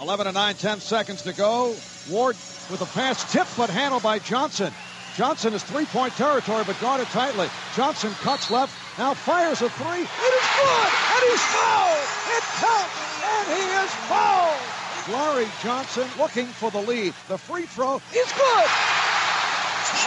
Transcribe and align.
11 0.00 0.26
and 0.26 0.34
9, 0.34 0.54
10 0.56 0.80
seconds 0.80 1.22
to 1.22 1.32
go. 1.32 1.74
Ward 2.08 2.36
with 2.70 2.82
a 2.82 2.86
pass 2.86 3.30
tipped 3.32 3.56
but 3.56 3.70
handled 3.70 4.02
by 4.02 4.18
Johnson. 4.18 4.72
Johnson 5.16 5.54
is 5.54 5.62
three-point 5.62 6.12
territory 6.14 6.64
but 6.66 6.78
guarded 6.80 7.06
tightly. 7.08 7.48
Johnson 7.74 8.10
cuts 8.20 8.50
left, 8.50 8.76
now 8.98 9.14
fires 9.14 9.62
a 9.62 9.70
three. 9.70 10.04
It 10.04 10.32
is 10.36 10.48
good, 10.60 10.90
and 11.16 11.22
he's 11.24 11.44
fouled. 11.48 12.08
It 12.36 12.44
counts, 12.60 12.96
and 13.24 13.46
he 13.56 13.64
is 13.80 13.92
fouled. 14.04 14.60
Larry 15.08 15.48
Johnson 15.62 16.08
looking 16.18 16.46
for 16.46 16.70
the 16.70 16.80
lead. 16.82 17.14
The 17.28 17.38
free 17.38 17.64
throw 17.64 17.96
is 18.12 18.28
good. 18.36 18.68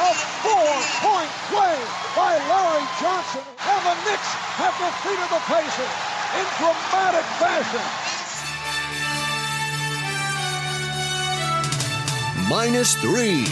A 0.05 0.13
four-point 0.45 1.31
play 1.49 1.77
by 2.13 2.37
Larry 2.37 2.85
Johnson, 3.01 3.41
and 3.41 3.81
the 3.81 3.95
Knicks 4.05 4.31
have 4.61 4.75
defeated 4.77 5.29
the 5.33 5.41
Pacers 5.49 5.95
in 6.37 6.45
dramatic 6.61 7.25
fashion. 7.41 8.08
Minus 12.49 12.95
three 12.95 13.45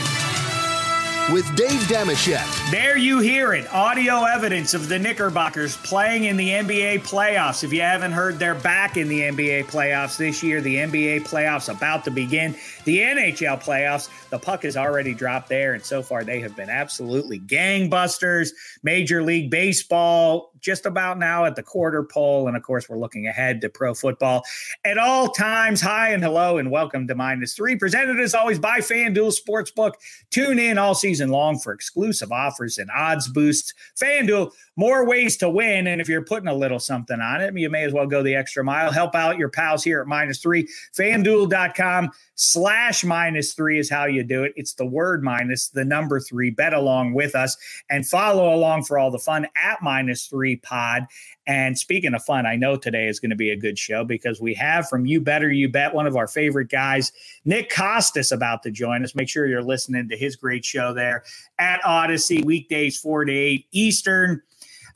with 1.31 1.45
Dave 1.55 1.81
Dameshek. 1.81 2.71
There 2.71 2.97
you 2.97 3.19
hear 3.19 3.53
it. 3.53 3.71
Audio 3.71 4.23
evidence 4.23 4.73
of 4.73 4.89
the 4.89 4.97
Knickerbockers 4.97 5.77
playing 5.77 6.23
in 6.23 6.35
the 6.35 6.49
NBA 6.49 7.01
playoffs. 7.01 7.63
If 7.63 7.71
you 7.71 7.81
haven't 7.81 8.13
heard, 8.13 8.39
they're 8.39 8.55
back 8.55 8.97
in 8.97 9.07
the 9.07 9.21
NBA 9.21 9.65
playoffs 9.65 10.17
this 10.17 10.41
year. 10.41 10.61
The 10.61 10.77
NBA 10.77 11.27
playoffs 11.27 11.69
about 11.71 12.05
to 12.05 12.11
begin. 12.11 12.55
The 12.87 12.99
NHL 12.99 13.61
playoffs, 13.61 14.07
the 14.29 14.39
puck 14.39 14.63
has 14.63 14.77
already 14.77 15.13
dropped 15.13 15.49
there, 15.49 15.73
and 15.73 15.83
so 15.83 16.01
far 16.01 16.23
they 16.23 16.39
have 16.39 16.55
been 16.55 16.69
absolutely 16.69 17.37
gangbusters. 17.37 18.51
Major 18.81 19.21
League 19.21 19.51
Baseball 19.51 20.53
just 20.61 20.85
about 20.85 21.19
now 21.19 21.43
at 21.43 21.57
the 21.57 21.63
quarter 21.63 22.01
pole. 22.01 22.47
And 22.47 22.55
of 22.55 22.63
course, 22.63 22.87
we're 22.87 22.97
looking 22.97 23.27
ahead 23.27 23.59
to 23.59 23.69
pro 23.69 23.93
football 23.93 24.45
at 24.85 24.97
all 24.97 25.27
times. 25.27 25.81
Hi 25.81 26.13
and 26.13 26.23
hello, 26.23 26.59
and 26.59 26.71
welcome 26.71 27.09
to 27.09 27.15
Minus 27.15 27.55
Three, 27.55 27.75
presented 27.75 28.21
as 28.21 28.33
always 28.33 28.57
by 28.57 28.79
FanDuel 28.79 29.37
Sportsbook. 29.37 29.95
Tune 30.29 30.57
in 30.57 30.77
all 30.77 30.95
season 30.95 31.27
long 31.27 31.59
for 31.59 31.73
exclusive 31.73 32.31
offers 32.31 32.77
and 32.77 32.89
odds 32.95 33.27
boosts. 33.27 33.73
FanDuel, 34.01 34.53
more 34.77 35.05
ways 35.05 35.35
to 35.37 35.49
win. 35.49 35.87
And 35.87 35.99
if 35.99 36.07
you're 36.07 36.23
putting 36.23 36.47
a 36.47 36.53
little 36.53 36.79
something 36.79 37.19
on 37.19 37.41
it, 37.41 37.57
you 37.57 37.69
may 37.69 37.83
as 37.83 37.91
well 37.91 38.07
go 38.07 38.23
the 38.23 38.35
extra 38.35 38.63
mile. 38.63 38.91
Help 38.91 39.15
out 39.15 39.37
your 39.37 39.49
pals 39.49 39.83
here 39.83 39.99
at 39.99 40.07
Minus 40.07 40.39
Three. 40.39 40.69
FanDuel.com 40.95 42.11
slash 42.37 43.03
minus 43.03 43.53
three 43.53 43.79
is 43.79 43.89
how 43.89 44.05
you 44.05 44.23
do 44.23 44.43
it. 44.43 44.53
It's 44.55 44.73
the 44.73 44.85
word 44.85 45.23
minus 45.23 45.69
the 45.69 45.83
number 45.83 46.19
three. 46.19 46.51
Bet 46.51 46.73
along 46.73 47.13
with 47.13 47.35
us 47.35 47.57
and 47.89 48.07
follow 48.07 48.53
along 48.53 48.83
for 48.83 48.97
all 48.97 49.11
the 49.11 49.19
fun 49.19 49.47
at 49.55 49.81
minus 49.81 50.27
three 50.27 50.55
pod. 50.55 51.07
And 51.47 51.77
speaking 51.77 52.13
of 52.13 52.23
fun, 52.23 52.45
I 52.45 52.55
know 52.55 52.77
today 52.77 53.07
is 53.07 53.19
going 53.19 53.31
to 53.31 53.35
be 53.35 53.49
a 53.49 53.55
good 53.55 53.79
show 53.79 54.03
because 54.03 54.39
we 54.39 54.53
have 54.53 54.87
from 54.87 55.05
You 55.05 55.19
Better 55.19 55.51
You 55.51 55.67
Bet 55.67 55.93
one 55.93 56.05
of 56.05 56.15
our 56.15 56.27
favorite 56.27 56.69
guys, 56.69 57.11
Nick 57.43 57.71
Costas, 57.73 58.31
about 58.31 58.63
to 58.63 58.71
join 58.71 59.03
us. 59.03 59.15
Make 59.15 59.29
sure 59.29 59.47
you're 59.47 59.63
listening 59.63 60.07
to 60.09 60.17
his 60.17 60.35
great 60.35 60.63
show 60.63 60.93
there 60.93 61.23
at 61.57 61.83
Odyssey, 61.83 62.43
weekdays 62.43 62.99
4 62.99 63.25
to 63.25 63.33
8 63.33 63.65
Eastern. 63.71 64.41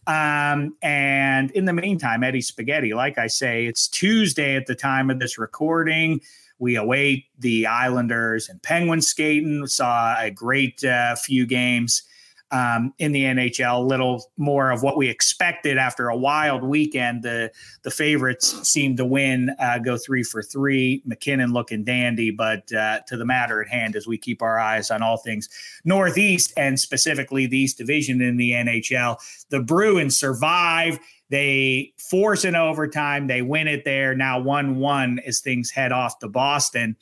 Um, 0.07 0.75
and 0.81 1.51
in 1.51 1.65
the 1.65 1.73
meantime, 1.73 2.23
Eddie 2.23 2.41
Spaghetti, 2.41 2.93
like 2.93 3.17
I 3.17 3.27
say, 3.27 3.65
it's 3.65 3.87
Tuesday 3.87 4.55
at 4.55 4.65
the 4.65 4.75
time 4.75 5.09
of 5.09 5.19
this 5.19 5.37
recording. 5.37 6.21
We 6.59 6.75
await 6.75 7.25
the 7.39 7.67
Islanders 7.67 8.49
and 8.49 8.61
Penguins 8.61 9.07
skating. 9.07 9.65
Saw 9.67 10.15
a 10.19 10.31
great 10.31 10.83
uh, 10.83 11.15
few 11.15 11.45
games 11.45 12.03
um, 12.51 12.93
in 12.99 13.11
the 13.11 13.23
NHL. 13.23 13.79
A 13.79 13.83
little 13.83 14.23
more 14.37 14.71
of 14.71 14.83
what 14.83 14.97
we 14.97 15.09
expected 15.09 15.77
after 15.77 16.09
a 16.09 16.17
wild 16.17 16.63
weekend. 16.63 17.23
The 17.23 17.51
the 17.83 17.91
favorites 17.91 18.67
seem 18.67 18.95
to 18.97 19.05
win, 19.05 19.55
uh, 19.59 19.79
go 19.79 19.97
three 19.97 20.23
for 20.23 20.41
three. 20.43 21.01
MacKinnon 21.05 21.53
looking 21.53 21.83
dandy, 21.83 22.31
but 22.31 22.71
uh, 22.73 22.99
to 23.07 23.17
the 23.17 23.25
matter 23.25 23.61
at 23.61 23.67
hand, 23.67 23.95
as 23.95 24.07
we 24.07 24.17
keep 24.17 24.41
our 24.41 24.59
eyes 24.59 24.91
on 24.91 25.01
all 25.01 25.17
things 25.17 25.49
Northeast 25.83 26.53
and 26.57 26.79
specifically 26.79 27.45
the 27.45 27.57
East 27.57 27.77
Division 27.77 28.21
in 28.21 28.37
the 28.37 28.51
NHL, 28.51 29.17
the 29.49 29.61
Bruins 29.61 30.17
survive 30.17 30.99
they 31.31 31.93
force 31.97 32.43
an 32.43 32.57
overtime. 32.57 33.27
They 33.27 33.41
win 33.41 33.69
it 33.69 33.85
there. 33.85 34.13
Now 34.13 34.41
1 34.41 34.75
1 34.75 35.19
as 35.25 35.39
things 35.39 35.71
head 35.71 35.93
off 35.93 36.19
to 36.19 36.27
Boston 36.27 36.97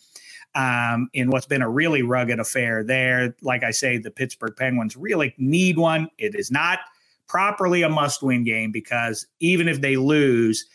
um, 0.56 1.10
in 1.14 1.30
what's 1.30 1.46
been 1.46 1.62
a 1.62 1.70
really 1.70 2.02
rugged 2.02 2.40
affair 2.40 2.84
there. 2.84 3.36
Like 3.42 3.64
I 3.64 3.72
say, 3.72 3.98
the 3.98 4.12
Pittsburgh 4.12 4.56
Penguins 4.56 4.98
really 4.98 5.34
need 5.38 5.78
one. 5.78 6.10
It 6.18 6.36
is 6.36 6.52
not 6.52 6.80
properly 7.28 7.84
a 7.84 7.90
must 7.90 8.24
win 8.24 8.44
game 8.44 8.72
because 8.72 9.28
even 9.40 9.68
if 9.68 9.82
they 9.82 9.96
lose, 9.98 10.66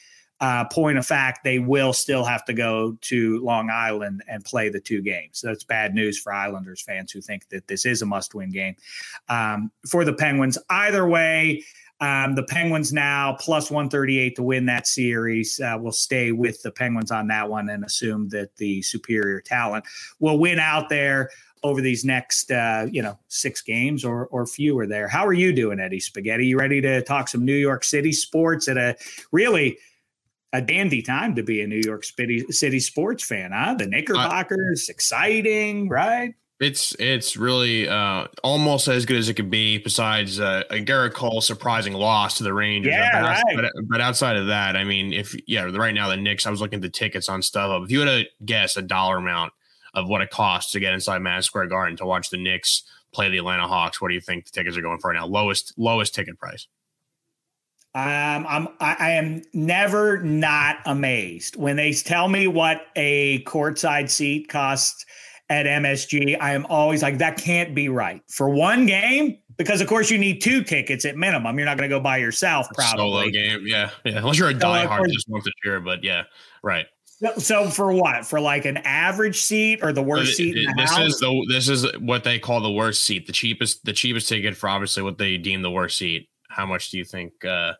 uh, 0.40 0.64
point 0.64 0.98
of 0.98 1.06
fact, 1.06 1.44
they 1.44 1.58
will 1.58 1.92
still 1.92 2.24
have 2.24 2.44
to 2.44 2.52
go 2.52 2.96
to 3.00 3.38
Long 3.40 3.70
Island 3.70 4.22
and 4.28 4.44
play 4.44 4.68
the 4.68 4.80
two 4.80 5.00
games. 5.00 5.38
So 5.38 5.48
that's 5.48 5.64
bad 5.64 5.94
news 5.94 6.18
for 6.18 6.32
Islanders 6.32 6.82
fans 6.82 7.12
who 7.12 7.20
think 7.20 7.48
that 7.48 7.66
this 7.66 7.86
is 7.86 8.02
a 8.02 8.06
must 8.06 8.34
win 8.34 8.50
game. 8.50 8.76
Um, 9.28 9.70
for 9.88 10.04
the 10.04 10.12
Penguins, 10.12 10.58
either 10.70 11.08
way, 11.08 11.64
um, 12.00 12.34
the 12.34 12.42
Penguins 12.42 12.92
now 12.92 13.36
plus 13.38 13.70
138 13.70 14.36
to 14.36 14.42
win 14.42 14.66
that 14.66 14.86
series. 14.86 15.60
Uh, 15.60 15.76
we'll 15.78 15.92
stay 15.92 16.32
with 16.32 16.62
the 16.62 16.70
Penguins 16.70 17.10
on 17.10 17.28
that 17.28 17.48
one 17.48 17.68
and 17.68 17.84
assume 17.84 18.28
that 18.30 18.56
the 18.56 18.82
superior 18.82 19.40
talent 19.40 19.84
will 20.18 20.38
win 20.38 20.58
out 20.58 20.88
there 20.88 21.30
over 21.62 21.80
these 21.80 22.04
next, 22.04 22.50
uh, 22.50 22.86
you 22.90 23.00
know, 23.00 23.18
six 23.28 23.62
games 23.62 24.04
or 24.04 24.26
or 24.26 24.46
fewer. 24.46 24.86
There. 24.86 25.08
How 25.08 25.26
are 25.26 25.32
you 25.32 25.52
doing, 25.52 25.80
Eddie 25.80 26.00
Spaghetti? 26.00 26.46
You 26.46 26.58
ready 26.58 26.80
to 26.80 27.02
talk 27.02 27.28
some 27.28 27.44
New 27.44 27.54
York 27.54 27.84
City 27.84 28.12
sports 28.12 28.68
at 28.68 28.76
a 28.76 28.96
really 29.32 29.78
a 30.52 30.60
dandy 30.60 31.02
time 31.02 31.34
to 31.34 31.42
be 31.42 31.62
a 31.62 31.66
New 31.66 31.80
York 31.84 32.04
City, 32.04 32.44
City 32.50 32.78
sports 32.78 33.24
fan, 33.24 33.50
huh? 33.52 33.74
The 33.74 33.86
Knickerbockers, 33.86 34.88
uh, 34.88 34.92
exciting, 34.92 35.88
right? 35.88 36.34
It's 36.64 36.96
it's 36.98 37.36
really 37.36 37.86
uh, 37.86 38.26
almost 38.42 38.88
as 38.88 39.04
good 39.04 39.18
as 39.18 39.28
it 39.28 39.34
could 39.34 39.50
be. 39.50 39.76
Besides 39.76 40.40
uh, 40.40 40.62
a 40.70 40.76
Gerrit 40.76 41.12
Cole 41.12 41.42
surprising 41.42 41.92
loss 41.92 42.38
to 42.38 42.42
the 42.42 42.54
Rangers, 42.54 42.94
yeah, 42.94 43.20
but, 43.20 43.28
right. 43.28 43.56
but, 43.56 43.88
but, 43.88 44.00
outside 44.00 44.36
of 44.36 44.46
that, 44.46 44.74
I 44.74 44.82
mean, 44.82 45.12
if 45.12 45.36
yeah, 45.46 45.64
right 45.64 45.94
now 45.94 46.08
the 46.08 46.16
Knicks. 46.16 46.46
I 46.46 46.50
was 46.50 46.62
looking 46.62 46.78
at 46.78 46.82
the 46.82 46.88
tickets 46.88 47.28
on 47.28 47.42
StubHub. 47.42 47.84
If 47.84 47.90
you 47.90 48.00
had 48.00 48.06
to 48.06 48.24
guess 48.46 48.78
a 48.78 48.82
dollar 48.82 49.18
amount 49.18 49.52
of 49.92 50.08
what 50.08 50.22
it 50.22 50.30
costs 50.30 50.72
to 50.72 50.80
get 50.80 50.94
inside 50.94 51.18
Madison 51.18 51.48
Square 51.48 51.66
Garden 51.66 51.98
to 51.98 52.06
watch 52.06 52.30
the 52.30 52.38
Knicks 52.38 52.84
play 53.12 53.28
the 53.28 53.38
Atlanta 53.38 53.68
Hawks, 53.68 54.00
what 54.00 54.08
do 54.08 54.14
you 54.14 54.20
think 54.22 54.46
the 54.46 54.50
tickets 54.50 54.76
are 54.76 54.82
going 54.82 54.98
for 55.00 55.12
now? 55.12 55.26
Lowest 55.26 55.74
lowest 55.76 56.14
ticket 56.14 56.38
price. 56.38 56.66
Um, 57.94 58.46
I'm 58.48 58.68
I 58.80 59.10
am 59.12 59.42
never 59.52 60.20
not 60.22 60.78
amazed 60.86 61.56
when 61.56 61.76
they 61.76 61.92
tell 61.92 62.26
me 62.28 62.48
what 62.48 62.86
a 62.96 63.44
courtside 63.44 64.08
seat 64.08 64.48
costs 64.48 65.04
at 65.50 65.66
MSG, 65.66 66.36
I 66.40 66.52
am 66.54 66.66
always 66.66 67.02
like, 67.02 67.18
that 67.18 67.36
can't 67.36 67.74
be 67.74 67.88
right 67.88 68.22
for 68.28 68.48
one 68.48 68.86
game. 68.86 69.38
Because 69.56 69.80
of 69.80 69.86
course 69.86 70.10
you 70.10 70.18
need 70.18 70.40
two 70.40 70.64
tickets 70.64 71.04
at 71.04 71.16
minimum. 71.16 71.56
You're 71.56 71.66
not 71.66 71.78
going 71.78 71.88
to 71.88 71.94
go 71.94 72.00
by 72.00 72.16
yourself. 72.16 72.66
Probably 72.74 72.98
solo 72.98 73.30
game, 73.30 73.64
yeah, 73.64 73.90
yeah. 74.04 74.18
Unless 74.18 74.36
you're 74.36 74.48
a 74.48 74.54
diehard, 74.54 75.08
just 75.12 75.28
want 75.28 75.44
to 75.44 75.52
cheer. 75.62 75.78
But 75.78 76.02
yeah, 76.02 76.24
right. 76.64 76.86
So, 77.04 77.34
so, 77.38 77.70
for 77.70 77.92
what? 77.92 78.26
For 78.26 78.40
like 78.40 78.64
an 78.64 78.78
average 78.78 79.40
seat 79.40 79.78
or 79.80 79.92
the 79.92 80.02
worst 80.02 80.32
it, 80.32 80.34
seat? 80.34 80.56
It, 80.56 80.74
this 80.76 80.90
house? 80.90 81.14
is 81.14 81.20
the 81.20 81.46
this 81.48 81.68
is 81.68 81.86
what 82.00 82.24
they 82.24 82.40
call 82.40 82.60
the 82.60 82.70
worst 82.72 83.04
seat. 83.04 83.28
The 83.28 83.32
cheapest 83.32 83.84
the 83.84 83.92
cheapest 83.92 84.28
ticket 84.28 84.56
for 84.56 84.68
obviously 84.68 85.04
what 85.04 85.18
they 85.18 85.38
deem 85.38 85.62
the 85.62 85.70
worst 85.70 85.98
seat. 85.98 86.28
How 86.48 86.66
much 86.66 86.90
do 86.90 86.98
you 86.98 87.04
think? 87.04 87.44
uh 87.44 87.74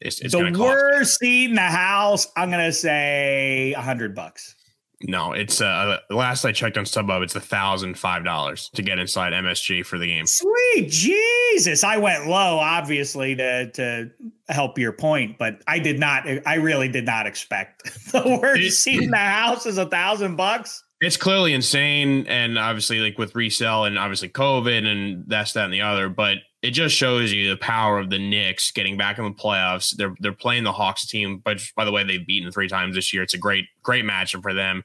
it's, 0.00 0.20
it's 0.20 0.34
the 0.34 0.54
worst 0.58 1.18
seat 1.18 1.48
in 1.48 1.54
the 1.54 1.62
house. 1.62 2.26
I'm 2.36 2.50
gonna 2.50 2.72
say 2.72 3.72
a 3.74 3.80
hundred 3.80 4.14
bucks. 4.14 4.54
No, 5.02 5.32
it's 5.32 5.60
uh 5.60 5.98
last 6.10 6.44
I 6.44 6.52
checked 6.52 6.78
on 6.78 6.84
StubHub, 6.84 7.22
it's 7.22 7.34
a 7.34 7.40
thousand 7.40 7.98
five 7.98 8.24
dollars 8.24 8.70
to 8.74 8.82
get 8.82 8.98
inside 8.98 9.32
MSG 9.32 9.84
for 9.84 9.98
the 9.98 10.06
game. 10.06 10.26
Sweet 10.26 10.88
Jesus. 10.88 11.84
I 11.84 11.96
went 11.96 12.26
low, 12.26 12.58
obviously, 12.58 13.34
to 13.36 13.70
to 13.72 14.10
help 14.48 14.78
your 14.78 14.92
point, 14.92 15.38
but 15.38 15.62
I 15.66 15.78
did 15.78 15.98
not 15.98 16.26
I 16.46 16.54
really 16.54 16.88
did 16.88 17.06
not 17.06 17.26
expect 17.26 17.84
the 18.12 18.38
worst 18.40 18.82
seat 18.82 19.02
in 19.02 19.10
the 19.10 19.16
house 19.16 19.66
is 19.66 19.78
a 19.78 19.86
thousand 19.86 20.36
bucks. 20.36 20.82
It's 21.00 21.16
clearly 21.18 21.52
insane, 21.52 22.26
and 22.28 22.58
obviously, 22.58 23.00
like 23.00 23.18
with 23.18 23.34
resell 23.34 23.84
and 23.84 23.98
obviously 23.98 24.28
COVID 24.30 24.86
and 24.86 25.24
that's 25.26 25.52
that 25.52 25.64
and 25.64 25.74
the 25.74 25.82
other, 25.82 26.08
but 26.08 26.38
it 26.64 26.70
just 26.70 26.96
shows 26.96 27.30
you 27.30 27.50
the 27.50 27.58
power 27.58 27.98
of 27.98 28.08
the 28.08 28.18
Knicks 28.18 28.72
getting 28.72 28.96
back 28.96 29.18
in 29.18 29.24
the 29.24 29.30
playoffs. 29.30 29.94
They're 29.94 30.14
they're 30.18 30.32
playing 30.32 30.64
the 30.64 30.72
Hawks 30.72 31.06
team, 31.06 31.42
but 31.44 31.60
by 31.76 31.84
the 31.84 31.92
way, 31.92 32.04
they've 32.04 32.26
beaten 32.26 32.50
three 32.50 32.68
times 32.68 32.94
this 32.94 33.12
year. 33.12 33.22
It's 33.22 33.34
a 33.34 33.38
great 33.38 33.66
great 33.82 34.06
matchup 34.06 34.40
for 34.40 34.54
them. 34.54 34.82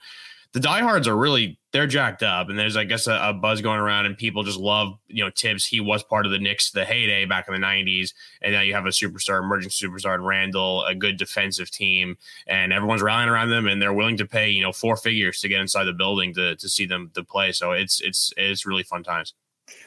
The 0.51 0.59
diehards 0.59 1.07
are 1.07 1.15
really 1.15 1.57
they're 1.71 1.87
jacked 1.87 2.21
up, 2.21 2.49
and 2.49 2.59
there's 2.59 2.75
I 2.75 2.83
guess 2.83 3.07
a, 3.07 3.13
a, 3.13 3.33
buzz 3.33 3.61
going 3.61 3.79
around, 3.79 4.07
and 4.07 4.17
people 4.17 4.43
just 4.43 4.59
love 4.59 4.99
you 5.07 5.23
know 5.23 5.31
Thibs. 5.33 5.65
He 5.65 5.79
was 5.79 6.03
part 6.03 6.25
of 6.25 6.33
the 6.33 6.37
Knicks 6.37 6.69
the 6.69 6.83
heyday 6.83 7.23
back 7.23 7.47
in 7.47 7.53
the 7.53 7.65
'90s, 7.65 8.13
and 8.41 8.51
now 8.51 8.59
you 8.59 8.73
have 8.73 8.85
a 8.85 8.89
superstar, 8.89 9.41
emerging 9.41 9.69
superstar 9.69 10.15
in 10.15 10.23
Randle, 10.25 10.83
a 10.83 10.93
good 10.93 11.15
defensive 11.15 11.71
team, 11.71 12.17
and 12.45 12.73
everyone's 12.73 13.01
rallying 13.01 13.29
around 13.29 13.51
them, 13.51 13.67
and 13.67 13.81
they're 13.81 13.93
willing 13.93 14.17
to 14.17 14.25
pay 14.25 14.49
you 14.49 14.61
know 14.61 14.73
four 14.73 14.97
figures 14.97 15.39
to 15.39 15.47
get 15.47 15.61
inside 15.61 15.85
the 15.85 15.93
building 15.93 16.33
to 16.33 16.57
to 16.57 16.67
see 16.67 16.85
them 16.85 17.09
to 17.13 17.23
play. 17.23 17.53
So 17.53 17.71
it's 17.71 18.01
it's 18.01 18.33
it's 18.35 18.65
really 18.65 18.83
fun 18.83 19.01
times. 19.01 19.33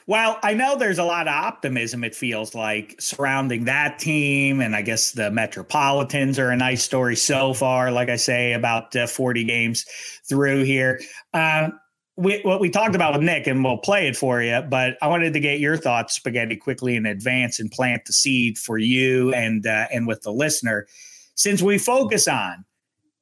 Well, 0.07 0.39
I 0.43 0.55
know 0.55 0.77
there's 0.77 0.99
a 0.99 1.05
lot 1.05 1.29
of 1.29 1.35
optimism, 1.35 2.05
it 2.05 2.15
feels 2.15 2.55
like, 2.55 2.97
surrounding 2.99 3.65
that 3.65 3.99
team. 3.99 4.61
And 4.61 4.75
I 4.75 4.83
guess 4.83 5.13
the 5.13 5.31
Metropolitans 5.31 6.39
are 6.39 6.51
a 6.51 6.57
nice 6.57 6.83
story 6.83 7.17
so 7.17 7.55
far, 7.55 7.91
like 7.91 8.09
I 8.09 8.17
say, 8.17 8.53
about 8.53 8.95
uh, 8.97 9.07
40 9.07 9.45
games 9.45 9.85
through 10.29 10.65
here. 10.65 11.01
Uh, 11.33 11.71
we, 12.17 12.41
what 12.43 12.61
we 12.61 12.69
talked 12.69 12.95
about 12.95 13.15
with 13.15 13.23
Nick, 13.23 13.47
and 13.47 13.65
we'll 13.65 13.79
play 13.79 14.07
it 14.07 14.17
for 14.17 14.43
you, 14.43 14.61
but 14.69 14.97
I 15.01 15.09
wanted 15.09 15.33
to 15.33 15.41
get 15.41 15.61
your 15.61 15.77
thoughts, 15.77 16.15
Spaghetti, 16.15 16.57
quickly 16.57 16.97
in 16.97 17.07
advance 17.07 17.59
and 17.59 17.71
plant 17.71 18.05
the 18.05 18.13
seed 18.13 18.59
for 18.59 18.77
you 18.77 19.33
and 19.33 19.67
uh, 19.67 19.87
and 19.91 20.07
with 20.07 20.21
the 20.23 20.33
listener. 20.33 20.87
Since 21.35 21.63
we 21.63 21.79
focus 21.79 22.29
on 22.29 22.67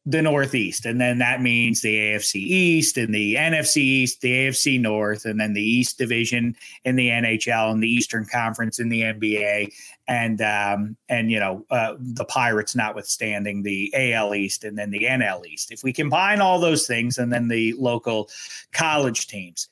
the 0.07 0.23
Northeast. 0.23 0.87
And 0.87 1.01
then 1.01 1.19
that 1.19 1.43
means 1.43 1.83
the 1.83 1.95
AFC 1.95 2.37
East 2.37 2.97
and 2.97 3.15
the 3.15 3.35
NFC 3.35 3.77
East, 3.77 4.23
the 4.23 4.33
AFC 4.33 4.81
North, 4.81 5.27
and 5.27 5.39
then 5.39 5.53
the 5.53 5.63
East 5.63 5.99
Division 5.99 6.57
in 6.85 6.97
the 6.97 7.09
NHL 7.09 7.71
and 7.71 7.83
the 7.83 7.89
Eastern 7.89 8.25
Conference 8.25 8.79
in 8.79 8.89
the 8.89 9.03
NBA. 9.03 9.73
And, 10.09 10.41
um, 10.41 10.97
and 11.11 11.31
you 11.31 11.39
know, 11.39 11.67
uh, 11.71 11.97
the 11.99 12.25
Pirates 12.25 12.75
notwithstanding 12.75 13.63
the 13.63 13.93
AL 13.95 14.35
East 14.35 14.65
and 14.65 14.77
then 14.79 14.91
the 14.91 15.05
NL 15.05 15.47
East. 15.47 15.71
If 15.71 15.85
we 15.85 15.93
combine 15.93 16.41
all 16.41 16.59
those 16.59 16.87
things 16.87 17.19
and 17.19 17.31
then 17.31 17.49
the 17.49 17.75
local 17.75 18.31
college 18.73 19.27
teams, 19.27 19.69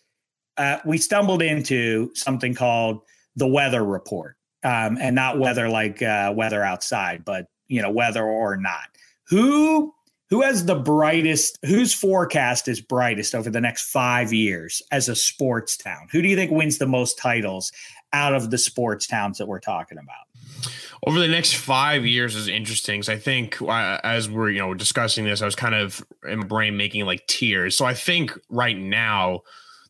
uh, 0.59 0.79
we 0.85 0.99
stumbled 0.99 1.41
into 1.41 2.11
something 2.15 2.55
called 2.55 3.01
the 3.37 3.47
weather 3.47 3.85
report. 3.85 4.35
Um, 4.65 4.99
and 5.01 5.15
not 5.15 5.39
weather 5.39 5.69
like 5.69 6.03
uh, 6.03 6.33
weather 6.37 6.65
outside, 6.65 7.25
but, 7.25 7.47
you 7.69 7.81
know, 7.81 7.93
weather 7.93 8.25
or 8.25 8.57
not. 8.57 8.89
Who 9.29 9.95
who 10.31 10.43
has 10.43 10.67
the 10.67 10.75
brightest 10.75 11.59
whose 11.65 11.95
forecast 11.95 12.69
is 12.69 12.81
brightest 12.81 13.35
over 13.35 13.51
the 13.51 13.61
next 13.61 13.91
five 13.91 14.33
years 14.33 14.83
as 14.91 15.09
a 15.09 15.17
sports 15.17 15.77
town? 15.77 16.09
Who 16.13 16.23
do 16.23 16.29
you 16.29 16.37
think 16.37 16.51
wins 16.51 16.79
the 16.79 16.87
most 16.87 17.19
titles 17.19 17.73
out 18.13 18.35
of 18.35 18.51
the 18.51 18.59
sports 18.59 19.07
towns 19.07 19.39
that 19.39 19.47
we're 19.47 19.61
talking 19.61 19.99
about? 19.99 20.71
Over 21.07 21.21
the 21.21 21.29
next 21.29 21.55
five 21.55 22.05
years 22.05 22.35
is 22.35 22.49
interesting. 22.49 23.03
So 23.03 23.13
i 23.13 23.19
think 23.19 23.61
uh, 23.63 24.01
as 24.05 24.29
we're 24.29 24.51
you 24.51 24.59
know 24.59 24.75
discussing 24.75 25.25
this 25.25 25.43
i 25.43 25.45
was 25.45 25.55
kind 25.55 25.75
of 25.75 26.05
in 26.29 26.41
my 26.41 26.47
brain 26.47 26.77
making 26.77 27.07
like 27.07 27.27
tiers. 27.27 27.77
So 27.77 27.85
i 27.85 27.95
think 27.95 28.33
right 28.49 28.77
now 28.77 29.43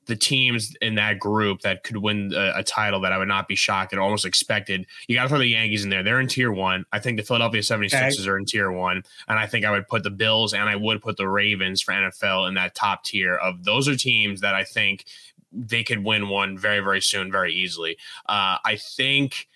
the 0.09 0.17
teams 0.17 0.75
in 0.81 0.97
that 0.97 1.19
group 1.19 1.61
that 1.61 1.85
could 1.85 1.99
win 1.99 2.33
a, 2.35 2.55
a 2.57 2.63
title 2.65 3.01
that 3.03 3.13
I 3.13 3.19
would 3.19 3.29
not 3.29 3.47
be 3.47 3.55
shocked 3.55 3.93
and 3.93 4.01
almost 4.01 4.25
expected. 4.25 4.87
You 5.07 5.15
got 5.15 5.25
to 5.25 5.29
throw 5.29 5.39
the 5.39 5.47
Yankees 5.47 5.85
in 5.85 5.91
there. 5.91 6.03
They're 6.03 6.19
in 6.19 6.27
tier 6.27 6.51
one. 6.51 6.87
I 6.93 6.99
think 6.99 7.19
the 7.19 7.23
Philadelphia 7.23 7.61
76ers 7.61 8.21
okay. 8.21 8.29
are 8.29 8.39
in 8.39 8.47
tier 8.47 8.73
one. 8.73 9.03
And 9.29 9.39
I 9.39 9.47
think 9.47 9.65
I 9.65 9.71
would 9.71 9.87
put 9.87 10.03
the 10.03 10.11
Bills 10.11 10.55
and 10.55 10.69
I 10.69 10.77
would 10.77 11.03
put 11.03 11.19
the 11.19 11.29
Ravens 11.29 11.83
for 11.83 11.93
NFL 11.93 12.49
in 12.49 12.55
that 12.55 12.75
top 12.75 13.05
tier 13.05 13.37
of 13.37 13.65
those 13.65 13.87
are 13.87 13.97
teams 13.97 14.41
that 14.41 14.55
I 14.55 14.65
think 14.65 15.05
they 15.53 15.85
could 15.85 16.05
win 16.05 16.29
one 16.29 16.59
very, 16.59 16.81
very 16.81 17.03
soon, 17.03 17.31
very 17.31 17.53
easily. 17.53 17.99
Uh, 18.27 18.57
I 18.65 18.77
think 18.77 19.47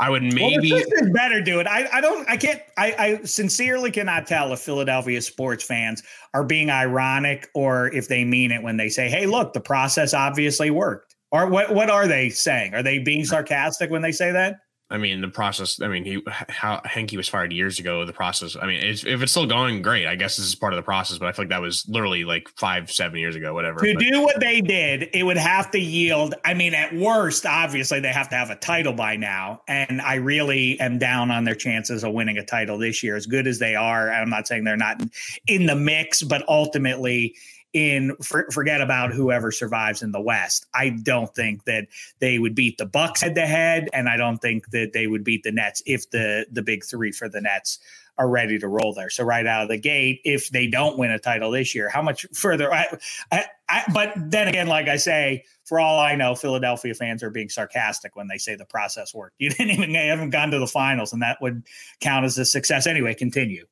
I 0.00 0.08
would 0.08 0.22
maybe 0.22 0.72
well, 0.72 1.12
better 1.12 1.42
do 1.42 1.60
it. 1.60 1.66
I, 1.66 1.86
I 1.92 2.00
don't 2.00 2.28
I 2.28 2.38
can't 2.38 2.60
I, 2.78 2.94
I 2.98 3.24
sincerely 3.24 3.90
cannot 3.90 4.26
tell 4.26 4.50
if 4.54 4.60
Philadelphia 4.60 5.20
sports 5.20 5.62
fans 5.62 6.02
are 6.32 6.42
being 6.42 6.70
ironic 6.70 7.50
or 7.54 7.94
if 7.94 8.08
they 8.08 8.24
mean 8.24 8.50
it 8.50 8.62
when 8.62 8.78
they 8.78 8.88
say, 8.88 9.10
Hey, 9.10 9.26
look, 9.26 9.52
the 9.52 9.60
process 9.60 10.14
obviously 10.14 10.70
worked. 10.70 11.14
Or 11.32 11.46
what 11.46 11.74
what 11.74 11.90
are 11.90 12.08
they 12.08 12.30
saying? 12.30 12.74
Are 12.74 12.82
they 12.82 12.98
being 12.98 13.26
sarcastic 13.26 13.90
when 13.90 14.00
they 14.00 14.10
say 14.10 14.32
that? 14.32 14.56
I 14.92 14.98
mean, 14.98 15.20
the 15.20 15.28
process. 15.28 15.80
I 15.80 15.86
mean, 15.86 16.04
he 16.04 16.20
how 16.28 16.80
Hinkie 16.84 17.16
was 17.16 17.28
fired 17.28 17.52
years 17.52 17.78
ago. 17.78 18.04
The 18.04 18.12
process. 18.12 18.56
I 18.60 18.66
mean, 18.66 18.82
if 18.82 19.04
it's 19.06 19.30
still 19.30 19.46
going, 19.46 19.82
great. 19.82 20.06
I 20.06 20.16
guess 20.16 20.36
this 20.36 20.46
is 20.46 20.54
part 20.56 20.72
of 20.72 20.78
the 20.78 20.82
process. 20.82 21.18
But 21.18 21.28
I 21.28 21.32
feel 21.32 21.44
like 21.44 21.50
that 21.50 21.60
was 21.62 21.88
literally 21.88 22.24
like 22.24 22.48
five, 22.56 22.90
seven 22.90 23.18
years 23.20 23.36
ago, 23.36 23.54
whatever. 23.54 23.80
To 23.80 23.94
but, 23.94 24.02
do 24.02 24.22
what 24.22 24.40
they 24.40 24.60
did, 24.60 25.08
it 25.12 25.22
would 25.22 25.36
have 25.36 25.70
to 25.70 25.78
yield. 25.78 26.34
I 26.44 26.54
mean, 26.54 26.74
at 26.74 26.92
worst, 26.92 27.46
obviously, 27.46 28.00
they 28.00 28.12
have 28.12 28.28
to 28.30 28.34
have 28.34 28.50
a 28.50 28.56
title 28.56 28.92
by 28.92 29.14
now. 29.14 29.62
And 29.68 30.00
I 30.00 30.16
really 30.16 30.78
am 30.80 30.98
down 30.98 31.30
on 31.30 31.44
their 31.44 31.54
chances 31.54 32.02
of 32.02 32.12
winning 32.12 32.38
a 32.38 32.44
title 32.44 32.76
this 32.76 33.02
year. 33.02 33.14
As 33.14 33.26
good 33.26 33.46
as 33.46 33.60
they 33.60 33.76
are, 33.76 34.10
I'm 34.10 34.30
not 34.30 34.48
saying 34.48 34.64
they're 34.64 34.76
not 34.76 35.00
in 35.46 35.66
the 35.66 35.76
mix, 35.76 36.22
but 36.22 36.44
ultimately 36.48 37.36
in 37.72 38.16
for, 38.22 38.50
forget 38.50 38.80
about 38.80 39.12
whoever 39.12 39.50
survives 39.50 40.02
in 40.02 40.12
the 40.12 40.20
West. 40.20 40.66
I 40.74 40.90
don't 40.90 41.32
think 41.34 41.64
that 41.64 41.86
they 42.18 42.38
would 42.38 42.54
beat 42.54 42.78
the 42.78 42.86
Bucks 42.86 43.22
head 43.22 43.34
to 43.36 43.46
head, 43.46 43.88
and 43.92 44.08
I 44.08 44.16
don't 44.16 44.38
think 44.38 44.70
that 44.70 44.92
they 44.92 45.06
would 45.06 45.24
beat 45.24 45.42
the 45.42 45.52
Nets 45.52 45.82
if 45.86 46.10
the 46.10 46.46
the 46.50 46.62
big 46.62 46.84
three 46.84 47.12
for 47.12 47.28
the 47.28 47.40
Nets 47.40 47.78
are 48.20 48.28
ready 48.28 48.58
to 48.58 48.68
roll 48.68 48.92
there. 48.92 49.08
So 49.08 49.24
right 49.24 49.46
out 49.46 49.62
of 49.62 49.68
the 49.68 49.78
gate, 49.78 50.20
if 50.24 50.50
they 50.50 50.66
don't 50.66 50.98
win 50.98 51.10
a 51.10 51.18
title 51.18 51.50
this 51.50 51.74
year, 51.74 51.88
how 51.88 52.02
much 52.02 52.26
further? 52.34 52.72
I, 52.72 52.86
I, 53.32 53.46
I, 53.66 53.84
but 53.94 54.12
then 54.14 54.46
again, 54.46 54.66
like 54.66 54.88
I 54.88 54.96
say, 54.96 55.44
for 55.64 55.80
all 55.80 55.98
I 55.98 56.16
know, 56.16 56.34
Philadelphia 56.34 56.92
fans 56.92 57.22
are 57.22 57.30
being 57.30 57.48
sarcastic 57.48 58.16
when 58.16 58.28
they 58.28 58.36
say 58.36 58.56
the 58.56 58.66
process 58.66 59.14
worked. 59.14 59.36
You 59.40 59.48
didn't 59.48 59.70
even 59.70 59.94
haven't 59.94 60.30
gone 60.30 60.50
to 60.50 60.58
the 60.58 60.66
finals, 60.66 61.14
and 61.14 61.22
that 61.22 61.40
would 61.40 61.62
count 62.00 62.26
as 62.26 62.36
a 62.36 62.44
success. 62.44 62.86
Anyway, 62.86 63.14
continue. 63.14 63.64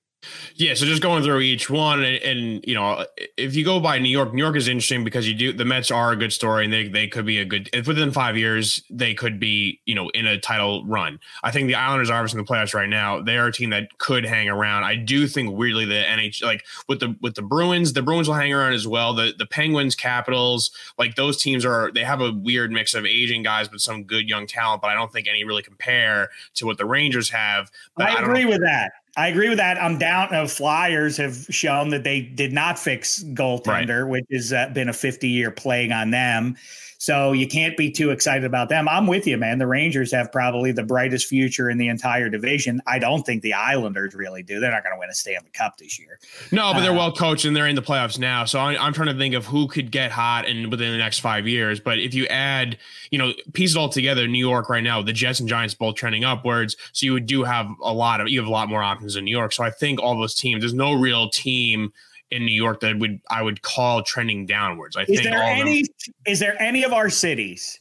Yeah, 0.57 0.75
so 0.75 0.85
just 0.85 1.01
going 1.01 1.23
through 1.23 1.41
each 1.41 1.71
one, 1.71 2.03
and, 2.03 2.17
and, 2.23 2.65
you 2.67 2.75
know, 2.75 3.07
if 3.37 3.55
you 3.55 3.65
go 3.65 3.79
by 3.79 3.99
New 4.01 4.09
York, 4.09 4.35
New 4.35 4.43
York 4.43 4.57
is 4.57 4.67
interesting 4.67 5.05
because 5.05 5.29
you 5.29 5.35
do 5.35 5.53
the 5.53 5.65
Mets 5.65 5.93
are 5.93 6.11
a 6.11 6.17
good 6.17 6.33
story, 6.33 6.65
and 6.65 6.73
they 6.73 6.89
they 6.89 7.07
could 7.07 7.25
be 7.25 7.39
a 7.39 7.45
good 7.45 7.71
if 7.73 7.87
within 7.87 8.11
five 8.11 8.37
years 8.37 8.83
they 8.91 9.15
could 9.15 9.39
be 9.39 9.81
you 9.87 9.95
know 9.95 10.09
in 10.11 10.27
a 10.27 10.39
title 10.39 10.85
run. 10.87 11.21
I 11.45 11.53
think 11.53 11.69
the 11.69 11.77
Islanders 11.77 12.11
are 12.11 12.19
obviously 12.19 12.41
in 12.41 12.45
the 12.45 12.53
playoffs 12.53 12.75
right 12.75 12.89
now. 12.89 13.23
They 13.23 13.39
are 13.39 13.47
a 13.47 13.53
team 13.53 13.71
that 13.71 13.97
could 13.99 14.25
hang 14.25 14.49
around. 14.49 14.83
I 14.83 14.97
do 14.97 15.29
think 15.29 15.57
weirdly 15.57 15.85
the 15.85 16.03
NH 16.03 16.43
like 16.43 16.65
with 16.89 16.99
the 16.99 17.15
with 17.21 17.37
the 17.37 17.43
Bruins, 17.43 17.93
the 17.93 18.03
Bruins 18.03 18.27
will 18.27 18.35
hang 18.35 18.53
around 18.53 18.73
as 18.73 18.89
well. 18.89 19.15
The 19.15 19.33
the 19.39 19.47
Penguins, 19.47 19.95
Capitals, 19.95 20.73
like 20.99 21.15
those 21.15 21.41
teams 21.41 21.65
are 21.65 21.93
they 21.93 22.03
have 22.03 22.21
a 22.21 22.33
weird 22.33 22.73
mix 22.73 22.95
of 22.95 23.07
aging 23.07 23.45
guys 23.45 23.69
but 23.69 23.81
some 23.81 24.03
good 24.03 24.29
young 24.29 24.49
talent, 24.49 24.83
but 24.83 24.89
I 24.89 24.95
don't 24.95 25.13
think 25.13 25.29
any 25.29 25.45
really 25.45 25.63
compare 25.63 26.31
to 26.55 26.67
what 26.67 26.77
the 26.77 26.87
Rangers 26.87 27.31
have. 27.31 27.71
I, 27.97 28.17
I 28.17 28.23
agree 28.23 28.45
with 28.45 28.61
that. 28.63 28.91
I 29.19 29.27
agree 29.27 29.49
with 29.49 29.59
that. 29.59 29.83
I'm 29.83 29.99
down. 29.99 30.33
Uh, 30.33 30.47
Flyers 30.47 31.17
have 31.17 31.45
shown 31.51 31.89
that 31.89 32.05
they 32.05 32.21
did 32.21 32.53
not 32.53 32.79
fix 32.79 33.25
goaltender, 33.25 34.03
right. 34.05 34.09
which 34.09 34.27
has 34.31 34.53
uh, 34.53 34.71
been 34.73 34.89
a 34.89 34.93
50 34.93 35.29
year 35.29 35.51
plague 35.51 35.91
on 35.91 36.13
them. 36.13 36.57
So 36.99 37.31
you 37.31 37.47
can't 37.47 37.77
be 37.77 37.93
too 37.93 38.11
excited 38.11 38.45
about 38.45 38.69
them. 38.69 38.89
I'm 38.89 39.07
with 39.07 39.25
you, 39.25 39.39
man. 39.39 39.59
The 39.59 39.69
Rangers 39.69 40.11
have 40.11 40.33
probably 40.33 40.73
the 40.73 40.83
brightest 40.83 41.29
future 41.29 41.71
in 41.71 41.79
the 41.79 41.87
entire 41.87 42.29
division. 42.29 42.83
I 42.89 42.99
don't 42.99 43.25
think 43.25 43.43
the 43.43 43.53
Islanders 43.53 44.15
really 44.15 44.43
do. 44.43 44.59
They're 44.59 44.73
not 44.73 44.83
going 44.83 44.97
to 44.97 44.99
win 44.99 45.09
a 45.09 45.15
Stanley 45.15 45.51
Cup 45.53 45.79
this 45.79 46.01
year. 46.01 46.19
No, 46.51 46.73
but 46.75 46.81
they're 46.81 46.91
uh, 46.91 46.97
well 46.97 47.13
coached 47.13 47.45
and 47.45 47.55
they're 47.55 47.69
in 47.69 47.77
the 47.77 47.83
playoffs 47.83 48.19
now. 48.19 48.45
So 48.45 48.59
I, 48.59 48.85
am 48.85 48.93
trying 48.93 49.09
to 49.09 49.17
think 49.17 49.37
of 49.37 49.47
who 49.47 49.69
could 49.69 49.93
get 49.93 50.11
hot 50.11 50.47
and 50.47 50.73
within 50.73 50.91
the 50.91 50.99
next 50.99 51.21
five 51.21 51.47
years. 51.47 51.79
But 51.79 52.01
if 52.01 52.15
you 52.15 52.27
add, 52.27 52.77
you 53.13 53.19
know, 53.19 53.33
piece 53.53 53.77
it 53.77 53.79
all 53.79 53.89
together, 53.89 54.27
New 54.27 54.45
York 54.45 54.69
right 54.69 54.83
now, 54.83 55.01
the 55.01 55.13
Jets 55.13 55.39
and 55.39 55.49
Giants 55.49 55.75
both 55.75 55.95
trending 55.95 56.25
upwards. 56.25 56.77
So 56.93 57.07
you 57.07 57.21
do 57.21 57.45
have 57.45 57.69
a 57.81 57.93
lot 57.93 58.21
of 58.21 58.29
you 58.29 58.41
have 58.41 58.49
a 58.49 58.53
lot 58.53 58.69
more 58.69 58.83
options 58.83 59.15
in 59.15 59.25
New 59.25 59.31
York. 59.31 59.53
So 59.53 59.63
I 59.63 59.71
think 59.71 60.01
all 60.01 60.19
those 60.19 60.35
teams, 60.35 60.63
there's 60.63 60.75
no 60.75 60.95
real 60.95 61.31
team 61.31 61.93
in 62.31 62.45
New 62.45 62.53
York 62.53 62.81
that 62.81 62.99
would 62.99 63.21
I 63.31 63.43
would 63.43 63.63
call 63.63 64.03
trending 64.03 64.47
downwards. 64.47 64.97
I 64.97 65.03
is 65.03 65.07
think 65.07 65.23
there 65.25 65.43
any 65.43 65.85
is 66.27 66.41
there 66.41 66.61
any 66.61 66.85
of 66.85 66.93
our 66.93 67.11
cities 67.11 67.81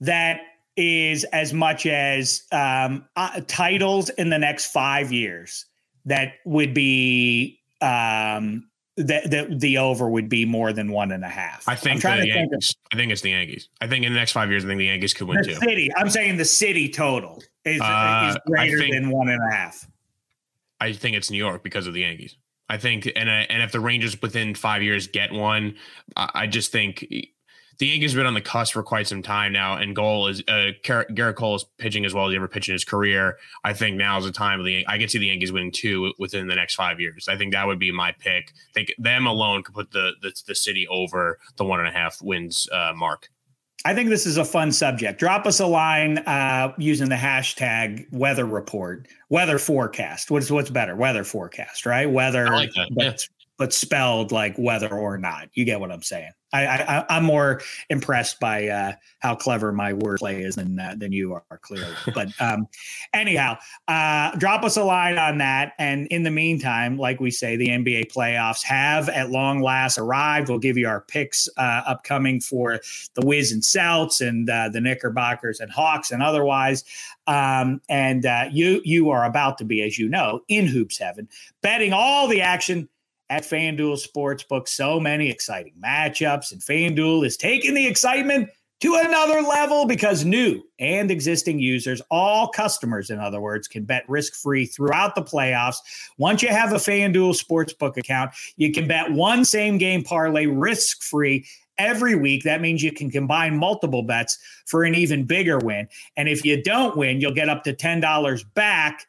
that 0.00 0.40
is 0.76 1.24
as 1.24 1.52
much 1.52 1.86
as 1.86 2.42
um, 2.52 3.04
uh, 3.16 3.40
titles 3.46 4.08
in 4.10 4.30
the 4.30 4.38
next 4.38 4.72
five 4.72 5.12
years 5.12 5.66
that 6.06 6.34
would 6.44 6.72
be 6.72 7.60
um, 7.80 8.66
that 8.96 9.30
the, 9.30 9.54
the 9.54 9.78
over 9.78 10.08
would 10.08 10.28
be 10.28 10.44
more 10.44 10.72
than 10.72 10.92
one 10.92 11.12
and 11.12 11.24
a 11.24 11.28
half. 11.28 11.68
I 11.68 11.74
think 11.74 12.02
the 12.02 12.08
Yankees. 12.08 12.34
Think 12.34 12.52
of, 12.52 12.76
I 12.92 12.96
think 12.96 13.12
it's 13.12 13.22
the 13.22 13.30
Yankees. 13.30 13.68
I 13.80 13.86
think 13.86 14.04
in 14.04 14.12
the 14.12 14.18
next 14.18 14.32
five 14.32 14.50
years, 14.50 14.64
I 14.64 14.68
think 14.68 14.78
the 14.78 14.86
Yankees 14.86 15.14
could 15.14 15.28
win 15.28 15.38
the 15.38 15.48
too. 15.48 15.54
City. 15.54 15.90
I'm 15.96 16.10
saying 16.10 16.36
the 16.36 16.44
city 16.44 16.88
total 16.88 17.42
is, 17.64 17.80
uh, 17.80 18.30
is 18.30 18.38
greater 18.46 18.78
think, 18.78 18.94
than 18.94 19.10
one 19.10 19.28
and 19.28 19.40
a 19.42 19.54
half. 19.54 19.86
I 20.80 20.92
think 20.92 21.16
it's 21.16 21.30
New 21.30 21.38
York 21.38 21.62
because 21.62 21.86
of 21.86 21.94
the 21.94 22.00
Yankees. 22.00 22.36
I 22.70 22.76
think, 22.76 23.10
and 23.16 23.28
uh, 23.28 23.32
and 23.50 23.64
if 23.64 23.72
the 23.72 23.80
Rangers 23.80 24.22
within 24.22 24.54
five 24.54 24.80
years 24.80 25.08
get 25.08 25.32
one, 25.32 25.74
I, 26.14 26.30
I 26.34 26.46
just 26.46 26.70
think 26.70 27.00
the 27.00 27.86
Yankees 27.86 28.12
have 28.12 28.18
been 28.18 28.26
on 28.26 28.34
the 28.34 28.40
cusp 28.40 28.74
for 28.74 28.84
quite 28.84 29.08
some 29.08 29.22
time 29.22 29.52
now, 29.52 29.76
and 29.76 29.96
goal 29.96 30.28
is 30.28 30.40
uh, 30.46 30.70
Gerrit 30.84 31.34
Cole 31.34 31.56
is 31.56 31.64
pitching 31.78 32.04
as 32.04 32.14
well 32.14 32.26
as 32.26 32.30
he 32.30 32.36
ever 32.36 32.46
pitched 32.46 32.68
in 32.68 32.74
his 32.74 32.84
career. 32.84 33.38
I 33.64 33.72
think 33.72 33.96
now 33.96 34.18
is 34.18 34.24
the 34.24 34.30
time 34.30 34.60
of 34.60 34.66
the 34.66 34.86
I 34.86 34.98
could 34.98 35.10
see 35.10 35.18
the 35.18 35.26
Yankees 35.26 35.50
winning 35.50 35.72
two 35.72 36.12
within 36.20 36.46
the 36.46 36.54
next 36.54 36.76
five 36.76 37.00
years. 37.00 37.26
I 37.26 37.36
think 37.36 37.52
that 37.54 37.66
would 37.66 37.80
be 37.80 37.90
my 37.90 38.12
pick. 38.12 38.52
I 38.54 38.72
think 38.72 38.94
them 38.98 39.26
alone 39.26 39.64
could 39.64 39.74
put 39.74 39.90
the 39.90 40.12
the, 40.22 40.32
the 40.46 40.54
city 40.54 40.86
over 40.86 41.40
the 41.56 41.64
one 41.64 41.80
and 41.80 41.88
a 41.88 41.92
half 41.92 42.22
wins 42.22 42.68
uh, 42.70 42.92
mark. 42.94 43.30
I 43.84 43.94
think 43.94 44.10
this 44.10 44.26
is 44.26 44.36
a 44.36 44.44
fun 44.44 44.72
subject. 44.72 45.18
Drop 45.18 45.46
us 45.46 45.58
a 45.58 45.66
line 45.66 46.18
uh, 46.18 46.74
using 46.76 47.08
the 47.08 47.16
hashtag 47.16 48.12
weather 48.12 48.44
report, 48.44 49.08
weather 49.30 49.58
forecast. 49.58 50.30
What's 50.30 50.50
what's 50.50 50.68
better? 50.68 50.94
Weather 50.94 51.24
forecast, 51.24 51.86
right? 51.86 52.10
Weather. 52.10 52.46
I 52.48 52.56
like 52.56 52.74
that. 52.74 52.88
Yeah. 52.90 53.12
But 53.60 53.74
spelled 53.74 54.32
like 54.32 54.56
whether 54.56 54.88
or 54.88 55.18
not. 55.18 55.50
You 55.52 55.66
get 55.66 55.80
what 55.80 55.92
I'm 55.92 56.02
saying? 56.02 56.32
I, 56.50 57.04
I 57.10 57.18
am 57.18 57.24
more 57.24 57.60
impressed 57.90 58.40
by 58.40 58.68
uh, 58.68 58.92
how 59.18 59.34
clever 59.34 59.70
my 59.70 59.92
wordplay 59.92 60.44
is 60.44 60.54
than 60.56 60.80
uh, 60.80 60.94
than 60.96 61.12
you 61.12 61.34
are 61.34 61.58
clearly. 61.60 61.94
But 62.14 62.28
um, 62.40 62.66
anyhow, 63.12 63.58
uh, 63.86 64.34
drop 64.36 64.64
us 64.64 64.78
a 64.78 64.82
line 64.82 65.18
on 65.18 65.38
that. 65.38 65.74
And 65.78 66.06
in 66.06 66.22
the 66.22 66.30
meantime, 66.30 66.96
like 66.96 67.20
we 67.20 67.30
say, 67.30 67.56
the 67.56 67.68
NBA 67.68 68.10
playoffs 68.10 68.64
have 68.64 69.10
at 69.10 69.30
long 69.30 69.60
last 69.60 69.98
arrived. 69.98 70.48
We'll 70.48 70.58
give 70.58 70.78
you 70.78 70.88
our 70.88 71.02
picks 71.02 71.46
uh, 71.58 71.82
upcoming 71.86 72.40
for 72.40 72.80
the 73.14 73.26
Wiz 73.26 73.52
and 73.52 73.62
Celts 73.62 74.22
and 74.22 74.48
uh, 74.48 74.70
the 74.70 74.80
Knickerbockers 74.80 75.60
and 75.60 75.70
Hawks 75.70 76.10
and 76.10 76.22
otherwise. 76.22 76.82
Um, 77.26 77.82
and 77.90 78.24
uh, 78.24 78.46
you 78.50 78.80
you 78.84 79.10
are 79.10 79.26
about 79.26 79.58
to 79.58 79.64
be, 79.64 79.82
as 79.82 79.98
you 79.98 80.08
know, 80.08 80.40
in 80.48 80.66
hoops 80.66 80.98
heaven, 80.98 81.28
betting 81.60 81.92
all 81.92 82.26
the 82.26 82.40
action 82.40 82.88
at 83.30 83.44
FanDuel 83.44 84.04
Sportsbook. 84.06 84.68
So 84.68 85.00
many 85.00 85.30
exciting 85.30 85.72
matchups, 85.82 86.52
and 86.52 86.60
FanDuel 86.60 87.24
is 87.24 87.36
taking 87.36 87.74
the 87.74 87.86
excitement 87.86 88.50
to 88.80 88.94
another 88.94 89.42
level 89.42 89.86
because 89.86 90.24
new 90.24 90.62
and 90.78 91.10
existing 91.10 91.60
users, 91.60 92.00
all 92.10 92.48
customers, 92.48 93.10
in 93.10 93.18
other 93.18 93.40
words, 93.40 93.68
can 93.68 93.84
bet 93.84 94.08
risk 94.08 94.34
free 94.34 94.66
throughout 94.66 95.14
the 95.14 95.22
playoffs. 95.22 95.76
Once 96.18 96.42
you 96.42 96.48
have 96.48 96.72
a 96.72 96.76
FanDuel 96.76 97.40
Sportsbook 97.40 97.96
account, 97.96 98.32
you 98.56 98.72
can 98.72 98.88
bet 98.88 99.12
one 99.12 99.44
same 99.44 99.78
game 99.78 100.02
parlay 100.02 100.46
risk 100.46 101.02
free 101.02 101.46
every 101.78 102.14
week. 102.14 102.42
That 102.44 102.60
means 102.60 102.82
you 102.82 102.92
can 102.92 103.10
combine 103.10 103.56
multiple 103.56 104.02
bets 104.02 104.38
for 104.66 104.84
an 104.84 104.94
even 104.94 105.24
bigger 105.24 105.58
win. 105.58 105.86
And 106.16 106.28
if 106.28 106.44
you 106.44 106.62
don't 106.62 106.96
win, 106.96 107.20
you'll 107.20 107.32
get 107.32 107.48
up 107.48 107.64
to 107.64 107.74
$10 107.74 108.44
back 108.54 109.06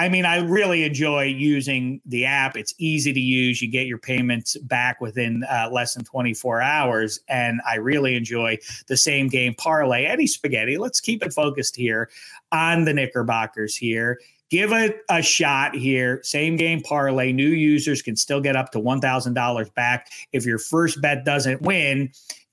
I 0.00 0.08
mean, 0.08 0.24
I 0.24 0.38
really 0.38 0.84
enjoy 0.84 1.24
using 1.24 2.00
the 2.06 2.24
app. 2.24 2.56
It's 2.56 2.72
easy 2.78 3.12
to 3.12 3.20
use. 3.20 3.60
You 3.60 3.68
get 3.68 3.86
your 3.86 3.98
payments 3.98 4.56
back 4.56 4.98
within 4.98 5.44
uh, 5.44 5.68
less 5.70 5.92
than 5.92 6.06
24 6.06 6.62
hours. 6.62 7.20
And 7.28 7.60
I 7.68 7.74
really 7.74 8.16
enjoy 8.16 8.56
the 8.86 8.96
same 8.96 9.28
game 9.28 9.52
parlay. 9.52 10.06
Eddie 10.06 10.26
Spaghetti, 10.26 10.78
let's 10.78 11.00
keep 11.00 11.22
it 11.22 11.34
focused 11.34 11.76
here 11.76 12.08
on 12.50 12.86
the 12.86 12.94
Knickerbockers 12.94 13.76
here. 13.76 14.18
Give 14.48 14.72
it 14.72 15.02
a 15.10 15.20
shot 15.20 15.74
here. 15.74 16.20
Same 16.22 16.56
game 16.56 16.80
parlay. 16.80 17.30
New 17.30 17.50
users 17.50 18.00
can 18.00 18.16
still 18.16 18.40
get 18.40 18.56
up 18.56 18.72
to 18.72 18.78
$1,000 18.78 19.74
back. 19.74 20.10
If 20.32 20.46
your 20.46 20.58
first 20.58 21.02
bet 21.02 21.26
doesn't 21.26 21.60
win, 21.60 22.10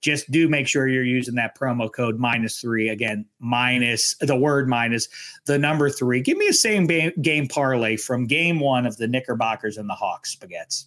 just 0.07 0.31
do 0.31 0.47
make 0.47 0.67
sure 0.67 0.87
you're 0.87 1.03
using 1.03 1.35
that 1.35 1.57
promo 1.57 1.91
code 1.91 2.17
minus 2.17 2.61
three 2.61 2.87
again 2.87 3.25
minus 3.39 4.15
the 4.21 4.37
word 4.37 4.69
minus 4.69 5.09
the 5.45 5.57
number 5.57 5.89
three 5.89 6.21
give 6.21 6.37
me 6.37 6.47
a 6.47 6.53
same 6.53 6.87
game 7.21 7.47
parlay 7.47 7.97
from 7.97 8.25
game 8.25 8.61
one 8.61 8.85
of 8.85 8.95
the 8.95 9.07
knickerbockers 9.07 9.75
and 9.75 9.89
the 9.89 9.93
hawks 9.93 10.33
spaghettis 10.33 10.85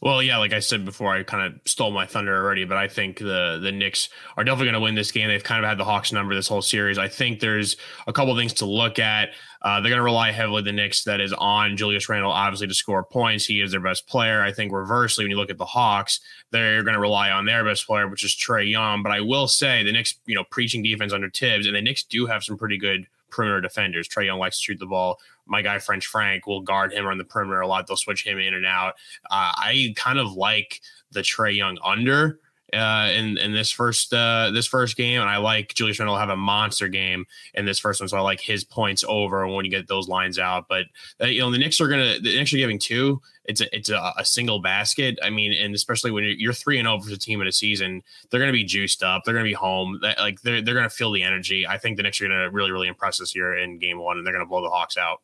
well, 0.00 0.22
yeah, 0.22 0.36
like 0.36 0.52
I 0.52 0.58
said 0.58 0.84
before, 0.84 1.14
I 1.14 1.22
kind 1.22 1.46
of 1.46 1.60
stole 1.64 1.90
my 1.90 2.04
thunder 2.04 2.36
already, 2.36 2.66
but 2.66 2.76
I 2.76 2.88
think 2.88 3.20
the 3.20 3.58
the 3.62 3.72
Knicks 3.72 4.10
are 4.36 4.44
definitely 4.44 4.66
going 4.66 4.74
to 4.74 4.80
win 4.80 4.94
this 4.94 5.10
game. 5.10 5.28
They've 5.28 5.42
kind 5.42 5.64
of 5.64 5.68
had 5.68 5.78
the 5.78 5.84
Hawks 5.84 6.12
number 6.12 6.34
this 6.34 6.46
whole 6.46 6.60
series. 6.60 6.98
I 6.98 7.08
think 7.08 7.40
there's 7.40 7.78
a 8.06 8.12
couple 8.12 8.36
things 8.36 8.52
to 8.54 8.66
look 8.66 8.98
at. 8.98 9.30
Uh, 9.64 9.80
they're 9.80 9.88
going 9.88 9.98
to 9.98 10.04
rely 10.04 10.30
heavily 10.30 10.60
the 10.62 10.72
Knicks 10.72 11.04
that 11.04 11.22
is 11.22 11.32
on 11.32 11.76
Julius 11.78 12.06
Randle, 12.06 12.30
obviously 12.30 12.66
to 12.66 12.74
score 12.74 13.02
points. 13.02 13.46
He 13.46 13.62
is 13.62 13.70
their 13.70 13.80
best 13.80 14.06
player. 14.06 14.42
I 14.42 14.52
think 14.52 14.72
reversely, 14.72 15.24
when 15.24 15.30
you 15.30 15.38
look 15.38 15.48
at 15.48 15.56
the 15.56 15.64
Hawks, 15.64 16.20
they're 16.50 16.82
going 16.82 16.92
to 16.92 17.00
rely 17.00 17.30
on 17.30 17.46
their 17.46 17.64
best 17.64 17.86
player, 17.86 18.06
which 18.06 18.24
is 18.24 18.32
Trae 18.32 18.70
Young. 18.70 19.02
But 19.02 19.12
I 19.12 19.22
will 19.22 19.48
say 19.48 19.82
the 19.82 19.92
Knicks, 19.92 20.16
you 20.26 20.34
know, 20.34 20.44
preaching 20.50 20.82
defense 20.82 21.14
under 21.14 21.30
Thibs, 21.30 21.66
and 21.66 21.74
the 21.74 21.80
Knicks 21.80 22.02
do 22.02 22.26
have 22.26 22.44
some 22.44 22.58
pretty 22.58 22.76
good 22.76 23.06
perimeter 23.30 23.62
defenders. 23.62 24.06
Trae 24.06 24.26
Young 24.26 24.38
likes 24.38 24.58
to 24.58 24.64
shoot 24.64 24.78
the 24.78 24.86
ball. 24.86 25.18
My 25.46 25.62
guy 25.62 25.78
French 25.78 26.06
Frank 26.06 26.46
will 26.46 26.60
guard 26.60 26.92
him 26.92 27.06
on 27.06 27.16
the 27.16 27.24
perimeter 27.24 27.60
a 27.60 27.66
lot. 27.66 27.86
They'll 27.86 27.96
switch 27.96 28.24
him 28.24 28.38
in 28.38 28.52
and 28.52 28.66
out. 28.66 28.94
Uh, 29.30 29.52
I 29.56 29.94
kind 29.96 30.18
of 30.18 30.34
like 30.34 30.82
the 31.10 31.20
Trae 31.20 31.56
Young 31.56 31.78
under 31.82 32.38
uh, 32.72 33.10
in 33.14 33.38
in 33.38 33.52
this 33.52 33.70
first 33.70 34.12
uh, 34.12 34.50
this 34.52 34.66
first 34.66 34.96
game, 34.96 35.20
and 35.20 35.30
I 35.30 35.36
like 35.36 35.74
Julius 35.74 35.98
Randle 35.98 36.16
have 36.16 36.30
a 36.30 36.36
monster 36.36 36.88
game 36.88 37.26
in 37.54 37.66
this 37.66 37.78
first 37.78 38.00
one, 38.00 38.08
so 38.08 38.16
I 38.16 38.20
like 38.20 38.40
his 38.40 38.64
points 38.64 39.04
over 39.06 39.46
when 39.46 39.64
you 39.64 39.70
get 39.70 39.86
those 39.86 40.08
lines 40.08 40.38
out. 40.38 40.66
But 40.68 40.86
uh, 41.20 41.26
you 41.26 41.40
know 41.40 41.50
the 41.50 41.58
Knicks 41.58 41.80
are 41.80 41.88
gonna 41.88 42.18
the 42.18 42.36
Knicks 42.36 42.52
are 42.52 42.56
giving 42.58 42.78
two. 42.78 43.20
It's 43.44 43.60
a 43.60 43.76
it's 43.76 43.90
a, 43.90 44.12
a 44.16 44.24
single 44.24 44.60
basket. 44.60 45.18
I 45.22 45.30
mean, 45.30 45.52
and 45.52 45.74
especially 45.74 46.10
when 46.10 46.24
you're, 46.38 46.54
three 46.54 46.78
and 46.78 46.88
over 46.88 47.08
the 47.08 47.18
team 47.18 47.42
in 47.42 47.46
a 47.46 47.52
season, 47.52 48.02
they're 48.30 48.40
gonna 48.40 48.52
be 48.52 48.64
juiced 48.64 49.02
up. 49.02 49.22
They're 49.24 49.34
gonna 49.34 49.44
be 49.44 49.52
home. 49.52 49.98
That, 50.02 50.18
like 50.18 50.40
they're 50.40 50.62
they're 50.62 50.74
gonna 50.74 50.90
feel 50.90 51.12
the 51.12 51.22
energy. 51.22 51.66
I 51.66 51.78
think 51.78 51.96
the 51.96 52.02
Knicks 52.02 52.20
are 52.20 52.28
gonna 52.28 52.50
really 52.50 52.72
really 52.72 52.88
impress 52.88 53.20
us 53.20 53.30
here 53.30 53.54
in 53.54 53.78
game 53.78 53.98
one, 53.98 54.16
and 54.18 54.26
they're 54.26 54.34
gonna 54.34 54.46
blow 54.46 54.62
the 54.62 54.70
Hawks 54.70 54.96
out. 54.96 55.20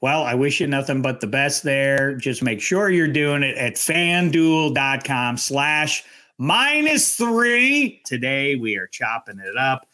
Well, 0.00 0.22
I 0.24 0.34
wish 0.34 0.60
you 0.60 0.66
nothing 0.66 1.02
but 1.02 1.20
the 1.20 1.26
best 1.26 1.62
there. 1.62 2.16
Just 2.16 2.42
make 2.42 2.60
sure 2.60 2.90
you're 2.90 3.06
doing 3.06 3.42
it 3.42 3.56
at 3.56 3.74
fanduel.com 3.74 5.36
slash 5.36 6.04
minus 6.38 7.16
three. 7.16 8.00
Today 8.04 8.54
we 8.54 8.76
are 8.76 8.86
chopping 8.86 9.38
it 9.38 9.56
up. 9.56 9.86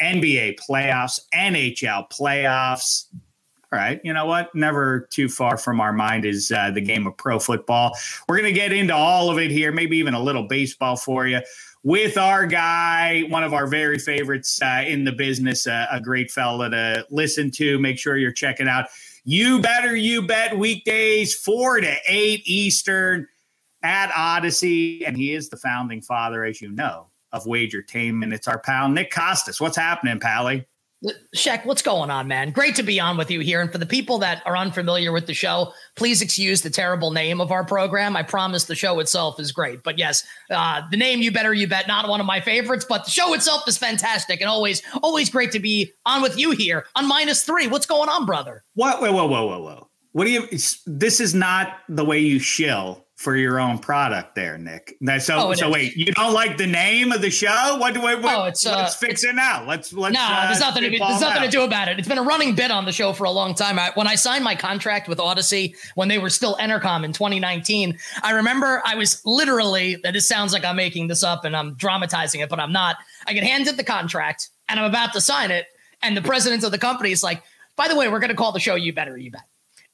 NBA 0.00 0.58
playoffs, 0.58 1.20
NHL 1.34 2.10
playoffs. 2.10 3.06
All 3.72 3.78
right, 3.78 4.00
you 4.04 4.12
know 4.12 4.26
what? 4.26 4.54
Never 4.54 5.08
too 5.10 5.30
far 5.30 5.56
from 5.56 5.80
our 5.80 5.94
mind 5.94 6.26
is 6.26 6.52
uh, 6.52 6.70
the 6.72 6.80
game 6.82 7.06
of 7.06 7.16
pro 7.16 7.38
football. 7.38 7.96
We're 8.28 8.36
going 8.36 8.52
to 8.52 8.60
get 8.60 8.72
into 8.72 8.94
all 8.94 9.30
of 9.30 9.38
it 9.38 9.50
here, 9.50 9.72
maybe 9.72 9.96
even 9.96 10.12
a 10.12 10.20
little 10.20 10.46
baseball 10.46 10.96
for 10.96 11.26
you 11.26 11.40
with 11.84 12.16
our 12.16 12.46
guy, 12.46 13.22
one 13.28 13.42
of 13.42 13.54
our 13.54 13.66
very 13.66 13.98
favorites 13.98 14.60
uh, 14.62 14.84
in 14.86 15.04
the 15.04 15.12
business, 15.12 15.66
uh, 15.66 15.86
a 15.90 16.00
great 16.00 16.30
fella 16.30 16.70
to 16.70 17.06
listen 17.10 17.50
to. 17.52 17.78
Make 17.78 17.98
sure 17.98 18.16
you're 18.16 18.30
checking 18.30 18.68
out. 18.68 18.86
You 19.24 19.60
better, 19.60 19.96
you 19.96 20.22
bet 20.22 20.56
weekdays, 20.56 21.34
four 21.34 21.80
to 21.80 21.94
eight 22.06 22.42
Eastern 22.44 23.26
at 23.82 24.10
Odyssey, 24.16 25.04
and 25.04 25.16
he 25.16 25.34
is 25.34 25.48
the 25.48 25.56
founding 25.56 26.02
father, 26.02 26.44
as 26.44 26.60
you 26.60 26.70
know, 26.70 27.08
of 27.32 27.44
Wagertainment. 27.44 28.32
It's 28.32 28.48
our 28.48 28.58
pal 28.58 28.88
Nick 28.88 29.10
Costas. 29.10 29.60
What's 29.60 29.76
happening, 29.76 30.20
Pally? 30.20 30.66
Sheck, 31.34 31.66
what's 31.66 31.82
going 31.82 32.10
on, 32.10 32.28
man? 32.28 32.52
Great 32.52 32.76
to 32.76 32.84
be 32.84 33.00
on 33.00 33.16
with 33.16 33.28
you 33.28 33.40
here. 33.40 33.60
And 33.60 33.72
for 33.72 33.78
the 33.78 33.86
people 33.86 34.18
that 34.18 34.40
are 34.46 34.56
unfamiliar 34.56 35.10
with 35.10 35.26
the 35.26 35.34
show, 35.34 35.72
please 35.96 36.22
excuse 36.22 36.62
the 36.62 36.70
terrible 36.70 37.10
name 37.10 37.40
of 37.40 37.50
our 37.50 37.64
program. 37.64 38.16
I 38.16 38.22
promise 38.22 38.66
the 38.66 38.76
show 38.76 39.00
itself 39.00 39.40
is 39.40 39.50
great. 39.50 39.82
But 39.82 39.98
yes, 39.98 40.22
uh, 40.48 40.82
the 40.92 40.96
name 40.96 41.20
You 41.20 41.32
Better 41.32 41.52
You 41.52 41.66
Bet, 41.66 41.88
not 41.88 42.08
one 42.08 42.20
of 42.20 42.26
my 42.26 42.40
favorites, 42.40 42.86
but 42.88 43.04
the 43.04 43.10
show 43.10 43.34
itself 43.34 43.66
is 43.66 43.76
fantastic 43.76 44.40
and 44.40 44.48
always, 44.48 44.80
always 45.02 45.28
great 45.28 45.50
to 45.52 45.58
be 45.58 45.90
on 46.06 46.22
with 46.22 46.38
you 46.38 46.52
here 46.52 46.86
on 46.94 47.08
minus 47.08 47.42
three. 47.42 47.66
What's 47.66 47.86
going 47.86 48.08
on, 48.08 48.24
brother? 48.24 48.62
What? 48.74 49.02
Whoa, 49.02 49.10
whoa, 49.10 49.26
whoa, 49.26 49.46
whoa, 49.46 49.60
whoa. 49.60 49.88
What 50.12 50.26
do 50.26 50.30
you, 50.30 50.46
this 50.86 51.20
is 51.20 51.34
not 51.34 51.78
the 51.88 52.04
way 52.04 52.20
you 52.20 52.38
shill 52.38 53.04
for 53.22 53.36
your 53.36 53.60
own 53.60 53.78
product 53.78 54.34
there, 54.34 54.58
Nick. 54.58 54.96
So, 55.20 55.36
oh, 55.36 55.54
so 55.54 55.68
is. 55.68 55.72
wait, 55.72 55.96
you 55.96 56.06
don't 56.06 56.34
like 56.34 56.58
the 56.58 56.66
name 56.66 57.12
of 57.12 57.22
the 57.22 57.30
show? 57.30 57.76
What 57.78 57.94
do 57.94 58.00
we? 58.00 58.16
What, 58.16 58.34
oh, 58.34 58.44
it's, 58.46 58.66
uh, 58.66 58.74
let's 58.76 58.96
fix 58.96 59.22
it 59.22 59.36
now. 59.36 59.64
Let's 59.64 59.92
let's. 59.92 60.12
No, 60.12 60.20
uh, 60.20 60.48
there's 60.48 60.58
nothing. 60.58 60.82
To, 60.82 60.90
there's 60.90 61.20
nothing 61.20 61.42
to 61.44 61.48
do 61.48 61.62
about 61.62 61.86
it. 61.86 62.00
It's 62.00 62.08
been 62.08 62.18
a 62.18 62.22
running 62.22 62.56
bit 62.56 62.72
on 62.72 62.84
the 62.84 62.90
show 62.90 63.12
for 63.12 63.22
a 63.22 63.30
long 63.30 63.54
time. 63.54 63.78
I, 63.78 63.92
when 63.94 64.08
I 64.08 64.16
signed 64.16 64.42
my 64.42 64.56
contract 64.56 65.08
with 65.08 65.20
Odyssey 65.20 65.76
when 65.94 66.08
they 66.08 66.18
were 66.18 66.30
still 66.30 66.56
Entercom 66.56 67.04
in 67.04 67.12
2019, 67.12 67.96
I 68.24 68.32
remember 68.32 68.82
I 68.84 68.96
was 68.96 69.22
literally. 69.24 69.96
This 70.02 70.26
sounds 70.26 70.52
like 70.52 70.64
I'm 70.64 70.76
making 70.76 71.06
this 71.06 71.22
up 71.22 71.44
and 71.44 71.56
I'm 71.56 71.74
dramatizing 71.74 72.40
it, 72.40 72.48
but 72.48 72.58
I'm 72.58 72.72
not. 72.72 72.96
I 73.28 73.34
get 73.34 73.44
handed 73.44 73.76
the 73.76 73.84
contract 73.84 74.48
and 74.68 74.80
I'm 74.80 74.86
about 74.86 75.12
to 75.12 75.20
sign 75.20 75.52
it, 75.52 75.66
and 76.02 76.16
the 76.16 76.22
president 76.22 76.64
of 76.64 76.72
the 76.72 76.78
company 76.78 77.12
is 77.12 77.22
like, 77.22 77.44
"By 77.76 77.86
the 77.86 77.94
way, 77.94 78.08
we're 78.08 78.18
going 78.18 78.30
to 78.30 78.36
call 78.36 78.50
the 78.50 78.58
show 78.58 78.74
You 78.74 78.92
Better 78.92 79.16
You 79.16 79.30
Bet." 79.30 79.42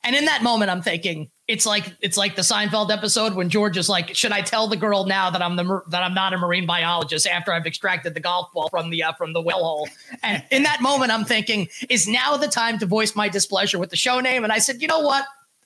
And 0.05 0.15
in 0.15 0.27
that 0.27 0.43
moment, 0.43 0.71
I'm 0.71 0.83
thinking 0.83 1.31
it's 1.49 1.67
like 1.67 1.97
it's 2.01 2.17
like 2.17 2.37
the 2.37 2.43
Seinfeld 2.43 2.91
episode 2.91 3.35
when 3.35 3.49
George 3.49 3.77
is 3.77 3.89
like, 3.89 4.15
"Should 4.15 4.33
I 4.33 4.43
tell 4.43 4.69
the 4.69 4.77
girl 4.77 5.07
now 5.07 5.31
that 5.31 5.43
I'm 5.43 5.57
the 5.57 5.83
that 5.89 6.03
I'm 6.03 6.15
not 6.15 6.33
a 6.33 6.39
marine 6.39 6.67
biologist 6.67 7.27
after 7.27 7.53
I've 7.53 7.67
extracted 7.67 8.15
the 8.15 8.21
golf 8.21 8.53
ball 8.53 8.69
from 8.69 8.91
the 8.91 9.03
uh, 9.03 9.13
from 9.15 9.33
the 9.33 9.41
well 9.41 9.65
hole?" 9.65 9.89
And 10.23 10.45
in 10.51 10.63
that 10.65 10.81
moment, 10.83 11.11
I'm 11.11 11.25
thinking, 11.25 11.69
"Is 11.89 12.07
now 12.07 12.37
the 12.37 12.49
time 12.49 12.79
to 12.79 12.87
voice 12.87 13.17
my 13.17 13.29
displeasure 13.29 13.79
with 13.79 13.91
the 13.91 13.97
show 13.97 14.21
name?" 14.21 14.45
And 14.45 14.53
I 14.53 14.59
said, 14.59 14.81
"You 14.81 14.89
know 14.89 15.01
what? 15.01 15.25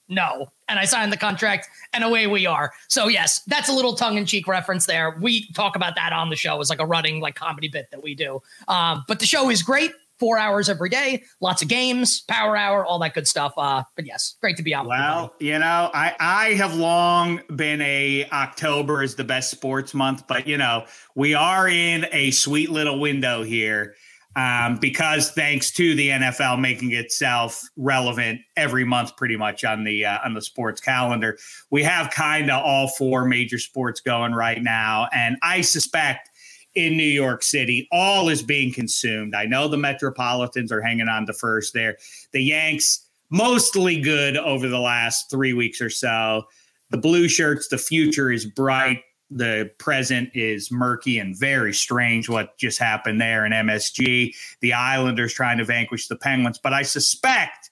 No." 0.09 0.51
And 0.69 0.79
I 0.79 0.87
signed 0.87 1.13
the 1.13 1.19
contract, 1.19 1.69
and 1.93 2.03
away 2.03 2.27
we 2.27 2.47
are. 2.47 2.73
So 2.89 3.09
yes, 3.09 3.43
that's 3.49 3.69
a 3.69 3.73
little 3.73 3.97
tongue 3.97 4.17
in 4.17 4.25
cheek 4.25 4.49
reference 4.49 4.87
there. 4.87 5.19
We 5.21 5.51
talk 5.53 5.77
about 5.77 5.97
that 5.97 6.13
on 6.13 6.31
the 6.31 6.37
show 6.37 6.61
as 6.61 6.71
like 6.71 6.81
a 6.81 6.87
running 6.87 7.21
like 7.21 7.35
comedy 7.35 7.69
bit 7.69 7.91
that 7.91 8.03
we 8.03 8.15
do. 8.15 8.41
Um, 8.69 9.05
but 9.09 9.19
the 9.19 9.27
show 9.27 9.51
is 9.51 9.63
great 9.63 9.93
four 10.23 10.39
hours 10.39 10.69
every 10.69 10.89
day, 10.89 11.25
lots 11.41 11.63
of 11.63 11.69
games, 11.69 12.21
power 12.29 12.57
hour, 12.57 12.87
all 12.87 13.01
that 13.01 13.13
good 13.13 13.27
stuff. 13.27 13.53
Uh, 13.57 13.83
but 13.97 14.07
yes, 14.07 14.37
great 14.41 14.57
to 14.57 14.63
be 14.63 14.73
out. 14.73 14.87
Well, 14.87 15.35
you 15.41 15.59
know, 15.59 15.91
I 15.93 16.15
I 16.21 16.53
have 16.55 16.77
long 16.77 17.41
been 17.57 17.81
a 17.81 18.29
October 18.31 19.03
is 19.03 19.17
the 19.17 19.25
best 19.25 19.51
sports 19.51 19.95
month, 19.95 20.29
but 20.29 20.47
you 20.47 20.57
know, 20.57 20.87
we 21.17 21.35
are 21.35 21.69
in 21.69 22.07
a 22.13 22.31
sweet 22.31 22.71
little 22.71 23.01
window 23.01 23.43
here. 23.43 23.97
Um, 24.35 24.79
because 24.81 25.33
thanks 25.33 25.71
to 25.73 25.95
the 25.95 26.09
NFL 26.09 26.59
making 26.59 26.93
itself 26.93 27.61
relevant 27.77 28.41
every 28.57 28.85
month, 28.85 29.15
pretty 29.17 29.37
much 29.37 29.63
on 29.63 29.83
the 29.83 30.07
uh, 30.07 30.21
on 30.25 30.35
the 30.35 30.41
sports 30.41 30.81
calendar, 30.81 31.37
we 31.71 31.83
have 31.83 32.11
kind 32.11 32.49
of 32.49 32.65
all 32.65 32.89
four 32.89 33.25
major 33.25 33.59
sports 33.59 34.01
going 34.01 34.33
right 34.33 34.63
now, 34.63 35.09
and 35.13 35.37
I 35.43 35.63
suspect 35.63 36.31
in 36.75 36.97
New 36.97 37.03
York 37.03 37.43
City. 37.43 37.89
All 37.93 38.29
is 38.29 38.43
being 38.43 38.73
consumed. 38.73 39.35
I 39.35 39.45
know 39.45 39.69
the 39.69 39.77
Metropolitans 39.77 40.73
are 40.73 40.81
hanging 40.81 41.09
on 41.09 41.27
to 41.27 41.33
first 41.33 41.75
there. 41.75 41.97
The 42.33 42.43
Yanks, 42.43 43.09
mostly 43.31 44.01
good 44.01 44.37
over 44.37 44.69
the 44.69 44.81
last 44.81 45.31
three 45.31 45.53
weeks 45.53 45.81
or 45.81 45.91
so. 45.91 46.45
the 46.91 46.99
blue 46.99 47.27
shirts, 47.27 47.69
the 47.69 47.79
future 47.79 48.31
is 48.31 48.45
bright. 48.45 49.03
The 49.31 49.71
present 49.79 50.29
is 50.35 50.71
murky 50.71 51.19
and 51.19 51.35
very 51.35 51.73
strange 51.73 52.29
what 52.29 52.59
just 52.59 52.79
happened 52.79 53.19
there 53.19 53.47
in 53.47 53.53
MSG. 53.53 54.35
The 54.61 54.73
Islanders 54.75 55.33
trying 55.33 55.57
to 55.57 55.65
vanquish 55.65 56.09
the 56.09 56.17
Penguins, 56.17 56.59
but 56.59 56.75
I 56.75 56.83
suspect 56.83 57.71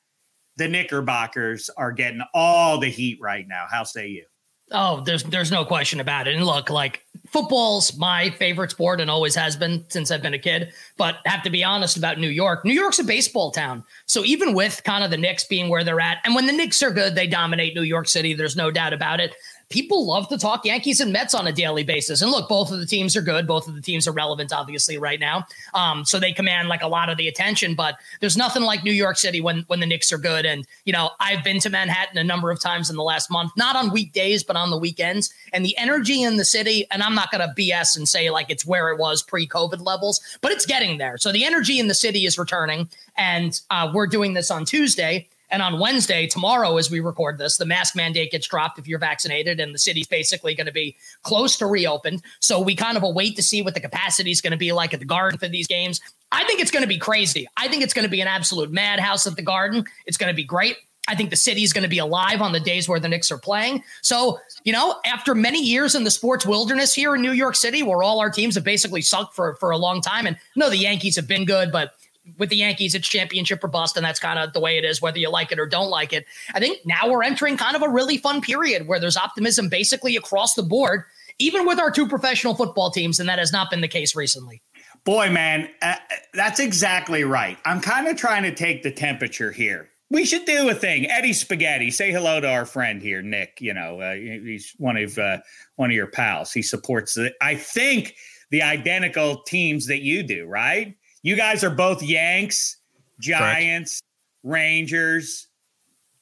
the 0.56 0.68
Knickerbockers 0.68 1.68
are 1.76 1.92
getting 1.92 2.22
all 2.32 2.78
the 2.78 2.88
heat 2.88 3.18
right 3.20 3.46
now. 3.46 3.66
How 3.70 3.84
say 3.84 4.08
you? 4.08 4.24
Oh, 4.72 5.00
there's 5.00 5.24
there's 5.24 5.50
no 5.50 5.64
question 5.64 6.00
about 6.00 6.28
it. 6.28 6.36
And 6.36 6.46
look, 6.46 6.70
like 6.70 7.04
football's 7.26 7.96
my 7.96 8.30
favorite 8.30 8.70
sport 8.70 9.00
and 9.00 9.10
always 9.10 9.34
has 9.34 9.56
been 9.56 9.84
since 9.88 10.10
I've 10.10 10.22
been 10.22 10.34
a 10.34 10.38
kid. 10.38 10.72
But 10.96 11.16
have 11.26 11.42
to 11.42 11.50
be 11.50 11.64
honest 11.64 11.96
about 11.96 12.18
New 12.18 12.28
York. 12.28 12.64
New 12.64 12.72
York's 12.72 12.98
a 12.98 13.04
baseball 13.04 13.50
town. 13.50 13.84
So 14.06 14.24
even 14.24 14.54
with 14.54 14.82
kind 14.84 15.02
of 15.02 15.10
the 15.10 15.16
Knicks 15.16 15.44
being 15.44 15.68
where 15.68 15.82
they're 15.82 16.00
at, 16.00 16.18
and 16.24 16.34
when 16.34 16.46
the 16.46 16.52
Knicks 16.52 16.82
are 16.82 16.90
good, 16.90 17.14
they 17.14 17.26
dominate 17.26 17.74
New 17.74 17.82
York 17.82 18.08
City. 18.08 18.34
There's 18.34 18.56
no 18.56 18.70
doubt 18.70 18.92
about 18.92 19.20
it 19.20 19.34
people 19.70 20.04
love 20.04 20.28
to 20.28 20.36
talk 20.36 20.64
Yankees 20.64 21.00
and 21.00 21.12
Mets 21.12 21.32
on 21.32 21.46
a 21.46 21.52
daily 21.52 21.84
basis. 21.84 22.20
And 22.20 22.30
look, 22.30 22.48
both 22.48 22.72
of 22.72 22.80
the 22.80 22.86
teams 22.86 23.16
are 23.16 23.22
good. 23.22 23.46
Both 23.46 23.68
of 23.68 23.76
the 23.76 23.80
teams 23.80 24.06
are 24.06 24.12
relevant, 24.12 24.52
obviously, 24.52 24.98
right 24.98 25.18
now. 25.18 25.46
Um, 25.74 26.04
so 26.04 26.18
they 26.18 26.32
command 26.32 26.68
like 26.68 26.82
a 26.82 26.88
lot 26.88 27.08
of 27.08 27.16
the 27.16 27.28
attention. 27.28 27.74
But 27.74 27.96
there's 28.20 28.36
nothing 28.36 28.64
like 28.64 28.84
New 28.84 28.92
York 28.92 29.16
City 29.16 29.40
when 29.40 29.64
when 29.68 29.80
the 29.80 29.86
Knicks 29.86 30.12
are 30.12 30.18
good. 30.18 30.44
And 30.44 30.66
you 30.84 30.92
know, 30.92 31.10
I've 31.20 31.42
been 31.44 31.60
to 31.60 31.70
Manhattan 31.70 32.18
a 32.18 32.24
number 32.24 32.50
of 32.50 32.60
times 32.60 32.90
in 32.90 32.96
the 32.96 33.02
last 33.02 33.30
month, 33.30 33.52
not 33.56 33.76
on 33.76 33.92
weekdays, 33.92 34.42
but 34.42 34.56
on 34.56 34.70
the 34.70 34.78
weekends. 34.78 35.32
And 35.52 35.64
the 35.64 35.76
energy 35.78 36.22
in 36.22 36.36
the 36.36 36.44
city, 36.44 36.86
and 36.90 37.02
I'm 37.02 37.14
not 37.14 37.30
going 37.30 37.46
to 37.48 37.54
BS 37.54 37.96
and 37.96 38.08
say 38.08 38.30
like 38.30 38.50
it's 38.50 38.66
where 38.66 38.90
it 38.90 38.98
was 38.98 39.22
pre-COVID 39.22 39.80
levels, 39.80 40.20
but 40.40 40.50
it's 40.50 40.66
getting 40.66 40.98
there. 40.98 41.16
So 41.16 41.30
the 41.30 41.44
energy 41.44 41.78
in 41.78 41.86
the 41.86 41.94
city 41.94 42.26
is 42.26 42.38
returning, 42.38 42.88
and 43.16 43.58
uh, 43.70 43.90
we're 43.94 44.08
doing 44.08 44.34
this 44.34 44.50
on 44.50 44.64
Tuesday. 44.64 45.28
And 45.50 45.62
on 45.62 45.80
Wednesday, 45.80 46.26
tomorrow, 46.26 46.76
as 46.76 46.90
we 46.90 47.00
record 47.00 47.38
this, 47.38 47.56
the 47.56 47.66
mask 47.66 47.96
mandate 47.96 48.30
gets 48.30 48.46
dropped 48.46 48.78
if 48.78 48.86
you're 48.86 48.98
vaccinated, 48.98 49.60
and 49.60 49.74
the 49.74 49.78
city's 49.78 50.06
basically 50.06 50.54
going 50.54 50.66
to 50.66 50.72
be 50.72 50.96
close 51.22 51.56
to 51.58 51.66
reopened. 51.66 52.22
So 52.40 52.60
we 52.60 52.74
kind 52.74 52.96
of 52.96 53.02
await 53.02 53.36
to 53.36 53.42
see 53.42 53.62
what 53.62 53.74
the 53.74 53.80
capacity 53.80 54.30
is 54.30 54.40
going 54.40 54.52
to 54.52 54.56
be 54.56 54.72
like 54.72 54.94
at 54.94 55.00
the 55.00 55.06
Garden 55.06 55.38
for 55.38 55.48
these 55.48 55.66
games. 55.66 56.00
I 56.32 56.44
think 56.44 56.60
it's 56.60 56.70
going 56.70 56.84
to 56.84 56.88
be 56.88 56.98
crazy. 56.98 57.48
I 57.56 57.68
think 57.68 57.82
it's 57.82 57.94
going 57.94 58.04
to 58.04 58.10
be 58.10 58.20
an 58.20 58.28
absolute 58.28 58.70
madhouse 58.70 59.26
at 59.26 59.36
the 59.36 59.42
Garden. 59.42 59.84
It's 60.06 60.16
going 60.16 60.32
to 60.32 60.36
be 60.36 60.44
great. 60.44 60.76
I 61.08 61.16
think 61.16 61.30
the 61.30 61.36
city 61.36 61.64
is 61.64 61.72
going 61.72 61.82
to 61.82 61.88
be 61.88 61.98
alive 61.98 62.40
on 62.40 62.52
the 62.52 62.60
days 62.60 62.88
where 62.88 63.00
the 63.00 63.08
Knicks 63.08 63.32
are 63.32 63.38
playing. 63.38 63.82
So, 64.00 64.38
you 64.62 64.72
know, 64.72 65.00
after 65.04 65.34
many 65.34 65.60
years 65.60 65.96
in 65.96 66.04
the 66.04 66.10
sports 66.10 66.46
wilderness 66.46 66.94
here 66.94 67.16
in 67.16 67.22
New 67.22 67.32
York 67.32 67.56
City, 67.56 67.82
where 67.82 68.02
all 68.02 68.20
our 68.20 68.30
teams 68.30 68.54
have 68.54 68.62
basically 68.62 69.02
sunk 69.02 69.32
for, 69.32 69.54
for 69.56 69.70
a 69.70 69.78
long 69.78 70.02
time, 70.02 70.26
and 70.26 70.36
no, 70.54 70.70
the 70.70 70.76
Yankees 70.76 71.16
have 71.16 71.26
been 71.26 71.44
good, 71.44 71.72
but 71.72 71.94
with 72.38 72.48
the 72.48 72.56
Yankees, 72.56 72.94
it's 72.94 73.08
championship 73.08 73.62
or 73.62 73.68
bust, 73.68 73.96
and 73.96 74.04
that's 74.04 74.18
kind 74.18 74.38
of 74.38 74.52
the 74.52 74.60
way 74.60 74.78
it 74.78 74.84
is, 74.84 75.00
whether 75.00 75.18
you 75.18 75.30
like 75.30 75.52
it 75.52 75.58
or 75.58 75.66
don't 75.66 75.90
like 75.90 76.12
it. 76.12 76.26
I 76.54 76.60
think 76.60 76.84
now 76.84 77.08
we're 77.10 77.22
entering 77.22 77.56
kind 77.56 77.76
of 77.76 77.82
a 77.82 77.88
really 77.88 78.18
fun 78.18 78.40
period 78.40 78.86
where 78.86 79.00
there's 79.00 79.16
optimism 79.16 79.68
basically 79.68 80.16
across 80.16 80.54
the 80.54 80.62
board, 80.62 81.04
even 81.38 81.66
with 81.66 81.78
our 81.78 81.90
two 81.90 82.08
professional 82.08 82.54
football 82.54 82.90
teams, 82.90 83.20
and 83.20 83.28
that 83.28 83.38
has 83.38 83.52
not 83.52 83.70
been 83.70 83.80
the 83.80 83.88
case 83.88 84.14
recently. 84.14 84.62
Boy, 85.04 85.30
man, 85.30 85.68
uh, 85.80 85.96
that's 86.34 86.60
exactly 86.60 87.24
right. 87.24 87.56
I'm 87.64 87.80
kind 87.80 88.06
of 88.06 88.16
trying 88.16 88.42
to 88.42 88.54
take 88.54 88.82
the 88.82 88.92
temperature 88.92 89.50
here. 89.50 89.88
We 90.10 90.24
should 90.24 90.44
do 90.44 90.68
a 90.68 90.74
thing. 90.74 91.08
Eddie 91.08 91.32
Spaghetti, 91.32 91.90
say 91.90 92.10
hello 92.10 92.40
to 92.40 92.48
our 92.48 92.66
friend 92.66 93.00
here, 93.00 93.22
Nick. 93.22 93.58
You 93.60 93.72
know, 93.72 94.00
uh, 94.00 94.14
he's 94.14 94.74
one 94.76 94.96
of 94.96 95.16
uh, 95.18 95.38
one 95.76 95.90
of 95.90 95.94
your 95.94 96.08
pals. 96.08 96.52
He 96.52 96.62
supports 96.62 97.14
the, 97.14 97.32
I 97.40 97.54
think 97.54 98.16
the 98.50 98.62
identical 98.62 99.42
teams 99.42 99.86
that 99.86 100.02
you 100.02 100.24
do, 100.24 100.46
right? 100.46 100.96
You 101.22 101.36
guys 101.36 101.62
are 101.64 101.70
both 101.70 102.02
Yanks, 102.02 102.78
Giants, 103.18 104.00
Correct. 104.00 104.54
Rangers, 104.54 105.48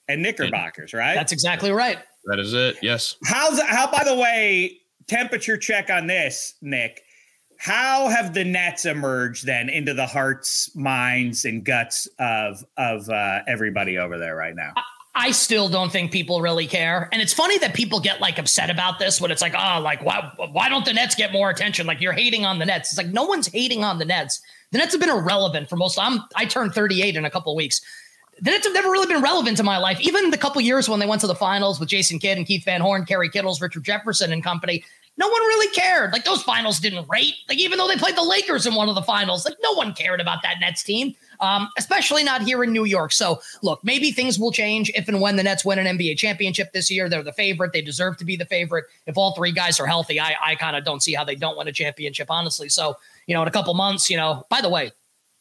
and 0.09 0.23
Knickerbockers, 0.23 0.93
right? 0.93 1.14
That's 1.14 1.33
exactly 1.33 1.71
right. 1.71 1.99
That 2.25 2.38
is 2.38 2.55
it. 2.55 2.78
Yes. 2.83 3.17
How's 3.25 3.61
how? 3.62 3.90
By 3.90 4.05
the 4.05 4.14
way, 4.14 4.81
temperature 5.07 5.57
check 5.57 5.90
on 5.90 6.07
this, 6.07 6.55
Nick. 6.61 7.02
How 7.59 8.09
have 8.09 8.35
the 8.35 8.45
Nets 8.45 8.87
emerged 8.87 9.45
then 9.45 9.69
into 9.69 9.93
the 9.95 10.07
hearts, 10.07 10.75
minds, 10.76 11.45
and 11.45 11.64
guts 11.64 12.09
of 12.19 12.64
of 12.76 13.09
uh, 13.09 13.40
everybody 13.47 13.99
over 13.99 14.19
there 14.19 14.37
right 14.37 14.55
now? 14.55 14.73
I 15.14 15.33
still 15.33 15.69
don't 15.69 15.90
think 15.90 16.12
people 16.12 16.40
really 16.40 16.69
care. 16.69 17.09
And 17.11 17.21
it's 17.21 17.33
funny 17.33 17.59
that 17.59 17.75
people 17.75 17.99
get 17.99 18.21
like 18.21 18.38
upset 18.38 18.71
about 18.71 19.00
this 19.00 19.21
when 19.21 19.33
it's 19.33 19.43
like, 19.43 19.55
oh, 19.55 19.81
like 19.81 20.05
why 20.05 20.33
why 20.52 20.69
don't 20.69 20.85
the 20.85 20.93
Nets 20.93 21.14
get 21.14 21.33
more 21.33 21.50
attention? 21.50 21.87
Like 21.87 22.00
you're 22.00 22.12
hating 22.12 22.45
on 22.45 22.59
the 22.59 22.67
Nets. 22.67 22.90
It's 22.90 22.99
like 22.99 23.12
no 23.12 23.25
one's 23.25 23.49
hating 23.49 23.83
on 23.83 23.99
the 23.99 24.05
Nets. 24.05 24.40
The 24.70 24.78
Nets 24.78 24.92
have 24.92 25.00
been 25.00 25.10
irrelevant 25.10 25.68
for 25.68 25.76
most. 25.76 25.98
I'm 25.98 26.20
I 26.37 26.44
turned 26.44 26.75
38 26.75 27.16
in 27.16 27.25
a 27.25 27.30
couple 27.30 27.54
weeks. 27.56 27.80
The 28.40 28.50
Nets 28.50 28.66
have 28.66 28.75
never 28.75 28.90
really 28.90 29.12
been 29.12 29.22
relevant 29.22 29.56
to 29.56 29.64
my 29.64 29.78
life. 29.78 30.00
Even 30.00 30.30
the 30.30 30.38
couple 30.38 30.60
years 30.60 30.88
when 30.88 31.00
they 31.00 31.06
went 31.06 31.20
to 31.22 31.26
the 31.26 31.34
finals 31.34 31.80
with 31.80 31.88
Jason 31.88 32.18
Kidd 32.18 32.38
and 32.38 32.46
Keith 32.46 32.64
Van 32.64 32.80
Horn, 32.80 33.04
Kerry 33.04 33.28
Kittles, 33.28 33.60
Richard 33.60 33.82
Jefferson, 33.82 34.32
and 34.32 34.44
company, 34.44 34.84
no 35.18 35.26
one 35.26 35.40
really 35.40 35.75
cared. 35.75 36.12
Like 36.12 36.25
those 36.25 36.42
finals 36.44 36.78
didn't 36.78 37.08
rate. 37.08 37.34
Like 37.48 37.58
even 37.58 37.76
though 37.76 37.88
they 37.88 37.96
played 37.96 38.16
the 38.16 38.22
Lakers 38.22 38.66
in 38.66 38.75
one 38.76 38.88
of 38.88 38.94
the 38.94 39.02
finals, 39.02 39.44
like 39.44 39.57
no 39.62 39.72
one 39.72 39.92
cared 39.92 40.20
about 40.20 40.42
that 40.42 40.61
Nets 40.61 40.85
team, 40.85 41.16
um, 41.40 41.68
especially 41.76 42.22
not 42.22 42.42
here 42.42 42.62
in 42.62 42.72
New 42.72 42.85
York. 42.85 43.11
So 43.11 43.40
look, 43.62 43.83
maybe 43.83 44.12
things 44.12 44.38
will 44.38 44.52
change 44.52 44.92
if 44.94 45.09
and 45.09 45.20
when 45.20 45.35
the 45.35 45.42
Nets 45.42 45.64
win 45.64 45.81
an 45.81 45.98
NBA 45.98 46.18
championship 46.18 46.72
this 46.72 46.88
year. 46.88 47.09
They're 47.09 47.24
the 47.24 47.33
favorite. 47.33 47.72
They 47.72 47.83
deserve 47.83 48.16
to 48.18 48.24
be 48.24 48.37
the 48.37 48.46
favorite. 48.46 48.85
If 49.07 49.18
all 49.18 49.35
three 49.35 49.50
guys 49.50 49.81
are 49.81 49.87
healthy, 49.87 50.20
I, 50.20 50.37
I 50.40 50.54
kind 50.54 50.76
of 50.76 50.85
don't 50.85 51.02
see 51.02 51.14
how 51.14 51.24
they 51.24 51.35
don't 51.35 51.59
win 51.59 51.66
a 51.66 51.72
championship, 51.72 52.31
honestly. 52.31 52.68
So 52.68 52.96
you 53.29 53.35
know, 53.35 53.43
in 53.43 53.47
a 53.47 53.53
couple 53.53 53.73
months, 53.75 54.11
you 54.11 54.17
know, 54.17 54.43
by 54.51 54.61
the 54.61 54.71
way, 54.71 54.91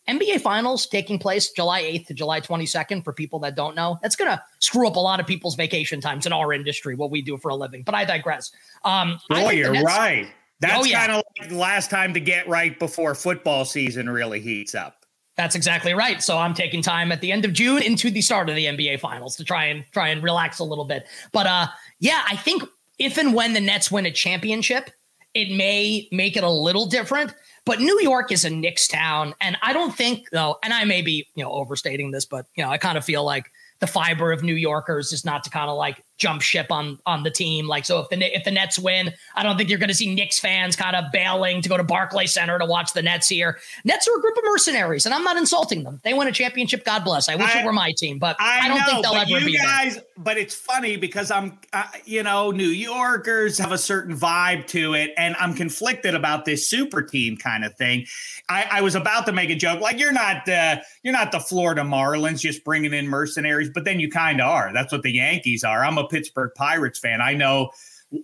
NBA 0.08 0.42
Finals 0.42 0.86
taking 0.86 1.18
place 1.18 1.52
July 1.52 1.82
8th 1.84 2.08
to 2.08 2.14
July 2.14 2.40
22nd 2.40 3.04
for 3.04 3.14
people 3.14 3.40
that 3.40 3.56
don't 3.56 3.76
know. 3.76 3.98
That's 4.02 4.16
going 4.16 4.30
to 4.30 4.42
screw 4.60 4.88
up 4.88 4.98
a 4.98 5.00
lot 5.00 5.20
of 5.20 5.26
people's 5.26 5.56
vacation 5.56 6.00
times 6.00 6.26
in 6.26 6.34
our 6.34 6.54
industry, 6.54 6.96
what 6.96 7.12
we 7.12 7.22
do 7.22 7.38
for 7.38 7.50
a 7.50 7.56
living. 7.56 7.84
But 7.84 7.96
I 7.96 8.06
digress. 8.06 8.52
Um, 8.84 9.20
Boy, 9.30 9.52
you're 9.52 9.72
Nets- 9.72 9.86
right. 9.86 10.28
That's 10.60 10.86
oh, 10.86 10.86
yeah. 10.86 11.06
kind 11.06 11.12
of 11.14 11.24
like 11.40 11.50
the 11.50 11.56
last 11.56 11.90
time 11.90 12.14
to 12.14 12.20
get 12.20 12.48
right 12.48 12.78
before 12.78 13.16
football 13.16 13.64
season 13.64 14.10
really 14.10 14.40
heats 14.40 14.76
up. 14.76 15.06
That's 15.36 15.56
exactly 15.56 15.94
right. 15.94 16.22
So 16.22 16.38
I'm 16.38 16.54
taking 16.54 16.82
time 16.82 17.12
at 17.12 17.22
the 17.22 17.32
end 17.32 17.46
of 17.46 17.54
June 17.54 17.82
into 17.84 18.10
the 18.10 18.22
start 18.22 18.50
of 18.50 18.56
the 18.56 18.66
NBA 18.66 19.00
Finals 19.00 19.36
to 19.36 19.44
try 19.44 19.66
and 19.66 19.86
try 19.92 20.10
and 20.10 20.24
relax 20.24 20.60
a 20.60 20.64
little 20.64 20.86
bit. 20.86 21.06
But 21.32 21.46
uh, 21.46 21.68
yeah, 22.00 22.24
I 22.28 22.36
think 22.36 22.64
if 22.98 23.18
and 23.18 23.34
when 23.34 23.54
the 23.54 23.62
Nets 23.62 23.92
win 23.92 24.08
a 24.08 24.12
championship, 24.12 24.90
it 25.36 25.56
may 25.56 26.08
make 26.12 26.36
it 26.36 26.44
a 26.44 26.50
little 26.50 26.88
different. 26.88 27.36
But 27.68 27.82
New 27.82 28.00
York 28.02 28.32
is 28.32 28.46
a 28.46 28.50
Knicks 28.50 28.88
town, 28.88 29.36
and 29.42 29.58
I 29.62 29.74
don't 29.74 29.94
think 29.94 30.30
though, 30.32 30.56
and 30.64 30.74
I 30.74 30.86
may 30.86 31.02
be 31.02 31.28
you 31.36 31.44
know 31.44 31.52
overstating 31.52 32.12
this, 32.12 32.24
but 32.24 32.46
you 32.56 32.64
know 32.64 32.70
I 32.70 32.78
kind 32.78 32.98
of 32.98 33.04
feel 33.04 33.26
like 33.26 33.52
the 33.80 33.88
fiber 33.88 34.32
of 34.32 34.42
New 34.42 34.56
Yorkers 34.56 35.12
is 35.12 35.26
not 35.26 35.44
to 35.44 35.50
kind 35.50 35.70
of 35.70 35.76
like 35.78 36.02
jump 36.18 36.42
ship 36.42 36.72
on 36.72 37.00
on 37.06 37.24
the 37.24 37.32
team. 37.32 37.68
Like 37.68 37.86
so, 37.86 38.00
if 38.00 38.10
the 38.10 38.36
if 38.36 38.44
the 38.44 38.52
Nets 38.52 38.78
win, 38.78 39.14
I 39.36 39.44
don't 39.44 39.58
think 39.58 39.70
you're 39.70 39.80
going 39.80 39.90
to 39.90 39.96
see 39.96 40.14
Knicks 40.14 40.40
fans 40.40 40.76
kind 40.76 40.96
of 40.96 41.06
bailing 41.12 41.62
to 41.62 41.70
go 41.70 41.78
to 41.78 41.84
Barclay 41.84 42.28
Center 42.28 42.58
to 42.60 42.66
watch 42.66 42.94
the 42.94 43.02
Nets 43.02 43.30
here. 43.30 43.60
Nets 43.86 44.08
are 44.08 44.18
a 44.18 44.22
group 44.22 44.38
of 44.38 44.44
mercenaries, 44.46 45.06
and 45.06 45.14
I'm 45.14 45.24
not 45.24 45.38
insulting 45.38 45.84
them. 45.84 46.00
they 46.04 46.14
win 46.14 46.28
a 46.28 46.32
championship, 46.32 46.86
God 46.86 47.04
bless. 47.04 47.30
I 47.30 47.36
wish 47.36 47.56
I, 47.56 47.62
it 47.62 47.66
were 47.66 47.74
my 47.74 47.92
team, 47.92 48.20
but 48.20 48.36
I, 48.40 48.60
I 48.62 48.68
don't 48.68 48.78
know, 48.78 48.86
think 48.86 49.04
they'll 49.04 49.38
ever 49.38 49.46
be 49.46 49.58
guys, 49.58 49.96
there. 49.96 50.04
But 50.18 50.38
it's 50.38 50.56
funny 50.56 50.98
because 50.98 51.32
I'm, 51.32 51.60
uh, 51.74 51.86
you 52.06 52.24
know, 52.24 52.52
New 52.52 52.68
Yorkers 52.68 53.58
have 53.58 53.72
a 53.72 53.78
certain 53.78 54.18
vibe 54.18 54.68
to 54.68 54.94
it, 54.94 55.14
and 55.18 55.36
I'm 55.40 55.54
conflicted 55.54 56.16
about 56.16 56.46
this 56.46 56.68
super 56.68 57.02
team 57.02 57.38
kind 57.38 57.64
of 57.64 57.76
thing. 57.76 58.06
I, 58.50 58.68
I 58.72 58.82
was 58.82 58.96
about 58.96 59.26
to 59.28 59.32
make 59.32 59.50
a 59.50 59.56
joke 59.56 59.82
like 59.82 60.00
you're 60.00 60.14
not 60.14 60.48
uh, 60.48 60.78
you're 61.04 61.14
not 61.14 61.32
the 61.32 61.40
Florida 61.40 61.82
Marlins 61.82 62.40
just 62.40 62.64
bringing 62.64 62.94
in 62.94 63.08
mercenaries, 63.08 63.70
but 63.70 63.86
then 63.86 64.00
you 64.00 64.10
kind 64.10 64.42
of 64.42 64.48
are. 64.48 64.72
That's 64.74 64.92
what 64.92 65.04
the 65.04 65.12
Yankees 65.12 65.64
are. 65.64 65.84
I'm 65.84 65.98
a 65.98 66.07
Pittsburgh 66.08 66.52
Pirates 66.56 67.00
fan. 67.00 67.22
I 67.22 67.34
know 67.34 67.72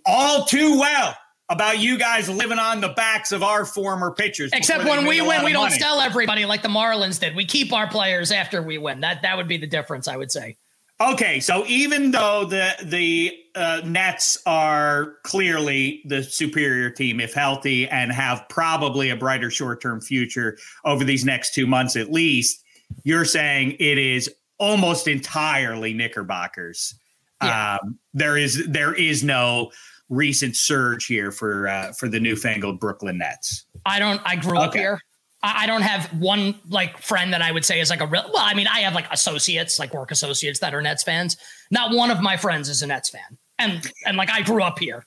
all 0.06 0.44
too 0.44 0.78
well 0.78 1.16
about 1.48 1.78
you 1.78 1.98
guys 1.98 2.28
living 2.28 2.58
on 2.58 2.80
the 2.80 2.88
backs 2.88 3.32
of 3.32 3.42
our 3.42 3.64
former 3.64 4.10
pitchers. 4.12 4.50
Except 4.52 4.84
when 4.84 5.06
we 5.06 5.20
win, 5.20 5.44
we 5.44 5.52
don't 5.52 5.64
money. 5.64 5.78
sell 5.78 6.00
everybody 6.00 6.46
like 6.46 6.62
the 6.62 6.68
Marlins 6.68 7.20
did. 7.20 7.36
We 7.36 7.44
keep 7.44 7.72
our 7.72 7.86
players 7.86 8.32
after 8.32 8.62
we 8.62 8.78
win. 8.78 9.00
That 9.00 9.22
that 9.22 9.36
would 9.36 9.48
be 9.48 9.58
the 9.58 9.66
difference, 9.66 10.08
I 10.08 10.16
would 10.16 10.32
say. 10.32 10.56
Okay, 11.00 11.40
so 11.40 11.64
even 11.66 12.12
though 12.12 12.44
the 12.44 12.72
the 12.82 13.36
uh, 13.54 13.82
Nets 13.84 14.38
are 14.46 15.16
clearly 15.24 16.02
the 16.06 16.22
superior 16.22 16.88
team, 16.88 17.20
if 17.20 17.34
healthy, 17.34 17.88
and 17.88 18.12
have 18.12 18.48
probably 18.48 19.10
a 19.10 19.16
brighter 19.16 19.50
short 19.50 19.82
term 19.82 20.00
future 20.00 20.56
over 20.84 21.04
these 21.04 21.24
next 21.24 21.52
two 21.52 21.66
months 21.66 21.96
at 21.96 22.12
least, 22.12 22.62
you're 23.02 23.24
saying 23.24 23.72
it 23.80 23.98
is 23.98 24.32
almost 24.58 25.08
entirely 25.08 25.92
Knickerbockers 25.92 26.94
yeah. 27.44 27.78
Um, 27.82 27.98
there 28.12 28.36
is 28.36 28.66
there 28.68 28.94
is 28.94 29.24
no 29.24 29.70
recent 30.08 30.56
surge 30.56 31.06
here 31.06 31.32
for 31.32 31.68
uh, 31.68 31.92
for 31.92 32.08
the 32.08 32.20
newfangled 32.20 32.80
Brooklyn 32.80 33.18
Nets. 33.18 33.66
I 33.86 33.98
don't. 33.98 34.20
I 34.24 34.36
grew 34.36 34.58
okay. 34.58 34.66
up 34.66 34.74
here. 34.74 35.00
I 35.46 35.66
don't 35.66 35.82
have 35.82 36.06
one 36.20 36.54
like 36.70 36.96
friend 36.98 37.30
that 37.34 37.42
I 37.42 37.52
would 37.52 37.66
say 37.66 37.78
is 37.78 37.90
like 37.90 38.00
a 38.00 38.06
real. 38.06 38.24
Well, 38.32 38.42
I 38.42 38.54
mean, 38.54 38.66
I 38.66 38.80
have 38.80 38.94
like 38.94 39.12
associates, 39.12 39.78
like 39.78 39.92
work 39.92 40.10
associates 40.10 40.58
that 40.60 40.74
are 40.74 40.80
Nets 40.80 41.02
fans. 41.02 41.36
Not 41.70 41.94
one 41.94 42.10
of 42.10 42.22
my 42.22 42.36
friends 42.38 42.70
is 42.70 42.80
a 42.80 42.86
Nets 42.86 43.10
fan, 43.10 43.38
and 43.58 43.92
and 44.06 44.16
like 44.16 44.30
I 44.30 44.40
grew 44.40 44.62
up 44.62 44.78
here. 44.78 45.04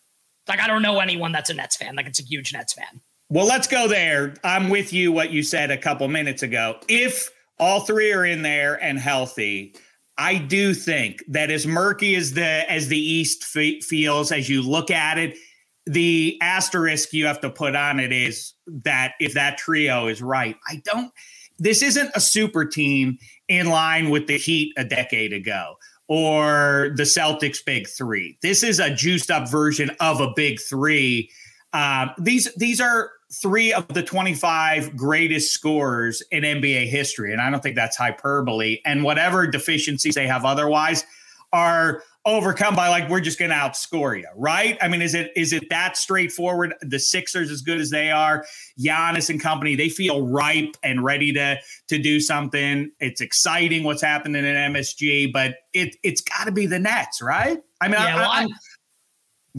Like 0.47 0.59
I 0.59 0.67
don't 0.67 0.83
know 0.83 0.99
anyone 0.99 1.31
that's 1.31 1.49
a 1.49 1.55
Nets 1.55 1.75
fan. 1.75 1.95
Like 1.95 2.05
it's 2.05 2.19
a 2.19 2.23
huge 2.23 2.53
Nets 2.53 2.73
fan. 2.73 3.01
Well, 3.29 3.47
let's 3.47 3.67
go 3.67 3.87
there. 3.87 4.35
I'm 4.43 4.69
with 4.69 4.93
you. 4.93 5.11
What 5.11 5.31
you 5.31 5.41
said 5.41 5.71
a 5.71 5.77
couple 5.77 6.07
minutes 6.07 6.43
ago. 6.43 6.79
If 6.87 7.29
all 7.59 7.81
three 7.81 8.13
are 8.13 8.25
in 8.25 8.43
there 8.43 8.81
and 8.81 8.99
healthy, 8.99 9.75
I 10.17 10.37
do 10.37 10.73
think 10.73 11.23
that 11.27 11.51
as 11.51 11.67
murky 11.67 12.15
as 12.15 12.33
the 12.33 12.69
as 12.71 12.87
the 12.87 12.99
East 12.99 13.43
fe- 13.43 13.81
feels 13.81 14.31
as 14.31 14.49
you 14.49 14.61
look 14.61 14.89
at 14.89 15.17
it, 15.17 15.37
the 15.85 16.37
asterisk 16.41 17.13
you 17.13 17.25
have 17.27 17.41
to 17.41 17.49
put 17.49 17.75
on 17.75 17.99
it 17.99 18.11
is 18.11 18.53
that 18.67 19.13
if 19.19 19.33
that 19.33 19.57
trio 19.57 20.07
is 20.07 20.21
right, 20.21 20.55
I 20.67 20.81
don't. 20.83 21.11
This 21.59 21.81
isn't 21.81 22.11
a 22.13 22.19
super 22.19 22.65
team 22.65 23.17
in 23.47 23.67
line 23.67 24.09
with 24.09 24.27
the 24.27 24.37
Heat 24.37 24.73
a 24.77 24.83
decade 24.83 25.33
ago 25.33 25.75
or 26.07 26.91
the 26.95 27.03
Celtics 27.03 27.63
big 27.65 27.87
three. 27.87 28.37
This 28.41 28.63
is 28.63 28.79
a 28.79 28.93
juiced 28.93 29.31
up 29.31 29.49
version 29.49 29.91
of 29.99 30.21
a 30.21 30.31
big 30.35 30.59
three. 30.59 31.29
Uh, 31.73 32.07
these 32.17 32.53
these 32.55 32.79
are 32.79 33.11
three 33.33 33.73
of 33.73 33.87
the 33.89 34.03
25 34.03 34.95
greatest 34.95 35.53
scorers 35.53 36.21
in 36.31 36.43
NBA 36.43 36.87
history. 36.87 37.33
And 37.33 37.41
I 37.41 37.49
don't 37.49 37.61
think 37.61 37.75
that's 37.75 37.97
hyperbole. 37.97 38.79
And 38.85 39.03
whatever 39.03 39.45
deficiencies 39.47 40.15
they 40.15 40.27
have 40.27 40.45
otherwise 40.45 41.05
are 41.53 42.03
overcome 42.25 42.75
by 42.75 42.89
like 42.89 43.09
we're 43.09 43.21
just 43.21 43.39
going 43.39 43.49
to 43.51 43.55
outscore 43.55 44.17
you, 44.17 44.27
right? 44.35 44.77
I 44.81 44.89
mean, 44.89 45.01
is 45.01 45.13
it 45.13 45.31
is 45.35 45.53
it 45.53 45.69
that 45.69 45.95
straightforward? 45.95 46.73
The 46.81 46.99
Sixers, 46.99 47.49
as 47.49 47.61
good 47.61 47.79
as 47.79 47.89
they 47.89 48.11
are, 48.11 48.45
Giannis 48.79 49.29
and 49.29 49.41
company, 49.41 49.75
they 49.75 49.89
feel 49.89 50.27
ripe 50.27 50.75
and 50.83 51.03
ready 51.03 51.31
to 51.33 51.57
to 51.87 51.97
do 51.97 52.19
something. 52.19 52.91
It's 52.99 53.21
exciting 53.21 53.83
what's 53.83 54.01
happening 54.01 54.45
in 54.45 54.55
MSG, 54.73 55.31
but 55.31 55.55
it 55.73 55.95
it's 56.03 56.21
got 56.21 56.45
to 56.45 56.51
be 56.51 56.65
the 56.65 56.79
Nets, 56.79 57.21
right? 57.21 57.59
I 57.79 57.87
mean, 57.87 57.99
yeah, 57.99 58.27
I, 58.29 58.45
well, 58.45 58.49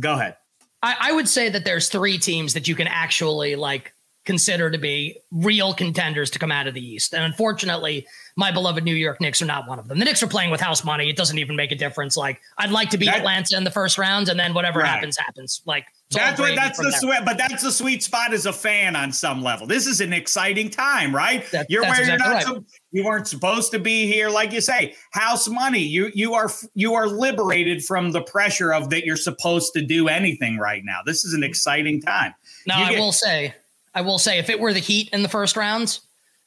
go 0.01 0.13
ahead. 0.13 0.37
I, 0.83 0.97
I 1.01 1.13
would 1.13 1.29
say 1.29 1.49
that 1.49 1.65
there's 1.65 1.89
three 1.89 2.19
teams 2.19 2.55
that 2.55 2.69
you 2.69 2.75
can 2.75 2.87
actually 2.87 3.57
like 3.57 3.93
consider 4.25 4.71
to 4.71 4.79
be 4.79 5.19
real 5.33 5.73
contenders 5.73 6.31
to 6.31 6.39
come 6.39 6.53
out 6.53 6.67
of 6.67 6.75
the 6.75 6.87
East. 6.87 7.15
And 7.15 7.25
unfortunately, 7.25 8.07
my 8.37 8.53
beloved 8.53 8.85
New 8.85 8.95
York 8.95 9.21
Knicks 9.21 9.41
are 9.41 9.47
not 9.47 9.67
one 9.67 9.79
of 9.79 9.89
them. 9.89 9.99
The 9.99 10.05
Knicks 10.05 10.23
are 10.23 10.29
playing 10.29 10.51
with 10.51 10.61
house 10.61 10.85
money. 10.85 11.09
It 11.09 11.17
doesn't 11.17 11.39
even 11.39 11.57
make 11.57 11.73
a 11.73 11.77
difference. 11.77 12.17
Like 12.17 12.41
I'd 12.59 12.71
like 12.71 12.91
to 12.91 12.99
beat 12.99 13.07
that, 13.07 13.19
Atlanta 13.19 13.57
in 13.57 13.65
the 13.65 13.71
first 13.71 13.97
round, 13.97 14.29
and 14.29 14.39
then 14.39 14.53
whatever 14.55 14.81
right. 14.81 14.89
happens, 14.89 15.17
happens. 15.17 15.63
Like 15.65 15.87
that's 16.11 16.41
what 16.41 16.55
that's 16.55 16.79
the 16.79 16.91
sweet, 16.93 17.21
but 17.25 17.37
that's 17.37 17.63
the 17.63 17.71
sweet 17.71 18.03
spot 18.03 18.33
as 18.33 18.47
a 18.47 18.53
fan 18.53 18.97
on 18.97 19.13
some 19.13 19.43
level. 19.43 19.67
This 19.67 19.87
is 19.87 20.01
an 20.01 20.13
exciting 20.13 20.71
time, 20.71 21.15
right? 21.15 21.49
That, 21.51 21.67
you're 21.69 21.83
where 21.83 22.01
exactly 22.01 22.09
you're 22.09 22.19
not. 22.19 22.45
Right. 22.45 22.45
So, 22.45 22.65
you 22.93 23.05
weren't 23.05 23.29
supposed 23.29 23.73
to 23.73 23.79
be 23.79 24.07
here, 24.07 24.31
like 24.31 24.53
you 24.53 24.63
say. 24.63 24.95
House 25.13 25.49
money. 25.49 25.81
You 25.81 26.11
you 26.15 26.35
are 26.35 26.51
you 26.75 26.95
are 26.95 27.07
liberated 27.07 27.85
from 27.85 28.13
the 28.13 28.23
pressure 28.23 28.73
of 28.73 28.89
that. 28.91 29.05
You're 29.05 29.17
supposed 29.17 29.75
to 29.75 29.83
do 29.83 30.09
anything 30.09 30.57
right 30.57 30.83
now. 30.85 31.01
This 31.05 31.25
is 31.25 31.35
an 31.35 31.45
exciting 31.45 32.01
time. 32.01 32.35
Now 32.67 32.85
I 32.85 32.93
will 32.93 33.13
say 33.13 33.55
I 33.95 34.01
will 34.01 34.19
say, 34.19 34.39
if 34.39 34.49
it 34.49 34.61
were 34.61 34.73
the 34.73 34.81
Heat 34.81 35.09
in 35.13 35.23
the 35.23 35.29
first 35.29 35.57
rounds, 35.57 36.03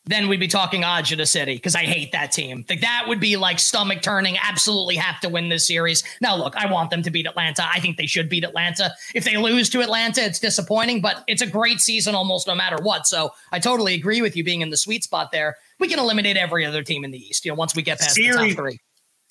then 0.05 0.27
we'd 0.27 0.39
be 0.39 0.47
talking 0.47 0.83
odds 0.83 1.11
of 1.11 1.19
Ajita 1.19 1.27
City 1.27 1.55
because 1.55 1.75
I 1.75 1.83
hate 1.83 2.11
that 2.11 2.31
team. 2.31 2.65
Like 2.69 2.81
that 2.81 3.05
would 3.07 3.19
be 3.19 3.37
like 3.37 3.59
stomach 3.59 4.01
turning. 4.01 4.35
Absolutely 4.41 4.95
have 4.95 5.19
to 5.21 5.29
win 5.29 5.49
this 5.49 5.67
series. 5.67 6.03
Now, 6.21 6.35
look, 6.35 6.55
I 6.55 6.71
want 6.71 6.89
them 6.89 7.03
to 7.03 7.11
beat 7.11 7.27
Atlanta. 7.27 7.67
I 7.71 7.79
think 7.79 7.97
they 7.97 8.07
should 8.07 8.27
beat 8.27 8.43
Atlanta. 8.43 8.91
If 9.13 9.25
they 9.25 9.37
lose 9.37 9.69
to 9.71 9.81
Atlanta, 9.81 10.23
it's 10.23 10.39
disappointing, 10.39 11.01
but 11.01 11.23
it's 11.27 11.41
a 11.41 11.47
great 11.47 11.79
season 11.79 12.15
almost 12.15 12.47
no 12.47 12.55
matter 12.55 12.77
what. 12.81 13.05
So 13.05 13.31
I 13.51 13.59
totally 13.59 13.93
agree 13.93 14.21
with 14.21 14.35
you 14.35 14.43
being 14.43 14.61
in 14.61 14.71
the 14.71 14.77
sweet 14.77 15.03
spot 15.03 15.31
there. 15.31 15.55
We 15.79 15.87
can 15.87 15.99
eliminate 15.99 16.37
every 16.37 16.65
other 16.65 16.83
team 16.83 17.03
in 17.03 17.11
the 17.11 17.19
East. 17.19 17.45
You 17.45 17.51
know, 17.51 17.55
once 17.55 17.75
we 17.75 17.83
get 17.83 17.99
past 17.99 18.15
series, 18.15 18.35
the 18.35 18.47
top 18.47 18.55
three 18.55 18.79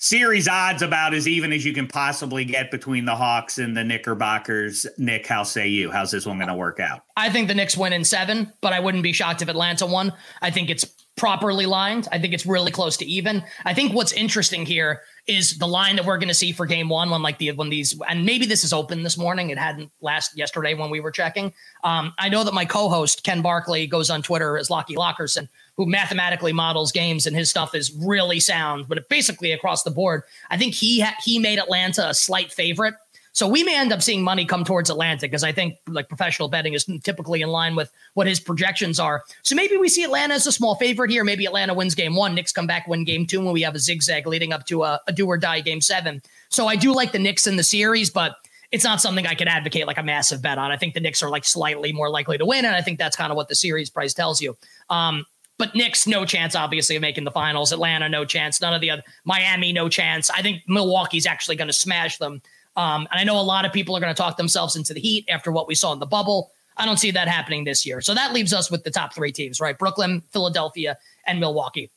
series 0.01 0.47
odds 0.47 0.81
about 0.81 1.13
as 1.13 1.27
even 1.27 1.53
as 1.53 1.63
you 1.63 1.73
can 1.73 1.87
possibly 1.87 2.43
get 2.43 2.71
between 2.71 3.05
the 3.05 3.15
Hawks 3.15 3.59
and 3.59 3.77
the 3.77 3.83
Knickerbockers. 3.83 4.87
Nick, 4.97 5.27
how 5.27 5.43
say 5.43 5.67
you? 5.67 5.91
How's 5.91 6.09
this 6.09 6.25
one 6.25 6.39
going 6.39 6.47
to 6.47 6.55
work 6.55 6.79
out? 6.79 7.05
I 7.15 7.29
think 7.29 7.47
the 7.47 7.53
Knicks 7.53 7.77
win 7.77 7.93
in 7.93 8.03
seven, 8.03 8.51
but 8.61 8.73
I 8.73 8.79
wouldn't 8.79 9.03
be 9.03 9.13
shocked 9.13 9.43
if 9.43 9.47
Atlanta 9.47 9.85
won. 9.85 10.11
I 10.41 10.49
think 10.49 10.71
it's 10.71 10.85
properly 11.17 11.67
lined. 11.67 12.07
I 12.11 12.17
think 12.17 12.33
it's 12.33 12.47
really 12.47 12.71
close 12.71 12.97
to 12.97 13.05
even. 13.05 13.43
I 13.63 13.75
think 13.75 13.93
what's 13.93 14.11
interesting 14.11 14.65
here 14.65 15.01
is 15.27 15.59
the 15.59 15.67
line 15.67 15.97
that 15.97 16.05
we're 16.05 16.17
going 16.17 16.29
to 16.29 16.33
see 16.33 16.51
for 16.51 16.65
game 16.65 16.89
one 16.89 17.11
when 17.11 17.21
like 17.21 17.37
the 17.37 17.51
when 17.51 17.69
these 17.69 17.99
and 18.09 18.25
maybe 18.25 18.47
this 18.47 18.63
is 18.63 18.73
open 18.73 19.03
this 19.03 19.19
morning. 19.19 19.51
It 19.51 19.59
hadn't 19.59 19.91
last 20.01 20.35
yesterday 20.35 20.73
when 20.73 20.89
we 20.89 20.99
were 20.99 21.11
checking. 21.11 21.53
Um, 21.83 22.13
I 22.17 22.29
know 22.29 22.43
that 22.43 22.55
my 22.55 22.65
co-host 22.65 23.23
Ken 23.23 23.43
Barkley 23.43 23.85
goes 23.85 24.09
on 24.09 24.23
Twitter 24.23 24.57
as 24.57 24.71
Lockie 24.71 24.95
Lockerson 24.95 25.47
who 25.77 25.85
mathematically 25.85 26.53
models 26.53 26.91
games 26.91 27.25
and 27.25 27.35
his 27.35 27.49
stuff 27.49 27.73
is 27.73 27.93
really 27.93 28.39
sound, 28.39 28.87
but 28.87 29.07
basically 29.09 29.51
across 29.51 29.83
the 29.83 29.91
board, 29.91 30.23
I 30.49 30.57
think 30.57 30.73
he 30.73 31.01
ha- 31.01 31.15
he 31.23 31.39
made 31.39 31.59
Atlanta 31.59 32.09
a 32.09 32.13
slight 32.13 32.51
favorite. 32.51 32.93
So 33.33 33.47
we 33.47 33.63
may 33.63 33.77
end 33.77 33.93
up 33.93 34.01
seeing 34.01 34.23
money 34.23 34.45
come 34.45 34.65
towards 34.65 34.89
Atlanta 34.89 35.21
because 35.21 35.43
I 35.43 35.53
think 35.53 35.75
like 35.87 36.09
professional 36.09 36.49
betting 36.49 36.73
is 36.73 36.85
typically 37.03 37.41
in 37.41 37.49
line 37.49 37.75
with 37.75 37.89
what 38.13 38.27
his 38.27 38.41
projections 38.41 38.99
are. 38.99 39.23
So 39.41 39.55
maybe 39.55 39.77
we 39.77 39.87
see 39.87 40.03
Atlanta 40.03 40.33
as 40.33 40.45
a 40.47 40.51
small 40.51 40.75
favorite 40.75 41.09
here. 41.09 41.23
Maybe 41.23 41.45
Atlanta 41.45 41.73
wins 41.73 41.95
game 41.95 42.15
one, 42.15 42.35
Knicks 42.35 42.51
come 42.51 42.67
back 42.67 42.87
win 42.87 43.05
game 43.05 43.25
two 43.25 43.39
when 43.39 43.53
we 43.53 43.61
have 43.61 43.73
a 43.73 43.79
zigzag 43.79 44.27
leading 44.27 44.51
up 44.51 44.65
to 44.65 44.83
a, 44.83 44.99
a 45.07 45.13
do 45.13 45.25
or 45.25 45.37
die 45.37 45.61
game 45.61 45.79
seven. 45.79 46.21
So 46.49 46.67
I 46.67 46.75
do 46.75 46.93
like 46.93 47.13
the 47.13 47.19
Knicks 47.19 47.47
in 47.47 47.55
the 47.55 47.63
series, 47.63 48.09
but 48.09 48.35
it's 48.71 48.83
not 48.83 49.01
something 49.01 49.25
I 49.27 49.35
could 49.35 49.47
advocate 49.47 49.87
like 49.87 49.97
a 49.97 50.03
massive 50.03 50.41
bet 50.41 50.57
on. 50.57 50.71
I 50.71 50.77
think 50.77 50.93
the 50.93 50.99
Knicks 50.99 51.23
are 51.23 51.29
like 51.29 51.45
slightly 51.45 51.93
more 51.93 52.09
likely 52.09 52.37
to 52.37 52.45
win, 52.45 52.65
and 52.65 52.75
I 52.75 52.81
think 52.81 52.99
that's 52.99 53.15
kind 53.15 53.31
of 53.31 53.35
what 53.35 53.47
the 53.47 53.55
series 53.55 53.89
price 53.89 54.13
tells 54.13 54.41
you. 54.41 54.57
Um, 54.89 55.25
but 55.61 55.75
Knicks, 55.75 56.07
no 56.07 56.25
chance, 56.25 56.55
obviously, 56.55 56.95
of 56.95 57.03
making 57.03 57.23
the 57.23 57.29
finals. 57.29 57.71
Atlanta, 57.71 58.09
no 58.09 58.25
chance. 58.25 58.59
None 58.59 58.73
of 58.73 58.81
the 58.81 58.89
other. 58.89 59.03
Miami, 59.25 59.71
no 59.71 59.89
chance. 59.89 60.31
I 60.31 60.41
think 60.41 60.63
Milwaukee's 60.67 61.27
actually 61.27 61.55
going 61.55 61.67
to 61.67 61.73
smash 61.73 62.17
them. 62.17 62.41
Um, 62.75 63.07
and 63.11 63.19
I 63.19 63.23
know 63.23 63.39
a 63.39 63.43
lot 63.43 63.63
of 63.63 63.71
people 63.71 63.95
are 63.95 63.99
going 63.99 64.11
to 64.11 64.19
talk 64.19 64.37
themselves 64.37 64.75
into 64.75 64.91
the 64.91 64.99
Heat 64.99 65.23
after 65.29 65.51
what 65.51 65.67
we 65.67 65.75
saw 65.75 65.93
in 65.93 65.99
the 65.99 66.07
bubble. 66.07 66.49
I 66.77 66.85
don't 66.87 66.97
see 66.97 67.11
that 67.11 67.27
happening 67.27 67.63
this 67.63 67.85
year. 67.85 68.01
So 68.01 68.15
that 68.15 68.33
leaves 68.33 68.53
us 68.53 68.71
with 68.71 68.83
the 68.83 68.89
top 68.89 69.13
three 69.13 69.31
teams, 69.31 69.61
right? 69.61 69.77
Brooklyn, 69.77 70.23
Philadelphia, 70.31 70.97
and 71.27 71.39
Milwaukee. 71.39 71.91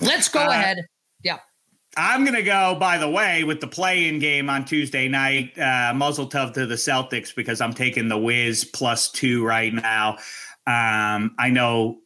Let's 0.00 0.30
go 0.30 0.46
uh, 0.46 0.48
ahead. 0.48 0.78
Yeah. 1.22 1.40
I'm 1.98 2.24
going 2.24 2.36
to 2.36 2.42
go, 2.42 2.76
by 2.80 2.96
the 2.96 3.10
way, 3.10 3.44
with 3.44 3.60
the 3.60 3.66
play 3.66 4.08
in 4.08 4.20
game 4.20 4.48
on 4.48 4.64
Tuesday 4.64 5.06
night, 5.06 5.58
uh, 5.58 5.92
mazel 5.94 6.30
tov 6.30 6.54
to 6.54 6.64
the 6.64 6.76
Celtics 6.76 7.34
because 7.34 7.60
I'm 7.60 7.74
taking 7.74 8.08
the 8.08 8.16
Wiz 8.16 8.64
plus 8.64 9.10
two 9.10 9.44
right 9.44 9.74
now. 9.74 10.16
Um, 10.66 11.34
I 11.38 11.50
know 11.50 11.98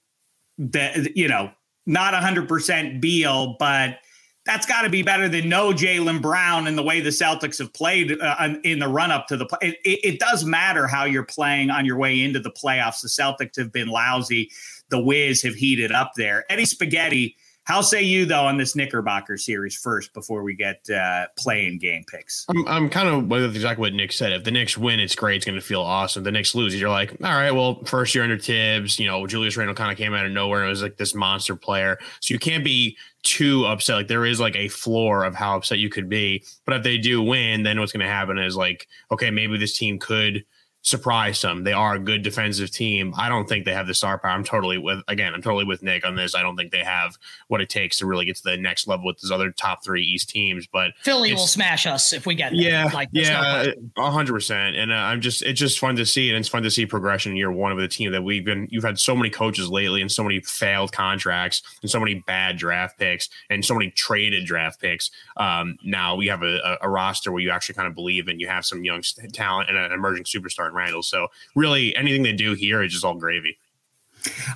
that 0.59 1.17
you 1.17 1.29
know 1.29 1.51
not 1.87 2.15
100% 2.15 3.01
Beal, 3.01 3.57
but 3.59 3.99
that's 4.45 4.67
got 4.67 4.83
to 4.83 4.89
be 4.89 5.03
better 5.03 5.29
than 5.29 5.49
no 5.49 5.73
Jaylen 5.73 6.23
Brown 6.23 6.67
and 6.67 6.79
the 6.79 6.83
way 6.83 7.01
the 7.01 7.11
Celtics 7.11 7.59
have 7.59 7.73
played 7.73 8.19
uh, 8.21 8.55
in 8.63 8.79
the 8.79 8.89
run 8.89 9.11
up 9.11 9.27
to 9.29 9.37
the 9.37 9.47
play. 9.47 9.59
It, 9.85 10.01
it, 10.05 10.21
does 10.21 10.45
matter 10.45 10.87
how 10.87 11.05
you're 11.05 11.25
playing 11.25 11.71
on 11.71 11.85
your 11.85 11.97
way 11.97 12.23
into 12.23 12.39
the 12.39 12.51
playoffs. 12.51 13.01
The 13.03 13.09
Celtics 13.09 13.57
have 13.57 13.73
been 13.73 13.89
lousy. 13.89 14.51
The 14.89 15.01
Wiz 15.01 15.43
have 15.43 15.55
heated 15.55 15.91
up 15.91 16.13
there. 16.17 16.45
Eddie 16.49 16.65
Spaghetti 16.65 17.37
how 17.67 17.81
say 17.81 18.01
you 18.01 18.25
though 18.27 18.47
on 18.47 18.57
this 18.57 18.77
Knickerbocker 18.77 19.37
series 19.37 19.77
first 19.77 20.15
before 20.15 20.45
we 20.45 20.55
get 20.55 20.89
uh, 20.89 21.27
playing 21.37 21.79
game 21.79 22.05
picks? 22.09 22.47
I'm, 22.49 22.67
I'm 22.69 22.89
kind 22.89 23.09
of 23.09 23.27
with 23.27 23.57
exactly 23.57 23.81
what 23.81 23.93
Nick 23.93 24.13
said. 24.13 24.33
If 24.33 24.45
the 24.45 24.53
Knicks 24.53 24.79
win, 24.79 25.01
it's 25.01 25.17
great. 25.17 25.37
It's 25.37 25.45
going 25.45 25.59
to 25.59 25.65
feel 25.65 25.83
awesome. 25.83 26.23
The 26.23 26.31
Knicks 26.31 26.55
lose, 26.55 26.81
you're 26.81 26.89
like, 26.89 27.11
all 27.25 27.35
right, 27.35 27.51
well, 27.51 27.83
first 27.85 28.15
year 28.15 28.23
under 28.23 28.39
Thibs, 28.39 29.01
you 29.01 29.07
know, 29.07 29.27
Julius 29.27 29.57
Randle 29.57 29.75
kind 29.75 29.91
of 29.91 29.99
came 29.99 30.15
out 30.15 30.25
of 30.25 30.31
nowhere 30.31 30.61
and 30.61 30.71
was 30.71 30.81
like 30.81 30.97
this 30.97 31.13
monster 31.13 31.57
player. 31.57 31.99
So 32.21 32.33
you 32.33 32.39
can't 32.39 32.63
be 32.63 32.97
too 33.25 33.67
upset. 33.67 33.97
Like 33.97 34.09
there 34.09 34.25
is 34.25 34.39
like 34.39 34.55
a 34.55 34.69
floor 34.69 35.25
of 35.25 35.35
how 35.35 35.57
upset 35.57 35.81
you 35.81 35.91
could 35.91 36.09
be. 36.09 36.45
But 36.67 36.77
if 36.77 36.83
they 36.85 36.99
do 36.99 37.21
win, 37.21 37.65
then 37.65 37.81
what's 37.81 37.91
going 37.91 38.07
to 38.07 38.13
happen 38.13 38.39
is 38.39 38.57
like, 38.57 38.87
okay, 39.11 39.33
maybe 39.33 39.59
this 39.59 39.77
team 39.77 39.99
could 39.99 40.45
surprise 40.87 41.41
some. 41.41 41.65
They 41.65 41.73
are 41.73 41.97
a 41.97 41.99
good 41.99 42.23
defensive 42.23 42.71
team. 42.71 43.13
I 43.17 43.29
don't 43.29 43.49
think 43.49 43.65
they 43.65 43.75
have 43.75 43.89
the 43.89 43.95
star 43.95 44.19
power. 44.19 44.31
I'm 44.31 44.45
totally 44.45 44.79
with 44.79 45.01
again, 45.09 45.35
I'm 45.35 45.43
totally 45.43 45.65
with 45.65 45.83
Nick 45.83 46.07
on 46.07 46.15
this. 46.15 46.35
I 46.35 46.43
don't 46.43 46.57
think 46.57 46.71
they 46.71 46.85
have 46.85 47.19
what 47.49 47.61
it 47.61 47.69
takes 47.69 47.99
to 47.99 48.07
really 48.07 48.25
get 48.25 48.37
to 48.37 48.43
the 48.45 48.57
next 48.57 48.87
level 48.87 49.05
with 49.05 49.19
those 49.21 49.33
other 49.33 49.51
top 49.51 49.85
three 49.85 50.05
East 50.05 50.31
teams. 50.31 50.67
But 50.67 50.93
Philly 51.03 51.33
will 51.35 51.47
smash 51.47 51.87
us 51.87 52.13
if 52.13 52.25
we 52.25 52.37
get 52.37 52.53
there. 52.53 52.61
Yeah, 52.61 52.91
like 52.95 53.09
yeah, 53.13 53.73
hundred 53.99 54.33
percent. 54.33 54.77
And 54.77 54.93
uh, 54.93 54.95
I'm 54.95 55.21
just 55.21 55.43
it's 55.43 55.59
just 55.59 55.79
fun 55.81 55.97
to 55.97 56.07
see, 56.07 56.31
and 56.31 56.39
it's 56.39 56.49
fun 56.49 56.63
to 56.63 56.71
see 56.71 56.87
progression 56.87 57.33
in 57.33 57.37
year 57.37 57.51
one 57.51 57.73
of 57.73 57.79
the 57.79 57.89
team 57.89 58.13
that 58.13 58.23
we've 58.23 58.45
been. 58.45 58.69
You've 58.71 58.85
had 58.85 58.99
so 58.99 59.17
many 59.17 59.29
coaches 59.29 59.69
lately, 59.69 60.01
and 60.01 60.11
so 60.11 60.23
many 60.23 60.41
failed 60.41 60.93
contracts, 60.93 61.63
and 61.83 61.91
so 61.91 61.99
many 61.99 62.23
bad 62.27 62.59
draft 62.59 62.97
picks, 62.97 63.29
and 63.51 63.65
so 63.65 63.75
many 63.75 63.91
traded 63.91 64.47
draft 64.47 64.81
picks. 64.81 65.11
Um, 65.37 65.79
now 65.83 66.15
we 66.15 66.29
have 66.29 66.43
a, 66.43 66.79
a, 66.81 66.89
roster 66.89 67.33
where 67.33 67.43
you 67.43 67.51
actually 67.51 67.75
kind 67.75 67.89
of 67.89 67.95
believe 67.95 68.29
and 68.29 68.41
You 68.41 68.49
have 68.49 68.65
some 68.65 68.85
young 68.85 69.03
talent 69.33 69.69
and 69.69 69.77
an 69.77 69.93
emerging 69.93 70.25
superstar 70.25 70.73
Randle. 70.77 71.03
So 71.03 71.29
really, 71.55 71.97
anything 71.97 72.23
they 72.23 72.33
do 72.33 72.55
here 72.55 72.83
is 72.83 72.93
just 72.93 73.05
all 73.05 73.15
gravy. 73.15 73.59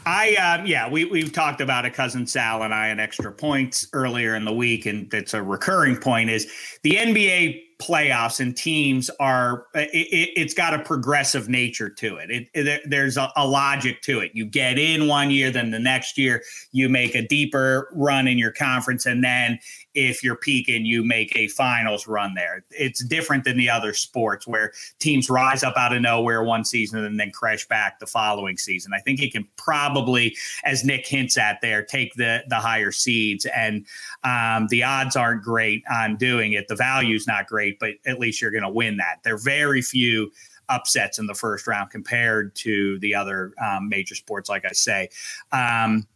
I 0.06 0.34
um, 0.34 0.66
yeah, 0.66 0.88
we 0.88 1.04
we've 1.04 1.32
talked 1.32 1.60
about 1.60 1.84
a 1.84 1.90
cousin 1.90 2.26
Sal 2.26 2.62
and 2.62 2.74
I 2.74 2.88
and 2.88 3.00
extra 3.00 3.32
points 3.32 3.86
earlier 3.92 4.34
in 4.34 4.44
the 4.44 4.52
week, 4.52 4.86
and 4.86 5.10
that's 5.10 5.34
a 5.34 5.42
recurring 5.42 5.96
point 5.96 6.30
is 6.30 6.50
the 6.82 6.92
NBA 6.92 7.62
playoffs 7.80 8.40
and 8.40 8.56
teams 8.56 9.10
are 9.20 9.66
it, 9.74 10.38
has 10.38 10.54
got 10.54 10.74
a 10.74 10.78
progressive 10.80 11.48
nature 11.48 11.88
to 11.88 12.16
it, 12.16 12.30
it, 12.30 12.48
it 12.54 12.82
there's 12.84 13.16
a, 13.16 13.32
a, 13.36 13.46
logic 13.46 14.02
to 14.02 14.20
it 14.20 14.30
you 14.34 14.44
get 14.44 14.78
in 14.78 15.08
one 15.08 15.30
year 15.30 15.50
then 15.50 15.70
the 15.70 15.78
next 15.78 16.18
year 16.18 16.42
you 16.72 16.90
make 16.90 17.14
a 17.14 17.26
deeper 17.26 17.88
run 17.94 18.28
in 18.28 18.36
your 18.36 18.52
conference 18.52 19.06
and 19.06 19.24
then 19.24 19.58
if 19.94 20.22
you're 20.22 20.36
peaking 20.36 20.86
you 20.86 21.04
make 21.04 21.34
a 21.36 21.48
finals 21.48 22.06
run 22.06 22.34
there 22.34 22.64
it's 22.70 23.04
different 23.04 23.44
than 23.44 23.56
the 23.56 23.68
other 23.68 23.92
sports 23.92 24.46
where 24.46 24.72
teams 24.98 25.28
rise 25.28 25.62
up 25.62 25.76
out 25.76 25.94
of 25.94 26.00
nowhere 26.00 26.42
one 26.42 26.64
season 26.64 27.04
and 27.04 27.18
then 27.18 27.30
crash 27.30 27.66
back 27.68 27.98
the 27.98 28.06
following 28.06 28.56
season 28.56 28.92
i 28.94 29.00
think 29.00 29.18
he 29.18 29.30
can 29.30 29.46
probably 29.56 30.36
as 30.64 30.84
nick 30.84 31.06
hints 31.06 31.36
at 31.36 31.60
there 31.60 31.82
take 31.82 32.14
the 32.14 32.42
the 32.48 32.56
higher 32.56 32.92
seeds 32.92 33.46
and 33.46 33.86
um, 34.22 34.66
the 34.68 34.82
odds 34.82 35.16
aren't 35.16 35.42
great 35.42 35.82
on 35.90 36.16
doing 36.16 36.52
it 36.52 36.68
the 36.68 36.76
value's 36.76 37.26
not 37.26 37.46
great 37.46 37.78
but 37.78 37.94
at 38.06 38.18
least 38.18 38.40
you're 38.40 38.50
going 38.50 38.62
to 38.62 38.70
win 38.70 38.98
that. 38.98 39.18
There 39.24 39.34
are 39.34 39.38
very 39.38 39.82
few 39.82 40.30
upsets 40.68 41.18
in 41.18 41.26
the 41.26 41.34
first 41.34 41.66
round 41.66 41.90
compared 41.90 42.54
to 42.54 42.98
the 43.00 43.14
other 43.14 43.52
um, 43.60 43.88
major 43.88 44.14
sports, 44.14 44.48
like 44.48 44.64
I 44.64 44.72
say. 44.72 45.08
Um, 45.50 46.06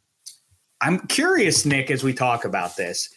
I'm 0.80 1.00
curious, 1.08 1.64
Nick, 1.64 1.90
as 1.90 2.04
we 2.04 2.12
talk 2.12 2.44
about 2.44 2.76
this. 2.76 3.10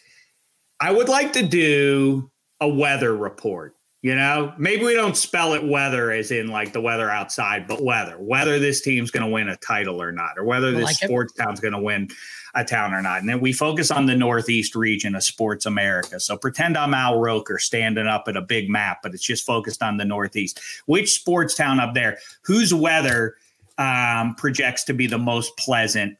I 0.80 0.92
would 0.92 1.08
like 1.08 1.32
to 1.34 1.42
do 1.42 2.30
a 2.60 2.68
weather 2.68 3.16
report. 3.16 3.74
You 4.00 4.14
know, 4.14 4.54
maybe 4.56 4.84
we 4.84 4.94
don't 4.94 5.16
spell 5.16 5.54
it 5.54 5.66
weather 5.66 6.12
as 6.12 6.30
in 6.30 6.46
like 6.46 6.72
the 6.72 6.80
weather 6.80 7.10
outside, 7.10 7.66
but 7.66 7.82
weather, 7.82 8.14
whether 8.16 8.60
this 8.60 8.80
team's 8.80 9.10
going 9.10 9.26
to 9.26 9.28
win 9.28 9.48
a 9.48 9.56
title 9.56 10.00
or 10.00 10.12
not, 10.12 10.38
or 10.38 10.44
whether 10.44 10.70
this 10.70 10.84
like 10.84 10.96
sports 10.96 11.34
it. 11.36 11.42
town's 11.42 11.58
going 11.58 11.72
to 11.72 11.80
win 11.80 12.08
a 12.54 12.64
town 12.64 12.94
or 12.94 13.02
not. 13.02 13.18
And 13.18 13.28
then 13.28 13.40
we 13.40 13.52
focus 13.52 13.90
on 13.90 14.06
the 14.06 14.14
Northeast 14.14 14.76
region 14.76 15.16
of 15.16 15.24
Sports 15.24 15.66
America. 15.66 16.20
So 16.20 16.36
pretend 16.36 16.76
I'm 16.76 16.94
Al 16.94 17.18
Roker 17.18 17.58
standing 17.58 18.06
up 18.06 18.28
at 18.28 18.36
a 18.36 18.40
big 18.40 18.70
map, 18.70 19.00
but 19.02 19.14
it's 19.14 19.22
just 19.22 19.44
focused 19.44 19.82
on 19.82 19.96
the 19.96 20.04
Northeast. 20.04 20.60
Which 20.86 21.12
sports 21.12 21.56
town 21.56 21.80
up 21.80 21.94
there, 21.94 22.18
whose 22.42 22.72
weather 22.72 23.34
um, 23.78 24.36
projects 24.36 24.84
to 24.84 24.92
be 24.92 25.08
the 25.08 25.18
most 25.18 25.56
pleasant? 25.56 26.16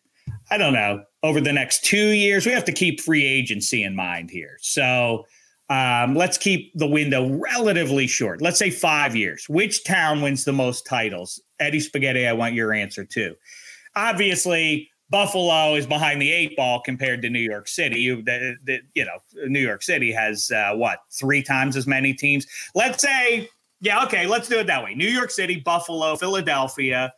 I 0.51 0.59
don't 0.59 0.73
know. 0.73 1.05
Over 1.23 1.41
the 1.41 1.53
next 1.53 1.85
two 1.85 2.11
years, 2.11 2.47
we 2.47 2.53
have 2.53 2.65
to 2.65 2.73
keep 2.73 3.01
free 3.01 3.25
agency 3.25 3.83
in 3.83 3.95
mind 3.95 4.31
here. 4.31 4.57
So 4.61 5.27
um, 5.71 6.15
let's 6.15 6.39
keep 6.39 6.73
the 6.75 6.87
window 6.87 7.29
relatively 7.29 8.07
short. 8.07 8.41
Let's 8.41 8.59
say 8.59 8.71
five 8.71 9.15
years. 9.15 9.49
Which 9.49 9.85
town 9.85 10.23
wins 10.23 10.45
the 10.45 10.53
most 10.53 10.87
titles? 10.87 11.41
Eddie 11.61 11.81
Spaghetti, 11.81 12.27
I 12.27 12.33
want 12.33 12.55
your 12.55 12.73
answer 12.73 13.05
too. 13.05 13.35
Obviously, 13.95 14.91
Buffalo 15.11 15.75
is 15.75 15.87
behind 15.87 16.23
the 16.23 16.31
eight 16.31 16.57
ball 16.57 16.81
compared 16.81 17.23
to 17.23 17.31
New 17.31 17.41
York 17.41 17.69
City. 17.69 18.01
You, 18.01 18.23
the, 18.23 18.57
the, 18.65 18.81
you 18.95 19.05
know, 19.05 19.19
New 19.47 19.61
York 19.61 19.83
City 19.83 20.13
has 20.13 20.51
uh, 20.51 20.73
what 20.75 21.01
three 21.11 21.43
times 21.43 21.77
as 21.77 21.87
many 21.87 22.15
teams. 22.15 22.47
Let's 22.75 23.03
say, 23.03 23.49
yeah, 23.81 24.05
okay, 24.05 24.27
let's 24.27 24.49
do 24.49 24.59
it 24.59 24.67
that 24.67 24.85
way. 24.85 24.95
New 24.95 25.09
York 25.09 25.31
City, 25.31 25.61
Buffalo, 25.61 26.17
Philadelphia, 26.17 27.13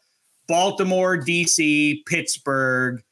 Baltimore, 0.47 1.17
DC, 1.17 2.05
Pittsburgh, 2.07 3.03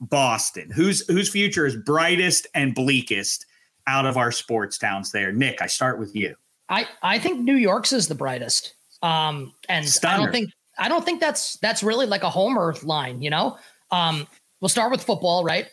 Boston. 0.00 0.70
Whose 0.70 1.06
whose 1.08 1.30
future 1.30 1.66
is 1.66 1.76
brightest 1.76 2.46
and 2.54 2.74
bleakest 2.74 3.46
out 3.86 4.06
of 4.06 4.16
our 4.16 4.32
sports 4.32 4.78
towns? 4.78 5.12
There, 5.12 5.32
Nick. 5.32 5.62
I 5.62 5.66
start 5.66 5.98
with 5.98 6.14
you. 6.14 6.34
I 6.68 6.86
I 7.02 7.18
think 7.18 7.40
New 7.40 7.56
York's 7.56 7.92
is 7.92 8.08
the 8.08 8.14
brightest. 8.14 8.74
Um, 9.02 9.52
and 9.68 9.86
Stunner. 9.86 10.14
I 10.14 10.16
don't 10.18 10.32
think 10.32 10.50
I 10.78 10.88
don't 10.88 11.04
think 11.04 11.20
that's 11.20 11.56
that's 11.58 11.82
really 11.82 12.06
like 12.06 12.22
a 12.22 12.30
homer 12.30 12.74
line. 12.82 13.22
You 13.22 13.30
know, 13.30 13.58
um, 13.90 14.26
we'll 14.60 14.68
start 14.68 14.90
with 14.90 15.02
football, 15.02 15.44
right? 15.44 15.68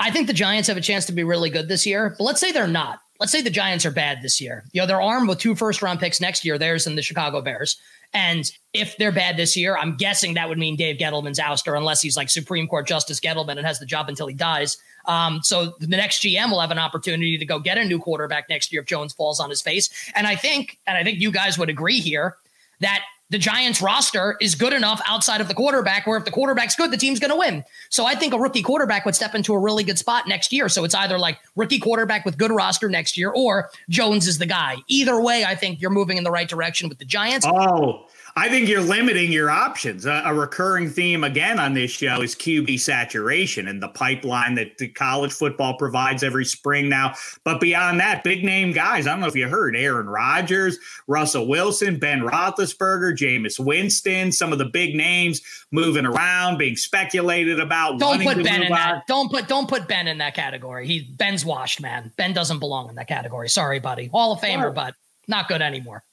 I 0.00 0.10
think 0.10 0.26
the 0.26 0.32
Giants 0.32 0.68
have 0.68 0.78
a 0.78 0.82
chance 0.82 1.04
to 1.06 1.12
be 1.12 1.24
really 1.24 1.50
good 1.50 1.68
this 1.68 1.84
year, 1.84 2.14
but 2.16 2.24
let's 2.24 2.40
say 2.40 2.52
they're 2.52 2.66
not. 2.66 3.00
Let's 3.18 3.32
say 3.32 3.42
the 3.42 3.50
Giants 3.50 3.84
are 3.84 3.90
bad 3.90 4.22
this 4.22 4.40
year. 4.40 4.64
You 4.72 4.80
know, 4.80 4.86
they're 4.86 5.02
armed 5.02 5.28
with 5.28 5.38
two 5.38 5.54
first 5.54 5.82
round 5.82 6.00
picks 6.00 6.22
next 6.22 6.42
year, 6.42 6.56
theirs 6.56 6.86
and 6.86 6.96
the 6.96 7.02
Chicago 7.02 7.42
Bears. 7.42 7.78
And 8.12 8.50
if 8.72 8.96
they're 8.96 9.12
bad 9.12 9.36
this 9.36 9.56
year, 9.56 9.76
I'm 9.76 9.96
guessing 9.96 10.34
that 10.34 10.48
would 10.48 10.58
mean 10.58 10.76
Dave 10.76 10.98
Gettleman's 10.98 11.38
ouster, 11.38 11.76
unless 11.76 12.02
he's 12.02 12.16
like 12.16 12.28
Supreme 12.28 12.66
Court 12.66 12.86
Justice 12.86 13.20
Gettleman 13.20 13.56
and 13.56 13.66
has 13.66 13.78
the 13.78 13.86
job 13.86 14.08
until 14.08 14.26
he 14.26 14.34
dies. 14.34 14.78
Um, 15.06 15.40
so 15.42 15.74
the 15.78 15.86
next 15.86 16.22
GM 16.22 16.50
will 16.50 16.60
have 16.60 16.70
an 16.70 16.78
opportunity 16.78 17.38
to 17.38 17.44
go 17.44 17.58
get 17.58 17.78
a 17.78 17.84
new 17.84 17.98
quarterback 17.98 18.48
next 18.48 18.72
year 18.72 18.82
if 18.82 18.88
Jones 18.88 19.12
falls 19.12 19.40
on 19.40 19.48
his 19.48 19.62
face. 19.62 19.88
And 20.14 20.26
I 20.26 20.34
think, 20.36 20.78
and 20.86 20.96
I 20.98 21.04
think 21.04 21.20
you 21.20 21.30
guys 21.30 21.58
would 21.58 21.68
agree 21.68 22.00
here 22.00 22.36
that 22.80 23.04
the 23.30 23.38
Giants 23.38 23.80
roster 23.80 24.36
is 24.40 24.54
good 24.54 24.72
enough 24.72 25.00
outside 25.06 25.40
of 25.40 25.48
the 25.48 25.54
quarterback 25.54 26.06
where 26.06 26.18
if 26.18 26.24
the 26.24 26.30
quarterback's 26.30 26.74
good, 26.74 26.90
the 26.90 26.96
team's 26.96 27.20
going 27.20 27.30
to 27.30 27.36
win. 27.36 27.64
So 27.88 28.04
I 28.04 28.14
think 28.14 28.34
a 28.34 28.38
rookie 28.38 28.62
quarterback 28.62 29.04
would 29.06 29.14
step 29.14 29.34
into 29.34 29.54
a 29.54 29.58
really 29.58 29.84
good 29.84 29.98
spot 29.98 30.26
next 30.28 30.52
year. 30.52 30.68
So 30.68 30.84
it's 30.84 30.94
either 30.94 31.18
like 31.18 31.38
rookie 31.56 31.78
quarterback 31.78 32.24
with 32.24 32.36
good 32.36 32.50
roster 32.50 32.88
next 32.88 33.16
year 33.16 33.30
or 33.30 33.70
Jones 33.88 34.26
is 34.26 34.38
the 34.38 34.46
guy. 34.46 34.76
Either 34.88 35.20
way, 35.20 35.44
I 35.44 35.54
think 35.54 35.80
you're 35.80 35.90
moving 35.90 36.18
in 36.18 36.24
the 36.24 36.30
right 36.30 36.48
direction 36.48 36.88
with 36.88 36.98
the 36.98 37.04
Giants. 37.04 37.46
Oh, 37.46 38.06
I 38.40 38.48
think 38.48 38.70
you're 38.70 38.80
limiting 38.80 39.30
your 39.30 39.50
options. 39.50 40.06
A, 40.06 40.22
a, 40.24 40.32
recurring 40.32 40.88
theme 40.88 41.24
again 41.24 41.58
on 41.58 41.74
this 41.74 41.90
show 41.90 42.22
is 42.22 42.34
QB 42.34 42.80
saturation 42.80 43.68
and 43.68 43.82
the 43.82 43.88
pipeline 43.88 44.54
that 44.54 44.78
the 44.78 44.88
college 44.88 45.30
football 45.30 45.76
provides 45.76 46.22
every 46.22 46.46
spring 46.46 46.88
now. 46.88 47.12
But 47.44 47.60
beyond 47.60 48.00
that, 48.00 48.24
big 48.24 48.42
name 48.42 48.72
guys. 48.72 49.06
I 49.06 49.10
don't 49.10 49.20
know 49.20 49.26
if 49.26 49.36
you 49.36 49.46
heard 49.46 49.76
Aaron 49.76 50.08
Rodgers, 50.08 50.78
Russell 51.06 51.48
Wilson, 51.48 51.98
Ben 51.98 52.20
Roethlisberger, 52.20 53.14
Jameis 53.14 53.62
Winston, 53.62 54.32
some 54.32 54.54
of 54.54 54.58
the 54.58 54.64
big 54.64 54.94
names 54.94 55.42
moving 55.70 56.06
around, 56.06 56.56
being 56.56 56.76
speculated 56.76 57.60
about. 57.60 57.98
Don't 57.98 58.22
put 58.22 58.42
Ben 58.42 58.62
in 58.62 58.72
that. 58.72 59.06
Don't 59.06 59.30
put 59.30 59.48
don't 59.48 59.68
put 59.68 59.86
Ben 59.86 60.08
in 60.08 60.16
that 60.16 60.32
category. 60.32 60.86
He 60.86 61.02
Ben's 61.02 61.44
washed, 61.44 61.82
man. 61.82 62.10
Ben 62.16 62.32
doesn't 62.32 62.58
belong 62.58 62.88
in 62.88 62.94
that 62.94 63.06
category. 63.06 63.50
Sorry, 63.50 63.80
buddy. 63.80 64.06
Hall 64.06 64.32
of 64.32 64.40
Famer, 64.40 64.74
but 64.74 64.94
not 65.28 65.46
good 65.46 65.60
anymore. 65.60 66.04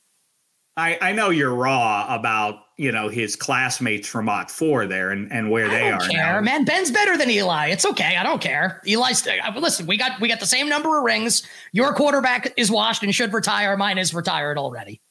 I, 0.78 0.98
I 1.02 1.12
know 1.12 1.32
you're 1.32 1.54
raw 1.54 2.06
about 2.08 2.60
you 2.78 2.92
know 2.92 3.10
his 3.10 3.36
classmates 3.36 4.08
from 4.08 4.26
Mach 4.26 4.50
Four 4.50 4.86
there 4.86 5.10
and, 5.10 5.32
and 5.34 5.50
where 5.50 5.66
I 5.66 5.70
they 5.70 5.92
are. 5.92 6.00
Care, 6.00 6.36
now. 6.36 6.42
man. 6.42 6.66
Ben's 6.66 6.92
better 6.92 7.18
than 7.18 7.32
Eli. 7.32 7.70
It's 7.70 7.86
okay. 7.86 8.16
I 8.16 8.24
don't 8.24 8.40
care. 8.40 8.82
Eli's 8.86 9.26
uh, 9.28 9.32
uh, 9.44 9.60
listen. 9.60 9.88
We 9.88 9.98
got 9.98 10.22
we 10.22 10.28
got 10.28 10.40
the 10.40 10.46
same 10.46 10.70
number 10.70 10.96
of 10.98 11.04
rings. 11.04 11.42
Your 11.72 11.94
quarterback 11.94 12.54
is 12.58 12.70
washed 12.70 13.02
and 13.02 13.14
should 13.14 13.34
retire. 13.34 13.76
Mine 13.76 13.98
is 13.98 14.14
retired 14.14 14.60
already. 14.60 15.02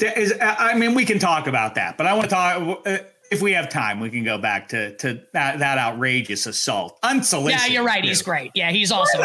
Is, 0.00 0.32
uh, 0.32 0.56
I 0.58 0.74
mean, 0.76 0.94
we 0.94 1.04
can 1.04 1.18
talk 1.18 1.46
about 1.46 1.74
that, 1.74 1.96
but 1.98 2.06
I 2.06 2.14
want 2.14 2.24
to 2.24 2.30
talk. 2.30 2.86
Uh, 2.86 2.98
if 3.30 3.42
we 3.42 3.52
have 3.52 3.68
time, 3.68 4.00
we 4.00 4.08
can 4.08 4.24
go 4.24 4.38
back 4.38 4.68
to 4.68 4.96
to 4.96 5.22
that, 5.34 5.58
that 5.58 5.76
outrageous 5.76 6.46
assault, 6.46 6.98
unsolicited. 7.02 7.68
Yeah, 7.68 7.74
you're 7.74 7.84
right. 7.84 8.02
He's 8.02 8.22
great. 8.22 8.50
Yeah, 8.54 8.70
he's 8.70 8.90
awesome. 8.90 9.20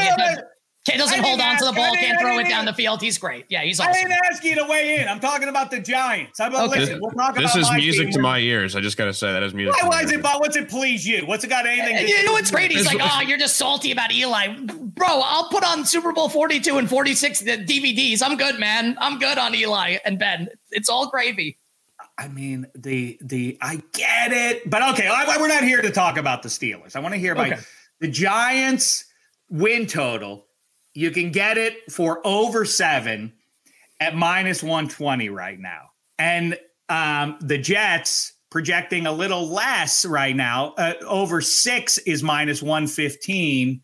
Kid 0.83 0.97
doesn't 0.97 1.19
hold 1.19 1.39
on 1.39 1.57
to 1.57 1.65
the 1.65 1.73
ball, 1.73 1.93
can't 1.93 2.19
throw 2.19 2.39
it 2.39 2.49
down 2.49 2.65
the 2.65 2.73
field. 2.73 3.01
He's 3.01 3.19
great. 3.19 3.45
Yeah, 3.49 3.61
he's 3.61 3.79
awesome. 3.79 3.91
I 3.91 4.01
didn't 4.01 4.17
ask 4.31 4.43
you 4.43 4.55
to 4.55 4.65
weigh 4.67 4.99
in. 4.99 5.07
I'm 5.07 5.19
talking 5.19 5.47
about 5.47 5.69
the 5.69 5.79
Giants. 5.79 6.39
I'm 6.39 6.55
okay. 6.55 6.79
listen, 6.79 6.99
we'll 6.99 7.11
talk 7.11 7.35
this 7.35 7.55
is 7.55 7.71
music 7.73 8.07
team. 8.07 8.13
to 8.13 8.19
my 8.19 8.39
ears. 8.39 8.75
I 8.75 8.81
just 8.81 8.97
got 8.97 9.05
to 9.05 9.13
say 9.13 9.31
that 9.31 9.43
is 9.43 9.53
music. 9.53 9.79
Why, 9.83 9.89
why 9.89 10.01
is 10.01 10.11
it? 10.11 10.23
What's 10.23 10.55
it 10.55 10.69
please 10.69 11.05
you? 11.05 11.23
What's 11.27 11.43
it 11.43 11.49
got 11.49 11.67
anything? 11.67 11.97
To 11.97 12.09
you 12.09 12.25
know 12.25 12.31
what's 12.31 12.49
great? 12.49 12.71
He's 12.71 12.87
like, 12.87 12.97
oh, 12.99 13.21
you're 13.21 13.37
just 13.37 13.57
salty 13.57 13.91
about 13.91 14.11
Eli, 14.11 14.55
bro. 14.65 15.07
I'll 15.07 15.49
put 15.49 15.63
on 15.63 15.85
Super 15.85 16.13
Bowl 16.13 16.29
42 16.29 16.79
and 16.79 16.89
46 16.89 17.41
the 17.41 17.57
DVDs. 17.57 18.23
I'm 18.23 18.35
good, 18.35 18.59
man. 18.59 18.97
I'm 18.99 19.19
good 19.19 19.37
on 19.37 19.53
Eli 19.53 19.97
and 20.03 20.17
Ben. 20.17 20.49
It's 20.71 20.89
all 20.89 21.09
gravy. 21.09 21.59
I 22.17 22.27
mean, 22.27 22.65
the 22.73 23.19
the 23.21 23.57
I 23.61 23.83
get 23.93 24.31
it, 24.31 24.67
but 24.67 24.81
okay, 24.93 25.07
I, 25.07 25.37
we're 25.39 25.47
not 25.47 25.63
here 25.63 25.81
to 25.83 25.91
talk 25.91 26.17
about 26.17 26.41
the 26.41 26.49
Steelers. 26.49 26.95
I 26.95 26.99
want 26.99 27.13
to 27.13 27.19
hear 27.19 27.33
about 27.33 27.51
okay. 27.51 27.61
the 27.99 28.07
Giants 28.07 29.05
win 29.49 29.85
total 29.85 30.47
you 30.93 31.11
can 31.11 31.31
get 31.31 31.57
it 31.57 31.91
for 31.91 32.25
over 32.25 32.65
seven 32.65 33.33
at 33.99 34.15
minus 34.15 34.61
120 34.63 35.29
right 35.29 35.59
now. 35.59 35.91
And 36.17 36.57
um, 36.89 37.37
the 37.41 37.57
Jets 37.57 38.33
projecting 38.51 39.07
a 39.07 39.11
little 39.11 39.47
less 39.49 40.05
right 40.05 40.35
now. 40.35 40.73
Uh, 40.77 40.93
over 41.07 41.41
six 41.41 41.97
is 41.99 42.21
minus 42.21 42.61
115. 42.61 43.81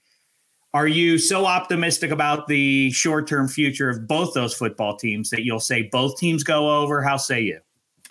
Are 0.73 0.87
you 0.87 1.17
so 1.17 1.45
optimistic 1.45 2.11
about 2.11 2.47
the 2.47 2.91
short 2.91 3.25
term 3.25 3.47
future 3.47 3.89
of 3.89 4.07
both 4.07 4.33
those 4.33 4.53
football 4.53 4.97
teams 4.97 5.29
that 5.31 5.43
you'll 5.43 5.61
say 5.61 5.83
both 5.83 6.17
teams 6.17 6.43
go 6.43 6.81
over? 6.81 7.01
How 7.01 7.17
say 7.17 7.41
you? 7.41 7.59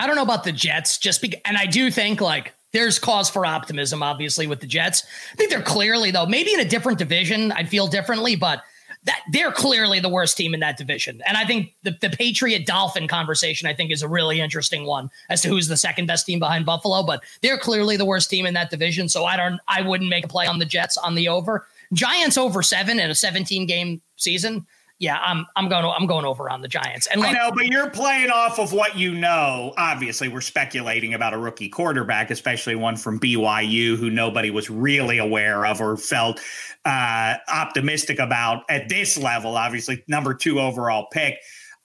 I 0.00 0.06
don't 0.06 0.16
know 0.16 0.22
about 0.22 0.44
the 0.44 0.52
Jets, 0.52 0.98
just 0.98 1.20
because, 1.20 1.40
and 1.44 1.56
I 1.56 1.66
do 1.66 1.90
think 1.90 2.20
like 2.20 2.54
there's 2.72 2.98
cause 2.98 3.30
for 3.30 3.46
optimism, 3.46 4.02
obviously, 4.02 4.46
with 4.46 4.60
the 4.60 4.66
Jets. 4.66 5.04
I 5.32 5.36
think 5.36 5.50
they're 5.50 5.62
clearly, 5.62 6.10
though, 6.10 6.26
maybe 6.26 6.52
in 6.52 6.60
a 6.60 6.64
different 6.64 6.98
division, 6.98 7.52
I'd 7.52 7.68
feel 7.68 7.86
differently, 7.86 8.34
but 8.34 8.62
that 9.06 9.22
they're 9.30 9.52
clearly 9.52 10.00
the 10.00 10.08
worst 10.08 10.36
team 10.36 10.52
in 10.52 10.60
that 10.60 10.76
division. 10.76 11.22
And 11.26 11.36
I 11.36 11.44
think 11.44 11.74
the, 11.84 11.96
the 12.00 12.10
Patriot 12.10 12.66
Dolphin 12.66 13.06
conversation, 13.08 13.68
I 13.68 13.72
think, 13.72 13.92
is 13.92 14.02
a 14.02 14.08
really 14.08 14.40
interesting 14.40 14.84
one 14.84 15.10
as 15.30 15.42
to 15.42 15.48
who's 15.48 15.68
the 15.68 15.76
second 15.76 16.06
best 16.06 16.26
team 16.26 16.38
behind 16.38 16.66
Buffalo, 16.66 17.04
but 17.04 17.22
they're 17.40 17.58
clearly 17.58 17.96
the 17.96 18.04
worst 18.04 18.28
team 18.28 18.46
in 18.46 18.54
that 18.54 18.68
division. 18.68 19.08
So 19.08 19.24
I 19.24 19.36
don't 19.36 19.60
I 19.68 19.82
wouldn't 19.82 20.10
make 20.10 20.24
a 20.24 20.28
play 20.28 20.46
on 20.46 20.58
the 20.58 20.64
Jets 20.64 20.96
on 20.96 21.14
the 21.14 21.28
over. 21.28 21.66
Giants 21.92 22.36
over 22.36 22.62
seven 22.62 22.98
in 22.98 23.10
a 23.10 23.14
17 23.14 23.66
game 23.66 24.02
season 24.16 24.66
yeah, 24.98 25.18
I'm 25.18 25.46
I'm 25.56 25.68
going 25.68 25.84
I'm 25.84 26.06
going 26.06 26.24
over 26.24 26.48
on 26.48 26.62
the 26.62 26.68
Giants. 26.68 27.06
And 27.06 27.22
I 27.22 27.32
know, 27.32 27.52
but 27.54 27.66
you're 27.66 27.90
playing 27.90 28.30
off 28.30 28.58
of 28.58 28.72
what 28.72 28.96
you 28.96 29.14
know. 29.14 29.74
Obviously, 29.76 30.28
we're 30.28 30.40
speculating 30.40 31.14
about 31.14 31.34
a 31.34 31.38
rookie 31.38 31.68
quarterback, 31.68 32.30
especially 32.30 32.76
one 32.76 32.96
from 32.96 33.20
BYU 33.20 33.96
who 33.96 34.10
nobody 34.10 34.50
was 34.50 34.70
really 34.70 35.18
aware 35.18 35.66
of 35.66 35.80
or 35.80 35.96
felt 35.96 36.40
uh, 36.84 37.34
optimistic 37.48 38.18
about 38.18 38.64
at 38.70 38.88
this 38.88 39.18
level. 39.18 39.56
Obviously, 39.56 40.02
number 40.08 40.32
two 40.34 40.60
overall 40.60 41.06
pick. 41.12 41.36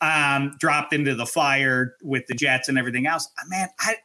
um, 0.02 0.56
dropped 0.60 0.94
into 0.94 1.16
the 1.16 1.26
fire 1.26 1.96
with 2.02 2.26
the 2.28 2.34
Jets 2.34 2.68
and 2.68 2.78
everything 2.78 3.06
else. 3.06 3.30
Uh, 3.40 3.46
man, 3.50 3.70
I 3.80 3.96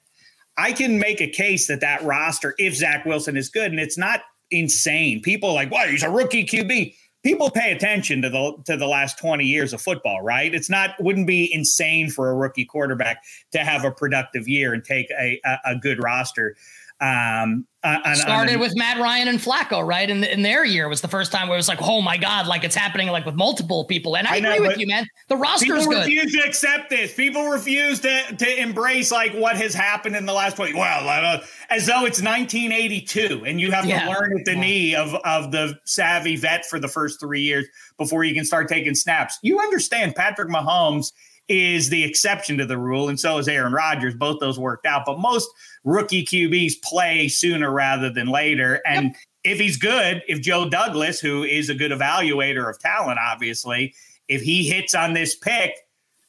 I 0.59 0.73
can 0.73 0.99
make 0.99 1.21
a 1.21 1.29
case 1.29 1.67
that 1.69 1.81
that 1.81 2.03
roster, 2.03 2.55
if 2.59 2.75
Zach 2.75 3.05
Wilson 3.05 3.37
is 3.37 3.49
good, 3.49 3.71
and 3.71 3.81
it's 3.81 3.99
not 3.99 4.21
insane. 4.51 5.21
People 5.23 5.51
are 5.51 5.55
like, 5.55 5.71
well, 5.71 5.89
he's 5.89 6.03
a 6.03 6.11
rookie 6.11 6.45
QB. 6.45 6.95
People 7.27 7.51
pay 7.51 7.73
attention 7.73 8.23
to 8.23 8.31
the 8.31 8.57
to 8.67 8.77
the 8.77 8.87
last 8.87 9.19
20 9.19 9.45
years 9.45 9.73
of 9.73 9.83
football, 9.83 10.23
right? 10.23 10.55
It's 10.55 10.71
not 10.71 10.91
wouldn't 11.01 11.27
be 11.27 11.53
insane 11.53 12.09
for 12.09 12.31
a 12.31 12.37
rookie 12.37 12.65
quarterback 12.65 13.25
to 13.51 13.59
have 13.65 13.85
a 13.85 13.91
productive 13.91 14.47
year 14.47 14.73
and 14.73 14.85
take 14.85 15.11
a, 15.11 15.41
a, 15.45 15.59
a 15.73 15.75
good 15.75 16.01
roster. 16.01 16.55
Um, 17.01 17.67
on, 17.85 18.17
started 18.17 18.55
on, 18.55 18.61
with 18.61 18.75
Matt 18.75 18.99
Ryan 18.99 19.29
and 19.29 19.39
Flacco, 19.39 19.87
right? 19.87 20.09
In, 20.09 20.25
in 20.25 20.43
their 20.43 20.65
year 20.65 20.89
was 20.89 21.03
the 21.03 21.09
first 21.09 21.31
time 21.31 21.47
where 21.47 21.57
it 21.57 21.59
was 21.59 21.69
like, 21.69 21.81
oh 21.83 22.01
my 22.01 22.17
god, 22.17 22.47
like 22.47 22.65
it's 22.65 22.75
happening 22.75 23.09
like 23.09 23.25
with 23.25 23.35
multiple 23.35 23.85
people. 23.85 24.17
And 24.17 24.27
I, 24.27 24.37
I 24.37 24.41
know, 24.41 24.53
agree 24.55 24.69
with 24.69 24.79
you, 24.79 24.87
man. 24.87 25.07
The 25.29 25.37
roster 25.37 25.77
is 25.77 25.87
good. 25.87 25.99
refuse 25.99 26.33
to 26.33 26.41
accept 26.41 26.91
this. 26.91 27.15
People 27.15 27.49
refuse 27.49 28.01
to 28.01 28.37
to 28.37 28.61
embrace 28.61 29.13
like 29.13 29.33
what 29.35 29.57
has 29.57 29.75
happened 29.75 30.17
in 30.17 30.27
the 30.27 30.33
last 30.33 30.57
twenty. 30.57 30.75
Well, 30.75 31.09
uh, 31.09 31.41
as 31.71 31.87
though 31.87 32.07
it's 32.07 32.23
1982, 32.23 33.45
and 33.47 33.61
you 33.61 33.71
have 33.71 33.85
yeah. 33.85 34.05
to 34.05 34.11
learn 34.11 34.39
at 34.39 34.45
the 34.45 34.55
yeah. 34.55 34.61
knee 34.61 34.95
of 34.95 35.15
of 35.25 35.53
the 35.53 35.79
savvy 35.85 36.37
vet 36.37 36.65
for 36.67 36.81
the 36.81 36.89
first 36.89 37.21
three 37.21 37.43
years 37.43 37.67
before 37.99 38.25
you 38.25 38.35
can 38.35 38.45
start 38.45 38.69
taking 38.69 38.95
snaps. 38.95 39.39
You 39.43 39.61
understand, 39.61 40.15
Patrick 40.15 40.49
Mahomes 40.49 41.13
is 41.49 41.91
the 41.91 42.05
exception 42.05 42.59
to 42.59 42.67
the 42.67 42.79
rule, 42.79 43.09
and 43.09 43.19
so 43.19 43.39
is 43.39 43.49
Aaron 43.49 43.73
Rodgers. 43.73 44.15
Both 44.15 44.41
those 44.41 44.59
worked 44.59 44.87
out, 44.87 45.05
but 45.07 45.19
most 45.19 45.49
rookie 45.85 46.25
QBs 46.25 46.83
play 46.83 47.29
sooner 47.29 47.71
rather 47.71 48.11
than 48.11 48.27
later. 48.27 48.81
And 48.87 49.07
yep. 49.07 49.17
if 49.45 49.59
he's 49.61 49.77
good, 49.77 50.23
if 50.27 50.41
Joe 50.41 50.69
Douglas, 50.69 51.21
who 51.21 51.45
is 51.45 51.69
a 51.69 51.75
good 51.75 51.93
evaluator 51.93 52.69
of 52.69 52.79
talent, 52.81 53.19
obviously, 53.21 53.95
if 54.29 54.43
he 54.43 54.69
hits 54.69 54.95
on 54.95 55.15
this 55.15 55.37
pick, 55.37 55.73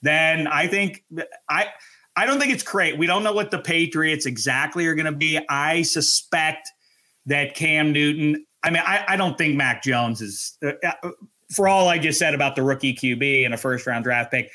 then 0.01 0.47
I 0.47 0.67
think 0.67 1.03
I 1.49 1.67
I 2.15 2.25
don't 2.25 2.39
think 2.39 2.53
it's 2.53 2.63
great. 2.63 2.97
We 2.97 3.07
don't 3.07 3.23
know 3.23 3.33
what 3.33 3.51
the 3.51 3.59
Patriots 3.59 4.25
exactly 4.25 4.85
are 4.87 4.95
going 4.95 5.05
to 5.05 5.11
be. 5.11 5.39
I 5.49 5.83
suspect 5.83 6.69
that 7.25 7.55
Cam 7.55 7.91
Newton. 7.91 8.45
I 8.63 8.71
mean, 8.71 8.83
I, 8.85 9.05
I 9.07 9.15
don't 9.17 9.37
think 9.37 9.55
Mac 9.55 9.83
Jones 9.83 10.21
is. 10.21 10.57
Uh, 10.63 10.71
uh 11.03 11.11
for 11.49 11.67
all 11.67 11.87
I 11.87 11.97
just 11.97 12.19
said 12.19 12.33
about 12.33 12.57
the 12.57 12.63
rookie 12.63 12.93
QB 12.93 13.45
and 13.45 13.53
a 13.53 13.57
first 13.57 13.87
round 13.87 14.03
draft 14.03 14.31
pick, 14.31 14.51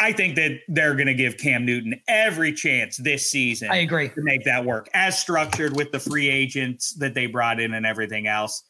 I 0.00 0.12
think 0.12 0.36
that 0.36 0.60
they're 0.68 0.94
going 0.94 1.08
to 1.08 1.14
give 1.14 1.38
Cam 1.38 1.66
Newton 1.66 2.00
every 2.06 2.52
chance 2.52 2.96
this 2.98 3.28
season. 3.30 3.70
I 3.70 3.78
agree 3.78 4.08
to 4.10 4.22
make 4.22 4.44
that 4.44 4.64
work 4.64 4.88
as 4.94 5.18
structured 5.18 5.76
with 5.76 5.90
the 5.90 5.98
free 5.98 6.28
agents 6.28 6.92
that 6.94 7.14
they 7.14 7.26
brought 7.26 7.58
in 7.58 7.74
and 7.74 7.84
everything 7.84 8.28
else. 8.28 8.62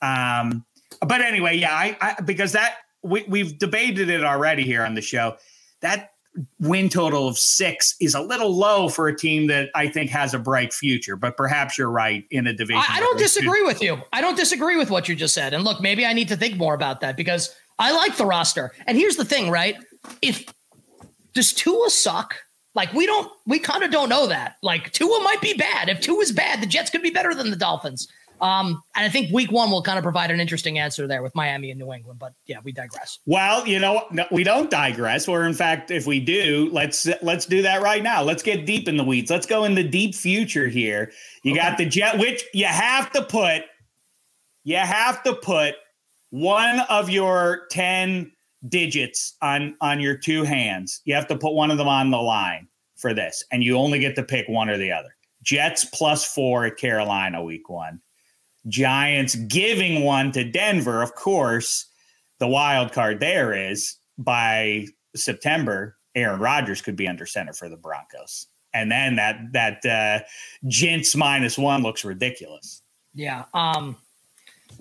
Um, 0.00 0.64
but 1.00 1.20
anyway, 1.20 1.56
yeah, 1.56 1.72
I, 1.74 1.96
I 2.00 2.20
because 2.22 2.52
that 2.52 2.76
we, 3.02 3.24
we've 3.28 3.58
debated 3.58 4.10
it 4.10 4.22
already 4.24 4.62
here 4.62 4.84
on 4.84 4.94
the 4.94 5.00
show. 5.00 5.36
That 5.80 6.12
win 6.60 6.88
total 6.88 7.28
of 7.28 7.38
six 7.38 7.96
is 8.00 8.14
a 8.14 8.20
little 8.20 8.54
low 8.54 8.88
for 8.88 9.08
a 9.08 9.16
team 9.16 9.46
that 9.46 9.70
I 9.74 9.88
think 9.88 10.10
has 10.10 10.34
a 10.34 10.38
bright 10.38 10.72
future. 10.72 11.16
But 11.16 11.36
perhaps 11.36 11.78
you're 11.78 11.90
right 11.90 12.24
in 12.30 12.46
a 12.46 12.52
division. 12.52 12.82
I, 12.88 12.98
I 12.98 13.00
don't 13.00 13.18
disagree 13.18 13.62
with 13.62 13.82
you. 13.82 13.98
I 14.12 14.20
don't 14.20 14.36
disagree 14.36 14.76
with 14.76 14.90
what 14.90 15.08
you 15.08 15.16
just 15.16 15.34
said. 15.34 15.54
And 15.54 15.64
look, 15.64 15.80
maybe 15.80 16.04
I 16.04 16.12
need 16.12 16.28
to 16.28 16.36
think 16.36 16.56
more 16.56 16.74
about 16.74 17.00
that 17.00 17.16
because 17.16 17.54
I 17.78 17.92
like 17.92 18.16
the 18.16 18.26
roster. 18.26 18.72
And 18.86 18.96
here's 18.96 19.16
the 19.16 19.24
thing, 19.24 19.50
right? 19.50 19.76
If 20.22 20.46
does 21.36 21.52
Tua 21.52 21.88
suck? 21.90 22.34
Like 22.74 22.92
we 22.92 23.06
don't, 23.06 23.30
we 23.46 23.58
kind 23.60 23.84
of 23.84 23.92
don't 23.92 24.08
know 24.08 24.26
that. 24.26 24.56
Like 24.62 24.92
Tua 24.92 25.20
might 25.22 25.40
be 25.40 25.54
bad. 25.54 25.88
If 25.88 26.00
Tua 26.00 26.20
is 26.20 26.32
bad, 26.32 26.60
the 26.60 26.66
Jets 26.66 26.90
could 26.90 27.02
be 27.02 27.10
better 27.10 27.34
than 27.34 27.50
the 27.50 27.56
Dolphins. 27.56 28.08
Um, 28.40 28.82
and 28.94 29.06
I 29.06 29.08
think 29.08 29.32
week 29.32 29.50
one 29.50 29.70
will 29.70 29.82
kind 29.82 29.96
of 29.96 30.02
provide 30.02 30.30
an 30.30 30.40
interesting 30.40 30.78
answer 30.78 31.06
there 31.06 31.22
with 31.22 31.34
Miami 31.34 31.70
and 31.70 31.80
New 31.80 31.90
England. 31.92 32.18
But 32.18 32.34
yeah, 32.44 32.58
we 32.62 32.72
digress. 32.72 33.18
Well, 33.24 33.66
you 33.66 33.78
know, 33.78 34.04
no, 34.10 34.26
we 34.30 34.44
don't 34.44 34.70
digress. 34.70 35.26
Or 35.26 35.44
in 35.44 35.54
fact, 35.54 35.90
if 35.90 36.06
we 36.06 36.20
do, 36.20 36.68
let's 36.70 37.08
let's 37.22 37.46
do 37.46 37.62
that 37.62 37.80
right 37.80 38.02
now. 38.02 38.22
Let's 38.22 38.42
get 38.42 38.66
deep 38.66 38.88
in 38.88 38.98
the 38.98 39.04
weeds. 39.04 39.30
Let's 39.30 39.46
go 39.46 39.64
in 39.64 39.74
the 39.74 39.84
deep 39.84 40.14
future 40.14 40.68
here. 40.68 41.12
You 41.44 41.52
okay. 41.52 41.60
got 41.62 41.78
the 41.78 41.86
Jet, 41.86 42.18
which 42.18 42.44
you 42.52 42.66
have 42.66 43.10
to 43.12 43.22
put, 43.22 43.62
you 44.64 44.76
have 44.76 45.22
to 45.22 45.34
put 45.34 45.76
one 46.28 46.80
of 46.90 47.08
your 47.08 47.66
ten 47.70 48.32
digits 48.68 49.36
on 49.42 49.76
on 49.80 50.00
your 50.00 50.16
two 50.16 50.42
hands. 50.42 51.00
You 51.04 51.14
have 51.14 51.28
to 51.28 51.36
put 51.36 51.54
one 51.54 51.70
of 51.70 51.78
them 51.78 51.88
on 51.88 52.10
the 52.10 52.18
line 52.18 52.68
for 52.96 53.14
this, 53.14 53.44
and 53.52 53.62
you 53.62 53.76
only 53.76 53.98
get 53.98 54.14
to 54.16 54.22
pick 54.22 54.48
one 54.48 54.68
or 54.68 54.78
the 54.78 54.92
other. 54.92 55.14
Jets 55.42 55.84
plus 55.84 56.24
four 56.24 56.64
at 56.64 56.76
Carolina 56.76 57.42
week 57.42 57.68
one. 57.68 58.00
Giants 58.68 59.36
giving 59.36 60.02
one 60.02 60.32
to 60.32 60.44
Denver. 60.44 61.02
Of 61.02 61.14
course, 61.14 61.86
the 62.38 62.48
wild 62.48 62.92
card 62.92 63.20
there 63.20 63.52
is 63.52 63.96
by 64.18 64.86
September, 65.14 65.96
Aaron 66.14 66.40
Rodgers 66.40 66.82
could 66.82 66.96
be 66.96 67.06
under 67.06 67.26
center 67.26 67.52
for 67.52 67.68
the 67.68 67.76
Broncos. 67.76 68.46
And 68.74 68.90
then 68.90 69.16
that 69.16 69.40
that 69.52 69.86
uh 69.86 70.24
Gents 70.68 71.14
minus 71.14 71.56
one 71.56 71.82
looks 71.82 72.04
ridiculous. 72.04 72.82
Yeah. 73.14 73.44
Um 73.54 73.96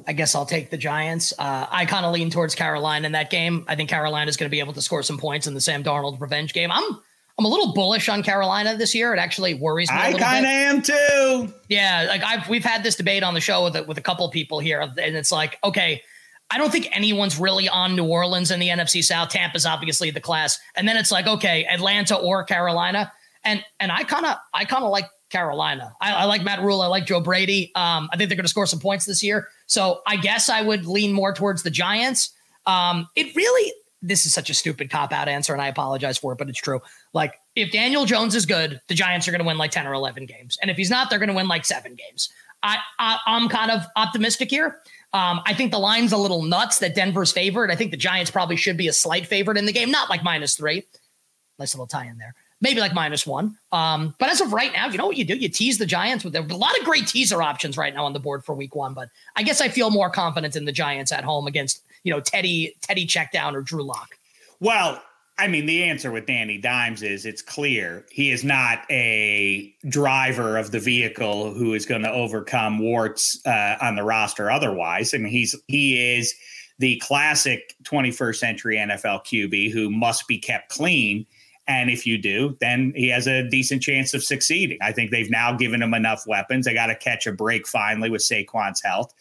I 0.08 0.14
guess 0.14 0.36
I'll 0.36 0.46
take 0.46 0.70
the 0.70 0.78
Giants. 0.78 1.34
Uh, 1.38 1.68
I 1.70 1.86
kind 1.86 2.06
of 2.06 2.14
lean 2.14 2.30
towards 2.30 2.56
Carolina 2.56 3.06
in 3.06 3.12
that 3.14 3.30
game. 3.30 3.66
I 3.68 3.76
think 3.76 3.90
Carolina 3.90 4.30
is 4.30 4.38
going 4.38 4.50
to 4.50 4.52
be 4.52 4.60
able 4.60 4.74
to 4.74 4.82
score 4.82 5.04
some 5.04 5.18
points 5.18 5.48
in 5.48 5.54
the 5.54 5.62
Sam 5.62 5.84
Darnold 5.84 6.20
revenge 6.20 6.54
game. 6.54 6.72
I'm 6.72 7.00
I'm 7.38 7.44
a 7.44 7.50
little 7.50 7.74
bullish 7.74 8.08
on 8.08 8.24
Carolina 8.24 8.78
this 8.78 8.96
year. 8.96 9.14
It 9.14 9.20
actually 9.20 9.56
worries 9.56 9.92
me. 9.92 9.98
I 9.98 10.14
kind 10.14 10.46
of 10.46 10.50
am 10.50 10.82
too. 10.82 11.54
Yeah, 11.68 12.06
like 12.08 12.24
I've 12.24 12.48
we've 12.48 12.64
had 12.64 12.84
this 12.84 12.96
debate 12.96 13.24
on 13.24 13.34
the 13.34 13.42
show 13.42 13.66
with 13.66 13.76
a, 13.76 13.84
with 13.84 13.98
a 13.98 14.02
couple 14.02 14.30
people 14.30 14.60
here, 14.60 14.82
and 14.82 14.98
it's 14.98 15.32
like, 15.32 15.60
okay, 15.64 16.02
I 16.50 16.58
don't 16.58 16.72
think 16.72 16.88
anyone's 16.96 17.38
really 17.38 17.68
on 17.68 17.96
New 17.96 18.06
Orleans 18.06 18.52
in 18.52 18.60
the 18.60 18.70
NFC 18.70 19.04
South. 19.04 19.30
Tampa's 19.30 19.66
obviously 19.66 20.12
the 20.12 20.22
class, 20.22 20.58
and 20.76 20.88
then 20.88 20.96
it's 20.96 21.12
like, 21.12 21.28
okay, 21.28 21.66
Atlanta 21.66 22.16
or 22.16 22.46
Carolina, 22.46 23.12
and 23.44 23.64
and 23.82 23.92
I 23.92 24.04
kind 24.04 24.26
of 24.26 24.38
I 24.54 24.64
kind 24.64 24.86
of 24.86 24.92
like 24.92 25.10
Carolina. 25.30 25.94
I, 26.00 26.14
I, 26.14 26.24
like 26.26 26.44
Matt 26.44 26.62
Rhule. 26.62 26.82
I 26.82 26.88
like 26.88 27.06
Joe 27.06 27.20
Brady. 27.20 27.72
Um, 27.76 28.10
I 28.14 28.18
think 28.18 28.30
they're 28.30 28.38
going 28.38 28.46
to 28.46 28.50
score 28.50 28.66
some 28.68 28.80
points 28.80 29.06
this 29.06 29.22
year. 29.24 29.50
So 29.68 30.02
I 30.06 30.18
guess 30.18 30.50
I 30.50 30.62
would 30.62 30.86
lean 30.86 31.14
more 31.14 31.34
towards 31.34 31.64
the 31.64 31.70
Giants. 31.70 32.32
Um, 32.66 33.08
it 33.16 33.36
really, 33.36 33.74
this 34.02 34.26
is 34.26 34.34
such 34.34 34.50
a 34.50 34.54
stupid 34.54 34.90
cop 34.90 35.12
out 35.12 35.28
answer, 35.28 35.54
and 35.54 35.62
I 35.62 35.68
apologize 35.68 36.18
for 36.18 36.34
it, 36.34 36.38
but 36.38 36.50
it's 36.50 36.60
true. 36.60 36.82
Like, 37.14 37.34
if 37.56 37.72
Daniel 37.72 38.06
Jones 38.06 38.36
is 38.36 38.46
good, 38.46 38.80
the 38.88 38.96
Giants 38.96 39.28
are 39.28 39.32
going 39.32 39.40
to 39.40 39.48
win 39.48 39.58
like 39.58 39.72
10 39.72 39.88
or 39.88 39.94
11 39.94 40.26
games. 40.26 40.58
And 40.62 40.70
if 40.70 40.78
he's 40.78 40.90
not, 40.90 41.10
they're 41.10 41.20
going 41.20 41.30
to 41.30 41.36
win 41.36 41.48
like 41.48 41.66
seven 41.66 41.96
games. 41.96 42.30
I, 42.64 42.78
I, 43.00 43.20
am 43.28 43.48
kind 43.48 43.70
of 43.70 43.86
optimistic 43.96 44.50
here. 44.50 44.80
Um, 45.14 45.42
I 45.46 45.54
think 45.54 45.72
the 45.72 45.80
line's 45.80 46.12
a 46.12 46.18
little 46.18 46.42
nuts 46.42 46.80
that 46.80 46.96
Denver's 46.96 47.32
favored. 47.32 47.72
I 47.72 47.76
think 47.76 47.92
the 47.92 47.98
Giants 47.98 48.32
probably 48.32 48.56
should 48.56 48.76
be 48.76 48.88
a 48.88 48.94
slight 48.94 49.28
favorite 49.28 49.58
in 49.58 49.66
the 49.66 49.72
game, 49.72 49.92
not 49.92 50.10
like 50.10 50.24
minus 50.24 50.56
three. 50.56 50.84
Nice 51.60 51.76
little 51.76 51.88
tie 51.88 52.08
in 52.08 52.18
there 52.18 52.36
maybe 52.62 52.80
like 52.80 52.94
minus 52.94 53.28
one. 53.28 53.58
Um, 53.72 54.16
but 54.20 54.30
as 54.30 54.42
of 54.42 54.54
right 54.54 54.72
now, 54.74 54.88
you 54.88 54.98
know 54.98 55.08
what 55.08 55.18
you 55.18 55.26
do? 55.26 55.36
You 55.36 55.50
tease 55.50 55.78
the 55.78 55.86
Giants 55.86 56.24
with 56.24 56.36
a 56.36 56.42
lot 56.42 56.78
of 56.78 56.86
great 56.86 57.08
teaser 57.08 57.42
options 57.42 57.78
right 57.78 57.94
now 57.94 58.06
on 58.06 58.14
the 58.14 58.20
board 58.20 58.44
for 58.44 58.56
week 58.56 58.76
one. 58.76 58.94
But 58.94 59.10
I 59.36 59.44
guess 59.44 59.62
I 59.62 59.70
feel 59.70 59.90
more 59.90 60.10
confident 60.10 60.56
in 60.56 60.66
the 60.66 60.72
Giants 60.72 61.12
at 61.12 61.24
home 61.24 61.48
against, 61.48 61.84
you 62.04 62.12
know, 62.12 62.20
Teddy, 62.20 62.76
Teddy 62.82 63.06
Checkdown 63.06 63.54
or 63.54 63.62
Drew 63.62 63.84
Lock. 63.84 64.18
Well, 64.60 65.02
I 65.38 65.48
mean, 65.48 65.66
the 65.66 65.84
answer 65.84 66.12
with 66.12 66.28
Danny 66.28 66.58
Dimes 66.58 67.04
is 67.04 67.26
it's 67.26 67.42
clear 67.42 68.06
he 68.10 68.32
is 68.32 68.46
not 68.46 68.84
a 68.90 69.74
driver 69.90 70.58
of 70.58 70.72
the 70.72 70.80
vehicle 70.80 71.54
who 71.54 71.74
is 71.74 71.86
going 71.86 72.04
to 72.04 72.12
overcome 72.12 72.80
warts 72.80 73.46
uh, 73.46 73.76
on 73.82 73.98
the 73.98 74.04
roster 74.04 74.50
otherwise. 74.50 75.14
I 75.14 75.18
mean, 75.18 75.32
he's 75.32 75.54
he 75.68 76.16
is 76.16 76.34
the 76.80 76.98
classic 77.00 77.76
21st 77.84 78.36
century 78.36 78.78
NFL 78.78 79.26
QB 79.26 79.74
who 79.74 79.90
must 79.90 80.26
be 80.28 80.38
kept 80.38 80.70
clean 80.70 81.26
and 81.68 81.90
if 81.90 82.06
you 82.06 82.18
do, 82.18 82.56
then 82.60 82.94
he 82.96 83.10
has 83.10 83.28
a 83.28 83.48
decent 83.50 83.82
chance 83.82 84.14
of 84.14 84.24
succeeding. 84.24 84.78
I 84.82 84.92
think 84.92 85.12
they've 85.12 85.32
now 85.32 85.54
given 85.54 85.82
him 85.82 85.94
enough 85.94 86.26
weapons. 86.28 86.66
They 86.66 86.74
got 86.74 86.88
to 86.88 86.96
catch 86.96 87.26
a 87.26 87.32
break 87.32 87.68
finally 87.68 88.10
with 88.10 88.22
Saquon's 88.22 88.82
health. 88.84 89.14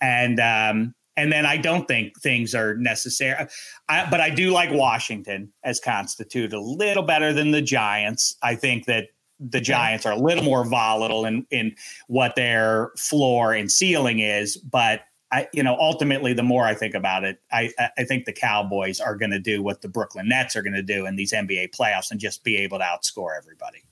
And 0.00 0.40
um, 0.40 0.94
and 1.16 1.30
then 1.30 1.46
I 1.46 1.56
don't 1.56 1.86
think 1.86 2.20
things 2.20 2.54
are 2.54 2.76
necessary. 2.76 3.46
I, 3.88 4.08
but 4.10 4.20
I 4.20 4.30
do 4.30 4.50
like 4.50 4.72
Washington 4.72 5.52
as 5.62 5.78
constitute 5.78 6.52
a 6.52 6.60
little 6.60 7.04
better 7.04 7.32
than 7.32 7.52
the 7.52 7.62
Giants. 7.62 8.36
I 8.42 8.56
think 8.56 8.86
that 8.86 9.08
the 9.38 9.60
Giants 9.60 10.06
are 10.06 10.12
a 10.12 10.18
little 10.18 10.44
more 10.44 10.64
volatile 10.64 11.24
in 11.24 11.46
in 11.50 11.76
what 12.08 12.34
their 12.34 12.90
floor 12.96 13.52
and 13.52 13.70
ceiling 13.70 14.18
is, 14.18 14.56
but 14.56 15.02
I, 15.34 15.48
you 15.52 15.64
know, 15.64 15.76
ultimately, 15.80 16.32
the 16.32 16.44
more 16.44 16.64
I 16.64 16.74
think 16.74 16.94
about 16.94 17.24
it, 17.24 17.40
I, 17.50 17.68
I 17.98 18.04
think 18.04 18.24
the 18.24 18.32
Cowboys 18.32 19.00
are 19.00 19.16
going 19.16 19.32
to 19.32 19.40
do 19.40 19.64
what 19.64 19.82
the 19.82 19.88
Brooklyn 19.88 20.28
Nets 20.28 20.54
are 20.54 20.62
going 20.62 20.74
to 20.74 20.82
do 20.82 21.06
in 21.06 21.16
these 21.16 21.32
NBA 21.32 21.74
playoffs 21.74 22.12
and 22.12 22.20
just 22.20 22.44
be 22.44 22.56
able 22.58 22.78
to 22.78 22.84
outscore 22.84 23.36
everybody. 23.36 23.82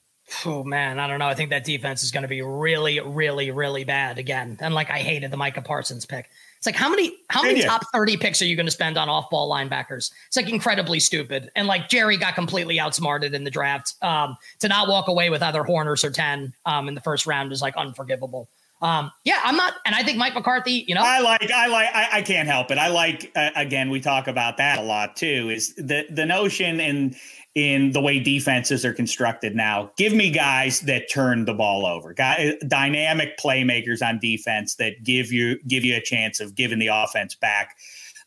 Oh 0.46 0.62
man, 0.62 1.00
I 1.00 1.08
don't 1.08 1.18
know. 1.18 1.26
I 1.26 1.34
think 1.34 1.50
that 1.50 1.64
defense 1.64 2.04
is 2.04 2.12
going 2.12 2.22
to 2.22 2.28
be 2.28 2.42
really, 2.42 3.00
really, 3.00 3.50
really 3.50 3.82
bad 3.82 4.18
again. 4.18 4.56
And 4.60 4.72
like 4.72 4.88
I 4.88 5.00
hated 5.00 5.32
the 5.32 5.36
Micah 5.36 5.62
Parsons 5.62 6.06
pick. 6.06 6.30
It's 6.58 6.64
like 6.64 6.76
how 6.76 6.88
many 6.88 7.12
how 7.28 7.42
many 7.42 7.60
top 7.62 7.82
30 7.92 8.18
picks 8.18 8.40
are 8.40 8.44
you 8.44 8.54
going 8.54 8.66
to 8.66 8.72
spend 8.72 8.96
on 8.96 9.08
off-ball 9.08 9.50
linebackers? 9.50 10.12
It's 10.28 10.36
like 10.36 10.48
incredibly 10.48 11.00
stupid. 11.00 11.50
And 11.56 11.66
like 11.66 11.88
Jerry 11.88 12.16
got 12.16 12.36
completely 12.36 12.78
outsmarted 12.78 13.34
in 13.34 13.42
the 13.42 13.50
draft. 13.50 13.94
Um, 14.00 14.36
to 14.60 14.68
not 14.68 14.88
walk 14.88 15.08
away 15.08 15.28
with 15.28 15.42
either 15.42 15.64
Horn 15.64 15.88
or 15.88 15.96
Surtain 15.96 16.52
um, 16.64 16.86
in 16.86 16.94
the 16.94 17.00
first 17.00 17.26
round 17.26 17.50
is 17.50 17.60
like 17.60 17.76
unforgivable. 17.76 18.48
Um, 18.82 19.12
yeah, 19.24 19.40
I'm 19.44 19.56
not, 19.56 19.74
and 19.86 19.94
I 19.94 20.02
think 20.02 20.18
Mike 20.18 20.34
McCarthy, 20.34 20.84
you 20.88 20.94
know, 20.96 21.02
I 21.04 21.20
like, 21.20 21.50
I 21.52 21.68
like, 21.68 21.88
I, 21.94 22.08
I 22.14 22.22
can't 22.22 22.48
help 22.48 22.72
it. 22.72 22.78
I 22.78 22.88
like, 22.88 23.30
uh, 23.36 23.50
again, 23.54 23.90
we 23.90 24.00
talk 24.00 24.26
about 24.26 24.56
that 24.56 24.78
a 24.78 24.82
lot 24.82 25.14
too. 25.14 25.50
Is 25.50 25.72
the 25.76 26.04
the 26.10 26.26
notion 26.26 26.80
in 26.80 27.14
in 27.54 27.92
the 27.92 28.00
way 28.00 28.18
defenses 28.18 28.84
are 28.84 28.92
constructed 28.92 29.54
now? 29.54 29.92
Give 29.96 30.12
me 30.12 30.30
guys 30.30 30.80
that 30.80 31.08
turn 31.08 31.44
the 31.44 31.54
ball 31.54 31.86
over, 31.86 32.12
guy, 32.12 32.56
dynamic 32.66 33.38
playmakers 33.38 34.04
on 34.04 34.18
defense 34.18 34.74
that 34.76 35.04
give 35.04 35.30
you 35.30 35.60
give 35.68 35.84
you 35.84 35.96
a 35.96 36.02
chance 36.02 36.40
of 36.40 36.56
giving 36.56 36.80
the 36.80 36.88
offense 36.88 37.36
back 37.36 37.76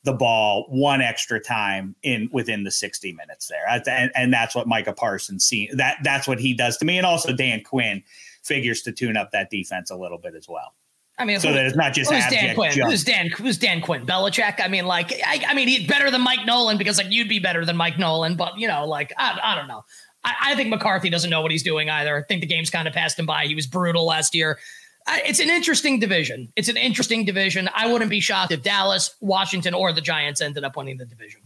the 0.05 0.13
ball 0.13 0.67
one 0.69 1.01
extra 1.01 1.39
time 1.39 1.95
in 2.03 2.29
within 2.31 2.63
the 2.63 2.71
60 2.71 3.11
minutes 3.13 3.47
there. 3.47 3.67
And, 3.67 4.11
and 4.15 4.31
that's 4.31 4.55
what 4.55 4.67
Micah 4.67 4.93
Parsons 4.93 5.43
see 5.43 5.69
that 5.73 5.97
that's 6.03 6.27
what 6.27 6.39
he 6.39 6.53
does 6.53 6.77
to 6.77 6.85
me. 6.85 6.97
And 6.97 7.05
also 7.05 7.33
Dan 7.33 7.61
Quinn 7.63 8.03
figures 8.45 8.81
to 8.83 8.91
tune 8.91 9.17
up 9.17 9.31
that 9.31 9.49
defense 9.49 9.91
a 9.91 9.95
little 9.95 10.17
bit 10.17 10.35
as 10.35 10.47
well. 10.47 10.73
I 11.17 11.25
mean, 11.25 11.39
so 11.39 11.47
who, 11.47 11.53
that 11.53 11.65
it's 11.65 11.77
not 11.77 11.93
just 11.93 12.11
who's 12.11 12.25
Dan 12.29 12.55
Quinn? 12.55 12.71
Jump. 12.71 12.91
Who's 12.91 13.03
Dan? 13.03 13.29
Who's 13.29 13.57
Dan 13.57 13.81
Quinn? 13.81 14.05
Belichick? 14.05 14.59
I 14.59 14.67
mean, 14.67 14.85
like, 14.85 15.13
I, 15.25 15.43
I, 15.47 15.53
mean, 15.53 15.69
he's 15.69 15.87
better 15.87 16.11
than 16.11 16.21
Mike 16.21 16.45
Nolan 16.45 16.77
because 16.77 16.97
like 16.97 17.09
you'd 17.09 17.29
be 17.29 17.39
better 17.39 17.63
than 17.63 17.77
Mike 17.77 17.97
Nolan, 17.97 18.35
but 18.35 18.59
you 18.59 18.67
know, 18.67 18.85
like, 18.85 19.13
I, 19.17 19.39
I 19.41 19.55
don't 19.55 19.67
know. 19.67 19.83
I, 20.25 20.33
I 20.47 20.55
think 20.55 20.69
McCarthy 20.69 21.09
doesn't 21.09 21.29
know 21.29 21.41
what 21.41 21.51
he's 21.51 21.63
doing 21.63 21.89
either. 21.89 22.17
I 22.17 22.23
think 22.23 22.41
the 22.41 22.47
game's 22.47 22.69
kind 22.69 22.87
of 22.87 22.93
passed 22.93 23.17
him 23.17 23.25
by. 23.25 23.45
He 23.45 23.55
was 23.55 23.65
brutal 23.65 24.05
last 24.05 24.35
year. 24.35 24.59
It's 25.07 25.39
an 25.39 25.49
interesting 25.49 25.99
division. 25.99 26.51
It's 26.55 26.67
an 26.67 26.77
interesting 26.77 27.25
division. 27.25 27.69
I 27.75 27.91
wouldn't 27.91 28.09
be 28.09 28.19
shocked 28.19 28.51
if 28.51 28.63
Dallas, 28.63 29.15
Washington, 29.21 29.75
or 29.75 29.93
the 29.93 30.01
Giants 30.01 30.41
ended 30.41 30.63
up 30.63 30.75
winning 30.75 30.97
the 30.97 31.05
division. 31.05 31.41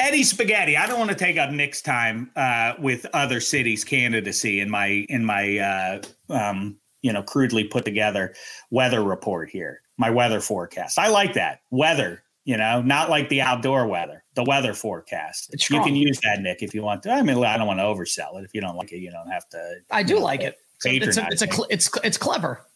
Eddie 0.00 0.22
Spaghetti. 0.22 0.76
I 0.76 0.86
don't 0.86 0.98
want 0.98 1.10
to 1.10 1.16
take 1.16 1.36
up 1.36 1.50
Nick's 1.50 1.82
time 1.82 2.30
uh, 2.36 2.74
with 2.78 3.06
other 3.12 3.40
cities' 3.40 3.84
candidacy 3.84 4.60
in 4.60 4.70
my 4.70 5.06
in 5.08 5.24
my 5.24 5.58
uh, 5.58 6.02
um, 6.30 6.76
you 7.02 7.12
know 7.12 7.22
crudely 7.22 7.64
put 7.64 7.84
together 7.84 8.34
weather 8.70 9.02
report 9.02 9.50
here. 9.50 9.80
My 9.96 10.10
weather 10.10 10.40
forecast. 10.40 10.98
I 10.98 11.08
like 11.08 11.34
that 11.34 11.60
weather. 11.70 12.22
You 12.44 12.58
know, 12.58 12.82
not 12.82 13.08
like 13.08 13.30
the 13.30 13.40
outdoor 13.40 13.86
weather, 13.86 14.22
the 14.34 14.44
weather 14.44 14.74
forecast. 14.74 15.54
You 15.70 15.82
can 15.82 15.96
use 15.96 16.20
that, 16.20 16.42
Nick, 16.42 16.62
if 16.62 16.74
you 16.74 16.82
want 16.82 17.02
to. 17.04 17.10
I 17.10 17.22
mean, 17.22 17.42
I 17.42 17.56
don't 17.56 17.66
want 17.66 17.80
to 17.80 17.84
oversell 17.84 18.38
it. 18.38 18.44
If 18.44 18.52
you 18.52 18.60
don't 18.60 18.76
like 18.76 18.92
it, 18.92 18.98
you 18.98 19.10
don't 19.10 19.30
have 19.30 19.48
to. 19.48 19.76
I 19.90 20.02
do 20.02 20.18
like 20.18 20.42
it. 20.42 20.58
It's 20.84 21.16
a, 21.16 21.26
it's 21.30 21.42
a, 21.42 21.48
it's 21.70 21.90
it's 22.04 22.18
clever. 22.18 22.66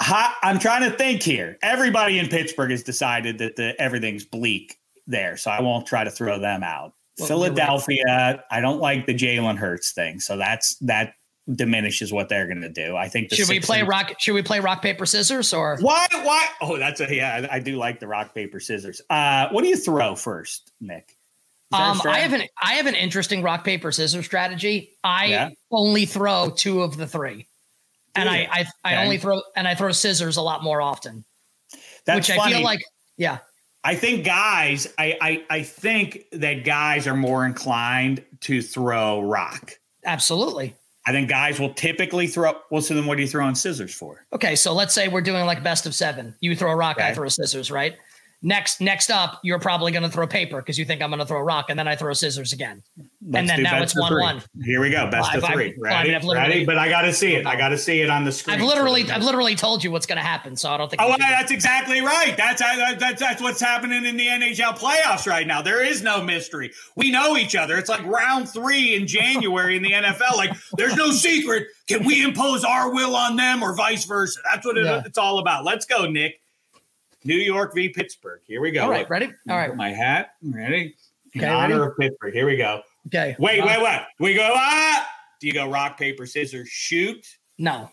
I'm 0.00 0.58
trying 0.58 0.88
to 0.88 0.96
think 0.96 1.22
here. 1.22 1.58
Everybody 1.62 2.18
in 2.18 2.28
Pittsburgh 2.28 2.70
has 2.70 2.82
decided 2.82 3.38
that 3.38 3.56
the, 3.56 3.74
everything's 3.80 4.24
bleak 4.24 4.77
there, 5.08 5.36
so 5.36 5.50
I 5.50 5.60
won't 5.60 5.86
try 5.86 6.04
to 6.04 6.10
throw 6.10 6.38
them 6.38 6.62
out. 6.62 6.94
Well, 7.18 7.28
Philadelphia, 7.28 8.04
right. 8.06 8.40
I 8.50 8.60
don't 8.60 8.80
like 8.80 9.06
the 9.06 9.14
Jalen 9.14 9.56
Hurts 9.56 9.92
thing, 9.92 10.20
so 10.20 10.36
that's 10.36 10.76
that 10.76 11.14
diminishes 11.52 12.12
what 12.12 12.28
they're 12.28 12.46
going 12.46 12.60
to 12.60 12.68
do. 12.68 12.96
I 12.96 13.08
think. 13.08 13.32
should 13.32 13.48
we 13.48 13.58
play 13.58 13.82
rock? 13.82 14.12
Should 14.20 14.34
we 14.34 14.42
play 14.42 14.60
rock 14.60 14.82
paper 14.82 15.06
scissors 15.06 15.52
or 15.52 15.78
why? 15.80 16.06
Why? 16.12 16.48
Oh, 16.60 16.78
that's 16.78 17.00
a 17.00 17.12
yeah. 17.12 17.48
I 17.50 17.58
do 17.58 17.76
like 17.76 17.98
the 17.98 18.06
rock 18.06 18.34
paper 18.34 18.60
scissors. 18.60 19.00
Uh, 19.10 19.48
what 19.50 19.62
do 19.62 19.68
you 19.68 19.76
throw 19.76 20.14
first, 20.14 20.72
Nick? 20.80 21.16
Um, 21.72 22.00
I 22.06 22.20
have 22.20 22.32
an 22.32 22.42
I 22.62 22.74
have 22.74 22.86
an 22.86 22.94
interesting 22.94 23.42
rock 23.42 23.64
paper 23.64 23.92
scissors 23.92 24.24
strategy. 24.24 24.96
I 25.02 25.26
yeah. 25.26 25.48
only 25.70 26.06
throw 26.06 26.50
two 26.50 26.82
of 26.82 26.96
the 26.96 27.06
three 27.06 27.46
and 28.18 28.28
I 28.28 28.48
I, 28.50 28.66
I 28.84 28.94
okay. 28.94 29.04
only 29.04 29.18
throw 29.18 29.42
and 29.56 29.66
I 29.66 29.74
throw 29.74 29.92
scissors 29.92 30.36
a 30.36 30.42
lot 30.42 30.62
more 30.62 30.80
often. 30.80 31.24
That's 32.04 32.28
which 32.28 32.36
funny. 32.36 32.54
I 32.54 32.56
feel 32.56 32.64
like 32.64 32.80
yeah. 33.16 33.38
I 33.84 33.94
think 33.94 34.24
guys, 34.24 34.92
I, 34.98 35.16
I 35.20 35.44
I 35.50 35.62
think 35.62 36.24
that 36.32 36.64
guys 36.64 37.06
are 37.06 37.16
more 37.16 37.46
inclined 37.46 38.24
to 38.40 38.60
throw 38.60 39.20
rock. 39.20 39.78
Absolutely. 40.04 40.74
I 41.06 41.12
think 41.12 41.30
guys 41.30 41.58
will 41.58 41.72
typically 41.72 42.26
throw. 42.26 42.52
Well, 42.70 42.82
so 42.82 42.94
then 42.94 43.06
what 43.06 43.16
do 43.16 43.22
you 43.22 43.28
throw 43.28 43.44
on 43.46 43.54
scissors 43.54 43.94
for? 43.94 44.26
Okay, 44.32 44.54
so 44.56 44.74
let's 44.74 44.92
say 44.92 45.08
we're 45.08 45.22
doing 45.22 45.46
like 45.46 45.62
best 45.62 45.86
of 45.86 45.94
seven. 45.94 46.34
You 46.40 46.54
throw 46.54 46.70
a 46.70 46.76
rock, 46.76 46.98
okay. 46.98 47.08
I 47.08 47.14
throw 47.14 47.28
scissors, 47.28 47.70
right? 47.70 47.96
Next, 48.40 48.80
next 48.80 49.10
up, 49.10 49.40
you're 49.42 49.58
probably 49.58 49.90
going 49.90 50.04
to 50.04 50.08
throw 50.08 50.24
paper 50.24 50.58
because 50.58 50.78
you 50.78 50.84
think 50.84 51.02
I'm 51.02 51.10
going 51.10 51.18
to 51.18 51.26
throw 51.26 51.40
a 51.40 51.44
rock, 51.44 51.70
and 51.70 51.78
then 51.78 51.88
I 51.88 51.96
throw 51.96 52.12
scissors 52.12 52.52
again, 52.52 52.84
Let's 52.96 53.10
and 53.34 53.48
then 53.48 53.62
now 53.64 53.82
it's 53.82 53.98
one 53.98 54.14
one. 54.14 54.42
Here 54.62 54.80
we 54.80 54.90
go, 54.90 55.10
best 55.10 55.32
well, 55.34 55.44
of 55.44 55.50
3 55.50 55.74
ready? 55.76 56.14
I 56.14 56.20
mean, 56.20 56.30
ready? 56.30 56.64
But 56.64 56.78
I 56.78 56.88
got 56.88 57.02
to 57.02 57.12
see 57.12 57.34
it. 57.34 57.48
I 57.48 57.56
got 57.56 57.70
to 57.70 57.78
see 57.78 58.00
it 58.00 58.08
on 58.08 58.24
the 58.24 58.30
screen. 58.30 58.60
I've 58.60 58.62
literally, 58.62 59.10
I've 59.10 59.24
literally 59.24 59.56
told 59.56 59.82
you 59.82 59.90
what's 59.90 60.06
going 60.06 60.18
to 60.18 60.24
happen, 60.24 60.54
so 60.54 60.70
I 60.70 60.76
don't 60.76 60.88
think. 60.88 61.02
Oh, 61.02 61.16
that's 61.18 61.50
exactly 61.50 62.00
right. 62.00 62.36
That's 62.36 62.60
that's 62.60 63.18
that's 63.18 63.42
what's 63.42 63.60
happening 63.60 64.04
in 64.04 64.16
the 64.16 64.26
NHL 64.28 64.78
playoffs 64.78 65.26
right 65.26 65.46
now. 65.46 65.60
There 65.60 65.84
is 65.84 66.04
no 66.04 66.22
mystery. 66.22 66.70
We 66.94 67.10
know 67.10 67.36
each 67.36 67.56
other. 67.56 67.76
It's 67.76 67.88
like 67.88 68.04
round 68.06 68.48
three 68.48 68.94
in 68.94 69.08
January 69.08 69.76
in 69.76 69.82
the 69.82 69.90
NFL. 69.90 70.36
Like, 70.36 70.56
there's 70.76 70.94
no 70.94 71.10
secret. 71.10 71.66
Can 71.88 72.04
we 72.04 72.22
impose 72.22 72.62
our 72.62 72.94
will 72.94 73.16
on 73.16 73.34
them, 73.34 73.64
or 73.64 73.74
vice 73.74 74.04
versa? 74.04 74.38
That's 74.44 74.64
what 74.64 74.78
it, 74.78 74.84
yeah. 74.84 75.02
it's 75.04 75.18
all 75.18 75.40
about. 75.40 75.64
Let's 75.64 75.86
go, 75.86 76.08
Nick. 76.08 76.40
New 77.24 77.36
York 77.36 77.74
v. 77.74 77.88
Pittsburgh. 77.88 78.40
Here 78.46 78.60
we 78.60 78.70
go. 78.70 78.84
All 78.84 78.90
right, 78.90 79.00
Look, 79.00 79.10
ready? 79.10 79.32
All 79.48 79.56
right. 79.56 79.74
my 79.74 79.90
hat. 79.90 80.30
Ready? 80.42 80.94
In 81.34 81.40
okay, 81.42 81.50
honor 81.50 81.80
ready? 81.80 81.90
of 81.90 81.98
Pittsburgh. 81.98 82.34
Here 82.34 82.46
we 82.46 82.56
go. 82.56 82.82
Okay. 83.08 83.36
Wait, 83.38 83.64
wait, 83.64 83.82
wait. 83.82 84.00
We 84.18 84.34
go, 84.34 84.52
ah! 84.54 85.06
Do 85.40 85.46
you 85.46 85.52
go 85.52 85.70
rock, 85.70 85.98
paper, 85.98 86.26
scissors, 86.26 86.68
shoot? 86.68 87.24
No. 87.58 87.90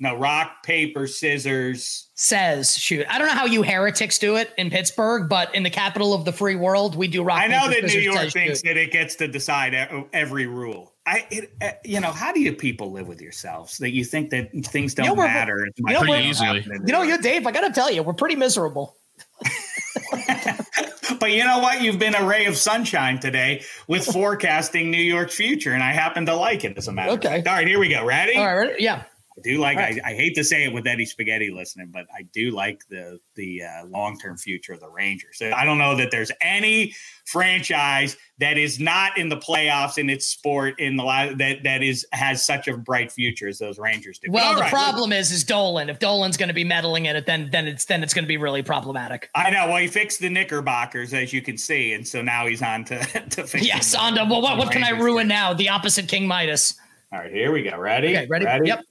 No, 0.00 0.16
rock, 0.16 0.64
paper, 0.64 1.06
scissors. 1.06 2.08
Says 2.14 2.76
shoot. 2.76 3.06
I 3.08 3.18
don't 3.18 3.28
know 3.28 3.34
how 3.34 3.46
you 3.46 3.62
heretics 3.62 4.18
do 4.18 4.34
it 4.36 4.52
in 4.58 4.68
Pittsburgh, 4.68 5.28
but 5.28 5.54
in 5.54 5.62
the 5.62 5.70
capital 5.70 6.12
of 6.12 6.24
the 6.24 6.32
free 6.32 6.56
world, 6.56 6.96
we 6.96 7.06
do 7.06 7.22
rock. 7.22 7.40
I 7.40 7.46
know 7.46 7.68
paper, 7.68 7.86
that 7.86 7.94
New 7.94 8.00
York 8.00 8.32
thinks 8.32 8.58
shoot. 8.58 8.66
that 8.66 8.76
it 8.76 8.90
gets 8.90 9.14
to 9.16 9.28
decide 9.28 9.74
every 10.12 10.46
rule. 10.46 10.91
I, 11.04 11.26
it, 11.30 11.52
uh, 11.60 11.70
you 11.84 12.00
know, 12.00 12.12
how 12.12 12.32
do 12.32 12.40
you 12.40 12.52
people 12.52 12.92
live 12.92 13.08
with 13.08 13.20
yourselves 13.20 13.78
that 13.78 13.90
you 13.90 14.04
think 14.04 14.30
that 14.30 14.50
things 14.66 14.94
don't 14.94 15.06
you 15.06 15.16
know, 15.16 15.22
matter? 15.22 15.68
You 15.76 15.92
know, 15.92 16.00
pretty 16.00 16.28
easily. 16.28 16.64
You 16.64 16.92
know, 16.92 17.02
you 17.02 17.20
Dave. 17.20 17.46
I 17.46 17.50
got 17.50 17.66
to 17.66 17.72
tell 17.72 17.90
you, 17.90 18.02
we're 18.02 18.12
pretty 18.12 18.36
miserable. 18.36 18.96
but 21.18 21.32
you 21.32 21.44
know 21.44 21.58
what? 21.58 21.82
You've 21.82 21.98
been 21.98 22.14
a 22.14 22.24
ray 22.24 22.46
of 22.46 22.56
sunshine 22.56 23.18
today 23.18 23.64
with 23.88 24.04
forecasting 24.12 24.90
New 24.90 25.02
York's 25.02 25.34
future, 25.34 25.72
and 25.72 25.82
I 25.82 25.92
happen 25.92 26.24
to 26.26 26.36
like 26.36 26.64
it 26.64 26.78
as 26.78 26.86
a 26.86 26.92
matter. 26.92 27.12
Okay. 27.12 27.42
All 27.46 27.52
right, 27.52 27.66
here 27.66 27.80
we 27.80 27.88
go. 27.88 28.04
Ready? 28.04 28.36
All 28.36 28.46
right. 28.46 28.54
Ready? 28.54 28.82
Yeah. 28.82 29.02
I 29.36 29.40
do 29.42 29.58
like. 29.58 29.78
Right. 29.78 30.00
I, 30.04 30.10
I, 30.10 30.14
hate 30.14 30.34
to 30.34 30.44
say 30.44 30.64
it 30.64 30.72
with 30.72 30.86
Eddie 30.86 31.06
Spaghetti 31.06 31.50
listening, 31.50 31.90
but 31.92 32.06
I 32.14 32.22
do 32.32 32.50
like 32.50 32.86
the 32.88 33.18
the 33.34 33.62
uh, 33.62 33.86
long 33.86 34.18
term 34.18 34.36
future 34.36 34.74
of 34.74 34.80
the 34.80 34.88
Rangers. 34.88 35.40
I 35.40 35.64
don't 35.64 35.78
know 35.78 35.96
that 35.96 36.10
there's 36.10 36.30
any 36.40 36.94
franchise 37.24 38.16
that 38.38 38.58
is 38.58 38.78
not 38.78 39.16
in 39.16 39.28
the 39.28 39.36
playoffs 39.36 39.96
in 39.96 40.10
its 40.10 40.26
sport 40.26 40.78
in 40.78 40.96
the 40.96 41.34
that 41.38 41.62
that 41.64 41.82
is 41.82 42.06
has 42.12 42.44
such 42.44 42.68
a 42.68 42.76
bright 42.76 43.10
future 43.10 43.48
as 43.48 43.58
those 43.58 43.78
Rangers 43.78 44.18
do. 44.18 44.30
Well, 44.30 44.54
the 44.54 44.62
right, 44.62 44.70
problem 44.70 45.12
is 45.12 45.32
is 45.32 45.44
Dolan. 45.44 45.88
If 45.88 45.98
Dolan's 45.98 46.36
going 46.36 46.48
to 46.48 46.54
be 46.54 46.64
meddling 46.64 47.06
in 47.06 47.16
it, 47.16 47.24
then 47.24 47.48
then 47.50 47.66
it's 47.66 47.86
then 47.86 48.02
it's 48.02 48.12
going 48.12 48.24
to 48.24 48.28
be 48.28 48.36
really 48.36 48.62
problematic. 48.62 49.30
I 49.34 49.50
know. 49.50 49.68
Well, 49.68 49.78
he 49.78 49.86
fixed 49.86 50.20
the 50.20 50.28
Knickerbockers 50.28 51.14
as 51.14 51.32
you 51.32 51.40
can 51.40 51.56
see, 51.56 51.94
and 51.94 52.06
so 52.06 52.20
now 52.20 52.46
he's 52.46 52.62
on 52.62 52.84
to 52.86 52.98
to 53.30 53.46
fix. 53.46 53.64
Yes, 53.64 53.94
on 53.94 54.14
to 54.16 54.24
well, 54.24 54.42
what 54.42 54.58
what 54.58 54.70
can 54.70 54.84
I 54.84 54.90
ruin 54.90 55.26
now? 55.26 55.54
The 55.54 55.70
opposite 55.70 56.08
King 56.08 56.26
Midas. 56.26 56.74
All 57.12 57.18
right, 57.18 57.30
here 57.30 57.52
we 57.52 57.62
go. 57.62 57.78
Ready? 57.78 58.16
Okay, 58.16 58.26
ready? 58.26 58.46
ready? 58.46 58.68
Yep. 58.68 58.84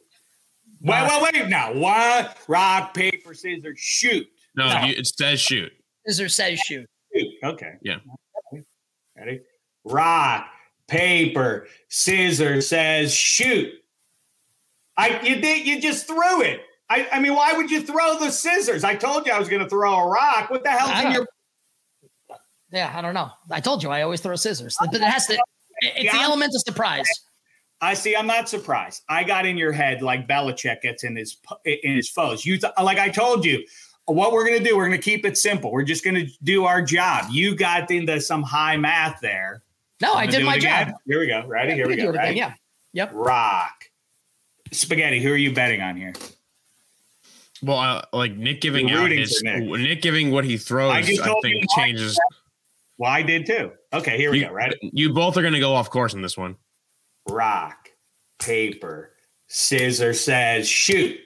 Wait, 0.84 1.07
wait, 1.07 1.34
wait. 1.34 1.49
Now, 1.49 1.73
what? 1.73 2.38
Rock, 2.47 2.93
paper, 2.93 3.34
scissors, 3.34 3.79
shoot. 3.79 4.27
No, 4.55 4.67
no. 4.67 4.86
You, 4.86 4.95
it 4.97 5.07
says 5.07 5.39
shoot. 5.39 5.71
Scissors 6.05 6.36
says 6.36 6.59
shoot. 6.59 6.89
Shoot. 7.15 7.27
Okay. 7.43 7.73
Yeah. 7.82 7.97
Ready? 9.15 9.41
Rock, 9.84 10.47
paper, 10.88 11.67
scissors 11.89 12.67
says 12.67 13.13
shoot. 13.13 13.71
I 14.97 15.19
you 15.21 15.39
did 15.39 15.65
you 15.65 15.79
just 15.79 16.07
threw 16.07 16.41
it. 16.41 16.61
I, 16.89 17.07
I 17.13 17.19
mean, 17.19 17.36
why 17.36 17.53
would 17.53 17.71
you 17.71 17.82
throw 17.82 18.19
the 18.19 18.29
scissors? 18.32 18.84
I 18.84 18.95
told 18.95 19.25
you 19.25 19.32
I 19.32 19.39
was 19.39 19.47
going 19.47 19.63
to 19.63 19.69
throw 19.69 19.95
a 19.95 20.07
rock. 20.09 20.49
What 20.49 20.63
the 20.63 20.71
hell's 20.71 21.05
in 21.05 21.11
your? 21.13 21.27
Yeah, 22.71 22.91
I 22.93 23.01
don't 23.01 23.13
know. 23.13 23.29
I 23.49 23.61
told 23.61 23.82
you 23.82 23.89
I 23.89 24.01
always 24.01 24.19
throw 24.19 24.36
scissors, 24.36 24.75
but 24.79 24.93
it 24.93 25.01
has 25.01 25.25
to. 25.27 25.41
It's 25.79 26.03
yeah, 26.03 26.11
the 26.11 26.21
element 26.21 26.53
of 26.53 26.61
surprise. 26.61 27.07
I 27.82 27.95
see. 27.95 28.15
I'm 28.15 28.27
not 28.27 28.47
surprised. 28.47 29.03
I 29.09 29.23
got 29.23 29.45
in 29.45 29.57
your 29.57 29.71
head 29.71 30.03
like 30.03 30.27
Belichick 30.27 30.82
gets 30.82 31.03
in 31.03 31.15
his 31.15 31.38
in 31.65 31.95
his 31.95 32.07
foes. 32.07 32.45
You 32.45 32.57
th- 32.57 32.73
like 32.82 32.99
I 32.99 33.09
told 33.09 33.43
you, 33.43 33.65
what 34.05 34.32
we're 34.32 34.45
going 34.45 34.59
to 34.59 34.63
do, 34.63 34.77
we're 34.77 34.88
going 34.88 34.99
to 34.99 35.03
keep 35.03 35.25
it 35.25 35.38
simple. 35.38 35.71
We're 35.71 35.84
just 35.84 36.03
going 36.03 36.15
to 36.15 36.32
do 36.43 36.65
our 36.65 36.82
job. 36.82 37.25
You 37.32 37.55
got 37.55 37.89
into 37.89 38.21
some 38.21 38.43
high 38.43 38.77
math 38.77 39.19
there. 39.21 39.63
No, 39.99 40.13
I 40.13 40.27
did 40.27 40.45
my 40.45 40.59
job. 40.59 40.93
Here 41.07 41.19
we 41.19 41.27
go. 41.27 41.45
Ready? 41.47 41.73
Here 41.73 41.88
we 41.88 41.95
go. 41.95 42.11
Right? 42.11 42.36
Yeah. 42.36 42.53
Yep. 42.93 43.11
Rock. 43.13 43.89
Spaghetti. 44.71 45.21
Who 45.21 45.32
are 45.32 45.38
you 45.38 45.53
betting 45.53 45.82
on 45.82 45.95
here? 45.95 46.13
Well, 47.63 47.77
uh, 47.77 48.01
like 48.13 48.36
Nick 48.36 48.61
giving 48.61 48.91
out 48.91 49.11
his 49.11 49.41
Nick. 49.43 49.63
Nick. 49.63 50.01
giving 50.01 50.32
what 50.32 50.45
he 50.45 50.57
throws, 50.57 50.91
I, 50.91 50.99
I 50.99 51.36
think 51.41 51.69
changes. 51.75 52.19
Well, 52.97 53.11
I 53.11 53.21
did 53.21 53.45
too. 53.45 53.71
Okay, 53.93 54.17
here 54.17 54.32
we 54.32 54.39
you, 54.39 54.47
go. 54.47 54.53
Right. 54.53 54.73
You 54.82 55.13
both 55.13 55.38
are 55.38 55.41
going 55.41 55.53
to 55.53 55.59
go 55.59 55.73
off 55.73 55.89
course 55.89 56.13
in 56.13 56.21
this 56.21 56.38
one 56.38 56.55
rock, 57.32 57.89
paper, 58.39 59.13
scissors 59.47 60.21
says 60.23 60.67
shoot. 60.67 61.17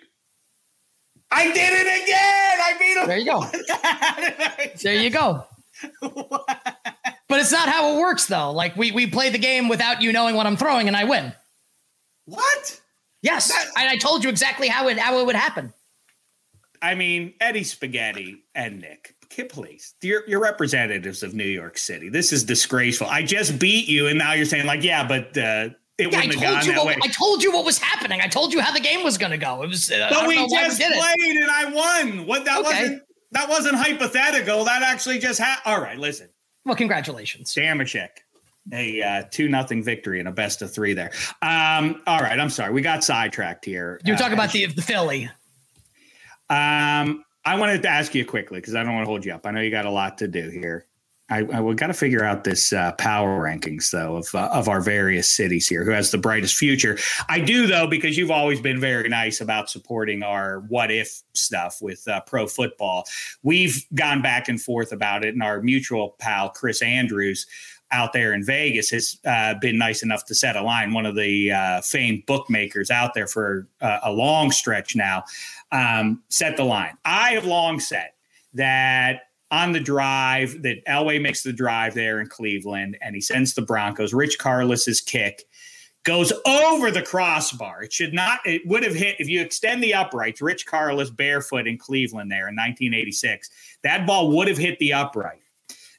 I 1.31 1.45
did 1.51 1.73
it 1.73 2.03
again. 2.03 2.59
I 2.61 2.75
beat 2.79 2.97
him. 2.97 3.07
There 3.07 3.17
you 3.17 3.25
go. 3.25 4.73
there 4.83 4.95
you 4.95 5.09
go. 5.09 5.45
but 6.01 7.39
it's 7.39 7.51
not 7.51 7.67
how 7.67 7.95
it 7.95 7.99
works 7.99 8.27
though. 8.27 8.51
Like 8.51 8.75
we 8.77 8.91
we 8.91 9.07
play 9.07 9.29
the 9.29 9.37
game 9.37 9.67
without 9.67 10.01
you 10.01 10.13
knowing 10.13 10.35
what 10.35 10.45
I'm 10.47 10.55
throwing 10.55 10.87
and 10.87 10.95
I 10.95 11.03
win. 11.03 11.33
What? 12.25 12.81
Yes. 13.21 13.49
That- 13.49 13.71
I, 13.75 13.93
I 13.93 13.97
told 13.97 14.23
you 14.23 14.29
exactly 14.29 14.67
how 14.67 14.87
it 14.87 14.97
how 14.97 15.19
it 15.19 15.25
would 15.25 15.35
happen. 15.35 15.73
I 16.81 16.93
mean, 16.93 17.33
Eddie 17.39 17.63
Spaghetti 17.63 18.43
and 18.53 18.79
Nick, 18.79 19.15
please, 19.49 19.95
you're, 20.03 20.23
you're 20.27 20.39
representatives 20.39 21.23
of 21.23 21.33
New 21.33 21.43
York 21.43 21.77
City. 21.79 22.09
This 22.09 22.31
is 22.31 22.43
disgraceful. 22.43 23.07
I 23.07 23.23
just 23.23 23.57
beat 23.57 23.87
you, 23.87 24.07
and 24.07 24.19
now 24.19 24.33
you're 24.33 24.45
saying 24.45 24.67
like, 24.67 24.83
yeah, 24.83 25.07
but 25.07 25.35
uh, 25.35 25.69
it 25.97 26.11
yeah, 26.11 26.17
wouldn't 26.17 26.33
have 26.33 26.41
gone 26.41 26.67
that 26.67 26.77
what, 26.77 26.87
way. 26.87 26.97
I 27.01 27.07
told 27.07 27.41
you 27.41 27.53
what 27.53 27.63
was 27.63 27.77
happening. 27.77 28.19
I 28.21 28.27
told 28.27 28.53
you 28.53 28.59
how 28.59 28.73
the 28.73 28.81
game 28.81 29.03
was 29.03 29.17
going 29.17 29.31
to 29.31 29.37
go. 29.37 29.63
It 29.63 29.69
was. 29.69 29.89
Uh, 29.89 30.07
but 30.09 30.27
we 30.27 30.35
just 30.35 30.79
we 30.79 30.85
played, 30.85 31.15
it. 31.19 31.43
and 31.43 31.51
I 31.51 31.65
won. 31.71 32.25
What 32.25 32.45
that 32.45 32.59
okay. 32.59 32.81
wasn't. 32.81 33.01
That 33.31 33.49
wasn't 33.49 33.75
hypothetical. 33.75 34.65
That 34.65 34.81
actually 34.81 35.19
just 35.19 35.39
happened. 35.39 35.73
All 35.73 35.81
right, 35.81 35.97
listen. 35.97 36.29
Well, 36.65 36.75
congratulations, 36.75 37.53
Dameshek. 37.53 38.09
A 38.73 39.01
uh, 39.01 39.23
two 39.29 39.47
nothing 39.47 39.83
victory 39.83 40.19
and 40.19 40.27
a 40.27 40.31
best 40.31 40.61
of 40.61 40.73
three 40.73 40.93
there. 40.93 41.11
Um, 41.41 42.01
all 42.07 42.19
right, 42.19 42.39
I'm 42.39 42.49
sorry, 42.49 42.73
we 42.73 42.81
got 42.81 43.03
sidetracked 43.03 43.63
here. 43.63 44.01
You're 44.03 44.17
talking 44.17 44.33
uh, 44.33 44.41
about 44.41 44.51
the 44.51 44.65
the 44.65 44.81
Philly. 44.81 45.29
Um, 46.49 47.23
I 47.45 47.57
wanted 47.57 47.83
to 47.83 47.89
ask 47.89 48.15
you 48.15 48.25
quickly 48.25 48.59
because 48.59 48.73
I 48.73 48.83
don't 48.83 48.93
want 48.93 49.05
to 49.05 49.09
hold 49.09 49.23
you 49.23 49.33
up. 49.33 49.45
I 49.45 49.51
know 49.51 49.61
you 49.61 49.69
got 49.69 49.85
a 49.85 49.91
lot 49.91 50.17
to 50.19 50.27
do 50.27 50.49
here. 50.49 50.87
I, 51.29 51.39
I 51.39 51.61
we 51.61 51.73
got 51.73 51.87
to 51.87 51.93
figure 51.93 52.23
out 52.23 52.43
this 52.43 52.71
uh, 52.71 52.91
power 52.93 53.43
rankings 53.43 53.89
though 53.89 54.17
of 54.17 54.35
uh, 54.35 54.49
of 54.51 54.69
our 54.69 54.81
various 54.81 55.29
cities 55.29 55.67
here. 55.67 55.83
Who 55.83 55.91
has 55.91 56.11
the 56.11 56.19
brightest 56.19 56.55
future? 56.55 56.97
I 57.29 57.39
do 57.39 57.65
though 57.65 57.87
because 57.87 58.17
you've 58.17 58.31
always 58.31 58.61
been 58.61 58.79
very 58.79 59.09
nice 59.09 59.41
about 59.41 59.69
supporting 59.69 60.21
our 60.21 60.59
what 60.67 60.91
if 60.91 61.23
stuff 61.33 61.81
with 61.81 62.07
uh, 62.07 62.21
pro 62.21 62.45
football. 62.45 63.05
We've 63.41 63.85
gone 63.95 64.21
back 64.21 64.47
and 64.49 64.61
forth 64.61 64.91
about 64.91 65.25
it, 65.25 65.33
and 65.33 65.41
our 65.41 65.61
mutual 65.61 66.15
pal 66.19 66.49
Chris 66.49 66.81
Andrews 66.83 67.47
out 67.91 68.13
there 68.13 68.33
in 68.33 68.43
Vegas 68.43 68.89
has 68.89 69.17
uh, 69.25 69.55
been 69.61 69.77
nice 69.77 70.03
enough 70.03 70.25
to 70.25 70.35
set 70.35 70.55
a 70.55 70.61
line. 70.61 70.93
One 70.93 71.05
of 71.05 71.15
the 71.15 71.51
uh, 71.51 71.81
famed 71.81 72.25
bookmakers 72.25 72.91
out 72.91 73.13
there 73.13 73.27
for 73.27 73.67
uh, 73.81 73.99
a 74.03 74.11
long 74.11 74.51
stretch 74.51 74.95
now 74.95 75.23
um, 75.71 76.21
set 76.29 76.57
the 76.57 76.65
line. 76.65 76.97
I 77.05 77.31
have 77.31 77.45
long 77.45 77.79
said 77.79 78.09
that 78.53 79.24
on 79.51 79.71
the 79.71 79.79
drive 79.79 80.61
that 80.63 80.83
Elway 80.85 81.21
makes 81.21 81.43
the 81.43 81.53
drive 81.53 81.93
there 81.93 82.19
in 82.19 82.27
Cleveland 82.27 82.97
and 83.01 83.15
he 83.15 83.21
sends 83.21 83.53
the 83.53 83.61
Broncos. 83.61 84.13
Rich 84.13 84.39
Karlis's 84.39 85.01
kick 85.01 85.45
goes 86.03 86.31
over 86.45 86.91
the 86.91 87.01
crossbar. 87.01 87.83
It 87.83 87.91
should 87.91 88.13
not. 88.13 88.39
It 88.45 88.61
would 88.65 88.83
have 88.83 88.95
hit 88.95 89.17
if 89.19 89.27
you 89.27 89.41
extend 89.41 89.83
the 89.83 89.93
uprights. 89.93 90.41
Rich 90.41 90.65
Karlis 90.65 91.15
barefoot 91.15 91.67
in 91.67 91.77
Cleveland 91.77 92.31
there 92.31 92.47
in 92.47 92.55
1986. 92.55 93.49
That 93.83 94.07
ball 94.07 94.31
would 94.31 94.47
have 94.47 94.57
hit 94.57 94.79
the 94.79 94.93
upright. 94.93 95.41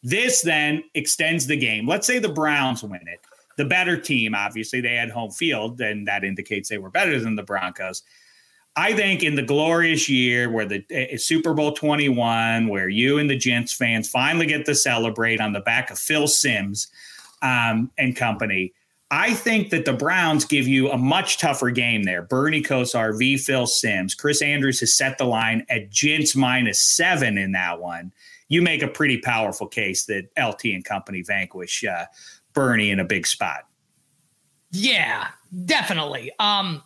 This 0.03 0.43
then 0.43 0.85
extends 0.95 1.47
the 1.47 1.57
game. 1.57 1.87
Let's 1.87 2.07
say 2.07 2.19
the 2.19 2.29
Browns 2.29 2.83
win 2.83 3.07
it. 3.07 3.21
The 3.57 3.65
better 3.65 3.99
team, 3.99 4.35
obviously, 4.35 4.81
they 4.81 4.95
had 4.95 5.11
home 5.11 5.31
field, 5.31 5.81
and 5.81 6.07
that 6.07 6.25
indicates 6.25 6.69
they 6.69 6.79
were 6.79 6.91
better 6.91 7.19
than 7.19 7.35
the 7.35 7.43
Broncos. 7.43 8.03
I 8.77 8.93
think 8.93 9.23
in 9.23 9.37
the 9.37 9.43
glorious 9.43 10.09
year 10.09 10.51
where 10.51 10.67
the 10.67 10.85
uh, 10.95 11.17
Super 11.17 11.55
Bowl 11.55 11.73
21, 11.73 12.69
where 12.69 12.89
you 12.89 13.19
and 13.19 13.31
the 13.31 13.37
Gents 13.37 13.73
fans 13.73 14.09
finally 14.09 14.47
get 14.47 14.67
to 14.67 14.75
celebrate 14.75 15.41
on 15.41 15.53
the 15.53 15.61
back 15.61 15.91
of 15.91 15.99
Phil 15.99 16.29
Simms 16.29 16.89
um, 17.41 17.91
and 17.97 18.15
company, 18.15 18.75
I 19.11 19.33
think 19.33 19.71
that 19.71 19.85
the 19.85 19.93
Browns 19.93 20.45
give 20.45 20.67
you 20.67 20.91
a 20.91 20.99
much 20.99 21.39
tougher 21.39 21.71
game 21.71 22.03
there. 22.03 22.23
Bernie 22.23 22.63
Kosar 22.63 23.17
v. 23.17 23.39
Phil 23.39 23.67
Simms. 23.67 24.15
Chris 24.15 24.43
Andrews 24.43 24.81
has 24.81 24.93
set 24.93 25.17
the 25.17 25.25
line 25.25 25.65
at 25.71 25.91
Gents 25.91 26.37
minus 26.37 26.83
seven 26.83 27.39
in 27.39 27.53
that 27.53 27.81
one. 27.81 28.13
You 28.49 28.63
make 28.63 28.83
a 28.83 28.89
pretty 28.89 29.19
powerful 29.19 29.69
case 29.69 30.05
that 30.07 30.29
LT 30.39 30.67
and 30.67 30.85
company 30.85 31.23
vanquish 31.23 31.83
uh, 31.85 32.07
Bernie 32.53 32.91
in 32.91 33.01
a 33.01 33.05
big 33.05 33.27
spot. 33.27 33.67
Yeah, 34.73 35.29
definitely. 35.65 36.33
Um, 36.39 36.83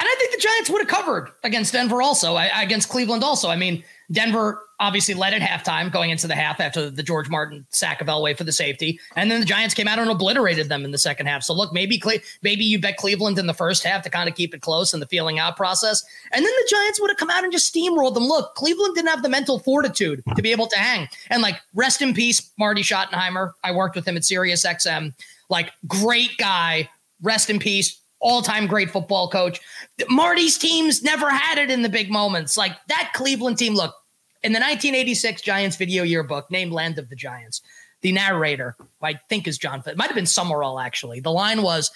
and 0.00 0.08
I 0.08 0.14
think 0.18 0.32
the 0.32 0.40
Giants 0.40 0.70
would 0.70 0.80
have 0.80 0.88
covered 0.88 1.30
against 1.42 1.72
Denver 1.72 2.00
also, 2.00 2.36
against 2.36 2.88
Cleveland 2.88 3.24
also. 3.24 3.48
I 3.48 3.56
mean, 3.56 3.82
Denver 4.12 4.62
obviously 4.78 5.12
led 5.12 5.34
at 5.34 5.42
halftime 5.42 5.90
going 5.90 6.10
into 6.10 6.28
the 6.28 6.36
half 6.36 6.60
after 6.60 6.88
the 6.88 7.02
George 7.02 7.28
Martin 7.28 7.66
sack 7.70 8.00
of 8.00 8.06
Elway 8.06 8.36
for 8.38 8.44
the 8.44 8.52
safety. 8.52 9.00
And 9.16 9.28
then 9.28 9.40
the 9.40 9.46
Giants 9.46 9.74
came 9.74 9.88
out 9.88 9.98
and 9.98 10.08
obliterated 10.08 10.68
them 10.68 10.84
in 10.84 10.92
the 10.92 10.98
second 10.98 11.26
half. 11.26 11.42
So 11.42 11.52
look, 11.52 11.72
maybe 11.72 11.98
Cle- 11.98 12.20
maybe 12.42 12.64
you 12.64 12.80
bet 12.80 12.96
Cleveland 12.96 13.40
in 13.40 13.48
the 13.48 13.54
first 13.54 13.82
half 13.82 14.02
to 14.04 14.10
kind 14.10 14.28
of 14.28 14.36
keep 14.36 14.54
it 14.54 14.62
close 14.62 14.94
in 14.94 15.00
the 15.00 15.06
feeling 15.06 15.40
out 15.40 15.56
process. 15.56 16.04
And 16.30 16.44
then 16.44 16.52
the 16.52 16.68
Giants 16.70 17.00
would 17.00 17.10
have 17.10 17.18
come 17.18 17.30
out 17.30 17.42
and 17.42 17.52
just 17.52 17.74
steamrolled 17.74 18.14
them. 18.14 18.28
Look, 18.28 18.54
Cleveland 18.54 18.94
didn't 18.94 19.08
have 19.08 19.24
the 19.24 19.28
mental 19.28 19.58
fortitude 19.58 20.22
to 20.36 20.42
be 20.42 20.52
able 20.52 20.68
to 20.68 20.78
hang. 20.78 21.08
And 21.28 21.42
like, 21.42 21.60
rest 21.74 22.02
in 22.02 22.14
peace, 22.14 22.52
Marty 22.56 22.82
Schottenheimer. 22.82 23.54
I 23.64 23.72
worked 23.72 23.96
with 23.96 24.06
him 24.06 24.16
at 24.16 24.24
Sirius 24.24 24.64
XM. 24.64 25.12
Like, 25.50 25.72
great 25.88 26.36
guy. 26.38 26.88
Rest 27.20 27.50
in 27.50 27.58
peace 27.58 28.00
all 28.20 28.42
time 28.42 28.66
great 28.66 28.90
football 28.90 29.28
coach. 29.28 29.60
Marty's 30.08 30.58
teams 30.58 31.02
never 31.02 31.30
had 31.30 31.58
it 31.58 31.70
in 31.70 31.82
the 31.82 31.88
big 31.88 32.10
moments. 32.10 32.56
Like 32.56 32.72
that 32.88 33.12
Cleveland 33.14 33.58
team, 33.58 33.74
look, 33.74 33.94
in 34.42 34.52
the 34.52 34.60
1986 34.60 35.42
Giants 35.42 35.76
video 35.76 36.02
yearbook 36.02 36.50
named 36.50 36.72
Land 36.72 36.98
of 36.98 37.08
the 37.08 37.16
Giants, 37.16 37.60
the 38.00 38.12
narrator, 38.12 38.76
I 39.02 39.14
think 39.28 39.48
is 39.48 39.58
John, 39.58 39.82
it 39.86 39.96
might 39.96 40.06
have 40.06 40.14
been 40.14 40.26
Summerall 40.26 40.78
actually. 40.78 41.20
The 41.20 41.32
line 41.32 41.62
was 41.62 41.90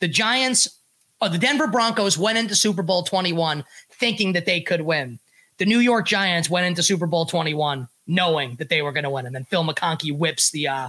the 0.00 0.08
Giants, 0.08 0.78
or 1.20 1.28
the 1.28 1.38
Denver 1.38 1.66
Broncos 1.66 2.18
went 2.18 2.38
into 2.38 2.54
Super 2.54 2.82
Bowl 2.82 3.02
21 3.02 3.64
thinking 3.92 4.32
that 4.32 4.46
they 4.46 4.60
could 4.60 4.80
win. 4.82 5.18
The 5.58 5.66
New 5.66 5.78
York 5.78 6.06
Giants 6.06 6.50
went 6.50 6.66
into 6.66 6.82
Super 6.82 7.06
Bowl 7.06 7.26
21 7.26 7.88
knowing 8.06 8.56
that 8.56 8.68
they 8.68 8.82
were 8.82 8.92
going 8.92 9.04
to 9.04 9.10
win. 9.10 9.26
And 9.26 9.34
then 9.34 9.44
Phil 9.44 9.64
McConkey 9.64 10.16
whips 10.16 10.50
the, 10.50 10.68
uh, 10.68 10.88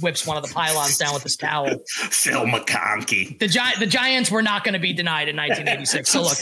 whips 0.00 0.26
one 0.26 0.36
of 0.36 0.46
the 0.46 0.52
pylons 0.52 0.96
down 0.98 1.14
with 1.14 1.22
his 1.22 1.36
towel. 1.36 1.68
Phil 1.86 2.46
McConkey. 2.46 3.38
The 3.38 3.48
Gi- 3.48 3.78
the 3.78 3.86
Giants 3.86 4.30
were 4.30 4.42
not 4.42 4.64
going 4.64 4.74
to 4.74 4.80
be 4.80 4.92
denied 4.92 5.28
in 5.28 5.36
1986. 5.36 6.10
So 6.10 6.22
look, 6.22 6.38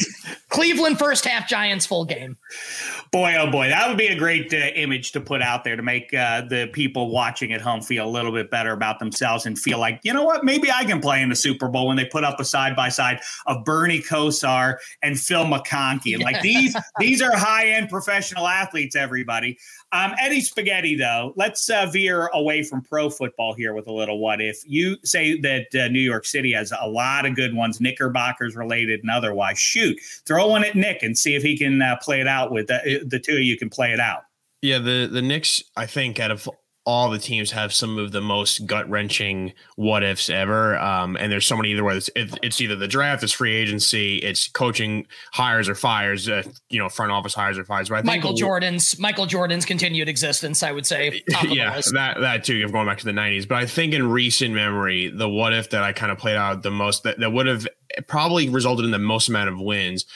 Cleveland 0.48 0.98
first 0.98 1.24
half, 1.24 1.48
Giants 1.48 1.86
full 1.86 2.04
game. 2.04 2.36
Boy, 3.10 3.36
oh 3.38 3.50
boy, 3.50 3.68
that 3.68 3.88
would 3.88 3.98
be 3.98 4.06
a 4.06 4.16
great 4.16 4.52
uh, 4.52 4.56
image 4.56 5.12
to 5.12 5.20
put 5.20 5.42
out 5.42 5.64
there 5.64 5.76
to 5.76 5.82
make 5.82 6.12
uh, 6.14 6.42
the 6.42 6.68
people 6.72 7.10
watching 7.10 7.52
at 7.52 7.60
home 7.60 7.80
feel 7.80 8.06
a 8.06 8.10
little 8.10 8.32
bit 8.32 8.50
better 8.50 8.72
about 8.72 8.98
themselves 8.98 9.46
and 9.46 9.58
feel 9.58 9.78
like, 9.78 10.00
you 10.02 10.12
know 10.12 10.24
what, 10.24 10.44
maybe 10.44 10.70
I 10.70 10.84
can 10.84 11.00
play 11.00 11.22
in 11.22 11.28
the 11.28 11.36
Super 11.36 11.68
Bowl 11.68 11.88
when 11.88 11.96
they 11.96 12.04
put 12.04 12.24
up 12.24 12.38
a 12.38 12.44
side 12.44 12.76
by 12.76 12.88
side 12.88 13.20
of 13.46 13.64
Bernie 13.64 14.00
Kosar 14.00 14.76
and 15.02 15.18
Phil 15.18 15.44
McConkey. 15.44 16.14
And 16.14 16.22
like 16.22 16.40
these, 16.42 16.76
these 16.98 17.20
are 17.22 17.36
high 17.36 17.68
end 17.68 17.88
professional 17.88 18.46
athletes. 18.46 18.94
Everybody. 18.94 19.58
Um, 19.92 20.14
Eddie 20.20 20.40
Spaghetti, 20.40 20.94
though, 20.94 21.32
let's 21.36 21.68
uh, 21.68 21.86
veer 21.86 22.28
away 22.28 22.62
from 22.62 22.80
pro 22.80 23.10
football 23.10 23.54
here 23.54 23.74
with 23.74 23.88
a 23.88 23.92
little 23.92 24.20
what 24.20 24.40
if. 24.40 24.62
You 24.64 24.96
say 25.02 25.38
that 25.40 25.74
uh, 25.74 25.88
New 25.88 26.00
York 26.00 26.24
City 26.24 26.52
has 26.52 26.72
a 26.80 26.88
lot 26.88 27.26
of 27.26 27.34
good 27.34 27.54
ones, 27.54 27.80
Knickerbockers 27.80 28.54
related 28.54 29.00
and 29.00 29.10
otherwise. 29.10 29.58
Shoot, 29.58 29.98
throw 30.26 30.46
one 30.46 30.64
at 30.64 30.76
Nick 30.76 31.02
and 31.02 31.18
see 31.18 31.34
if 31.34 31.42
he 31.42 31.58
can 31.58 31.82
uh, 31.82 31.96
play 32.00 32.20
it 32.20 32.28
out 32.28 32.52
with 32.52 32.70
uh, 32.70 32.78
the 33.04 33.18
two 33.18 33.34
of 33.34 33.40
you 33.40 33.56
can 33.56 33.68
play 33.68 33.92
it 33.92 34.00
out. 34.00 34.22
Yeah, 34.62 34.78
the 34.78 35.08
the 35.10 35.22
Knicks, 35.22 35.62
I 35.76 35.86
think, 35.86 36.20
out 36.20 36.30
of 36.30 36.48
all 36.86 37.10
the 37.10 37.18
teams 37.18 37.50
have 37.50 37.74
some 37.74 37.98
of 37.98 38.10
the 38.10 38.22
most 38.22 38.66
gut 38.66 38.88
wrenching 38.88 39.52
what 39.76 40.02
ifs 40.02 40.30
ever. 40.30 40.78
Um, 40.78 41.16
and 41.16 41.30
there's 41.30 41.46
so 41.46 41.56
many 41.56 41.72
either 41.72 41.84
way. 41.84 41.96
It's, 41.96 42.10
it's, 42.16 42.60
either 42.60 42.74
the 42.74 42.88
draft, 42.88 43.22
it's 43.22 43.32
free 43.32 43.54
agency, 43.54 44.16
it's 44.16 44.48
coaching 44.48 45.06
hires 45.32 45.68
or 45.68 45.74
fires, 45.74 46.28
uh, 46.28 46.42
you 46.70 46.78
know, 46.78 46.88
front 46.88 47.12
office 47.12 47.34
hires 47.34 47.58
or 47.58 47.64
fires. 47.64 47.90
But 47.90 48.06
Michael 48.06 48.32
Jordan's 48.32 48.98
Michael 48.98 49.26
Jordan's 49.26 49.66
continued 49.66 50.08
existence, 50.08 50.62
I 50.62 50.72
would 50.72 50.86
say. 50.86 51.22
yeah, 51.48 51.80
that 51.92 52.16
that 52.20 52.44
too. 52.44 52.56
You're 52.56 52.70
going 52.70 52.86
back 52.86 52.98
to 52.98 53.04
the 53.04 53.12
'90s, 53.12 53.46
but 53.46 53.58
I 53.58 53.66
think 53.66 53.92
in 53.92 54.08
recent 54.10 54.54
memory, 54.54 55.08
the 55.08 55.28
what 55.28 55.52
if 55.52 55.70
that 55.70 55.82
I 55.82 55.92
kind 55.92 56.10
of 56.10 56.18
played 56.18 56.36
out 56.36 56.62
the 56.62 56.70
most 56.70 57.02
that, 57.02 57.20
that 57.20 57.30
would 57.30 57.46
have 57.46 57.68
probably 58.06 58.48
resulted 58.48 58.84
in 58.84 58.90
the 58.90 58.98
most 58.98 59.28
amount 59.28 59.50
of 59.50 59.60
wins. 59.60 60.06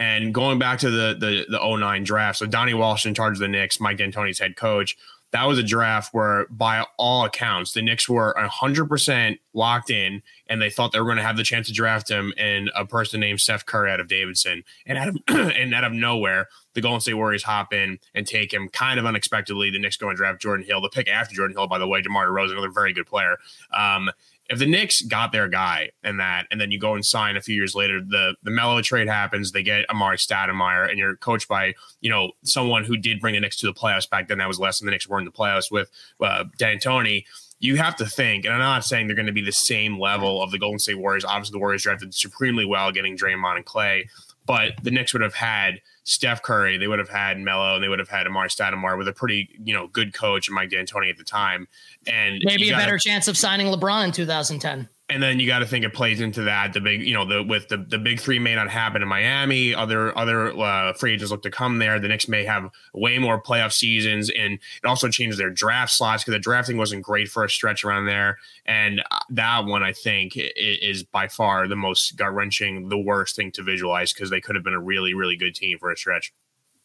And 0.00 0.32
going 0.32 0.58
back 0.58 0.80
to 0.80 0.90
the 0.90 1.16
the 1.18 1.46
the 1.48 1.76
09 1.76 2.04
draft, 2.04 2.38
so 2.38 2.46
Donnie 2.46 2.74
Walsh 2.74 3.06
in 3.06 3.14
charge 3.14 3.34
of 3.34 3.40
the 3.40 3.48
Knicks, 3.48 3.80
Mike 3.80 3.98
D'Antoni's 3.98 4.38
head 4.38 4.56
coach 4.56 4.96
that 5.30 5.44
was 5.44 5.58
a 5.58 5.62
draft 5.62 6.14
where, 6.14 6.46
by 6.48 6.86
all 6.96 7.24
accounts, 7.24 7.72
the 7.72 7.82
Knicks 7.82 8.08
were 8.08 8.34
100% 8.38 9.38
locked 9.52 9.90
in 9.90 10.22
and 10.46 10.62
they 10.62 10.70
thought 10.70 10.92
they 10.92 11.00
were 11.00 11.06
going 11.06 11.18
to 11.18 11.22
have 11.22 11.36
the 11.36 11.42
chance 11.42 11.66
to 11.66 11.72
draft 11.72 12.10
him 12.10 12.32
and 12.38 12.70
a 12.74 12.86
person 12.86 13.20
named 13.20 13.40
Steph 13.40 13.66
Curry 13.66 13.90
out 13.90 14.00
of 14.00 14.08
Davidson. 14.08 14.64
And 14.86 14.96
out 14.96 15.08
of, 15.08 15.16
and 15.28 15.74
out 15.74 15.84
of 15.84 15.92
nowhere, 15.92 16.48
the 16.72 16.80
Golden 16.80 17.00
State 17.00 17.14
Warriors 17.14 17.42
hop 17.42 17.74
in 17.74 17.98
and 18.14 18.26
take 18.26 18.54
him 18.54 18.68
kind 18.68 18.98
of 18.98 19.04
unexpectedly. 19.04 19.70
The 19.70 19.78
Knicks 19.78 19.96
go 19.96 20.08
and 20.08 20.16
draft 20.16 20.40
Jordan 20.40 20.64
Hill. 20.64 20.80
The 20.80 20.88
pick 20.88 21.08
after 21.08 21.34
Jordan 21.34 21.56
Hill, 21.56 21.66
by 21.66 21.78
the 21.78 21.88
way, 21.88 22.00
DeMar 22.00 22.28
DeRozan, 22.28 22.52
another 22.52 22.70
very 22.70 22.94
good 22.94 23.06
player. 23.06 23.36
Um, 23.76 24.10
if 24.48 24.58
the 24.58 24.66
Knicks 24.66 25.02
got 25.02 25.32
their 25.32 25.48
guy 25.48 25.90
and 26.02 26.18
that, 26.20 26.46
and 26.50 26.60
then 26.60 26.70
you 26.70 26.78
go 26.78 26.94
and 26.94 27.04
sign 27.04 27.36
a 27.36 27.40
few 27.40 27.54
years 27.54 27.74
later, 27.74 28.00
the 28.00 28.34
the 28.42 28.50
Melo 28.50 28.80
trade 28.80 29.08
happens, 29.08 29.52
they 29.52 29.62
get 29.62 29.86
Amar'e 29.88 30.16
Stoudemire, 30.16 30.88
and 30.88 30.98
you're 30.98 31.16
coached 31.16 31.48
by 31.48 31.74
you 32.00 32.10
know 32.10 32.32
someone 32.44 32.84
who 32.84 32.96
did 32.96 33.20
bring 33.20 33.34
the 33.34 33.40
Knicks 33.40 33.56
to 33.58 33.66
the 33.66 33.74
playoffs 33.74 34.08
back 34.08 34.28
then. 34.28 34.38
That 34.38 34.48
was 34.48 34.58
less 34.58 34.78
than 34.78 34.86
the 34.86 34.92
Knicks 34.92 35.08
were 35.08 35.18
in 35.18 35.26
the 35.26 35.30
playoffs 35.30 35.70
with 35.70 35.90
uh, 36.20 36.44
D'Antoni. 36.56 37.24
You 37.60 37.76
have 37.76 37.96
to 37.96 38.06
think, 38.06 38.44
and 38.44 38.54
I'm 38.54 38.60
not 38.60 38.84
saying 38.84 39.06
they're 39.06 39.16
going 39.16 39.26
to 39.26 39.32
be 39.32 39.44
the 39.44 39.52
same 39.52 39.98
level 39.98 40.42
of 40.42 40.50
the 40.50 40.58
Golden 40.58 40.78
State 40.78 40.98
Warriors. 40.98 41.24
Obviously, 41.24 41.52
the 41.52 41.58
Warriors 41.58 41.82
drafted 41.82 42.14
supremely 42.14 42.64
well, 42.64 42.92
getting 42.92 43.16
Draymond 43.16 43.56
and 43.56 43.64
Clay, 43.64 44.08
but 44.46 44.72
the 44.82 44.90
Knicks 44.90 45.12
would 45.12 45.22
have 45.22 45.34
had 45.34 45.80
Steph 46.08 46.40
Curry, 46.40 46.78
they 46.78 46.88
would 46.88 46.98
have 46.98 47.10
had 47.10 47.38
Melo, 47.38 47.74
and 47.74 47.84
they 47.84 47.88
would 47.88 47.98
have 47.98 48.08
had 48.08 48.26
Amar'e 48.26 48.48
Stoudemire 48.48 48.96
with 48.96 49.08
a 49.08 49.12
pretty, 49.12 49.50
you 49.62 49.74
know, 49.74 49.88
good 49.88 50.14
coach, 50.14 50.48
and 50.48 50.54
Mike 50.54 50.70
D'Antoni 50.70 51.10
at 51.10 51.18
the 51.18 51.24
time, 51.24 51.68
and 52.06 52.40
maybe 52.44 52.68
a 52.68 52.70
gotta, 52.70 52.82
better 52.82 52.98
chance 52.98 53.28
of 53.28 53.36
signing 53.36 53.66
LeBron 53.66 54.06
in 54.06 54.12
2010. 54.12 54.88
And 55.10 55.22
then 55.22 55.40
you 55.40 55.46
got 55.46 55.60
to 55.60 55.66
think 55.66 55.84
it 55.84 55.94
plays 55.94 56.20
into 56.20 56.42
that 56.42 56.72
the 56.72 56.80
big 56.80 57.02
you 57.02 57.14
know 57.14 57.24
the 57.24 57.42
with 57.42 57.68
the 57.68 57.76
the 57.76 57.98
big 57.98 58.20
three 58.20 58.38
may 58.38 58.54
not 58.54 58.68
happen 58.68 59.02
in 59.02 59.08
Miami 59.08 59.74
other 59.74 60.16
other 60.16 60.56
uh, 60.58 60.92
free 60.92 61.14
agents 61.14 61.30
look 61.30 61.42
to 61.42 61.50
come 61.50 61.78
there 61.78 61.98
the 61.98 62.08
Knicks 62.08 62.28
may 62.28 62.44
have 62.44 62.70
way 62.92 63.18
more 63.18 63.40
playoff 63.40 63.72
seasons 63.72 64.30
and 64.30 64.54
it 64.54 64.86
also 64.86 65.08
changes 65.08 65.38
their 65.38 65.50
draft 65.50 65.92
slots 65.92 66.22
because 66.22 66.34
the 66.34 66.38
drafting 66.38 66.76
wasn't 66.76 67.02
great 67.02 67.28
for 67.28 67.44
a 67.44 67.50
stretch 67.50 67.84
around 67.84 68.06
there 68.06 68.38
and 68.66 69.00
uh, 69.10 69.18
that 69.30 69.64
one 69.64 69.82
I 69.82 69.92
think 69.92 70.32
is 70.36 71.02
by 71.02 71.28
far 71.28 71.66
the 71.68 71.76
most 71.76 72.16
gut 72.16 72.34
wrenching 72.34 72.88
the 72.88 72.98
worst 72.98 73.36
thing 73.36 73.50
to 73.52 73.62
visualize 73.62 74.12
because 74.12 74.30
they 74.30 74.40
could 74.40 74.54
have 74.54 74.64
been 74.64 74.74
a 74.74 74.80
really 74.80 75.14
really 75.14 75.36
good 75.36 75.54
team 75.54 75.78
for 75.78 75.90
a 75.90 75.96
stretch. 75.96 76.32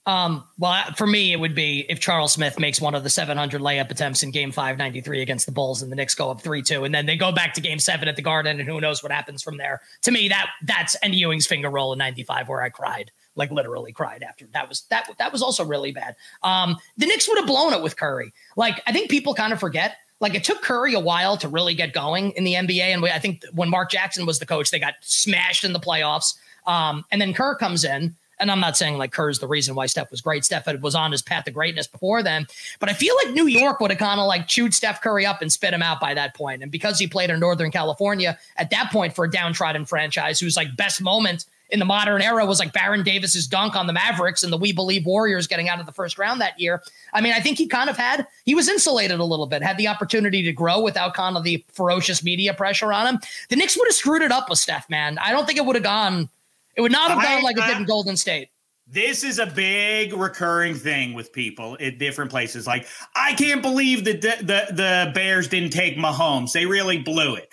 Um, 0.06 0.44
well, 0.58 0.84
for 0.98 1.08
me, 1.08 1.32
it 1.32 1.40
would 1.40 1.56
be 1.56 1.86
if 1.88 2.00
Charles 2.00 2.34
Smith 2.34 2.60
makes 2.60 2.82
one 2.82 2.94
of 2.94 3.04
the 3.04 3.10
700 3.10 3.62
layup 3.62 3.90
attempts 3.90 4.22
in 4.22 4.32
game 4.32 4.52
593 4.52 5.22
against 5.22 5.46
the 5.46 5.54
Bulls 5.54 5.82
and 5.82 5.90
the 5.92 5.96
Knicks 5.96 6.14
go 6.14 6.30
up 6.30 6.42
3 6.42 6.62
2, 6.62 6.84
and 6.84 6.94
then 6.94 7.06
they 7.06 7.16
go 7.16 7.32
back 7.32 7.54
to 7.54 7.62
game 7.62 7.80
seven 7.80 8.10
at 8.10 8.18
the 8.18 8.22
Garden, 8.22 8.60
and 8.60 8.68
who 8.68 8.82
knows 8.82 9.02
what 9.02 9.14
happens 9.14 9.42
from 9.42 9.58
there. 9.58 9.82
To 10.02 10.12
me, 10.12 10.28
that 10.28 10.50
that's 10.64 10.96
Andy 10.96 11.18
Ewing's 11.18 11.48
finger 11.48 11.70
roll 11.70 11.94
in 11.94 12.00
95 12.00 12.50
where 12.50 12.62
I 12.62 12.70
cried, 12.70 13.12
like 13.36 13.50
literally 13.50 13.94
cried 13.94 14.24
after. 14.24 14.46
That 14.48 14.68
was 14.68 14.82
that 14.90 15.10
that 15.18 15.32
was 15.32 15.42
also 15.42 15.64
really 15.64 15.94
bad. 15.94 16.16
Um, 16.44 16.76
the 16.98 17.06
Knicks 17.06 17.28
would 17.30 17.38
have 17.38 17.48
blown 17.48 17.74
it 17.74 17.82
with 17.82 17.96
Curry. 17.96 18.34
Like, 18.58 18.82
I 18.86 18.92
think 18.92 19.10
people 19.10 19.34
kind 19.34 19.54
of 19.54 19.60
forget. 19.60 19.98
Like 20.20 20.36
it 20.36 20.44
took 20.44 20.62
Curry 20.62 20.94
a 20.94 21.00
while 21.00 21.36
to 21.38 21.48
really 21.48 21.76
get 21.76 21.94
going 21.94 22.32
in 22.32 22.44
the 22.44 22.54
NBA, 22.54 22.82
and 22.82 23.02
we, 23.02 23.10
I 23.10 23.20
think 23.20 23.44
when 23.54 23.70
Mark 23.70 23.90
Jackson 23.92 24.26
was 24.26 24.40
the 24.40 24.46
coach, 24.46 24.70
they 24.70 24.80
got 24.80 24.96
smashed 25.02 25.64
in 25.64 25.72
the 25.72 25.80
playoffs. 25.80 26.36
Um, 26.66 27.04
and 27.12 27.22
then 27.22 27.34
Kerr 27.34 27.56
comes 27.56 27.84
in 27.84 28.16
and 28.44 28.52
I'm 28.52 28.60
not 28.60 28.76
saying 28.76 28.98
like 28.98 29.14
Kerr's 29.14 29.40
the 29.40 29.48
reason 29.48 29.74
why 29.74 29.86
Steph 29.86 30.12
was 30.12 30.20
great. 30.20 30.44
Steph 30.44 30.68
was 30.82 30.96
on 30.96 31.14
his 31.14 31.22
path 31.22 31.46
to 31.46 31.52
greatness 31.52 31.88
before 31.88 32.22
then. 32.22 32.46
But 32.80 32.90
I 32.90 32.94
feel 32.94 33.16
like 33.24 33.34
New 33.34 33.48
York 33.48 33.80
would 33.80 33.90
have 33.90 34.00
kind 34.00 34.20
of 34.20 34.28
like 34.28 34.48
chewed 34.48 34.74
Steph 34.74 35.02
Curry 35.02 35.26
up 35.26 35.42
and 35.42 35.52
spit 35.52 35.74
him 35.74 35.82
out 35.82 36.02
by 36.02 36.14
that 36.14 36.36
point. 36.36 36.62
And 36.62 36.70
because 36.70 37.00
he 37.00 37.08
played 37.08 37.30
in 37.30 37.40
Northern 37.40 37.72
California 37.72 38.38
at 38.58 38.70
that 38.72 38.92
point 38.92 39.16
for 39.16 39.24
a 39.24 39.32
downtrodden 39.32 39.86
franchise 39.86 40.42
whose 40.42 40.58
like 40.58 40.76
best 40.76 41.02
moment 41.02 41.46
in 41.70 41.80
the 41.80 41.86
modern 41.86 42.22
era 42.22 42.46
was 42.46 42.60
like 42.60 42.74
Baron 42.74 43.02
Davis's 43.02 43.48
dunk 43.48 43.78
on 43.78 43.88
the 43.88 43.94
Mavericks 43.94 44.44
and 44.44 44.52
the 44.52 44.58
We 44.58 44.74
Believe 44.74 45.06
Warriors 45.06 45.48
getting 45.48 45.70
out 45.70 45.80
of 45.80 45.86
the 45.86 45.94
first 45.94 46.20
round 46.20 46.42
that 46.42 46.60
year. 46.60 46.84
I 47.14 47.22
mean, 47.22 47.32
I 47.32 47.40
think 47.40 47.58
he 47.58 47.66
kind 47.66 47.90
of 47.90 47.96
had 47.96 48.28
he 48.46 48.54
was 48.54 48.68
insulated 48.68 49.20
a 49.20 49.24
little 49.24 49.48
bit, 49.48 49.64
had 49.64 49.78
the 49.78 49.88
opportunity 49.88 50.44
to 50.44 50.52
grow 50.52 50.82
without 50.82 51.14
kind 51.14 51.38
of 51.38 51.46
the 51.46 51.64
ferocious 51.72 52.24
media 52.24 52.54
pressure 52.54 52.92
on 52.92 53.08
him. 53.08 53.20
The 53.48 53.56
Knicks 53.56 53.78
would 53.78 53.88
have 53.88 53.96
screwed 53.96 54.22
it 54.22 54.34
up 54.34 54.50
with 54.50 54.60
Steph, 54.60 54.90
man. 54.90 55.18
I 55.18 55.32
don't 55.32 55.46
think 55.46 55.58
it 55.58 55.66
would 55.66 55.78
have 55.78 55.84
gone 55.86 56.30
it 56.76 56.82
would 56.82 56.92
not 56.92 57.12
have 57.12 57.22
gone 57.22 57.40
I, 57.40 57.42
like 57.42 57.58
it 57.58 57.66
did 57.66 57.78
in 57.78 57.86
Golden 57.86 58.18
State. 58.18 58.50
This 58.86 59.24
is 59.24 59.40
a 59.40 59.46
big 59.46 60.14
recurring 60.14 60.76
thing 60.76 61.14
with 61.14 61.32
people 61.32 61.78
at 61.80 62.00
different 62.00 62.30
places. 62.30 62.68
Like, 62.68 62.86
I 63.16 63.34
can't 63.34 63.62
believe 63.62 64.04
that 64.06 64.22
the, 64.22 64.36
the, 64.40 64.74
the 64.74 65.12
Bears 65.14 65.48
didn't 65.48 65.72
take 65.72 65.98
Mahomes. 65.98 66.52
They 66.52 66.66
really 66.66 67.00
blew 67.00 67.36
it. 67.36 67.50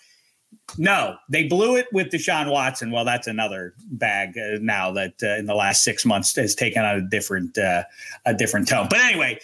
No, 0.77 1.17
they 1.29 1.45
blew 1.45 1.77
it 1.77 1.87
with 1.93 2.09
Deshaun 2.09 2.51
Watson. 2.51 2.91
Well, 2.91 3.05
that's 3.05 3.27
another 3.27 3.75
bag 3.87 4.37
uh, 4.39 4.59
now 4.61 4.93
that 4.93 5.15
uh, 5.23 5.37
in 5.37 5.47
the 5.47 5.55
last 5.55 5.83
six 5.83 6.05
months 6.05 6.35
has 6.37 6.55
taken 6.55 6.85
on 6.85 6.97
a 6.97 7.03
different 7.03 7.59
uh, 7.59 7.85
a 8.25 8.35
different 8.35 8.69
tone. 8.69 8.87
But 8.89 9.01
anyway, 9.01 9.41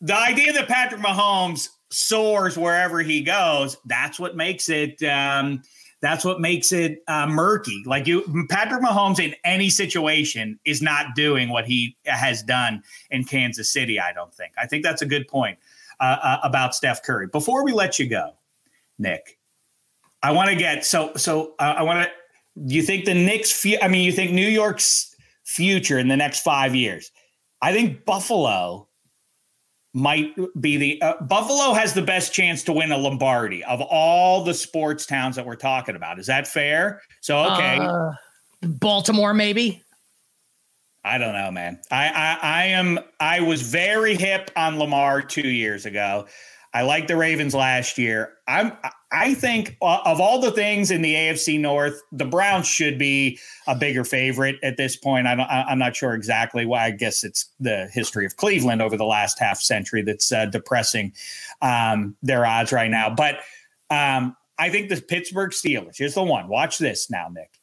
the 0.00 0.16
idea 0.16 0.52
that 0.52 0.68
Patrick 0.68 1.00
Mahomes 1.00 1.68
soars 1.90 2.56
wherever 2.56 3.00
he 3.00 3.22
goes, 3.22 3.76
that's 3.86 4.18
what 4.18 4.36
makes 4.36 4.68
it. 4.68 5.02
Um, 5.02 5.62
that's 6.04 6.24
what 6.24 6.38
makes 6.38 6.70
it 6.70 7.02
uh, 7.08 7.26
murky. 7.26 7.82
Like 7.86 8.06
you, 8.06 8.46
Patrick 8.50 8.82
Mahomes 8.82 9.18
in 9.18 9.34
any 9.42 9.70
situation 9.70 10.58
is 10.66 10.82
not 10.82 11.14
doing 11.14 11.48
what 11.48 11.64
he 11.64 11.96
has 12.04 12.42
done 12.42 12.82
in 13.10 13.24
Kansas 13.24 13.70
City. 13.70 13.98
I 13.98 14.12
don't 14.12 14.32
think. 14.34 14.52
I 14.58 14.66
think 14.66 14.84
that's 14.84 15.00
a 15.00 15.06
good 15.06 15.26
point 15.28 15.58
uh, 16.00 16.18
uh, 16.22 16.38
about 16.42 16.74
Steph 16.74 17.02
Curry. 17.02 17.28
Before 17.28 17.64
we 17.64 17.72
let 17.72 17.98
you 17.98 18.06
go, 18.06 18.34
Nick, 18.98 19.38
I 20.22 20.32
want 20.32 20.50
to 20.50 20.56
get 20.56 20.84
so 20.84 21.12
so. 21.16 21.54
Uh, 21.58 21.74
I 21.78 21.82
want 21.82 22.06
to. 22.06 22.12
You 22.74 22.82
think 22.82 23.06
the 23.06 23.14
Knicks? 23.14 23.66
I 23.80 23.88
mean, 23.88 24.04
you 24.04 24.12
think 24.12 24.30
New 24.30 24.46
York's 24.46 25.16
future 25.44 25.98
in 25.98 26.08
the 26.08 26.16
next 26.16 26.40
five 26.40 26.74
years? 26.74 27.10
I 27.62 27.72
think 27.72 28.04
Buffalo 28.04 28.88
might 29.94 30.36
be 30.60 30.76
the 30.76 31.00
uh, 31.00 31.22
Buffalo 31.22 31.72
has 31.72 31.94
the 31.94 32.02
best 32.02 32.34
chance 32.34 32.64
to 32.64 32.72
win 32.72 32.90
a 32.90 32.98
Lombardi 32.98 33.62
of 33.64 33.80
all 33.80 34.44
the 34.44 34.52
sports 34.52 35.06
towns 35.06 35.36
that 35.36 35.46
we're 35.46 35.54
talking 35.54 35.94
about. 35.94 36.18
Is 36.18 36.26
that 36.26 36.48
fair? 36.48 37.00
So 37.20 37.38
okay, 37.52 37.78
uh, 37.78 38.10
Baltimore 38.62 39.32
maybe. 39.32 39.80
I 41.04 41.18
don't 41.18 41.34
know, 41.34 41.50
man. 41.50 41.80
I, 41.90 42.08
I 42.08 42.38
I 42.42 42.64
am 42.66 42.98
I 43.20 43.40
was 43.40 43.62
very 43.62 44.16
hip 44.16 44.50
on 44.56 44.78
Lamar 44.78 45.22
two 45.22 45.48
years 45.48 45.86
ago. 45.86 46.26
I 46.72 46.82
liked 46.82 47.06
the 47.06 47.16
Ravens 47.16 47.54
last 47.54 47.98
year. 47.98 48.32
I'm 48.48 48.72
I 49.14 49.34
think 49.34 49.76
uh, 49.80 50.00
of 50.04 50.20
all 50.20 50.40
the 50.40 50.50
things 50.50 50.90
in 50.90 51.00
the 51.00 51.14
AFC 51.14 51.60
North, 51.60 52.02
the 52.10 52.24
Browns 52.24 52.66
should 52.66 52.98
be 52.98 53.38
a 53.68 53.76
bigger 53.76 54.04
favorite 54.04 54.56
at 54.64 54.76
this 54.76 54.96
point. 54.96 55.28
I 55.28 55.34
I'm 55.34 55.78
not 55.78 55.94
sure 55.94 56.14
exactly 56.14 56.66
why. 56.66 56.86
I 56.86 56.90
guess 56.90 57.22
it's 57.22 57.46
the 57.60 57.88
history 57.92 58.26
of 58.26 58.36
Cleveland 58.36 58.82
over 58.82 58.96
the 58.96 59.04
last 59.04 59.38
half 59.38 59.60
century 59.60 60.02
that's 60.02 60.32
uh, 60.32 60.46
depressing 60.46 61.12
um, 61.62 62.16
their 62.22 62.44
odds 62.44 62.72
right 62.72 62.90
now. 62.90 63.08
But 63.08 63.36
um, 63.88 64.36
I 64.58 64.68
think 64.70 64.88
the 64.88 65.00
Pittsburgh 65.00 65.52
Steelers. 65.52 65.96
Here's 65.96 66.14
the 66.14 66.24
one. 66.24 66.48
Watch 66.48 66.78
this 66.78 67.08
now, 67.08 67.28
Nick. 67.32 67.53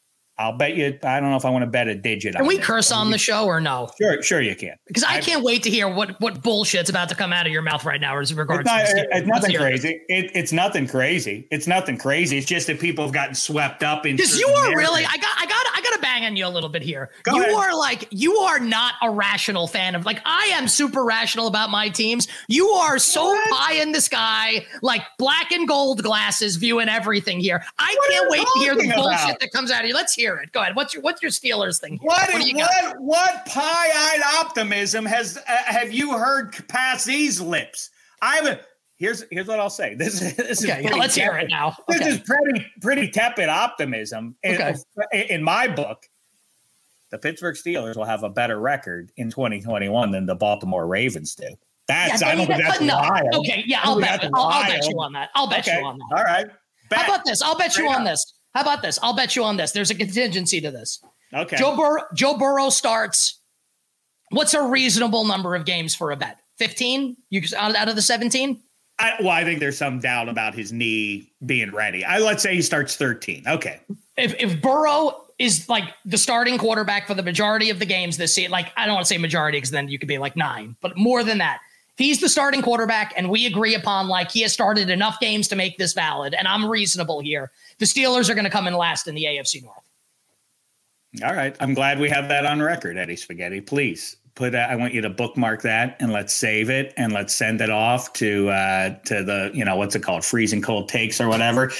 I'll 0.41 0.57
bet 0.57 0.75
you. 0.75 0.97
I 1.03 1.19
don't 1.19 1.29
know 1.29 1.35
if 1.35 1.45
I 1.45 1.49
want 1.51 1.63
to 1.63 1.69
bet 1.69 1.87
a 1.87 1.95
digit. 1.95 2.35
Can 2.35 2.47
we 2.47 2.57
it. 2.57 2.63
curse 2.63 2.91
on 2.91 3.11
the 3.11 3.17
show 3.17 3.45
or 3.45 3.61
no? 3.61 3.91
Sure, 4.01 4.21
sure 4.23 4.41
you 4.41 4.55
can. 4.55 4.75
Because 4.87 5.03
I, 5.03 5.17
I 5.17 5.21
can't 5.21 5.43
wait 5.43 5.63
to 5.63 5.69
hear 5.69 5.87
what 5.87 6.19
what 6.19 6.41
bullshit's 6.41 6.89
about 6.89 7.09
to 7.09 7.15
come 7.15 7.31
out 7.31 7.45
of 7.45 7.51
your 7.51 7.61
mouth 7.61 7.85
right 7.85 8.01
now. 8.01 8.17
As 8.17 8.33
regards, 8.33 8.67
it's, 8.69 8.93
not, 8.93 9.05
it's 9.11 9.27
nothing 9.27 9.55
crazy. 9.55 10.01
It, 10.09 10.31
it's 10.33 10.51
nothing 10.51 10.87
crazy. 10.87 11.47
It's 11.51 11.67
nothing 11.67 11.97
crazy. 11.97 12.37
It's 12.37 12.47
just 12.47 12.67
that 12.67 12.79
people 12.79 13.05
have 13.05 13.13
gotten 13.13 13.35
swept 13.35 13.83
up 13.83 14.05
in. 14.05 14.15
Because 14.15 14.39
you 14.39 14.47
are 14.47 14.75
really. 14.75 15.03
I 15.05 15.17
got. 15.17 15.37
I 15.37 15.45
got. 15.45 15.65
I 15.75 15.81
got 15.83 15.95
to 15.95 16.01
bang 16.01 16.25
on 16.25 16.35
you 16.35 16.47
a 16.47 16.49
little 16.49 16.69
bit 16.69 16.81
here. 16.81 17.11
Go 17.23 17.35
you 17.35 17.43
ahead. 17.43 17.53
are 17.53 17.77
like. 17.77 18.07
You 18.09 18.35
are 18.37 18.59
not 18.59 18.95
a 19.03 19.11
rational 19.11 19.67
fan 19.67 19.93
of. 19.93 20.05
Like 20.05 20.21
I 20.25 20.45
am 20.53 20.67
super 20.67 21.03
rational 21.03 21.45
about 21.45 21.69
my 21.69 21.89
teams. 21.89 22.27
You 22.47 22.67
are 22.69 22.97
so 22.97 23.25
what? 23.25 23.49
pie 23.51 23.73
in 23.73 23.91
the 23.91 24.01
sky, 24.01 24.65
like 24.81 25.03
black 25.19 25.51
and 25.51 25.67
gold 25.67 26.01
glasses, 26.01 26.55
viewing 26.55 26.89
everything 26.89 27.39
here. 27.39 27.63
I 27.77 27.95
what 27.97 28.11
can't 28.11 28.31
wait 28.31 28.47
to 28.53 28.59
hear 28.59 28.75
the 28.75 28.85
about? 28.85 28.95
bullshit 28.95 29.39
that 29.39 29.51
comes 29.51 29.69
out 29.69 29.83
of 29.83 29.87
you. 29.87 29.93
Let's 29.93 30.13
hear 30.13 30.30
it. 30.37 30.51
Go 30.51 30.61
ahead. 30.61 30.75
What's 30.75 30.93
your 30.93 31.03
what's 31.03 31.21
your 31.21 31.31
Steelers 31.31 31.79
thing? 31.79 31.99
What 32.01 32.31
what, 32.33 32.55
what, 32.55 32.95
what 32.99 33.45
pie-eyed 33.45 34.21
optimism 34.39 35.05
has 35.05 35.37
uh, 35.37 35.41
have 35.47 35.91
you 35.91 36.13
heard 36.13 36.55
past 36.67 37.05
these 37.05 37.41
lips? 37.41 37.89
I 38.21 38.37
have 38.37 38.61
here's 38.97 39.23
here's 39.31 39.47
what 39.47 39.59
I'll 39.59 39.69
say. 39.69 39.95
This, 40.01 40.19
this 40.19 40.63
okay, 40.63 40.79
is 40.79 40.83
yeah, 40.83 40.95
let's 40.95 41.15
tepid. 41.15 41.31
hear 41.31 41.39
it 41.39 41.49
now. 41.49 41.75
Okay. 41.89 41.97
This 41.97 42.07
is 42.07 42.19
pretty 42.19 42.65
pretty 42.81 43.09
tepid 43.09 43.49
optimism. 43.49 44.35
Okay. 44.45 44.75
In, 45.11 45.21
in 45.21 45.43
my 45.43 45.67
book, 45.67 46.07
the 47.09 47.17
Pittsburgh 47.17 47.55
Steelers 47.55 47.97
will 47.97 48.05
have 48.05 48.23
a 48.23 48.29
better 48.29 48.59
record 48.59 49.11
in 49.17 49.29
2021 49.29 50.11
than 50.11 50.25
the 50.25 50.35
Baltimore 50.35 50.87
Ravens 50.87 51.35
do. 51.35 51.49
That's 51.87 52.21
yeah, 52.21 52.29
I 52.29 52.35
don't 52.35 52.47
think 52.47 52.61
that's 52.61 52.81
no. 52.81 52.95
wild. 52.95 53.35
Okay, 53.35 53.63
yeah, 53.65 53.81
I'll 53.83 53.99
bet, 53.99 54.23
I'll, 54.33 54.45
I'll, 54.45 54.63
bet 54.63 54.87
you 54.87 54.95
on 55.01 55.13
that. 55.13 55.29
I'll 55.35 55.49
bet 55.49 55.67
okay. 55.67 55.77
you 55.77 55.85
on 55.85 55.97
that. 55.97 56.17
All 56.17 56.23
right. 56.23 56.47
Bet. 56.89 56.99
How 56.99 57.15
about 57.15 57.25
this? 57.25 57.41
I'll 57.41 57.57
bet 57.57 57.73
Straight 57.73 57.85
you 57.85 57.89
on 57.89 58.01
up. 58.01 58.07
this. 58.07 58.33
How 58.53 58.61
about 58.61 58.81
this? 58.81 58.99
I'll 59.01 59.15
bet 59.15 59.35
you 59.35 59.43
on 59.43 59.57
this. 59.57 59.71
There's 59.71 59.91
a 59.91 59.95
contingency 59.95 60.61
to 60.61 60.71
this. 60.71 61.03
Okay. 61.33 61.55
Joe, 61.55 61.75
Bur- 61.75 62.07
Joe 62.13 62.37
Burrow 62.37 62.69
starts. 62.69 63.39
What's 64.31 64.53
a 64.53 64.61
reasonable 64.61 65.25
number 65.25 65.55
of 65.55 65.65
games 65.65 65.95
for 65.95 66.11
a 66.11 66.15
bet? 66.15 66.37
15? 66.57 67.17
You 67.29 67.41
out, 67.57 67.75
out 67.75 67.89
of 67.89 67.95
the 67.95 68.01
17? 68.01 68.61
I, 68.99 69.15
well, 69.19 69.29
I 69.29 69.43
think 69.43 69.59
there's 69.59 69.77
some 69.77 69.99
doubt 69.99 70.29
about 70.29 70.53
his 70.53 70.71
knee 70.71 71.31
being 71.45 71.71
ready. 71.71 72.05
I 72.05 72.19
let's 72.19 72.43
say 72.43 72.53
he 72.53 72.61
starts 72.61 72.95
13. 72.97 73.43
Okay. 73.47 73.79
If 74.15 74.35
if 74.39 74.61
Burrow 74.61 75.25
is 75.39 75.67
like 75.67 75.85
the 76.05 76.19
starting 76.19 76.59
quarterback 76.59 77.07
for 77.07 77.15
the 77.15 77.23
majority 77.23 77.71
of 77.71 77.79
the 77.79 77.85
games 77.85 78.17
this 78.17 78.35
season, 78.35 78.51
like 78.51 78.71
I 78.77 78.85
don't 78.85 78.93
want 78.93 79.07
to 79.07 79.09
say 79.13 79.17
majority 79.17 79.57
because 79.57 79.71
then 79.71 79.87
you 79.87 79.97
could 79.97 80.07
be 80.07 80.19
like 80.19 80.35
nine, 80.35 80.75
but 80.81 80.97
more 80.97 81.23
than 81.23 81.39
that. 81.39 81.61
He's 82.01 82.19
the 82.19 82.29
starting 82.29 82.63
quarterback 82.63 83.13
and 83.15 83.29
we 83.29 83.45
agree 83.45 83.75
upon 83.75 84.07
like 84.07 84.31
he 84.31 84.41
has 84.41 84.51
started 84.51 84.89
enough 84.89 85.19
games 85.19 85.47
to 85.49 85.55
make 85.55 85.77
this 85.77 85.93
valid, 85.93 86.33
and 86.33 86.47
I'm 86.47 86.65
reasonable 86.65 87.19
here, 87.19 87.51
the 87.77 87.85
Steelers 87.85 88.27
are 88.27 88.33
going 88.33 88.45
to 88.45 88.49
come 88.49 88.67
in 88.67 88.73
last 88.73 89.07
in 89.07 89.13
the 89.13 89.25
AFC 89.25 89.63
North. 89.63 89.87
All 91.23 91.35
right. 91.35 91.55
I'm 91.59 91.75
glad 91.75 91.99
we 91.99 92.09
have 92.09 92.27
that 92.29 92.45
on 92.45 92.59
record, 92.59 92.97
Eddie 92.97 93.17
Spaghetti. 93.17 93.61
Please 93.61 94.15
put 94.33 94.53
that. 94.53 94.71
I 94.71 94.77
want 94.77 94.95
you 94.95 95.01
to 95.01 95.11
bookmark 95.11 95.61
that 95.61 95.97
and 95.99 96.11
let's 96.11 96.33
save 96.33 96.71
it 96.71 96.91
and 96.97 97.13
let's 97.13 97.35
send 97.35 97.61
it 97.61 97.69
off 97.69 98.13
to 98.13 98.49
uh 98.49 98.95
to 99.05 99.23
the, 99.23 99.51
you 99.53 99.63
know, 99.63 99.75
what's 99.75 99.95
it 99.95 100.01
called? 100.01 100.25
Freezing 100.25 100.61
cold 100.61 100.89
takes 100.89 101.21
or 101.21 101.27
whatever. 101.27 101.71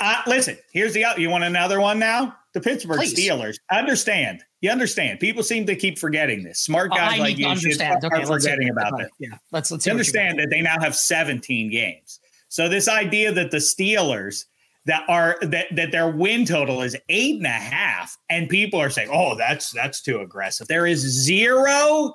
Uh 0.00 0.20
listen, 0.26 0.58
here's 0.72 0.92
the 0.92 1.06
you 1.16 1.30
want 1.30 1.44
another 1.44 1.80
one 1.80 1.98
now? 1.98 2.36
The 2.52 2.60
Pittsburgh 2.60 2.98
Please. 2.98 3.14
Steelers. 3.14 3.56
Understand. 3.70 4.44
You 4.64 4.70
understand. 4.70 5.20
People 5.20 5.42
seem 5.42 5.66
to 5.66 5.76
keep 5.76 5.98
forgetting 5.98 6.42
this. 6.42 6.58
Smart 6.58 6.88
oh, 6.90 6.96
guys 6.96 7.18
like 7.18 7.36
you 7.36 7.54
should 7.54 7.78
okay, 7.82 7.96
are 8.02 8.24
forgetting 8.24 8.70
about 8.70 8.96
that. 8.96 9.10
Yeah. 9.18 9.36
Let's 9.52 9.70
let's 9.70 9.86
understand 9.86 10.38
that 10.38 10.48
they 10.48 10.62
now 10.62 10.80
have 10.80 10.96
17 10.96 11.70
games. 11.70 12.18
So 12.48 12.66
this 12.66 12.88
idea 12.88 13.30
that 13.30 13.50
the 13.50 13.58
Steelers 13.58 14.46
that 14.86 15.04
are 15.06 15.36
that 15.42 15.66
that 15.72 15.92
their 15.92 16.08
win 16.08 16.46
total 16.46 16.80
is 16.80 16.96
eight 17.10 17.36
and 17.36 17.44
a 17.44 17.50
half, 17.50 18.16
and 18.30 18.48
people 18.48 18.80
are 18.80 18.88
saying, 18.88 19.10
"Oh, 19.12 19.36
that's 19.36 19.70
that's 19.70 20.00
too 20.00 20.20
aggressive." 20.20 20.66
There 20.66 20.86
is 20.86 21.00
zero 21.00 22.14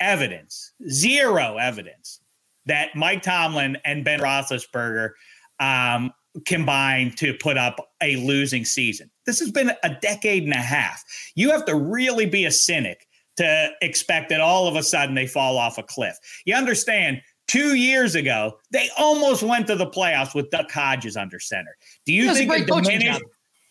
evidence, 0.00 0.72
zero 0.88 1.58
evidence 1.58 2.22
that 2.64 2.96
Mike 2.96 3.20
Tomlin 3.20 3.76
and 3.84 4.02
Ben 4.02 4.20
Roethlisberger 4.20 5.10
um, 5.58 6.10
combined 6.46 7.18
to 7.18 7.34
put 7.34 7.58
up 7.58 7.90
a 8.00 8.16
losing 8.16 8.64
season. 8.64 9.10
This 9.30 9.38
has 9.38 9.52
been 9.52 9.70
a 9.84 9.94
decade 10.02 10.42
and 10.42 10.52
a 10.52 10.56
half. 10.56 11.04
You 11.36 11.52
have 11.52 11.64
to 11.66 11.76
really 11.76 12.26
be 12.26 12.46
a 12.46 12.50
cynic 12.50 13.06
to 13.36 13.70
expect 13.80 14.28
that 14.30 14.40
all 14.40 14.66
of 14.66 14.74
a 14.74 14.82
sudden 14.82 15.14
they 15.14 15.28
fall 15.28 15.56
off 15.56 15.78
a 15.78 15.84
cliff. 15.84 16.18
You 16.46 16.56
understand? 16.56 17.22
Two 17.46 17.76
years 17.76 18.16
ago, 18.16 18.58
they 18.72 18.88
almost 18.98 19.44
went 19.44 19.68
to 19.68 19.76
the 19.76 19.86
playoffs 19.86 20.34
with 20.34 20.50
Duck 20.50 20.68
Hodges 20.68 21.16
under 21.16 21.38
center. 21.38 21.76
Do 22.06 22.12
you 22.12 22.34
think 22.34 22.52
a 22.52 22.64
diminished? 22.64 23.22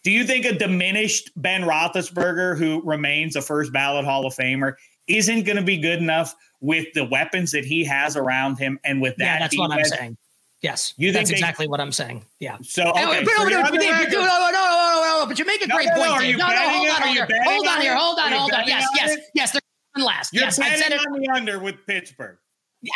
Do 0.05 0.12
you 0.12 0.24
think 0.24 0.45
a 0.45 0.53
diminished 0.53 1.30
Ben 1.36 1.64
Roethlisberger, 1.64 2.57
who 2.57 2.82
remains 2.86 3.36
a 3.36 3.41
first 3.41 3.74
ballot 3.74 4.05
Hall 4.05 4.26
of 4.26 4.34
Famer, 4.34 4.76
isn't 5.07 5.43
going 5.43 5.57
to 5.57 5.62
be 5.62 5.78
good 5.78 5.99
enough 5.99 6.36
with 6.62 6.88
the 6.93 7.03
weapons 7.03 7.51
that 7.51 7.66
he 7.66 7.84
has 7.84 8.16
around 8.16 8.60
him 8.60 8.80
and 8.86 9.01
with 9.01 9.18
that? 9.18 9.26
Yeah, 9.26 9.39
that's 9.39 9.55
defense? 9.57 9.70
what 9.70 9.78
I'm 9.78 9.86
saying. 9.86 10.18
Yes, 10.62 10.93
you 10.97 11.14
that's 11.14 11.30
exactly 11.30 11.68
what 11.70 11.80
I'm 11.80 11.91
saying. 11.91 12.26
Yeah. 12.39 12.57
So, 12.62 12.84
okay, 12.89 13.24
but, 13.24 13.32
so 13.32 13.43
no, 13.43 13.49
no, 13.49 13.70
no, 13.70 13.70
no, 13.70 14.51
no, 14.51 15.20
no, 15.22 15.26
but 15.26 15.39
you 15.39 15.45
make 15.45 15.64
a 15.64 15.70
great 15.70 15.88
no, 15.88 15.95
point. 15.95 16.38
No, 16.38 16.47
no, 16.47 16.70
hold 16.70 16.89
on 16.89 17.07
here. 17.07 17.28
Hold 17.45 17.68
on 17.68 17.82
here. 17.82 17.95
Hold 17.95 18.20
on. 18.20 18.32
Hold 18.34 18.51
on. 18.51 18.68
Yes, 18.68 18.86
yes, 18.95 19.18
yes. 19.34 19.51
They're 19.53 20.03
last. 20.03 20.34
You're 20.34 20.43
yes, 20.43 20.60
betting 20.60 20.97
on 20.97 21.20
the 21.20 21.30
under 21.30 21.60
with 21.60 21.76
Pittsburgh. 21.88 22.38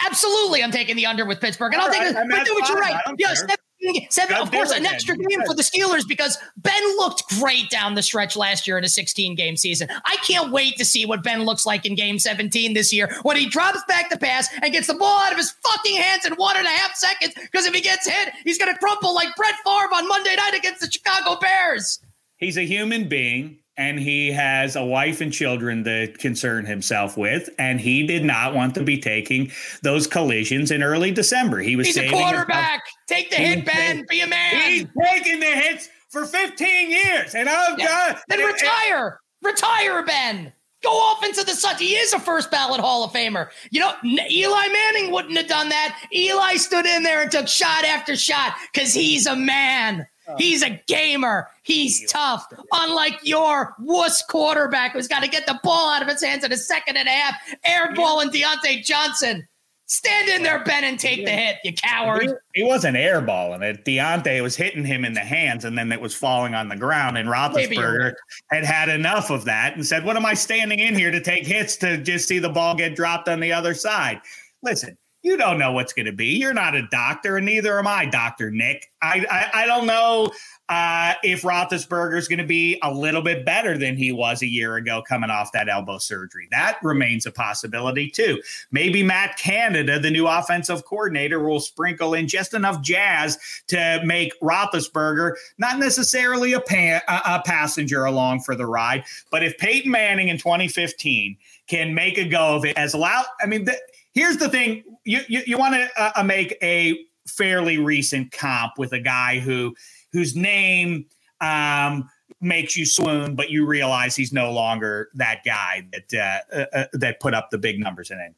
Absolutely, 0.05 0.61
I'm 0.61 0.72
taking 0.72 0.95
the 0.97 1.05
under 1.05 1.26
with 1.26 1.39
Pittsburgh, 1.39 1.74
and 1.74 1.82
I'll 1.82 1.91
take 1.91 2.01
it. 2.01 2.14
But 2.14 2.45
do 2.45 2.53
what 2.53 2.68
you're 2.68 2.80
right. 2.80 2.99
Yes, 3.18 3.43
seven, 4.10 4.36
of 4.38 4.52
course, 4.52 4.72
an 4.72 4.86
extra 4.86 5.16
game 5.18 5.42
for 5.46 5.54
the 5.54 5.64
Steelers 5.64 6.08
because 6.08 6.38
Ben 6.58 6.84
looked 6.98 7.28
great 7.40 7.70
down 7.70 7.96
the 7.96 8.02
stretch 8.02 8.36
last 8.36 8.68
year 8.68 8.78
in 8.78 8.84
a 8.84 8.90
16 8.90 9.36
game 9.36 9.58
season. 9.58 9.88
I 10.06 10.16
can't 10.18 10.52
wait 10.52 10.78
to 10.78 10.86
see 10.86 11.06
what 11.06 11.24
Ben 11.24 11.44
looks 11.44 11.66
like 11.66 11.86
in 11.86 11.96
game 11.96 12.20
17 12.20 12.74
this 12.74 12.94
year 12.94 13.14
when 13.24 13.38
he 13.38 13.48
drops 13.48 13.84
back 13.88 14.10
the 14.10 14.18
pass 14.18 14.50
and 14.62 14.72
gets 14.72 14.88
the 14.88 14.94
ball 14.94 15.24
out 15.24 15.32
of 15.32 15.38
his 15.38 15.52
fucking 15.52 15.98
hands 15.98 16.26
in 16.26 16.34
one 16.34 16.58
and 16.58 16.66
a 16.66 16.70
half 16.70 16.96
seconds. 16.96 17.34
Because 17.36 17.66
if 17.66 17.74
he 17.74 17.82
gets 17.82 18.08
hit, 18.08 18.34
he's 18.44 18.58
going 18.58 18.74
to 18.74 18.80
crumple 18.80 19.14
like 19.14 19.36
Brett 19.36 19.56
Favre 19.66 19.94
on 19.94 20.08
Monday 20.08 20.36
night 20.36 20.54
against 20.56 20.82
the 20.82 20.92
Chicago 20.92 21.40
Bears. 21.40 22.00
He's 22.38 22.58
a 22.58 22.66
human 22.66 23.08
being 23.08 23.60
and 23.78 24.00
he 24.00 24.32
has 24.32 24.76
a 24.76 24.86
wife 24.86 25.22
and 25.22 25.34
children 25.34 25.84
to 25.84 26.08
concern 26.14 26.66
himself 26.66 27.18
with, 27.18 27.50
and 27.58 27.82
he 27.82 28.06
did 28.06 28.24
not 28.24 28.54
want 28.54 28.76
to 28.76 28.84
be 28.84 29.00
taking 29.00 29.52
those 29.82 30.06
collisions 30.06 30.72
in 30.72 30.84
early 30.84 31.12
December. 31.12 31.60
He 31.60 31.76
was 31.76 31.88
he's 31.88 31.98
a 31.98 32.10
quarterback. 32.10 32.84
Take 33.08 33.30
the 33.30 33.38
hit, 33.38 33.66
Ben. 33.66 34.06
Be 34.10 34.22
a 34.22 34.28
man. 34.28 34.72
He's 34.72 34.86
taking 35.04 35.40
the 35.40 35.46
hits 35.46 35.90
for 36.10 36.26
15 36.26 36.92
years, 36.92 37.34
and 37.34 37.50
I'm 37.50 37.80
yeah. 37.80 37.88
done. 37.88 38.18
Then 38.28 38.40
retire. 38.40 39.20
retire, 39.42 40.04
Ben. 40.06 40.54
Go 40.84 40.92
off 40.92 41.24
into 41.24 41.44
the 41.46 41.54
sun. 41.54 41.78
He 41.78 41.96
is 41.96 42.14
a 42.14 42.20
first 42.20 42.52
ballot 42.52 42.82
Hall 42.82 43.06
of 43.06 43.12
Famer. 43.12 43.48
You 43.72 43.80
know, 43.80 43.94
Eli 44.04 44.68
Manning 44.68 45.12
wouldn't 45.12 45.38
have 45.38 45.48
done 45.48 45.70
that. 45.70 45.98
Eli 46.14 46.56
stood 46.58 46.86
in 46.86 47.04
there 47.04 47.22
and 47.22 47.32
took 47.32 47.48
shot 47.48 47.86
after 47.86 48.18
shot 48.18 48.54
because 48.72 48.94
he's 48.94 49.26
a 49.26 49.36
man. 49.36 50.06
Oh. 50.28 50.36
He's 50.38 50.64
a 50.64 50.82
gamer. 50.88 51.50
He's 51.64 52.10
tough. 52.12 52.48
Unlike 52.72 53.20
your 53.24 53.76
wuss 53.80 54.24
quarterback 54.24 54.94
who's 54.94 55.08
got 55.08 55.24
to 55.24 55.30
get 55.30 55.46
the 55.46 55.60
ball 55.64 55.90
out 55.90 56.02
of 56.02 56.08
his 56.08 56.24
hands 56.24 56.44
in 56.44 56.52
a 56.52 56.58
second 56.58 56.98
and 56.98 57.08
a 57.08 57.12
half, 57.12 57.36
airballing 57.66 58.32
Diontae 58.32 58.84
Johnson. 58.84 59.48
Stand 59.86 60.30
in 60.30 60.44
there, 60.44 60.64
Ben, 60.64 60.86
and 60.86 60.98
take 60.98 61.26
the 61.26 61.32
hit, 61.32 61.58
you 61.64 61.74
coward. 61.74 62.34
He, 62.56 62.64
wasn't 62.64 62.96
airballing 62.96 63.62
it. 63.62 63.84
Diontae 63.84 64.42
was 64.42 64.56
hitting 64.56 64.86
him 64.86 65.04
in 65.04 65.14
the 65.14 65.20
hands, 65.20 65.66
and 65.66 65.78
then 65.78 65.92
it 65.92 66.00
was 66.00 66.16
falling 66.16 66.56
on 66.56 66.70
the 66.70 66.76
ground. 66.78 67.18
And 67.18 67.28
Roethlisberger 67.28 68.14
had 68.50 68.64
had 68.64 68.88
enough 68.88 69.30
of 69.30 69.44
that 69.46 69.76
and 69.76 69.86
said, 69.86 70.06
"What 70.06 70.16
am 70.16 70.26
I 70.26 70.34
standing 70.36 70.80
in 70.80 70.96
here 70.96 71.12
to 71.12 71.20
take 71.20 71.46
hits 71.46 71.76
to 71.78 71.98
just 71.98 72.28
see 72.28 72.40
the 72.40 72.50
ball 72.50 72.76
get 72.76 72.96
dropped 72.96 73.28
on 73.28 73.42
the 73.42 73.52
other 73.52 73.74
side?" 73.74 74.22
Listen, 74.64 74.98
you 75.24 75.38
don't 75.38 75.58
know 75.58 75.72
what's 75.72 75.94
going 75.94 76.06
to 76.06 76.12
be. 76.12 76.28
You're 76.28 76.54
not 76.54 76.76
a 76.76 76.86
doctor, 76.88 77.38
and 77.38 77.46
neither 77.46 77.80
am 77.80 77.88
I, 77.88 78.06
Doctor 78.06 78.52
Nick. 78.52 78.92
I, 79.02 79.26
I, 79.32 79.64
I 79.64 79.66
don't 79.66 79.88
know 79.88 80.32
uh, 80.68 81.14
if 81.24 81.44
Roethlisberger 81.44 82.18
is 82.18 82.28
going 82.28 82.40
to 82.40 82.46
be 82.46 82.78
a 82.84 82.94
little 82.94 83.22
bit 83.22 83.46
better 83.46 83.78
than 83.78 83.96
he 83.96 84.12
was 84.12 84.42
a 84.42 84.48
year 84.48 84.76
ago 84.76 85.02
coming 85.08 85.30
off 85.30 85.54
that 85.54 85.70
elbow 85.70 85.98
surgery. 85.98 86.50
That 86.52 86.78
remains 86.84 87.26
a 87.26 87.32
possibility 87.32 88.10
too. 88.10 88.42
Maybe 88.72 89.02
Matt 89.02 89.38
Canada, 89.38 89.98
the 89.98 90.12
new 90.12 90.28
offensive 90.28 90.84
coordinator, 90.84 91.40
will 91.40 91.62
sprinkle 91.62 92.14
in 92.14 92.28
just 92.28 92.54
enough 92.54 92.82
jazz 92.82 93.38
to 93.68 94.02
make 94.04 94.38
Roethlisberger 94.42 95.34
not 95.58 95.80
necessarily 95.80 96.52
a, 96.52 96.60
pa- 96.60 97.02
a 97.08 97.42
passenger 97.46 98.04
along 98.04 98.42
for 98.42 98.56
the 98.56 98.66
ride, 98.66 99.06
but 99.32 99.42
if 99.42 99.58
Peyton 99.58 99.90
Manning 99.90 100.28
in 100.28 100.38
2015 100.38 101.38
can 101.68 101.94
make 101.94 102.18
a 102.18 102.28
go 102.28 102.58
of 102.58 102.66
it 102.66 102.78
as 102.78 102.94
loud, 102.94 103.24
I 103.42 103.46
mean. 103.46 103.64
The, 103.64 103.78
here's 104.14 104.38
the 104.38 104.49
thing 104.49 104.84
you 105.03 105.22
you, 105.28 105.41
you 105.45 105.57
want 105.57 105.76
to 105.76 105.89
uh, 106.01 106.11
uh, 106.16 106.24
make 106.24 106.57
a 106.61 107.05
fairly 107.28 107.78
recent 107.78 108.32
comp 108.32 108.74
with 108.78 108.93
a 108.93 108.99
guy 108.99 109.39
who 109.39 109.76
whose 110.11 110.36
name 110.36 111.05
um, 111.41 112.09
makes 112.39 112.78
you 112.78 112.86
swoon, 112.86 113.36
but 113.36 113.49
you 113.49 113.66
realize 113.66 114.16
he's 114.16 114.34
no 114.34 114.51
longer 114.51 115.09
that 115.16 115.41
guy 115.45 115.88
that 115.91 116.41
uh, 116.53 116.55
uh, 116.55 116.66
uh 116.74 116.86
that 116.93 117.20
put 117.20 117.34
up 117.34 117.49
the 117.49 117.57
big 117.57 117.80
numbers 117.80 118.11
in 118.11 118.20
it. 118.20 118.34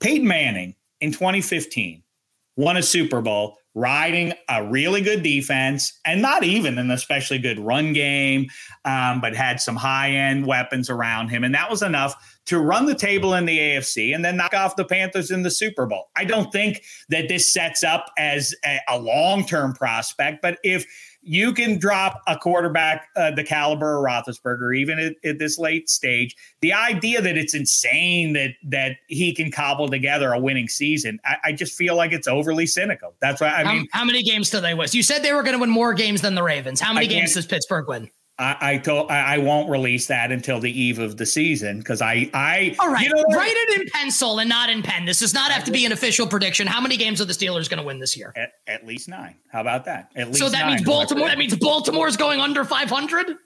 Peyton 0.00 0.26
Manning 0.26 0.74
in 1.00 1.12
2015 1.12 2.02
won 2.56 2.76
a 2.76 2.82
Super 2.82 3.20
Bowl 3.20 3.56
riding 3.74 4.32
a 4.48 4.64
really 4.64 5.00
good 5.00 5.22
defense 5.22 5.98
and 6.04 6.20
not 6.20 6.42
even 6.42 6.78
an 6.78 6.90
especially 6.90 7.38
good 7.38 7.58
run 7.60 7.92
game, 7.92 8.48
um, 8.84 9.20
but 9.20 9.36
had 9.36 9.60
some 9.60 9.76
high 9.76 10.10
end 10.10 10.46
weapons 10.46 10.90
around 10.90 11.28
him. 11.28 11.44
And 11.44 11.54
that 11.54 11.70
was 11.70 11.82
enough 11.82 12.37
to 12.48 12.58
run 12.58 12.86
the 12.86 12.94
table 12.94 13.34
in 13.34 13.44
the 13.44 13.58
AFC 13.58 14.14
and 14.14 14.24
then 14.24 14.36
knock 14.36 14.54
off 14.54 14.74
the 14.74 14.84
Panthers 14.84 15.30
in 15.30 15.42
the 15.42 15.50
Super 15.50 15.84
Bowl. 15.84 16.08
I 16.16 16.24
don't 16.24 16.50
think 16.50 16.82
that 17.10 17.28
this 17.28 17.52
sets 17.52 17.84
up 17.84 18.10
as 18.16 18.54
a, 18.64 18.80
a 18.88 18.98
long 18.98 19.44
term 19.44 19.74
prospect, 19.74 20.40
but 20.40 20.58
if 20.64 20.86
you 21.20 21.52
can 21.52 21.78
drop 21.78 22.22
a 22.26 22.38
quarterback 22.38 23.08
uh, 23.16 23.30
the 23.32 23.44
caliber 23.44 23.98
of 23.98 24.04
Roethlisberger, 24.04 24.74
even 24.76 24.98
at, 24.98 25.14
at, 25.24 25.38
this 25.38 25.58
late 25.58 25.90
stage. 25.90 26.34
The 26.62 26.72
idea 26.72 27.20
that 27.20 27.36
it's 27.36 27.54
insane 27.54 28.32
that 28.34 28.52
that 28.62 28.92
he 29.08 29.34
can 29.34 29.50
cobble 29.50 29.88
together 29.88 30.32
a 30.32 30.38
winning 30.38 30.68
season, 30.68 31.18
I, 31.24 31.36
I 31.44 31.52
just 31.52 31.74
feel 31.74 31.96
like 31.96 32.12
it's 32.12 32.28
overly 32.28 32.66
cynical. 32.66 33.14
That's 33.20 33.40
why 33.40 33.48
I 33.48 33.64
how, 33.64 33.72
mean. 33.72 33.88
How 33.92 34.04
many 34.04 34.22
games 34.22 34.48
do 34.48 34.60
they 34.60 34.74
win? 34.74 34.88
You 34.92 35.02
said 35.02 35.22
they 35.22 35.32
were 35.32 35.42
going 35.42 35.54
to 35.54 35.60
win 35.60 35.70
more 35.70 35.92
games 35.92 36.22
than 36.22 36.34
the 36.34 36.42
Ravens. 36.42 36.80
How 36.80 36.92
many 36.92 37.08
games 37.08 37.34
does 37.34 37.46
Pittsburgh 37.46 37.88
win? 37.88 38.10
I, 38.38 38.56
I 38.60 38.78
told 38.78 39.10
I, 39.10 39.34
I, 39.34 39.38
won't 39.38 39.68
release 39.68 40.06
that 40.06 40.30
until 40.30 40.60
the 40.60 40.70
eve 40.70 41.00
of 41.00 41.16
the 41.16 41.26
season 41.26 41.78
because 41.78 42.00
I 42.00 42.30
I 42.32 42.76
all 42.78 42.88
right 42.88 43.04
you 43.04 43.12
know 43.12 43.24
write 43.36 43.54
it 43.54 43.80
in 43.80 43.88
pencil 43.88 44.38
and 44.38 44.48
not 44.48 44.70
in 44.70 44.82
pen. 44.82 45.04
This 45.06 45.20
does 45.20 45.34
not 45.34 45.50
have 45.50 45.64
to 45.64 45.72
be 45.72 45.84
an 45.84 45.90
official 45.90 46.26
prediction. 46.26 46.66
How 46.68 46.80
many 46.80 46.96
games 46.96 47.20
are 47.20 47.24
the 47.24 47.32
Steelers 47.32 47.68
going 47.68 47.80
to 47.80 47.86
win 47.86 47.98
this 47.98 48.16
year? 48.16 48.32
At, 48.36 48.52
at, 48.68 48.86
least 48.86 49.08
nine. 49.08 49.34
How 49.50 49.60
about 49.60 49.84
that? 49.86 50.12
At 50.14 50.28
least 50.28 50.38
so 50.38 50.48
that 50.48 50.66
nine. 50.66 50.76
means 50.76 50.86
Baltimore. 50.86 51.26
That 51.26 51.38
means 51.38 51.56
Baltimore's 51.56 52.16
going 52.16 52.40
under 52.40 52.64
five 52.64 52.88
hundred. 52.88 53.36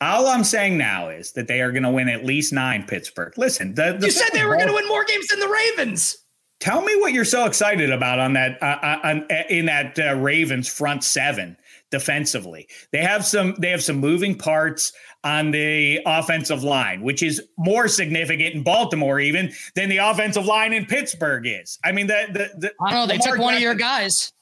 All 0.00 0.28
I'm 0.28 0.44
saying 0.44 0.78
now 0.78 1.08
is 1.10 1.32
that 1.32 1.46
they 1.46 1.60
are 1.60 1.70
going 1.70 1.82
to 1.82 1.90
win 1.90 2.08
at 2.08 2.24
least 2.24 2.52
nine. 2.52 2.84
Pittsburgh. 2.84 3.36
Listen, 3.36 3.74
the, 3.74 3.96
the 3.98 4.06
you 4.06 4.12
said 4.12 4.30
they 4.32 4.46
were 4.46 4.56
going 4.56 4.68
to 4.68 4.74
win 4.74 4.88
more 4.88 5.04
games 5.04 5.26
than 5.26 5.40
the 5.40 5.48
Ravens. 5.48 6.16
Tell 6.60 6.80
me 6.80 6.96
what 6.96 7.12
you're 7.12 7.26
so 7.26 7.44
excited 7.44 7.92
about 7.92 8.18
on 8.18 8.32
that 8.32 8.62
uh, 8.62 8.78
uh 8.82 8.98
on, 9.04 9.26
in 9.50 9.66
that 9.66 9.98
uh, 9.98 10.14
Ravens 10.14 10.68
front 10.68 11.04
seven 11.04 11.57
defensively. 11.90 12.68
They 12.92 13.02
have 13.02 13.24
some 13.24 13.54
they 13.58 13.70
have 13.70 13.82
some 13.82 13.96
moving 13.96 14.36
parts 14.36 14.92
on 15.24 15.50
the 15.50 16.00
offensive 16.06 16.62
line, 16.62 17.02
which 17.02 17.22
is 17.22 17.42
more 17.56 17.88
significant 17.88 18.54
in 18.54 18.62
Baltimore 18.62 19.20
even 19.20 19.52
than 19.74 19.88
the 19.88 19.98
offensive 19.98 20.46
line 20.46 20.72
in 20.72 20.86
Pittsburgh 20.86 21.46
is. 21.46 21.78
I 21.84 21.92
mean, 21.92 22.06
the 22.06 22.26
the, 22.32 22.50
the 22.58 22.72
I 22.80 22.92
don't 22.92 23.08
know. 23.08 23.14
They 23.14 23.18
took 23.18 23.38
one 23.38 23.54
of 23.54 23.60
your 23.60 23.74
guys. 23.74 24.32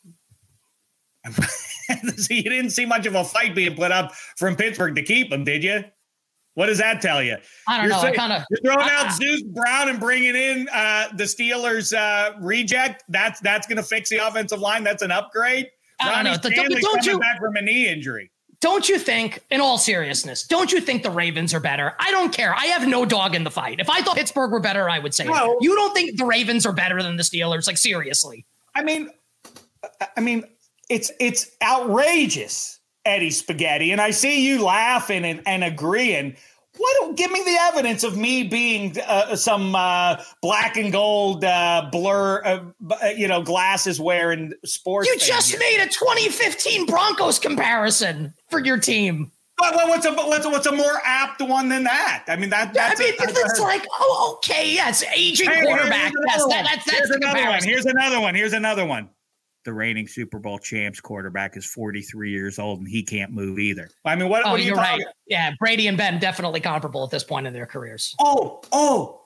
so 2.16 2.34
you 2.34 2.42
didn't 2.44 2.70
see 2.70 2.86
much 2.86 3.07
of 3.07 3.14
a 3.14 3.24
fight 3.24 3.55
being 3.55 3.74
put 3.74 3.90
up 3.90 4.14
from 4.36 4.55
Pittsburgh 4.57 4.94
to 4.94 5.03
keep 5.03 5.32
him, 5.32 5.44
did 5.44 5.64
you? 5.64 5.84
What 6.55 6.66
does 6.66 6.78
that 6.78 7.03
tell 7.03 7.22
you? 7.22 7.36
I 7.68 7.76
don't 7.76 7.86
you're 7.86 7.94
know. 7.94 8.01
Saying, 8.01 8.14
kind 8.14 8.32
of 8.32 8.42
you're 8.51 8.74
throwing 8.74 8.88
out 8.90 9.12
Zeus 9.12 9.42
Brown 9.42 9.90
and 9.90 10.01
bringing 10.01 10.34
in 10.34 10.66
uh, 10.72 11.09
the 11.14 11.24
Steelers 11.24 11.94
uh, 11.94 12.32
reject. 12.40 13.05
That's 13.09 13.40
that's 13.40 13.66
going 13.66 13.76
to 13.76 13.82
fix 13.82 14.09
the 14.09 14.26
offensive 14.26 14.61
line. 14.61 14.82
That's 14.82 15.03
an 15.03 15.11
upgrade. 15.11 15.68
I 16.01 16.22
don't 16.22 16.24
know. 16.24 16.51
Stanley 16.51 16.80
don't 16.80 17.05
you 17.07 17.18
back 17.18 17.40
from 17.40 17.57
a 17.57 17.62
knee 17.62 17.88
injury? 17.88 18.30
Don't 18.61 18.88
you 18.88 18.99
think, 18.99 19.44
in 19.51 19.61
all 19.61 19.76
seriousness, 19.76 20.47
don't 20.47 20.72
you 20.72 20.80
think 20.80 21.03
the 21.03 21.11
Ravens 21.11 21.53
are 21.53 21.61
better? 21.61 21.94
I 21.99 22.11
don't 22.11 22.32
care. 22.32 22.55
I 22.55 22.66
have 22.66 22.88
no 22.88 23.05
dog 23.05 23.34
in 23.34 23.44
the 23.44 23.51
fight. 23.51 23.80
If 23.80 23.90
I 23.90 24.01
thought 24.01 24.16
Pittsburgh 24.16 24.51
were 24.51 24.61
better, 24.61 24.88
I 24.88 24.99
would 24.99 25.14
say 25.14 25.26
no. 25.26 25.59
you 25.61 25.74
don't 25.74 25.94
think 25.94 26.16
the 26.16 26.24
Ravens 26.24 26.64
are 26.64 26.72
better 26.72 27.03
than 27.03 27.16
the 27.16 27.22
Steelers. 27.22 27.66
Like 27.66 27.76
seriously. 27.76 28.47
I 28.74 28.82
mean, 28.82 29.11
I 30.16 30.20
mean, 30.20 30.44
it's 30.88 31.11
it's 31.20 31.51
outrageous, 31.62 32.80
Eddie 33.05 33.30
Spaghetti, 33.30 33.92
and 33.92 34.01
I 34.01 34.11
see 34.11 34.47
you 34.47 34.64
laughing 34.64 35.24
and, 35.24 35.42
and 35.47 35.62
agreeing. 35.62 36.36
What? 36.77 37.16
Give 37.16 37.31
me 37.31 37.43
the 37.43 37.57
evidence 37.62 38.05
of 38.05 38.16
me 38.16 38.43
being 38.45 38.97
uh, 39.07 39.37
some 39.37 39.74
uh, 39.74 40.22
black 40.43 40.77
and 40.77 40.93
gold 40.93 41.45
uh, 41.45 41.89
blur, 41.91 42.43
uh, 42.45 42.61
uh, 42.91 43.07
you 43.09 43.29
know, 43.29 43.43
glasses 43.43 44.01
wearing 44.01 44.53
sports. 44.64 45.09
You 45.09 45.18
just 45.18 45.51
here. 45.51 45.61
made 45.61 45.81
a 45.81 45.87
2015 45.87 46.87
Broncos 46.87 47.39
comparison 47.39 48.35
for 48.51 48.61
your 48.64 48.79
team. 48.79 49.33
what's 49.59 50.05
a 50.05 50.12
what's 50.12 50.45
a, 50.45 50.51
what's 50.51 50.66
a 50.66 50.72
more 50.72 51.01
apt 51.05 51.41
one 51.41 51.68
than 51.68 51.85
that? 51.85 52.24
I 52.29 52.37
mean 52.37 52.51
that. 52.51 52.74
That's 52.74 53.01
I 53.01 53.05
mean, 53.05 53.14
a, 53.18 53.24
it's 53.24 53.61
like 53.61 53.87
oh, 53.99 54.35
okay, 54.37 54.72
yes, 54.72 55.03
aging 55.14 55.51
hey, 55.51 55.62
quarterback. 55.62 56.12
Yes, 56.27 56.45
that, 56.49 56.64
that's 56.64 56.85
that's 56.85 56.99
here's 56.99 57.11
another 57.11 57.47
one. 57.49 57.62
Here's 57.62 57.87
another 57.87 58.20
one. 58.20 58.35
Here's 58.35 58.53
another 58.53 58.85
one. 58.85 59.09
The 59.67 59.75
reigning 59.75 60.09
Super 60.09 60.39
Bowl 60.39 60.59
champs 60.59 61.01
quarterback, 61.01 61.57
is 61.57 61.67
43 61.67 62.31
years 62.31 62.59
old 62.59 62.79
and 62.79 62.89
he 62.89 63.03
can't 63.03 63.31
move 63.31 63.59
either. 63.59 63.91
I 64.07 64.17
mean, 64.17 64.31
what, 64.31 64.47
oh, 64.47 64.53
what 64.53 64.61
are 64.61 64.62
you 64.62 64.75
talking? 64.75 65.05
right. 65.05 65.14
Yeah, 65.27 65.53
Brady 65.59 65.89
and 65.89 65.99
Ben 65.99 66.19
definitely 66.19 66.61
comparable 66.61 67.05
at 67.05 67.11
this 67.11 67.25
point 67.25 67.47
in 67.47 67.53
their 67.53 67.67
careers. 67.67 68.14
Oh, 68.19 68.62
oh, 68.73 69.21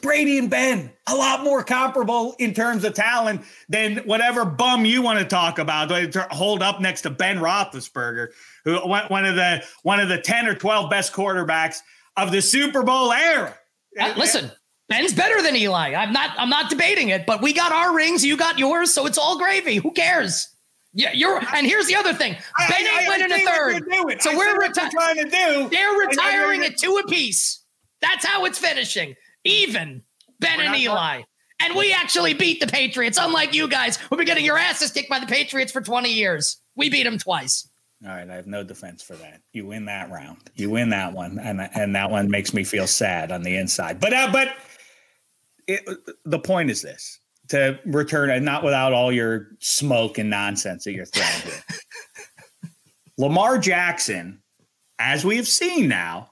Brady 0.00 0.38
and 0.38 0.48
Ben, 0.48 0.90
a 1.08 1.14
lot 1.14 1.44
more 1.44 1.62
comparable 1.62 2.34
in 2.38 2.54
terms 2.54 2.84
of 2.84 2.94
talent 2.94 3.42
than 3.68 3.98
whatever 3.98 4.44
bum 4.44 4.84
you 4.84 5.02
want 5.02 5.18
to 5.18 5.24
talk 5.24 5.58
about. 5.58 5.90
Hold 6.32 6.62
up 6.62 6.80
next 6.80 7.02
to 7.02 7.10
Ben 7.10 7.38
Roethlisberger, 7.38 8.28
who 8.64 8.76
one 8.86 9.26
of 9.26 9.34
the 9.34 9.62
one 9.82 10.00
of 10.00 10.08
the 10.08 10.18
10 10.18 10.46
or 10.46 10.54
12 10.54 10.88
best 10.88 11.12
quarterbacks 11.12 11.78
of 12.16 12.32
the 12.32 12.40
Super 12.40 12.82
Bowl 12.82 13.12
era. 13.12 13.54
Uh, 13.98 14.14
listen, 14.16 14.50
Ben's 14.90 15.14
better 15.14 15.40
than 15.40 15.56
Eli. 15.56 15.94
I'm 15.94 16.12
not 16.12 16.32
I'm 16.36 16.50
not 16.50 16.68
debating 16.68 17.08
it, 17.08 17.24
but 17.24 17.40
we 17.40 17.54
got 17.54 17.72
our 17.72 17.94
rings, 17.94 18.22
you 18.24 18.36
got 18.36 18.58
yours, 18.58 18.92
so 18.92 19.06
it's 19.06 19.16
all 19.16 19.38
gravy. 19.38 19.76
Who 19.76 19.92
cares? 19.92 20.48
Yeah, 20.92 21.12
you're 21.12 21.40
and 21.54 21.66
here's 21.66 21.86
the 21.86 21.94
other 21.96 22.12
thing. 22.12 22.36
I- 22.58 22.66
Ben 22.68 22.76
I- 22.86 23.00
ain't 23.00 23.08
I 23.08 23.08
winning 23.08 23.36
see 23.38 23.44
a 23.44 23.46
third. 23.48 24.20
So 24.22 24.30
I 24.32 24.36
we're 24.36 24.50
see 24.50 24.56
what 24.58 24.76
you're 24.76 24.86
reti- 24.86 24.90
trying 24.90 25.16
to 25.16 25.24
do. 25.30 25.68
They're 25.70 25.92
retiring 25.92 26.62
at 26.64 26.76
two 26.76 26.96
apiece. 26.96 27.62
That's 28.02 28.26
how 28.26 28.44
it's 28.44 28.58
finishing. 28.58 29.14
Even 29.44 30.02
Ben 30.40 30.58
We're 30.58 30.64
and 30.64 30.76
Eli. 30.76 31.22
And 31.62 31.76
we 31.76 31.92
actually 31.92 32.32
beat 32.34 32.58
the 32.60 32.66
Patriots, 32.66 33.18
unlike 33.20 33.54
you 33.54 33.68
guys 33.68 33.96
who've 33.98 34.16
been 34.16 34.26
getting 34.26 34.44
your 34.46 34.56
asses 34.58 34.90
kicked 34.90 35.10
by 35.10 35.20
the 35.20 35.26
Patriots 35.26 35.70
for 35.70 35.82
20 35.82 36.10
years. 36.10 36.56
We 36.74 36.88
beat 36.88 37.04
them 37.04 37.18
twice. 37.18 37.68
All 38.02 38.08
right, 38.08 38.28
I 38.28 38.34
have 38.36 38.46
no 38.46 38.64
defense 38.64 39.02
for 39.02 39.14
that. 39.16 39.42
You 39.52 39.66
win 39.66 39.84
that 39.84 40.10
round. 40.10 40.38
You 40.54 40.70
win 40.70 40.88
that 40.88 41.12
one, 41.12 41.38
and 41.38 41.60
and 41.60 41.94
that 41.94 42.10
one 42.10 42.30
makes 42.30 42.54
me 42.54 42.64
feel 42.64 42.86
sad 42.86 43.30
on 43.30 43.42
the 43.42 43.54
inside. 43.56 44.00
But 44.00 44.14
uh, 44.14 44.30
but 44.32 44.56
it, 45.70 45.98
the 46.24 46.38
point 46.38 46.70
is 46.70 46.82
this: 46.82 47.20
to 47.48 47.78
return, 47.86 48.30
and 48.30 48.44
not 48.44 48.64
without 48.64 48.92
all 48.92 49.12
your 49.12 49.48
smoke 49.58 50.18
and 50.18 50.30
nonsense 50.30 50.84
that 50.84 50.92
you're 50.92 51.06
throwing 51.06 51.42
here. 51.42 51.62
Lamar 53.18 53.58
Jackson, 53.58 54.40
as 54.98 55.24
we 55.24 55.36
have 55.36 55.48
seen 55.48 55.88
now, 55.88 56.30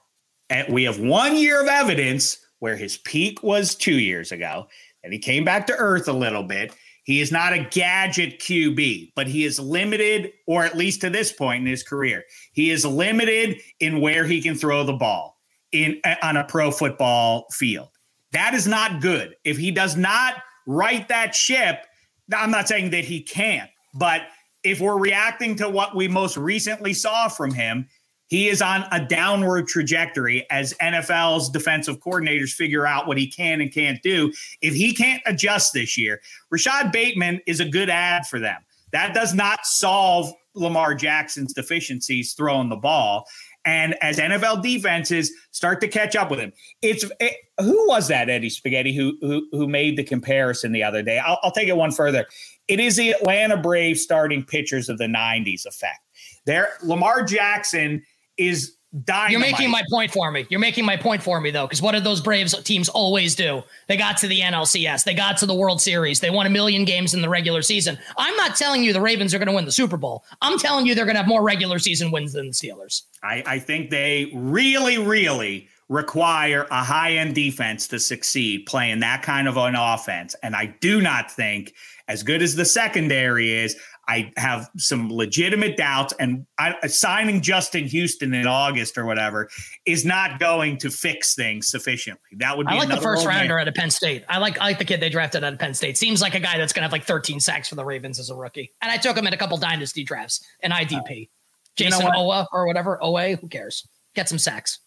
and 0.49 0.73
we 0.73 0.83
have 0.83 0.99
one 0.99 1.35
year 1.35 1.61
of 1.61 1.67
evidence 1.67 2.39
where 2.59 2.75
his 2.75 2.97
peak 2.97 3.43
was 3.43 3.75
two 3.75 3.99
years 3.99 4.31
ago, 4.31 4.67
and 5.03 5.13
he 5.13 5.19
came 5.19 5.45
back 5.45 5.67
to 5.67 5.75
earth 5.75 6.07
a 6.07 6.13
little 6.13 6.43
bit. 6.43 6.73
He 7.03 7.21
is 7.21 7.31
not 7.31 7.53
a 7.53 7.67
gadget 7.71 8.39
QB, 8.39 9.13
but 9.15 9.27
he 9.27 9.43
is 9.43 9.59
limited, 9.59 10.31
or 10.47 10.63
at 10.63 10.77
least 10.77 11.01
to 11.01 11.09
this 11.09 11.31
point 11.31 11.61
in 11.61 11.67
his 11.67 11.83
career, 11.83 12.23
he 12.53 12.69
is 12.69 12.85
limited 12.85 13.61
in 13.79 14.01
where 14.01 14.25
he 14.25 14.41
can 14.41 14.55
throw 14.55 14.83
the 14.83 14.93
ball 14.93 15.37
in 15.71 16.01
on 16.21 16.37
a 16.37 16.43
pro 16.43 16.71
football 16.71 17.45
field. 17.51 17.89
That 18.31 18.53
is 18.53 18.67
not 18.67 19.01
good. 19.01 19.35
If 19.43 19.57
he 19.57 19.71
does 19.71 19.95
not 19.95 20.35
right 20.67 21.07
that 21.07 21.33
ship, 21.33 21.85
I'm 22.33 22.51
not 22.51 22.67
saying 22.67 22.91
that 22.91 23.05
he 23.05 23.21
can't, 23.21 23.69
but 23.95 24.21
if 24.63 24.79
we're 24.79 24.99
reacting 24.99 25.55
to 25.57 25.69
what 25.69 25.95
we 25.95 26.07
most 26.07 26.37
recently 26.37 26.93
saw 26.93 27.27
from 27.27 27.51
him, 27.51 27.87
he 28.27 28.47
is 28.47 28.61
on 28.61 28.85
a 28.91 29.03
downward 29.03 29.67
trajectory 29.67 30.45
as 30.51 30.75
NFL's 30.75 31.49
defensive 31.49 31.99
coordinators 31.99 32.51
figure 32.51 32.85
out 32.85 33.07
what 33.07 33.17
he 33.17 33.25
can 33.25 33.59
and 33.59 33.73
can't 33.73 34.01
do. 34.03 34.31
If 34.61 34.75
he 34.75 34.93
can't 34.93 35.23
adjust 35.25 35.73
this 35.73 35.97
year, 35.97 36.21
Rashod 36.51 36.91
Bateman 36.91 37.41
is 37.47 37.59
a 37.59 37.65
good 37.65 37.89
ad 37.89 38.27
for 38.27 38.37
them. 38.39 38.61
That 38.91 39.15
does 39.15 39.33
not 39.33 39.65
solve 39.65 40.31
Lamar 40.53 40.93
Jackson's 40.93 41.53
deficiencies 41.53 42.33
throwing 42.33 42.69
the 42.69 42.75
ball. 42.75 43.25
And 43.65 43.95
as 44.01 44.17
NFL 44.17 44.63
defenses 44.63 45.31
start 45.51 45.81
to 45.81 45.87
catch 45.87 46.15
up 46.15 46.31
with 46.31 46.39
him, 46.39 46.53
it's 46.81 47.05
it, 47.19 47.35
who 47.59 47.87
was 47.87 48.07
that 48.07 48.29
Eddie 48.29 48.49
Spaghetti 48.49 48.95
who 48.95 49.17
who, 49.21 49.47
who 49.51 49.67
made 49.67 49.97
the 49.97 50.03
comparison 50.03 50.71
the 50.71 50.83
other 50.83 51.03
day? 51.03 51.19
I'll, 51.19 51.39
I'll 51.43 51.51
take 51.51 51.67
it 51.67 51.75
one 51.75 51.91
further. 51.91 52.25
It 52.67 52.79
is 52.79 52.95
the 52.95 53.11
Atlanta 53.11 53.57
Braves 53.57 54.01
starting 54.01 54.43
pitchers 54.43 54.87
of 54.87 54.97
the 54.97 55.05
'90s 55.05 55.65
effect. 55.65 55.99
There, 56.45 56.69
Lamar 56.83 57.23
Jackson 57.23 58.03
is 58.37 58.75
dying. 59.03 59.31
You're 59.31 59.41
making 59.41 59.69
my 59.69 59.83
point 59.91 60.11
for 60.11 60.31
me. 60.31 60.45
You're 60.49 60.59
making 60.59 60.85
my 60.85 60.97
point 60.97 61.21
for 61.21 61.39
me 61.39 61.51
though, 61.51 61.65
because 61.65 61.81
what 61.81 61.93
did 61.93 62.03
those 62.03 62.21
Braves 62.21 62.55
teams 62.63 62.89
always 62.89 63.35
do? 63.35 63.63
They 63.87 63.97
got 63.97 64.17
to 64.17 64.27
the 64.27 64.39
NLCS, 64.41 65.03
they 65.03 65.13
got 65.13 65.37
to 65.37 65.45
the 65.45 65.53
World 65.53 65.81
Series, 65.81 66.19
they 66.19 66.29
won 66.29 66.45
a 66.45 66.49
million 66.49 66.85
games 66.85 67.13
in 67.13 67.21
the 67.21 67.29
regular 67.29 67.61
season. 67.61 67.97
I'm 68.17 68.35
not 68.35 68.55
telling 68.55 68.83
you 68.83 68.93
the 68.93 69.01
Ravens 69.01 69.33
are 69.33 69.39
going 69.39 69.47
to 69.47 69.53
win 69.53 69.65
the 69.65 69.71
Super 69.71 69.97
Bowl. 69.97 70.23
I'm 70.41 70.57
telling 70.57 70.85
you 70.85 70.95
they're 70.95 71.05
going 71.05 71.15
to 71.15 71.21
have 71.21 71.29
more 71.29 71.43
regular 71.43 71.79
season 71.79 72.11
wins 72.11 72.33
than 72.33 72.47
the 72.47 72.53
Steelers. 72.53 73.03
I, 73.23 73.43
I 73.45 73.59
think 73.59 73.89
they 73.89 74.31
really, 74.33 74.97
really 74.97 75.67
require 75.89 76.67
a 76.69 76.83
high 76.83 77.13
end 77.13 77.35
defense 77.35 77.87
to 77.87 77.99
succeed 77.99 78.65
playing 78.65 78.99
that 78.99 79.23
kind 79.23 79.47
of 79.47 79.57
an 79.57 79.75
offense. 79.75 80.35
And 80.43 80.55
I 80.55 80.67
do 80.79 81.01
not 81.01 81.31
think, 81.31 81.73
as 82.07 82.23
good 82.23 82.41
as 82.41 82.55
the 82.55 82.65
secondary 82.65 83.51
is, 83.51 83.75
I 84.09 84.33
have 84.37 84.71
some 84.75 85.13
legitimate 85.13 85.77
doubts. 85.77 86.15
And 86.19 86.47
I, 86.57 86.87
signing 86.87 87.41
Justin 87.41 87.85
Houston 87.85 88.33
in 88.33 88.47
August 88.47 88.97
or 88.97 89.05
whatever 89.05 89.49
is 89.85 90.03
not 90.03 90.39
going 90.39 90.77
to 90.79 90.89
fix 90.89 91.35
things 91.35 91.69
sufficiently. 91.69 92.19
That 92.37 92.57
would 92.57 92.65
be 92.65 92.73
I 92.73 92.77
like 92.77 92.89
the 92.89 92.97
first 92.97 93.23
man. 93.23 93.37
rounder 93.37 93.59
out 93.59 93.67
of 93.67 93.75
Penn 93.75 93.91
State. 93.91 94.25
I 94.27 94.39
like 94.39 94.59
I 94.59 94.63
like 94.63 94.79
the 94.79 94.85
kid 94.85 94.99
they 94.99 95.09
drafted 95.09 95.43
out 95.43 95.53
of 95.53 95.59
Penn 95.59 95.75
State. 95.75 95.95
Seems 95.95 96.21
like 96.21 96.33
a 96.33 96.39
guy 96.39 96.57
that's 96.57 96.73
going 96.73 96.81
to 96.81 96.85
have 96.85 96.91
like 96.91 97.03
13 97.03 97.39
sacks 97.39 97.69
for 97.69 97.75
the 97.75 97.85
Ravens 97.85 98.19
as 98.19 98.31
a 98.31 98.35
rookie. 98.35 98.71
And 98.81 98.91
I 98.91 98.97
took 98.97 99.15
him 99.15 99.27
in 99.27 99.33
a 99.33 99.37
couple 99.37 99.57
dynasty 99.57 100.03
drafts 100.03 100.43
in 100.61 100.71
IDP. 100.71 101.29
you 101.77 101.89
know 101.89 101.99
Jayson 101.99 102.05
what? 102.05 102.15
Owa 102.15 102.45
or 102.51 102.65
whatever, 102.65 102.99
Owa, 103.03 103.39
who 103.39 103.47
cares? 103.47 103.87
Get 104.15 104.27
some 104.27 104.39
sacks. 104.39 104.79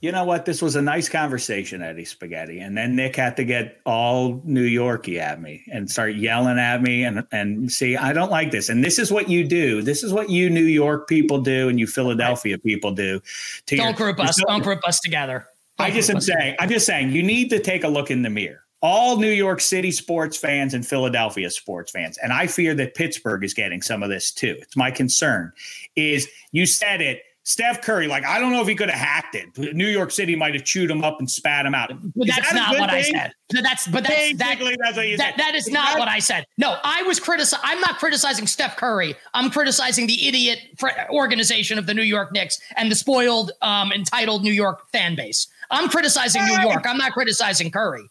You 0.00 0.10
know 0.12 0.24
what? 0.24 0.44
This 0.44 0.60
was 0.60 0.74
a 0.76 0.82
nice 0.82 1.08
conversation, 1.08 1.82
Eddie 1.82 2.04
Spaghetti. 2.04 2.58
And 2.60 2.76
then 2.76 2.96
Nick 2.96 3.16
had 3.16 3.36
to 3.36 3.44
get 3.44 3.80
all 3.86 4.40
New 4.44 4.62
Yorky 4.62 5.20
at 5.20 5.40
me 5.40 5.62
and 5.72 5.90
start 5.90 6.14
yelling 6.16 6.58
at 6.58 6.82
me 6.82 7.04
and 7.04 7.24
and 7.30 7.70
see, 7.70 7.96
I 7.96 8.12
don't 8.12 8.30
like 8.30 8.50
this. 8.50 8.68
And 8.68 8.82
this 8.84 8.98
is 8.98 9.12
what 9.12 9.28
you 9.28 9.44
do. 9.44 9.82
This 9.82 10.02
is 10.02 10.12
what 10.12 10.28
you 10.30 10.50
New 10.50 10.64
York 10.64 11.08
people 11.08 11.40
do 11.40 11.68
and 11.68 11.78
you 11.78 11.86
Philadelphia 11.86 12.58
people 12.58 12.92
do. 12.92 13.20
To 13.66 13.76
Don't 13.76 13.86
your- 13.86 13.92
group 13.94 14.20
us. 14.20 14.40
Don't 14.46 14.62
group 14.62 14.80
us 14.86 14.98
together. 15.00 15.46
I 15.78 15.88
Don't 15.88 15.96
just 15.96 16.10
am 16.10 16.20
saying, 16.20 16.56
I'm 16.58 16.68
just 16.68 16.86
saying, 16.86 17.10
you 17.12 17.22
need 17.22 17.50
to 17.50 17.58
take 17.58 17.82
a 17.84 17.88
look 17.88 18.10
in 18.10 18.22
the 18.22 18.30
mirror. 18.30 18.60
All 18.82 19.16
New 19.16 19.30
York 19.30 19.60
City 19.60 19.92
sports 19.92 20.36
fans 20.36 20.74
and 20.74 20.84
Philadelphia 20.84 21.48
sports 21.50 21.92
fans, 21.92 22.18
and 22.18 22.32
I 22.32 22.48
fear 22.48 22.74
that 22.74 22.96
Pittsburgh 22.96 23.44
is 23.44 23.54
getting 23.54 23.80
some 23.80 24.02
of 24.02 24.10
this 24.10 24.32
too. 24.32 24.56
It's 24.60 24.76
my 24.76 24.90
concern. 24.90 25.52
Is 25.94 26.28
you 26.50 26.66
said 26.66 27.00
it, 27.00 27.22
Steph 27.44 27.82
Curry? 27.82 28.06
Like 28.06 28.24
I 28.24 28.38
don't 28.38 28.52
know 28.52 28.62
if 28.62 28.68
he 28.68 28.74
could 28.74 28.88
have 28.88 28.98
hacked 28.98 29.34
it. 29.34 29.74
New 29.74 29.88
York 29.88 30.10
City 30.10 30.36
might 30.36 30.54
have 30.54 30.64
chewed 30.64 30.90
him 30.90 31.02
up 31.02 31.18
and 31.18 31.30
spat 31.30 31.66
him 31.66 31.74
out. 31.74 31.90
But 32.14 32.28
Is 32.28 32.36
that's 32.36 32.52
that 32.52 32.54
not 32.54 32.78
what 32.78 32.90
I 32.90 33.02
said. 33.02 33.32
But 33.50 33.62
that's 33.62 33.86
but 33.88 34.04
that's 34.04 34.38
that, 34.38 34.58
Basically, 34.58 34.76
that's 34.80 34.96
what 34.96 35.08
you 35.08 35.16
that, 35.16 35.34
said. 35.34 35.40
that 35.40 35.54
is 35.54 35.68
not 35.68 35.98
what 35.98 36.08
I 36.08 36.18
said. 36.20 36.46
No, 36.56 36.76
I 36.84 37.02
was 37.02 37.18
criticizing. 37.18 37.64
I'm 37.64 37.80
not 37.80 37.98
criticizing 37.98 38.46
Steph 38.46 38.76
Curry. 38.76 39.14
I'm 39.34 39.50
criticizing 39.50 40.06
the 40.06 40.26
idiot 40.26 40.58
fr- 40.78 40.88
organization 41.10 41.78
of 41.78 41.86
the 41.86 41.94
New 41.94 42.02
York 42.02 42.32
Knicks 42.32 42.60
and 42.76 42.90
the 42.90 42.94
spoiled, 42.94 43.52
um, 43.60 43.92
entitled 43.92 44.42
New 44.44 44.52
York 44.52 44.88
fan 44.92 45.16
base. 45.16 45.48
I'm 45.70 45.88
criticizing 45.88 46.44
New 46.44 46.60
York. 46.60 46.84
I'm 46.86 46.98
not 46.98 47.12
criticizing 47.12 47.70
Curry. 47.70 48.08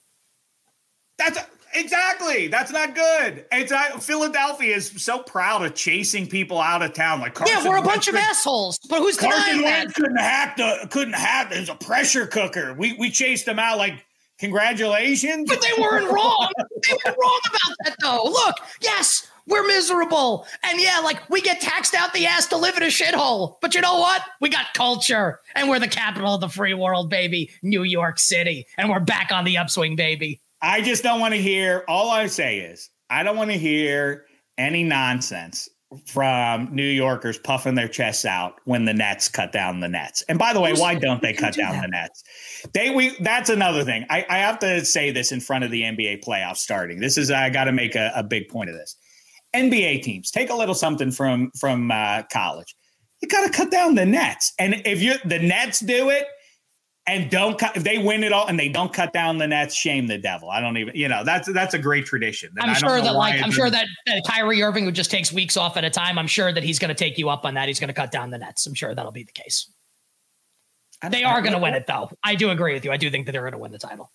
That's 1.17 1.39
exactly. 1.73 2.47
That's 2.47 2.71
not 2.71 2.95
good. 2.95 3.45
It's 3.51 3.71
not, 3.71 4.03
Philadelphia 4.03 4.75
is 4.75 4.91
so 5.03 5.19
proud 5.19 5.65
of 5.65 5.75
chasing 5.75 6.27
people 6.27 6.59
out 6.59 6.81
of 6.81 6.93
town. 6.93 7.19
Like 7.19 7.37
yeah, 7.45 7.67
we're 7.67 7.77
a 7.77 7.81
bunch 7.81 8.07
of 8.07 8.15
assholes. 8.15 8.79
But 8.89 8.99
who's 8.99 9.17
Carson 9.17 9.63
Wentz 9.63 9.93
couldn't 9.93 10.19
hack 10.19 10.57
the 10.57 10.87
couldn't 10.89 11.13
hack. 11.13 11.51
It 11.51 11.59
was 11.59 11.69
a 11.69 11.75
pressure 11.75 12.27
cooker. 12.27 12.73
We 12.73 12.93
we 12.93 13.09
chased 13.09 13.45
them 13.45 13.59
out. 13.59 13.77
Like 13.77 14.05
congratulations. 14.39 15.49
But 15.49 15.61
they 15.61 15.81
weren't 15.81 16.11
wrong. 16.11 16.49
They 16.57 16.93
were 17.05 17.15
wrong 17.21 17.39
about 17.47 17.77
that, 17.85 17.95
though. 18.01 18.23
Look, 18.25 18.55
yes, 18.81 19.27
we're 19.47 19.65
miserable. 19.67 20.47
And 20.63 20.79
yeah, 20.79 20.99
like 20.99 21.29
we 21.29 21.41
get 21.41 21.61
taxed 21.61 21.93
out 21.93 22.13
the 22.13 22.25
ass 22.25 22.47
to 22.47 22.57
live 22.57 22.77
in 22.77 22.83
a 22.83 22.87
shithole. 22.87 23.57
But 23.61 23.75
you 23.75 23.81
know 23.81 23.99
what? 23.99 24.21
We 24.39 24.49
got 24.49 24.73
culture 24.73 25.39
and 25.55 25.69
we're 25.69 25.79
the 25.79 25.87
capital 25.87 26.35
of 26.35 26.41
the 26.41 26.49
free 26.49 26.73
world, 26.73 27.09
baby. 27.09 27.51
New 27.61 27.83
York 27.83 28.19
City. 28.19 28.67
And 28.77 28.89
we're 28.89 28.99
back 28.99 29.31
on 29.31 29.45
the 29.45 29.57
upswing, 29.57 29.95
baby. 29.95 30.41
I 30.61 30.81
just 30.81 31.03
don't 31.03 31.19
want 31.19 31.33
to 31.33 31.41
hear. 31.41 31.83
All 31.87 32.09
I 32.09 32.27
say 32.27 32.59
is 32.59 32.89
I 33.09 33.23
don't 33.23 33.37
want 33.37 33.51
to 33.51 33.57
hear 33.57 34.25
any 34.57 34.83
nonsense 34.83 35.69
from 36.05 36.73
New 36.73 36.87
Yorkers 36.87 37.37
puffing 37.37 37.75
their 37.75 37.87
chests 37.87 38.23
out 38.23 38.55
when 38.63 38.85
the 38.85 38.93
Nets 38.93 39.27
cut 39.27 39.51
down 39.51 39.81
the 39.81 39.89
Nets. 39.89 40.23
And 40.29 40.39
by 40.39 40.53
the 40.53 40.61
way, 40.61 40.73
why 40.73 40.95
don't 40.95 41.21
they 41.21 41.33
cut 41.33 41.55
down 41.55 41.81
the 41.81 41.87
Nets? 41.87 42.23
They 42.73 42.91
we 42.91 43.15
that's 43.19 43.49
another 43.49 43.83
thing. 43.83 44.05
I, 44.09 44.25
I 44.29 44.37
have 44.37 44.59
to 44.59 44.85
say 44.85 45.11
this 45.11 45.31
in 45.31 45.41
front 45.41 45.63
of 45.63 45.71
the 45.71 45.81
NBA 45.81 46.23
playoffs 46.23 46.57
starting. 46.57 46.99
This 46.99 47.17
is 47.17 47.29
I 47.29 47.49
got 47.49 47.65
to 47.65 47.73
make 47.73 47.95
a, 47.95 48.11
a 48.15 48.23
big 48.23 48.47
point 48.47 48.69
of 48.69 48.75
this. 48.75 48.95
NBA 49.53 50.03
teams 50.03 50.31
take 50.31 50.49
a 50.49 50.55
little 50.55 50.75
something 50.75 51.11
from 51.11 51.51
from 51.59 51.91
uh, 51.91 52.23
college. 52.31 52.73
You 53.21 53.27
got 53.27 53.45
to 53.45 53.51
cut 53.51 53.69
down 53.69 53.95
the 53.95 54.05
Nets, 54.05 54.53
and 54.57 54.81
if 54.85 55.01
you 55.01 55.15
the 55.25 55.39
Nets 55.39 55.81
do 55.81 56.09
it 56.09 56.25
and 57.07 57.29
don't 57.31 57.57
cut, 57.57 57.75
if 57.75 57.83
they 57.83 57.97
win 57.97 58.23
it 58.23 58.31
all 58.31 58.47
and 58.47 58.59
they 58.59 58.69
don't 58.69 58.93
cut 58.93 59.11
down 59.11 59.37
the 59.37 59.47
Nets, 59.47 59.73
shame 59.75 60.07
the 60.07 60.17
devil. 60.17 60.49
I 60.49 60.61
don't 60.61 60.77
even, 60.77 60.95
you 60.95 61.07
know, 61.07 61.23
that's 61.23 61.51
that's 61.51 61.73
a 61.73 61.79
great 61.79 62.05
tradition. 62.05 62.51
I'm 62.59 62.69
I 62.69 62.73
sure 62.73 63.01
that, 63.01 63.15
like, 63.15 63.41
I'm 63.41 63.51
sure 63.51 63.69
doesn't- 63.69 63.89
that, 64.05 64.13
that 64.23 64.31
Kyrie 64.31 64.61
Irving, 64.61 64.85
who 64.85 64.91
just 64.91 65.09
takes 65.09 65.33
weeks 65.33 65.57
off 65.57 65.77
at 65.77 65.83
a 65.83 65.89
time, 65.89 66.19
I'm 66.19 66.27
sure 66.27 66.53
that 66.53 66.63
he's 66.63 66.79
going 66.79 66.89
to 66.89 66.95
take 66.95 67.17
you 67.17 67.29
up 67.29 67.45
on 67.45 67.55
that. 67.55 67.67
He's 67.67 67.79
going 67.79 67.87
to 67.87 67.93
cut 67.93 68.11
down 68.11 68.29
the 68.29 68.37
nets. 68.37 68.67
I'm 68.67 68.75
sure 68.75 68.93
that'll 68.93 69.11
be 69.11 69.23
the 69.23 69.31
case. 69.31 69.71
They 71.09 71.23
are 71.23 71.41
going 71.41 71.53
to 71.53 71.59
win 71.59 71.73
it, 71.73 71.87
though. 71.87 72.11
I 72.23 72.35
do 72.35 72.51
agree 72.51 72.73
with 72.73 72.85
you. 72.85 72.91
I 72.91 72.97
do 72.97 73.09
think 73.09 73.25
that 73.25 73.31
they're 73.31 73.41
going 73.41 73.53
to 73.53 73.57
win 73.57 73.71
the 73.71 73.79
title. 73.79 74.11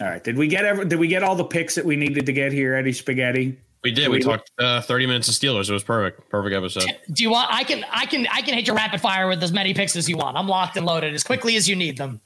All 0.00 0.06
right, 0.06 0.22
did 0.22 0.36
we 0.36 0.46
get 0.46 0.66
ever? 0.66 0.84
Did 0.84 0.98
we 0.98 1.08
get 1.08 1.22
all 1.22 1.34
the 1.34 1.44
picks 1.44 1.74
that 1.76 1.84
we 1.84 1.96
needed 1.96 2.26
to 2.26 2.32
get 2.32 2.52
here, 2.52 2.74
Eddie 2.74 2.92
Spaghetti? 2.92 3.58
We 3.82 3.92
did. 3.92 4.08
We, 4.08 4.18
we 4.18 4.22
talked 4.22 4.50
uh, 4.58 4.82
30 4.82 5.06
minutes 5.06 5.28
of 5.28 5.34
Steelers. 5.34 5.70
It 5.70 5.72
was 5.72 5.84
perfect. 5.84 6.28
Perfect 6.28 6.54
episode. 6.54 6.84
Do 7.12 7.22
you 7.22 7.30
want 7.30 7.48
I 7.50 7.64
can 7.64 7.84
I 7.90 8.04
can 8.04 8.26
I 8.30 8.42
can 8.42 8.54
hit 8.54 8.66
your 8.66 8.76
rapid 8.76 9.00
fire 9.00 9.28
with 9.28 9.42
as 9.42 9.52
many 9.52 9.72
picks 9.72 9.96
as 9.96 10.08
you 10.08 10.16
want. 10.16 10.36
I'm 10.36 10.48
locked 10.48 10.76
and 10.76 10.84
loaded 10.84 11.14
as 11.14 11.22
quickly 11.22 11.56
as 11.56 11.68
you 11.68 11.76
need 11.76 11.96
them. 11.96 12.20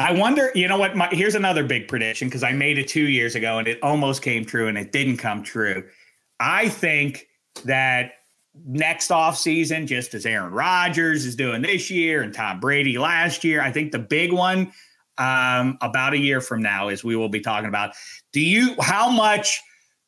I 0.00 0.12
wonder, 0.12 0.50
you 0.54 0.66
know 0.66 0.78
what? 0.78 0.96
My, 0.96 1.08
here's 1.12 1.34
another 1.34 1.62
big 1.62 1.86
prediction 1.86 2.28
because 2.28 2.42
I 2.42 2.52
made 2.52 2.78
it 2.78 2.88
two 2.88 3.08
years 3.08 3.34
ago 3.34 3.58
and 3.58 3.68
it 3.68 3.78
almost 3.82 4.22
came 4.22 4.44
true 4.44 4.66
and 4.66 4.78
it 4.78 4.92
didn't 4.92 5.18
come 5.18 5.42
true. 5.42 5.84
I 6.38 6.70
think 6.70 7.26
that 7.64 8.12
next 8.64 9.10
off 9.10 9.36
season, 9.36 9.86
just 9.86 10.14
as 10.14 10.24
Aaron 10.24 10.52
Rodgers 10.52 11.26
is 11.26 11.36
doing 11.36 11.60
this 11.60 11.90
year 11.90 12.22
and 12.22 12.32
Tom 12.32 12.60
Brady 12.60 12.98
last 12.98 13.44
year, 13.44 13.60
I 13.60 13.70
think 13.72 13.92
the 13.92 13.98
big 13.98 14.32
one 14.32 14.72
um, 15.18 15.76
about 15.82 16.14
a 16.14 16.18
year 16.18 16.40
from 16.40 16.62
now 16.62 16.88
is 16.88 17.04
we 17.04 17.14
will 17.14 17.28
be 17.28 17.40
talking 17.40 17.68
about 17.68 17.92
do 18.32 18.40
you 18.40 18.74
how 18.80 19.10
much 19.10 19.60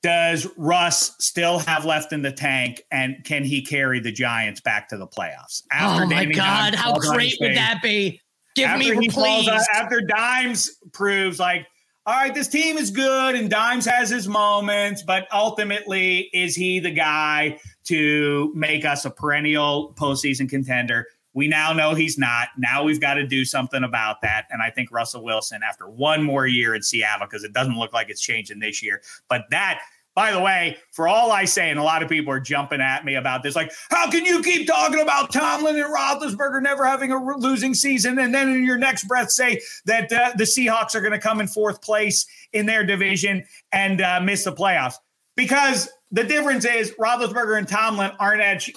does 0.02 0.48
Russ 0.56 1.14
still 1.20 1.58
have 1.60 1.84
left 1.84 2.14
in 2.14 2.22
the 2.22 2.32
tank 2.32 2.82
and 2.90 3.22
can 3.24 3.44
he 3.44 3.62
carry 3.62 4.00
the 4.00 4.10
Giants 4.10 4.62
back 4.62 4.88
to 4.88 4.96
the 4.96 5.06
playoffs? 5.06 5.62
After 5.70 6.04
oh 6.04 6.06
my 6.06 6.24
Danny 6.24 6.34
God, 6.34 6.74
how 6.74 6.98
great 6.98 7.36
would 7.40 7.54
that 7.54 7.80
be? 7.82 8.21
Give 8.54 8.68
after 8.68 8.94
me 8.94 9.08
uh, 9.08 9.12
please. 9.12 9.48
Out, 9.48 9.62
after 9.74 10.00
Dimes 10.00 10.70
proves 10.92 11.38
like, 11.38 11.66
all 12.04 12.14
right, 12.14 12.34
this 12.34 12.48
team 12.48 12.76
is 12.78 12.90
good 12.90 13.34
and 13.34 13.48
Dimes 13.48 13.86
has 13.86 14.10
his 14.10 14.26
moments, 14.26 15.02
but 15.02 15.28
ultimately, 15.32 16.30
is 16.32 16.56
he 16.56 16.80
the 16.80 16.90
guy 16.90 17.58
to 17.84 18.52
make 18.54 18.84
us 18.84 19.04
a 19.04 19.10
perennial 19.10 19.94
postseason 19.94 20.48
contender? 20.48 21.06
We 21.34 21.48
now 21.48 21.72
know 21.72 21.94
he's 21.94 22.18
not. 22.18 22.48
Now 22.58 22.82
we've 22.82 23.00
got 23.00 23.14
to 23.14 23.26
do 23.26 23.44
something 23.44 23.84
about 23.84 24.20
that. 24.22 24.46
And 24.50 24.60
I 24.60 24.70
think 24.70 24.90
Russell 24.90 25.24
Wilson, 25.24 25.62
after 25.66 25.88
one 25.88 26.22
more 26.22 26.46
year 26.46 26.74
in 26.74 26.82
Seattle, 26.82 27.26
because 27.26 27.44
it 27.44 27.52
doesn't 27.52 27.78
look 27.78 27.92
like 27.92 28.10
it's 28.10 28.20
changing 28.20 28.58
this 28.58 28.82
year, 28.82 29.00
but 29.28 29.44
that 29.50 29.80
by 30.14 30.32
the 30.32 30.40
way, 30.40 30.76
for 30.90 31.08
all 31.08 31.32
I 31.32 31.46
say, 31.46 31.70
and 31.70 31.78
a 31.78 31.82
lot 31.82 32.02
of 32.02 32.08
people 32.08 32.32
are 32.32 32.40
jumping 32.40 32.80
at 32.80 33.04
me 33.04 33.14
about 33.14 33.42
this, 33.42 33.56
like, 33.56 33.72
how 33.90 34.10
can 34.10 34.24
you 34.24 34.42
keep 34.42 34.66
talking 34.66 35.00
about 35.00 35.32
Tomlin 35.32 35.76
and 35.76 35.94
Roethlisberger 35.94 36.62
never 36.62 36.84
having 36.84 37.12
a 37.12 37.36
losing 37.36 37.74
season, 37.74 38.18
and 38.18 38.34
then 38.34 38.48
in 38.50 38.64
your 38.64 38.78
next 38.78 39.04
breath 39.04 39.30
say 39.30 39.60
that 39.86 40.12
uh, 40.12 40.32
the 40.36 40.44
Seahawks 40.44 40.94
are 40.94 41.00
going 41.00 41.12
to 41.12 41.18
come 41.18 41.40
in 41.40 41.48
fourth 41.48 41.80
place 41.80 42.26
in 42.52 42.66
their 42.66 42.84
division 42.84 43.44
and 43.72 44.00
uh, 44.00 44.20
miss 44.20 44.44
the 44.44 44.52
playoffs? 44.52 44.94
Because 45.34 45.88
the 46.10 46.24
difference 46.24 46.66
is 46.66 46.92
Roethlisberger 47.00 47.56
and 47.56 47.66
Tomlin 47.66 48.12
aren't 48.20 48.42
at 48.42 48.68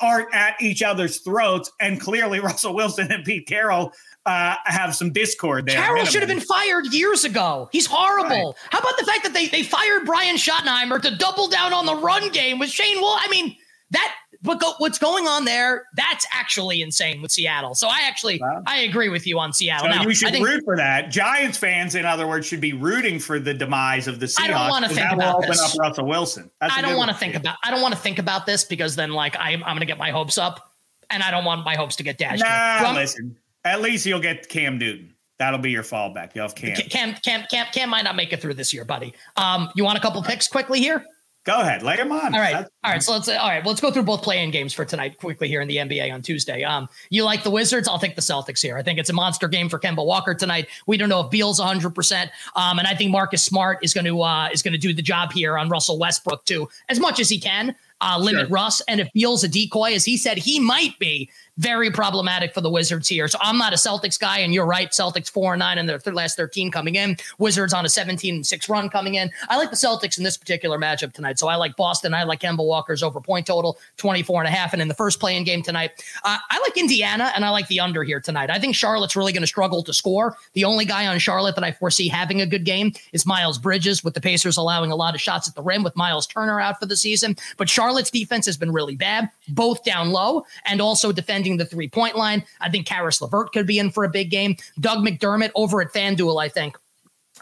aren't 0.00 0.34
at 0.34 0.60
each 0.60 0.82
other's 0.82 1.18
throats, 1.20 1.70
and 1.80 2.00
clearly 2.00 2.40
Russell 2.40 2.74
Wilson 2.74 3.10
and 3.10 3.24
Pete 3.24 3.46
Carroll 3.46 3.92
uh, 4.26 4.56
have 4.64 4.94
some 4.94 5.12
discord 5.12 5.66
there. 5.66 5.76
Carroll 5.76 6.04
should 6.04 6.22
have 6.22 6.28
been 6.28 6.40
fired 6.40 6.86
years 6.92 7.24
ago. 7.24 7.68
He's 7.72 7.86
horrible. 7.86 8.28
Right. 8.30 8.54
How 8.70 8.78
about 8.78 8.96
the 8.98 9.04
fact 9.04 9.22
that 9.24 9.34
they 9.34 9.48
they 9.48 9.62
fired 9.62 10.06
Brian 10.06 10.36
Schottenheimer 10.36 11.00
to 11.02 11.16
double 11.16 11.48
down 11.48 11.72
on 11.72 11.86
the 11.86 11.96
run 11.96 12.30
game 12.30 12.58
with 12.58 12.70
Shane 12.70 13.00
Wall? 13.00 13.16
I 13.20 13.28
mean, 13.28 13.56
that 13.90 14.14
but 14.44 14.60
go, 14.60 14.74
what's 14.76 14.98
going 14.98 15.26
on 15.26 15.46
there? 15.46 15.86
That's 15.96 16.26
actually 16.30 16.82
insane 16.82 17.22
with 17.22 17.32
Seattle. 17.32 17.74
So 17.74 17.88
I 17.88 18.00
actually 18.04 18.38
wow. 18.40 18.62
I 18.66 18.80
agree 18.80 19.08
with 19.08 19.26
you 19.26 19.38
on 19.38 19.54
Seattle. 19.54 19.90
So 19.90 19.96
now, 19.96 20.02
you 20.02 20.14
should 20.14 20.32
think, 20.32 20.46
root 20.46 20.62
for 20.64 20.76
that. 20.76 21.10
Giants 21.10 21.56
fans, 21.56 21.94
in 21.94 22.04
other 22.04 22.26
words, 22.26 22.46
should 22.46 22.60
be 22.60 22.74
rooting 22.74 23.18
for 23.18 23.38
the 23.38 23.54
demise 23.54 24.06
of 24.06 24.20
the 24.20 24.26
Seahawks. 24.26 24.44
I 24.44 24.48
don't 24.48 24.68
want 24.68 24.84
to 24.84 24.94
think 24.94 25.12
about 25.12 25.36
open 25.36 25.48
this. 25.48 25.74
up 25.74 25.80
Russell 25.80 26.06
Wilson. 26.06 26.50
That's 26.60 26.76
I 26.76 26.82
don't 26.82 26.98
want 26.98 27.10
to 27.10 27.16
think 27.16 27.34
about. 27.34 27.56
I 27.64 27.70
don't 27.70 27.80
want 27.80 27.94
to 27.94 28.00
think 28.00 28.18
about 28.18 28.44
this 28.44 28.64
because 28.64 28.96
then 28.96 29.12
like 29.12 29.34
I'm 29.38 29.64
I'm 29.64 29.76
going 29.76 29.80
to 29.80 29.86
get 29.86 29.98
my 29.98 30.10
hopes 30.10 30.36
up, 30.36 30.74
and 31.08 31.22
I 31.22 31.30
don't 31.30 31.46
want 31.46 31.64
my 31.64 31.74
hopes 31.74 31.96
to 31.96 32.02
get 32.02 32.18
dashed. 32.18 32.42
Nah, 32.42 32.92
listen. 32.94 33.36
At 33.64 33.80
least 33.80 34.06
you'll 34.06 34.20
get 34.20 34.48
Cam 34.48 34.78
Newton. 34.78 35.14
That'll 35.38 35.58
be 35.58 35.70
your 35.70 35.82
fallback. 35.82 36.34
You'll 36.34 36.46
have 36.46 36.54
Cam. 36.54 36.76
Cam, 36.76 37.14
Cam, 37.24 37.44
Cam, 37.50 37.66
Cam 37.72 37.90
might 37.90 38.04
not 38.04 38.14
make 38.14 38.32
it 38.32 38.40
through 38.40 38.54
this 38.54 38.72
year, 38.72 38.84
buddy. 38.84 39.14
Um, 39.36 39.68
you 39.74 39.84
want 39.84 39.98
a 39.98 40.00
couple 40.00 40.22
picks 40.22 40.46
quickly 40.46 40.78
here? 40.78 41.04
Go 41.44 41.60
ahead, 41.60 41.82
lay 41.82 41.96
them 41.96 42.10
on. 42.10 42.34
All 42.34 42.40
right, 42.40 42.52
That's- 42.52 42.70
all 42.82 42.92
right. 42.92 43.02
So 43.02 43.12
let's 43.12 43.28
all 43.28 43.36
right. 43.36 43.62
Well, 43.62 43.72
let's 43.72 43.80
go 43.80 43.90
through 43.90 44.04
both 44.04 44.22
play-in 44.22 44.50
games 44.50 44.72
for 44.72 44.86
tonight 44.86 45.18
quickly 45.18 45.46
here 45.46 45.60
in 45.60 45.68
the 45.68 45.76
NBA 45.76 46.10
on 46.10 46.22
Tuesday. 46.22 46.64
Um, 46.64 46.88
you 47.10 47.22
like 47.22 47.42
the 47.42 47.50
Wizards? 47.50 47.86
I'll 47.86 47.98
take 47.98 48.16
the 48.16 48.22
Celtics 48.22 48.62
here. 48.62 48.78
I 48.78 48.82
think 48.82 48.98
it's 48.98 49.10
a 49.10 49.12
monster 49.12 49.46
game 49.46 49.68
for 49.68 49.78
Kemba 49.78 50.06
Walker 50.06 50.34
tonight. 50.34 50.68
We 50.86 50.96
don't 50.96 51.10
know 51.10 51.20
if 51.20 51.30
Beal's 51.30 51.58
100, 51.58 51.90
percent 51.94 52.30
um, 52.56 52.78
and 52.78 52.88
I 52.88 52.94
think 52.94 53.10
Marcus 53.10 53.44
Smart 53.44 53.80
is 53.82 53.92
going 53.92 54.06
to 54.06 54.22
uh, 54.22 54.48
is 54.54 54.62
going 54.62 54.72
to 54.72 54.78
do 54.78 54.94
the 54.94 55.02
job 55.02 55.32
here 55.32 55.58
on 55.58 55.68
Russell 55.68 55.98
Westbrook 55.98 56.46
too, 56.46 56.66
as 56.88 56.98
much 56.98 57.20
as 57.20 57.28
he 57.28 57.38
can 57.38 57.74
uh, 58.00 58.18
limit 58.18 58.46
sure. 58.46 58.48
Russ. 58.48 58.80
And 58.82 59.00
if 59.00 59.12
Beal's 59.12 59.44
a 59.44 59.48
decoy, 59.48 59.92
as 59.94 60.04
he 60.04 60.16
said 60.16 60.38
he 60.38 60.60
might 60.60 60.98
be, 60.98 61.30
very 61.58 61.90
problematic 61.90 62.52
for 62.52 62.60
the 62.60 62.70
Wizards 62.70 63.08
here. 63.08 63.28
So 63.28 63.38
I'm 63.40 63.58
not 63.58 63.72
a 63.72 63.76
Celtics 63.76 64.18
guy, 64.18 64.38
and 64.38 64.52
you're 64.52 64.66
right. 64.66 64.90
Celtics 64.90 65.30
four 65.30 65.54
and 65.54 65.60
nine 65.60 65.78
in 65.78 65.86
their 65.86 65.98
th- 65.98 66.14
last 66.14 66.36
13 66.36 66.70
coming 66.70 66.96
in. 66.96 67.16
Wizards 67.38 67.72
on 67.72 67.84
a 67.84 67.88
17 67.88 68.34
and 68.34 68.46
six 68.46 68.68
run 68.68 68.88
coming 68.88 69.14
in. 69.14 69.30
I 69.48 69.56
like 69.56 69.70
the 69.70 69.76
Celtics 69.76 70.18
in 70.18 70.24
this 70.24 70.36
particular 70.36 70.78
matchup 70.78 71.12
tonight. 71.12 71.38
So 71.38 71.48
I 71.48 71.56
like 71.56 71.76
Boston. 71.76 72.14
I 72.14 72.24
like 72.24 72.40
Kemba 72.40 72.64
Walker's 72.64 73.02
over 73.02 73.20
point 73.20 73.46
total 73.46 73.78
24 73.98 74.42
and 74.42 74.48
a 74.48 74.50
half. 74.50 74.72
And 74.72 74.82
in 74.82 74.88
the 74.88 74.94
first 74.94 75.20
play-in 75.20 75.44
game 75.44 75.62
tonight, 75.62 75.90
uh, 76.24 76.38
I 76.50 76.60
like 76.60 76.76
Indiana 76.76 77.30
and 77.34 77.44
I 77.44 77.50
like 77.50 77.68
the 77.68 77.80
under 77.80 78.02
here 78.02 78.20
tonight. 78.20 78.50
I 78.50 78.58
think 78.58 78.74
Charlotte's 78.74 79.14
really 79.14 79.32
going 79.32 79.42
to 79.42 79.46
struggle 79.46 79.82
to 79.84 79.92
score. 79.92 80.36
The 80.54 80.64
only 80.64 80.84
guy 80.84 81.06
on 81.06 81.18
Charlotte 81.18 81.54
that 81.54 81.64
I 81.64 81.72
foresee 81.72 82.08
having 82.08 82.40
a 82.40 82.46
good 82.46 82.64
game 82.64 82.92
is 83.12 83.26
Miles 83.26 83.58
Bridges, 83.58 84.02
with 84.02 84.14
the 84.14 84.20
Pacers 84.20 84.56
allowing 84.56 84.90
a 84.90 84.96
lot 84.96 85.14
of 85.14 85.20
shots 85.20 85.48
at 85.48 85.54
the 85.54 85.62
rim 85.62 85.82
with 85.84 85.94
Miles 85.94 86.26
Turner 86.26 86.60
out 86.60 86.80
for 86.80 86.86
the 86.86 86.96
season. 86.96 87.36
But 87.56 87.68
Charlotte's 87.68 88.10
defense 88.10 88.46
has 88.46 88.56
been 88.56 88.72
really 88.72 88.96
bad, 88.96 89.30
both 89.48 89.84
down 89.84 90.10
low 90.10 90.44
and 90.64 90.80
also 90.80 91.12
defending 91.12 91.43
the 91.56 91.66
three 91.66 91.88
point 91.88 92.16
line. 92.16 92.44
I 92.60 92.70
think 92.70 92.86
Caris 92.86 93.20
LeVert 93.20 93.52
could 93.52 93.66
be 93.66 93.78
in 93.78 93.90
for 93.90 94.04
a 94.04 94.08
big 94.08 94.30
game. 94.30 94.56
Doug 94.80 94.98
McDermott 94.98 95.50
over 95.54 95.80
at 95.80 95.92
FanDuel, 95.92 96.42
I 96.42 96.48
think. 96.48 96.76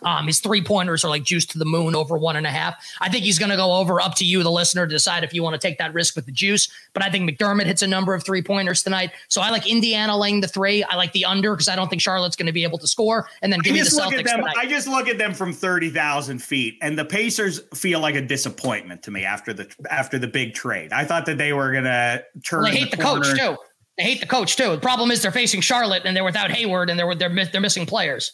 Um, 0.05 0.27
his 0.27 0.41
three 0.41 0.63
pointers 0.63 1.05
are 1.05 1.09
like 1.09 1.23
juice 1.23 1.47
to 1.47 1.59
the 1.59 1.65
moon 1.65 1.95
over 1.95 2.17
one 2.17 2.37
and 2.37 2.47
a 2.47 2.51
half. 2.51 2.75
I 3.01 3.09
think 3.09 3.25
he's 3.25 3.39
going 3.39 3.51
to 3.51 3.57
go 3.57 3.75
over 3.75 4.01
up 4.01 4.15
to 4.17 4.25
you, 4.25 4.43
the 4.43 4.51
listener, 4.51 4.87
to 4.87 4.91
decide 4.91 5.23
if 5.23 5.35
you 5.35 5.43
want 5.43 5.55
to 5.55 5.59
take 5.59 5.79
that 5.79 5.93
risk 5.95 6.17
with 6.17 6.27
the 6.27 6.33
juice. 6.33 6.69
But 6.93 7.05
I 7.05 7.11
think 7.11 7.29
McDermott 7.29 7.67
hits 7.67 7.83
a 7.83 7.87
number 7.87 8.15
of 8.15 8.25
three 8.25 8.43
pointers 8.43 8.83
tonight. 8.83 9.13
So 9.29 9.41
I 9.41 9.51
like 9.51 9.71
Indiana 9.71 10.17
laying 10.17 10.41
the 10.41 10.49
three. 10.49 10.83
I 10.83 10.97
like 10.97 11.13
the 11.13 11.25
under 11.25 11.55
because 11.55 11.69
I 11.69 11.77
don't 11.77 11.89
think 11.89 12.03
Charlotte's 12.03 12.37
going 12.37 12.47
to 12.47 12.53
be 12.53 12.65
able 12.65 12.79
to 12.79 12.89
score. 12.89 13.29
And 13.43 13.53
then 13.53 13.61
give 13.61 13.75
me 13.75 13.83
the 13.83 13.95
look 13.95 14.13
Celtics. 14.13 14.25
Them, 14.25 14.45
I 14.57 14.67
just 14.67 14.89
look 14.89 15.09
at 15.09 15.19
them 15.19 15.35
from 15.35 15.53
30,000 15.53 16.43
feet 16.43 16.79
and 16.81 16.99
the 16.99 17.05
Pacers 17.05 17.61
feel 17.75 18.01
like 18.01 18.15
a 18.15 18.23
disappointment 18.23 19.03
to 19.05 19.11
me 19.11 19.25
after 19.25 19.53
the, 19.53 19.73
after 19.91 20.19
the 20.19 20.29
big 20.29 20.55
trade. 20.55 20.93
I 20.93 21.05
thought 21.05 21.27
that 21.27 21.39
they 21.39 21.53
were 21.53 21.71
going 21.71 21.85
to 21.85 22.25
turn. 22.45 22.63
Well, 22.63 22.73
I 22.73 22.75
hate 22.75 22.91
the, 22.91 22.97
the 22.97 23.03
coach 23.03 23.39
too. 23.39 23.57
They 23.99 24.05
hate 24.05 24.21
the 24.21 24.27
coach 24.27 24.57
too. 24.57 24.71
The 24.71 24.79
problem 24.79 25.11
is 25.11 25.23
they're 25.23 25.31
facing 25.31 25.61
Charlotte 25.61 26.03
and 26.05 26.17
they're 26.17 26.25
without 26.25 26.51
Hayward 26.51 26.91
and 26.91 26.99
they're 26.99 27.15
they're 27.15 27.45
they're 27.47 27.61
missing 27.61 27.87
players. 27.87 28.33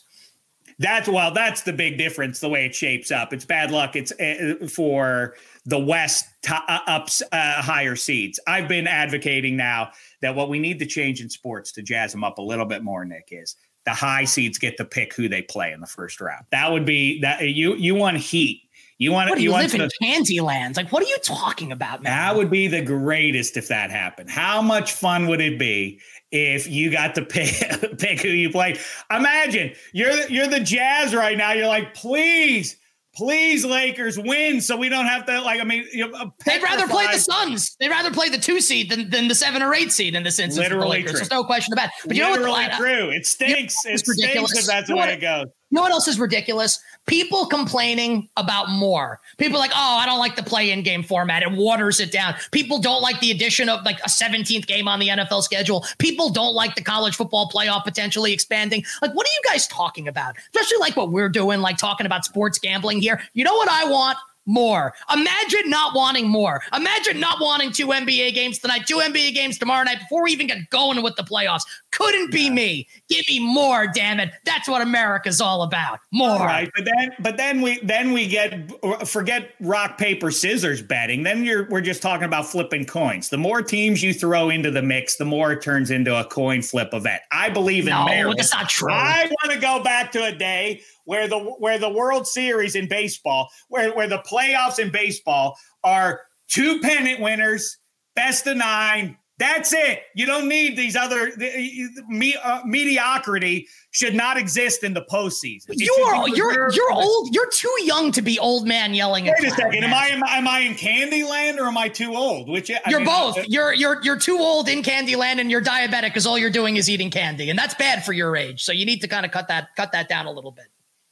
That's 0.78 1.08
well, 1.08 1.32
that's 1.32 1.62
the 1.62 1.72
big 1.72 1.98
difference. 1.98 2.38
The 2.38 2.48
way 2.48 2.64
it 2.64 2.74
shapes 2.74 3.10
up, 3.10 3.32
it's 3.32 3.44
bad 3.44 3.72
luck. 3.72 3.96
It's 3.96 4.12
uh, 4.12 4.66
for 4.68 5.34
the 5.66 5.78
West 5.78 6.26
uh, 6.48 6.78
ups 6.86 7.20
uh, 7.32 7.62
higher 7.62 7.96
seeds. 7.96 8.38
I've 8.46 8.68
been 8.68 8.86
advocating 8.86 9.56
now 9.56 9.90
that 10.22 10.36
what 10.36 10.48
we 10.48 10.60
need 10.60 10.78
to 10.78 10.86
change 10.86 11.20
in 11.20 11.28
sports 11.28 11.72
to 11.72 11.82
jazz 11.82 12.12
them 12.12 12.22
up 12.22 12.38
a 12.38 12.42
little 12.42 12.66
bit 12.66 12.84
more, 12.84 13.04
Nick, 13.04 13.28
is 13.32 13.56
the 13.84 13.90
high 13.90 14.24
seeds 14.24 14.58
get 14.58 14.76
to 14.76 14.84
pick 14.84 15.14
who 15.14 15.28
they 15.28 15.42
play 15.42 15.72
in 15.72 15.80
the 15.80 15.86
first 15.86 16.20
round. 16.20 16.44
That 16.52 16.70
would 16.70 16.84
be 16.84 17.20
that 17.22 17.40
you 17.42 17.74
you 17.74 17.96
want 17.96 18.18
heat 18.18 18.67
you 18.98 19.12
want 19.12 19.30
to 19.30 19.40
you, 19.40 19.50
you 19.50 19.56
live 19.56 19.74
in 19.74 19.88
pansy 20.02 20.40
lands? 20.40 20.76
Like, 20.76 20.90
what 20.90 21.04
are 21.04 21.08
you 21.08 21.18
talking 21.22 21.70
about, 21.70 22.02
man? 22.02 22.12
That 22.12 22.36
would 22.36 22.50
be 22.50 22.66
the 22.66 22.82
greatest 22.82 23.56
if 23.56 23.68
that 23.68 23.90
happened. 23.90 24.28
How 24.28 24.60
much 24.60 24.92
fun 24.92 25.28
would 25.28 25.40
it 25.40 25.56
be 25.56 26.00
if 26.32 26.66
you 26.66 26.90
got 26.90 27.14
to 27.14 27.24
pick 27.24 27.58
pick 27.98 28.20
who 28.20 28.28
you 28.28 28.50
play? 28.50 28.76
Imagine 29.10 29.72
you're 29.92 30.26
you're 30.26 30.48
the 30.48 30.58
Jazz 30.58 31.14
right 31.14 31.38
now. 31.38 31.52
You're 31.52 31.68
like, 31.68 31.94
please, 31.94 32.76
please, 33.14 33.64
Lakers 33.64 34.18
win, 34.18 34.60
so 34.60 34.76
we 34.76 34.88
don't 34.88 35.06
have 35.06 35.26
to 35.26 35.42
like. 35.42 35.60
I 35.60 35.64
mean, 35.64 35.86
you 35.92 36.10
know, 36.10 36.32
they'd 36.44 36.62
rather 36.62 36.88
play 36.88 37.06
the 37.06 37.18
Suns. 37.18 37.76
They'd 37.78 37.90
rather 37.90 38.10
play 38.10 38.28
the 38.28 38.38
two 38.38 38.60
seed 38.60 38.90
than, 38.90 39.10
than 39.10 39.28
the 39.28 39.34
seven 39.36 39.62
or 39.62 39.74
eight 39.74 39.92
seed 39.92 40.16
in 40.16 40.24
this 40.24 40.40
instance. 40.40 40.68
Literally, 40.68 41.04
the 41.04 41.12
There's 41.12 41.30
no 41.30 41.44
question 41.44 41.72
about. 41.72 41.86
It. 41.86 42.08
But 42.08 42.16
you 42.16 42.24
Literally 42.24 42.46
know 42.46 42.68
what? 42.68 42.72
True. 42.72 43.10
It 43.10 43.26
stinks. 43.26 43.76
You 43.84 43.90
know 43.90 43.94
it 43.94 44.00
stinks 44.00 44.58
if 44.58 44.66
that's 44.66 44.88
the 44.88 44.96
way 44.96 45.12
it 45.12 45.20
goes. 45.20 45.46
You 45.70 45.76
know 45.76 45.82
what 45.82 45.92
else 45.92 46.08
is 46.08 46.18
ridiculous? 46.18 46.80
People 47.06 47.46
complaining 47.46 48.28
about 48.36 48.70
more. 48.70 49.20
People 49.36 49.58
like, 49.58 49.70
oh, 49.74 49.98
I 49.98 50.06
don't 50.06 50.18
like 50.18 50.34
the 50.34 50.42
play-in 50.42 50.82
game 50.82 51.02
format. 51.02 51.42
It 51.42 51.52
waters 51.52 52.00
it 52.00 52.10
down. 52.10 52.34
People 52.52 52.78
don't 52.78 53.02
like 53.02 53.20
the 53.20 53.30
addition 53.30 53.68
of 53.68 53.84
like 53.84 53.98
a 54.00 54.08
17th 54.08 54.66
game 54.66 54.88
on 54.88 54.98
the 54.98 55.08
NFL 55.08 55.42
schedule. 55.42 55.84
People 55.98 56.30
don't 56.30 56.54
like 56.54 56.74
the 56.74 56.82
college 56.82 57.16
football 57.16 57.50
playoff 57.50 57.84
potentially 57.84 58.32
expanding. 58.32 58.82
Like, 59.02 59.14
what 59.14 59.26
are 59.26 59.30
you 59.30 59.42
guys 59.50 59.66
talking 59.68 60.08
about? 60.08 60.36
Especially 60.38 60.78
like 60.78 60.96
what 60.96 61.10
we're 61.10 61.28
doing, 61.28 61.60
like 61.60 61.76
talking 61.76 62.06
about 62.06 62.24
sports 62.24 62.58
gambling 62.58 63.02
here. 63.02 63.20
You 63.34 63.44
know 63.44 63.54
what 63.54 63.68
I 63.68 63.84
want? 63.84 64.16
more. 64.48 64.94
Imagine 65.14 65.68
not 65.68 65.94
wanting 65.94 66.26
more. 66.26 66.62
Imagine 66.74 67.20
not 67.20 67.40
wanting 67.40 67.70
two 67.70 67.88
NBA 67.88 68.34
games 68.34 68.58
tonight, 68.58 68.86
two 68.86 68.96
NBA 68.96 69.34
games 69.34 69.58
tomorrow 69.58 69.84
night 69.84 69.98
before 70.00 70.24
we 70.24 70.32
even 70.32 70.46
get 70.46 70.70
going 70.70 71.02
with 71.02 71.14
the 71.16 71.22
playoffs. 71.22 71.62
Couldn't 71.90 72.30
be 72.30 72.50
me. 72.50 72.86
Give 73.08 73.24
me 73.28 73.40
more, 73.40 73.86
damn 73.86 74.20
it. 74.20 74.30
That's 74.44 74.68
what 74.68 74.82
America's 74.82 75.40
all 75.40 75.62
about. 75.62 76.00
More. 76.12 76.38
Right, 76.38 76.70
but 76.76 76.84
then 76.84 77.10
but 77.20 77.36
then 77.36 77.62
we 77.62 77.80
then 77.82 78.12
we 78.12 78.28
get 78.28 78.70
forget 79.06 79.50
rock 79.60 79.96
paper 79.96 80.30
scissors 80.30 80.82
betting. 80.82 81.22
Then 81.22 81.44
you're 81.44 81.66
we're 81.70 81.80
just 81.80 82.02
talking 82.02 82.26
about 82.26 82.46
flipping 82.46 82.84
coins. 82.84 83.30
The 83.30 83.38
more 83.38 83.62
teams 83.62 84.02
you 84.02 84.12
throw 84.12 84.50
into 84.50 84.70
the 84.70 84.82
mix, 84.82 85.16
the 85.16 85.24
more 85.24 85.52
it 85.52 85.62
turns 85.62 85.90
into 85.90 86.18
a 86.18 86.24
coin 86.24 86.60
flip 86.60 86.90
event. 86.92 87.22
I 87.32 87.48
believe 87.48 87.84
in 87.84 87.94
no, 87.94 88.04
merit. 88.04 88.36
that's 88.36 88.52
not 88.52 88.68
true. 88.68 88.92
I 88.92 89.30
want 89.42 89.54
to 89.54 89.58
go 89.58 89.82
back 89.82 90.12
to 90.12 90.24
a 90.24 90.32
day 90.32 90.82
where 91.04 91.26
the 91.26 91.38
where 91.38 91.78
the 91.78 91.88
World 91.88 92.26
Series 92.26 92.74
in 92.74 92.86
baseball, 92.86 93.48
where 93.68 93.94
where 93.94 94.08
the 94.08 94.22
playoffs 94.30 94.78
in 94.78 94.90
baseball 94.90 95.56
are 95.82 96.20
two 96.48 96.80
pennant 96.80 97.20
winners, 97.20 97.78
best 98.14 98.46
of 98.46 98.58
nine, 98.58 99.16
that's 99.38 99.72
it. 99.72 100.02
You 100.14 100.26
don't 100.26 100.48
need 100.48 100.76
these 100.76 100.96
other 100.96 101.30
the, 101.36 101.88
me, 102.08 102.34
uh, 102.42 102.60
mediocrity 102.64 103.68
should 103.92 104.14
not 104.14 104.36
exist 104.36 104.82
in 104.82 104.94
the 104.94 105.02
postseason. 105.10 105.66
You're 105.70 106.28
you're 106.28 106.72
you're 106.72 106.92
old. 106.92 107.34
You're 107.34 107.48
too 107.50 107.74
young 107.82 108.10
to 108.12 108.22
be 108.22 108.38
old 108.38 108.66
man 108.66 108.94
yelling. 108.94 109.26
Wait 109.26 109.44
a 109.44 109.50
second. 109.50 109.84
Am 109.84 109.94
I, 109.94 110.08
am 110.08 110.24
I 110.24 110.36
am 110.38 110.48
I 110.48 110.60
in 110.60 110.74
Candyland 110.74 111.58
or 111.58 111.66
am 111.66 111.78
I 111.78 111.88
too 111.88 112.16
old? 112.16 112.48
Which 112.48 112.70
I 112.70 112.80
you're 112.88 112.98
mean, 112.98 113.06
both. 113.06 113.38
Uh, 113.38 113.44
you're 113.46 113.72
you're 113.72 114.02
you're 114.02 114.18
too 114.18 114.38
old 114.38 114.68
in 114.68 114.82
Candyland 114.82 115.40
and 115.40 115.50
you're 115.50 115.62
diabetic 115.62 116.08
because 116.08 116.26
all 116.26 116.36
you're 116.36 116.50
doing 116.50 116.76
is 116.76 116.90
eating 116.90 117.10
candy, 117.10 117.48
and 117.48 117.58
that's 117.58 117.74
bad 117.74 118.04
for 118.04 118.12
your 118.12 118.36
age. 118.36 118.64
So 118.64 118.72
you 118.72 118.84
need 118.84 119.00
to 119.02 119.08
kind 119.08 119.24
of 119.24 119.30
cut 119.32 119.48
that 119.48 119.74
cut 119.76 119.92
that 119.92 120.08
down 120.08 120.26
a 120.26 120.32
little 120.32 120.52
bit. 120.52 120.66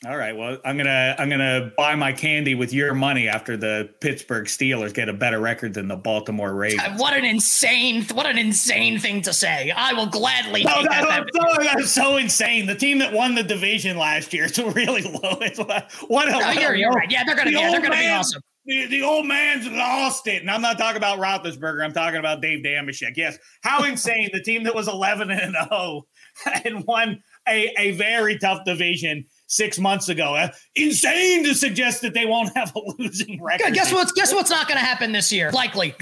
All 0.05 0.17
right. 0.17 0.37
Well, 0.37 0.59
I'm 0.63 0.77
gonna 0.77 1.17
I'm 1.19 1.31
gonna 1.31 1.73
buy 1.75 1.95
my 1.95 2.13
candy 2.13 2.55
with 2.55 2.71
your 2.71 2.93
money 2.93 3.29
after 3.29 3.57
the 3.57 3.89
Pittsburgh 4.03 4.45
Steelers 4.45 4.93
get 4.93 5.09
a 5.09 5.13
better 5.15 5.41
record 5.41 5.73
than 5.73 5.89
the 5.89 5.97
Baltimore 5.97 6.55
Ravens. 6.55 7.01
What 7.01 7.15
an 7.15 7.25
insane 7.25 8.05
what 8.13 8.27
an 8.27 8.37
insane 8.37 8.99
thing 8.99 9.23
to 9.23 9.33
say. 9.33 9.71
I 9.71 9.95
will 9.95 10.05
gladly. 10.05 10.65
No, 10.65 10.83
that, 10.83 10.91
that, 10.91 11.27
that, 11.33 11.71
that's 11.77 11.93
so 11.93 12.19
insane. 12.19 12.67
The 12.67 12.75
team 12.75 12.99
that 12.99 13.11
won 13.11 13.35
the 13.35 13.43
division 13.43 13.97
last 13.97 14.35
year 14.35 14.45
is 14.45 14.59
really 14.75 15.01
low. 15.01 15.39
It's 15.41 15.59
what, 15.59 15.91
what 16.09 16.29
no, 16.29 16.51
you're, 16.51 16.75
you're 16.75 16.93
right. 16.93 17.11
Yeah, 17.11 17.25
they're 17.25 17.35
gonna 17.35 17.51
the 17.51 17.59
yeah, 17.59 17.71
they're 17.71 17.81
gonna 17.81 17.95
man, 17.95 18.05
be 18.05 18.19
awesome. 18.19 18.43
The, 18.67 18.87
the, 18.87 19.03
old 19.03 19.27
man's 19.27 19.67
lost 19.69 20.27
it, 20.27 20.43
and 20.43 20.51
I'm 20.51 20.61
not 20.61 20.77
talking 20.77 20.97
about 20.97 21.21
Roethlisberger. 21.21 21.83
I'm 21.83 21.93
talking 21.93 22.19
about 22.19 22.43
Dave 22.43 22.63
Dameshek. 22.63 23.13
Yes, 23.17 23.39
how 23.63 23.85
insane! 23.89 24.29
the 24.33 24.43
team 24.43 24.65
that 24.65 24.75
was 24.75 24.89
11 24.89 25.31
and 25.31 25.57
0 25.71 26.03
and 26.65 26.85
won 26.85 27.23
a, 27.49 27.73
a 27.79 27.93
very 27.93 28.39
tough 28.39 28.65
division 28.67 29.25
six 29.47 29.79
months 29.79 30.09
ago. 30.09 30.35
Uh, 30.35 30.49
insane 30.75 31.45
to 31.45 31.55
suggest 31.55 32.03
that 32.03 32.15
they 32.15 32.27
won't 32.27 32.55
have 32.57 32.75
a 32.75 32.81
losing 32.99 33.43
record. 33.43 33.75
Guess 33.75 33.93
what's 33.93 34.13
guess 34.13 34.33
what's 34.33 34.51
not 34.51 34.69
going 34.69 34.79
to 34.79 34.85
happen 34.85 35.13
this 35.13 35.33
year? 35.33 35.51
Likely, 35.53 35.95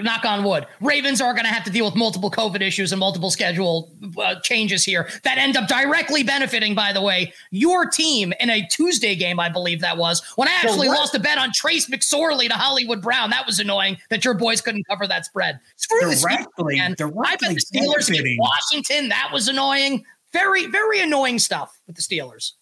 knock 0.00 0.24
on 0.24 0.44
wood. 0.44 0.66
Ravens 0.80 1.20
are 1.20 1.32
going 1.32 1.44
to 1.44 1.50
have 1.50 1.64
to 1.64 1.70
deal 1.70 1.84
with 1.84 1.94
multiple 1.94 2.30
COVID 2.30 2.60
issues 2.60 2.92
and 2.92 3.00
multiple 3.00 3.30
schedule 3.30 3.92
uh, 4.18 4.36
changes 4.42 4.84
here 4.84 5.08
that 5.24 5.38
end 5.38 5.56
up 5.56 5.68
directly 5.68 6.22
benefiting. 6.22 6.74
By 6.74 6.92
the 6.92 7.02
way, 7.02 7.32
your 7.50 7.86
team 7.86 8.32
in 8.40 8.50
a 8.50 8.66
Tuesday 8.68 9.14
game, 9.14 9.40
I 9.40 9.48
believe 9.48 9.80
that 9.80 9.96
was 9.96 10.22
when 10.36 10.48
I 10.48 10.52
actually 10.52 10.88
lost 10.88 11.14
a 11.14 11.20
bet 11.20 11.38
on 11.38 11.52
Trace 11.52 11.88
McSorley 11.88 12.48
to 12.48 12.54
Hollywood 12.54 13.02
Brown. 13.02 13.30
That 13.30 13.46
was 13.46 13.58
annoying 13.60 13.98
that 14.10 14.24
your 14.24 14.34
boys 14.34 14.60
couldn't 14.60 14.86
cover 14.86 15.06
that 15.06 15.24
spread. 15.24 15.60
Screw 15.76 16.00
directly, 16.00 16.80
the 16.80 16.94
Steelers, 16.94 17.24
I 17.24 17.36
bet 17.36 17.54
the 17.54 17.60
Steelers 17.60 18.14
in 18.14 18.36
Washington. 18.38 19.08
That 19.08 19.30
was 19.32 19.48
annoying. 19.48 20.04
Very, 20.32 20.66
very 20.66 21.00
annoying 21.00 21.38
stuff 21.38 21.80
with 21.86 21.96
the 21.96 22.02
Steelers. 22.02 22.52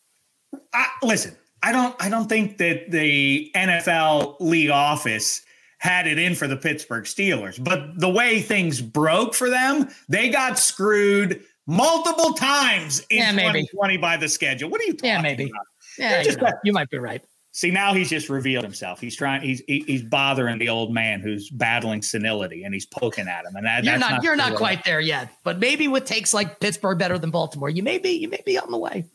I, 0.73 0.87
listen, 1.03 1.37
I 1.63 1.73
don't 1.73 1.95
I 2.01 2.09
don't 2.09 2.29
think 2.29 2.59
that 2.59 2.91
the 2.91 3.51
NFL 3.55 4.37
league 4.41 4.71
office 4.71 5.43
had 5.79 6.07
it 6.07 6.19
in 6.19 6.35
for 6.35 6.47
the 6.47 6.57
Pittsburgh 6.57 7.05
Steelers, 7.05 7.63
but 7.63 7.99
the 7.99 8.09
way 8.09 8.41
things 8.41 8.81
broke 8.81 9.35
for 9.35 9.51
them, 9.51 9.89
they 10.09 10.31
got 10.31 10.59
screwed 10.59 11.43
multiple 11.67 12.33
times 12.33 13.01
in 13.11 13.19
yeah, 13.19 13.33
2020 13.33 13.97
by 13.99 14.17
the 14.17 14.29
schedule. 14.29 14.71
What 14.71 14.81
are 14.81 14.85
you 14.85 14.95
talking 14.95 15.11
Yeah, 15.11 15.23
maybe. 15.23 15.45
About? 15.45 15.67
Yeah, 15.99 16.23
you, 16.23 16.37
know, 16.37 16.51
you 16.65 16.73
might 16.73 16.91
be 16.91 16.99
right. 16.99 17.23
See, 17.53 17.71
now 17.71 17.95
he's 17.95 18.11
just 18.11 18.29
revealed 18.29 18.65
himself. 18.65 19.01
He's 19.01 19.17
trying. 19.17 19.41
He's 19.41 19.63
he's 19.67 20.03
bothering 20.03 20.59
the 20.59 20.69
old 20.69 20.93
man 20.93 21.21
who's 21.21 21.49
battling 21.49 22.03
senility, 22.03 22.65
and 22.65 22.75
he's 22.75 22.85
poking 22.85 23.29
at 23.29 23.47
him. 23.47 23.57
And 23.57 23.65
that, 23.65 23.83
you're 23.83 23.97
not, 23.97 24.11
not 24.11 24.23
you're 24.23 24.37
not 24.37 24.57
quite 24.57 24.85
there 24.85 25.01
yet. 25.01 25.31
But 25.43 25.59
maybe 25.59 25.89
with 25.89 26.05
takes 26.05 26.35
like 26.35 26.61
Pittsburgh 26.61 26.99
better 26.99 27.19
than 27.19 27.31
Baltimore, 27.31 27.71
you 27.71 27.83
may 27.83 27.97
be 27.97 28.11
you 28.11 28.29
may 28.29 28.43
be 28.45 28.59
on 28.59 28.71
the 28.71 28.77
way. 28.77 29.07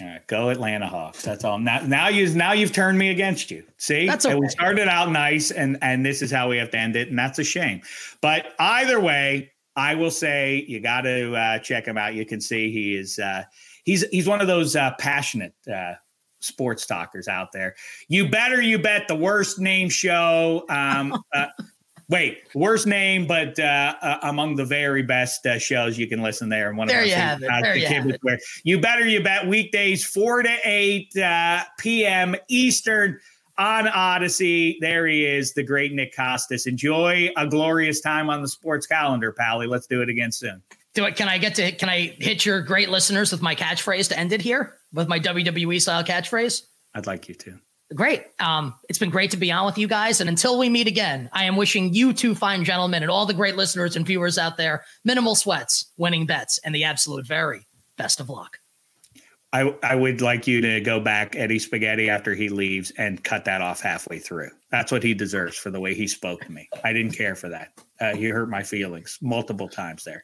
All 0.00 0.08
right, 0.08 0.26
go 0.26 0.48
Atlanta 0.48 0.86
Hawks. 0.86 1.22
That's 1.22 1.44
all. 1.44 1.58
Now, 1.58 1.80
now 1.80 2.08
you 2.08 2.32
now 2.34 2.52
you've 2.52 2.72
turned 2.72 2.98
me 2.98 3.10
against 3.10 3.50
you. 3.50 3.64
See, 3.76 4.06
that's 4.06 4.24
okay. 4.24 4.34
we 4.34 4.48
started 4.48 4.88
out 4.88 5.10
nice, 5.10 5.50
and 5.50 5.76
and 5.82 6.04
this 6.04 6.22
is 6.22 6.30
how 6.30 6.48
we 6.48 6.56
have 6.56 6.70
to 6.70 6.78
end 6.78 6.96
it, 6.96 7.08
and 7.08 7.18
that's 7.18 7.38
a 7.38 7.44
shame. 7.44 7.82
But 8.20 8.54
either 8.58 9.00
way, 9.00 9.52
I 9.76 9.94
will 9.94 10.10
say 10.10 10.64
you 10.66 10.80
got 10.80 11.02
to 11.02 11.34
uh, 11.34 11.58
check 11.58 11.86
him 11.86 11.98
out. 11.98 12.14
You 12.14 12.24
can 12.24 12.40
see 12.40 12.70
he 12.70 12.96
is 12.96 13.18
uh, 13.18 13.44
he's 13.84 14.06
he's 14.08 14.26
one 14.26 14.40
of 14.40 14.46
those 14.46 14.76
uh, 14.76 14.92
passionate 14.98 15.54
uh, 15.72 15.94
sports 16.40 16.86
talkers 16.86 17.28
out 17.28 17.52
there. 17.52 17.74
You 18.08 18.28
better 18.28 18.60
you 18.60 18.78
bet 18.78 19.06
the 19.08 19.16
worst 19.16 19.58
name 19.58 19.88
show. 19.88 20.64
Um, 20.68 21.22
uh, 21.34 21.46
Wait, 22.10 22.42
worst 22.56 22.88
name, 22.88 23.24
but 23.24 23.56
uh, 23.60 23.94
uh, 24.02 24.18
among 24.24 24.56
the 24.56 24.64
very 24.64 25.00
best 25.02 25.46
uh, 25.46 25.60
shows 25.60 25.96
you 25.96 26.08
can 26.08 26.20
listen 26.20 26.48
there. 26.48 26.68
And 26.68 26.76
one 26.76 26.88
there 26.88 27.02
of 27.02 27.06
you 27.06 27.14
have 27.14 27.40
it. 27.40 27.48
There 27.62 27.76
you 27.76 27.86
have 27.86 28.06
it. 28.08 28.18
Where 28.22 28.38
you 28.64 28.80
better 28.80 29.06
you 29.06 29.22
bet 29.22 29.46
weekdays 29.46 30.04
four 30.04 30.42
to 30.42 30.56
eight 30.64 31.16
uh, 31.16 31.62
p.m. 31.78 32.34
Eastern 32.48 33.20
on 33.58 33.84
Audacy. 33.86 34.74
There 34.80 35.06
he 35.06 35.24
is, 35.24 35.54
the 35.54 35.62
great 35.62 35.92
Nick 35.92 36.12
Kostos. 36.12 36.66
Enjoy 36.66 37.30
a 37.36 37.46
glorious 37.46 38.00
time 38.00 38.28
on 38.28 38.42
the 38.42 38.48
sports 38.48 38.88
calendar, 38.88 39.30
Pally. 39.30 39.68
Let's 39.68 39.86
do 39.86 40.02
it 40.02 40.08
again 40.08 40.32
soon. 40.32 40.60
Do 40.94 41.04
it. 41.04 41.14
Can 41.14 41.28
I 41.28 41.38
get 41.38 41.54
to? 41.54 41.70
Can 41.70 41.88
I 41.88 42.16
hit 42.18 42.44
your 42.44 42.60
great 42.60 42.88
listeners 42.88 43.30
with 43.30 43.40
my 43.40 43.54
catchphrase 43.54 44.08
to 44.08 44.18
end 44.18 44.32
it 44.32 44.40
here 44.40 44.78
with 44.92 45.06
my 45.06 45.20
WWE 45.20 45.80
style 45.80 46.02
catchphrase? 46.02 46.62
I'd 46.92 47.06
like 47.06 47.28
you 47.28 47.36
to. 47.36 47.60
Great. 47.94 48.22
Um, 48.38 48.74
it's 48.88 48.98
been 49.00 49.10
great 49.10 49.32
to 49.32 49.36
be 49.36 49.50
on 49.50 49.66
with 49.66 49.76
you 49.76 49.88
guys. 49.88 50.20
And 50.20 50.30
until 50.30 50.58
we 50.58 50.68
meet 50.68 50.86
again, 50.86 51.28
I 51.32 51.44
am 51.44 51.56
wishing 51.56 51.92
you 51.92 52.12
two 52.12 52.36
fine 52.36 52.64
gentlemen 52.64 53.02
and 53.02 53.10
all 53.10 53.26
the 53.26 53.34
great 53.34 53.56
listeners 53.56 53.96
and 53.96 54.06
viewers 54.06 54.38
out 54.38 54.56
there 54.56 54.84
minimal 55.04 55.34
sweats, 55.34 55.90
winning 55.96 56.24
bets, 56.24 56.58
and 56.58 56.72
the 56.72 56.84
absolute 56.84 57.26
very 57.26 57.66
best 57.96 58.20
of 58.20 58.28
luck. 58.28 58.58
I, 59.52 59.74
I 59.82 59.96
would 59.96 60.20
like 60.20 60.46
you 60.46 60.60
to 60.60 60.80
go 60.80 61.00
back 61.00 61.34
Eddie 61.34 61.58
Spaghetti 61.58 62.08
after 62.08 62.34
he 62.34 62.48
leaves 62.48 62.92
and 62.92 63.22
cut 63.24 63.44
that 63.46 63.60
off 63.60 63.80
halfway 63.80 64.20
through. 64.20 64.50
That's 64.70 64.92
what 64.92 65.02
he 65.02 65.12
deserves 65.12 65.56
for 65.56 65.70
the 65.70 65.80
way 65.80 65.92
he 65.92 66.06
spoke 66.06 66.42
to 66.42 66.52
me. 66.52 66.68
I 66.84 66.92
didn't 66.92 67.16
care 67.16 67.34
for 67.34 67.48
that. 67.48 67.72
Uh, 68.00 68.14
he 68.14 68.26
hurt 68.26 68.48
my 68.48 68.62
feelings 68.62 69.18
multiple 69.20 69.68
times 69.68 70.04
there. 70.04 70.22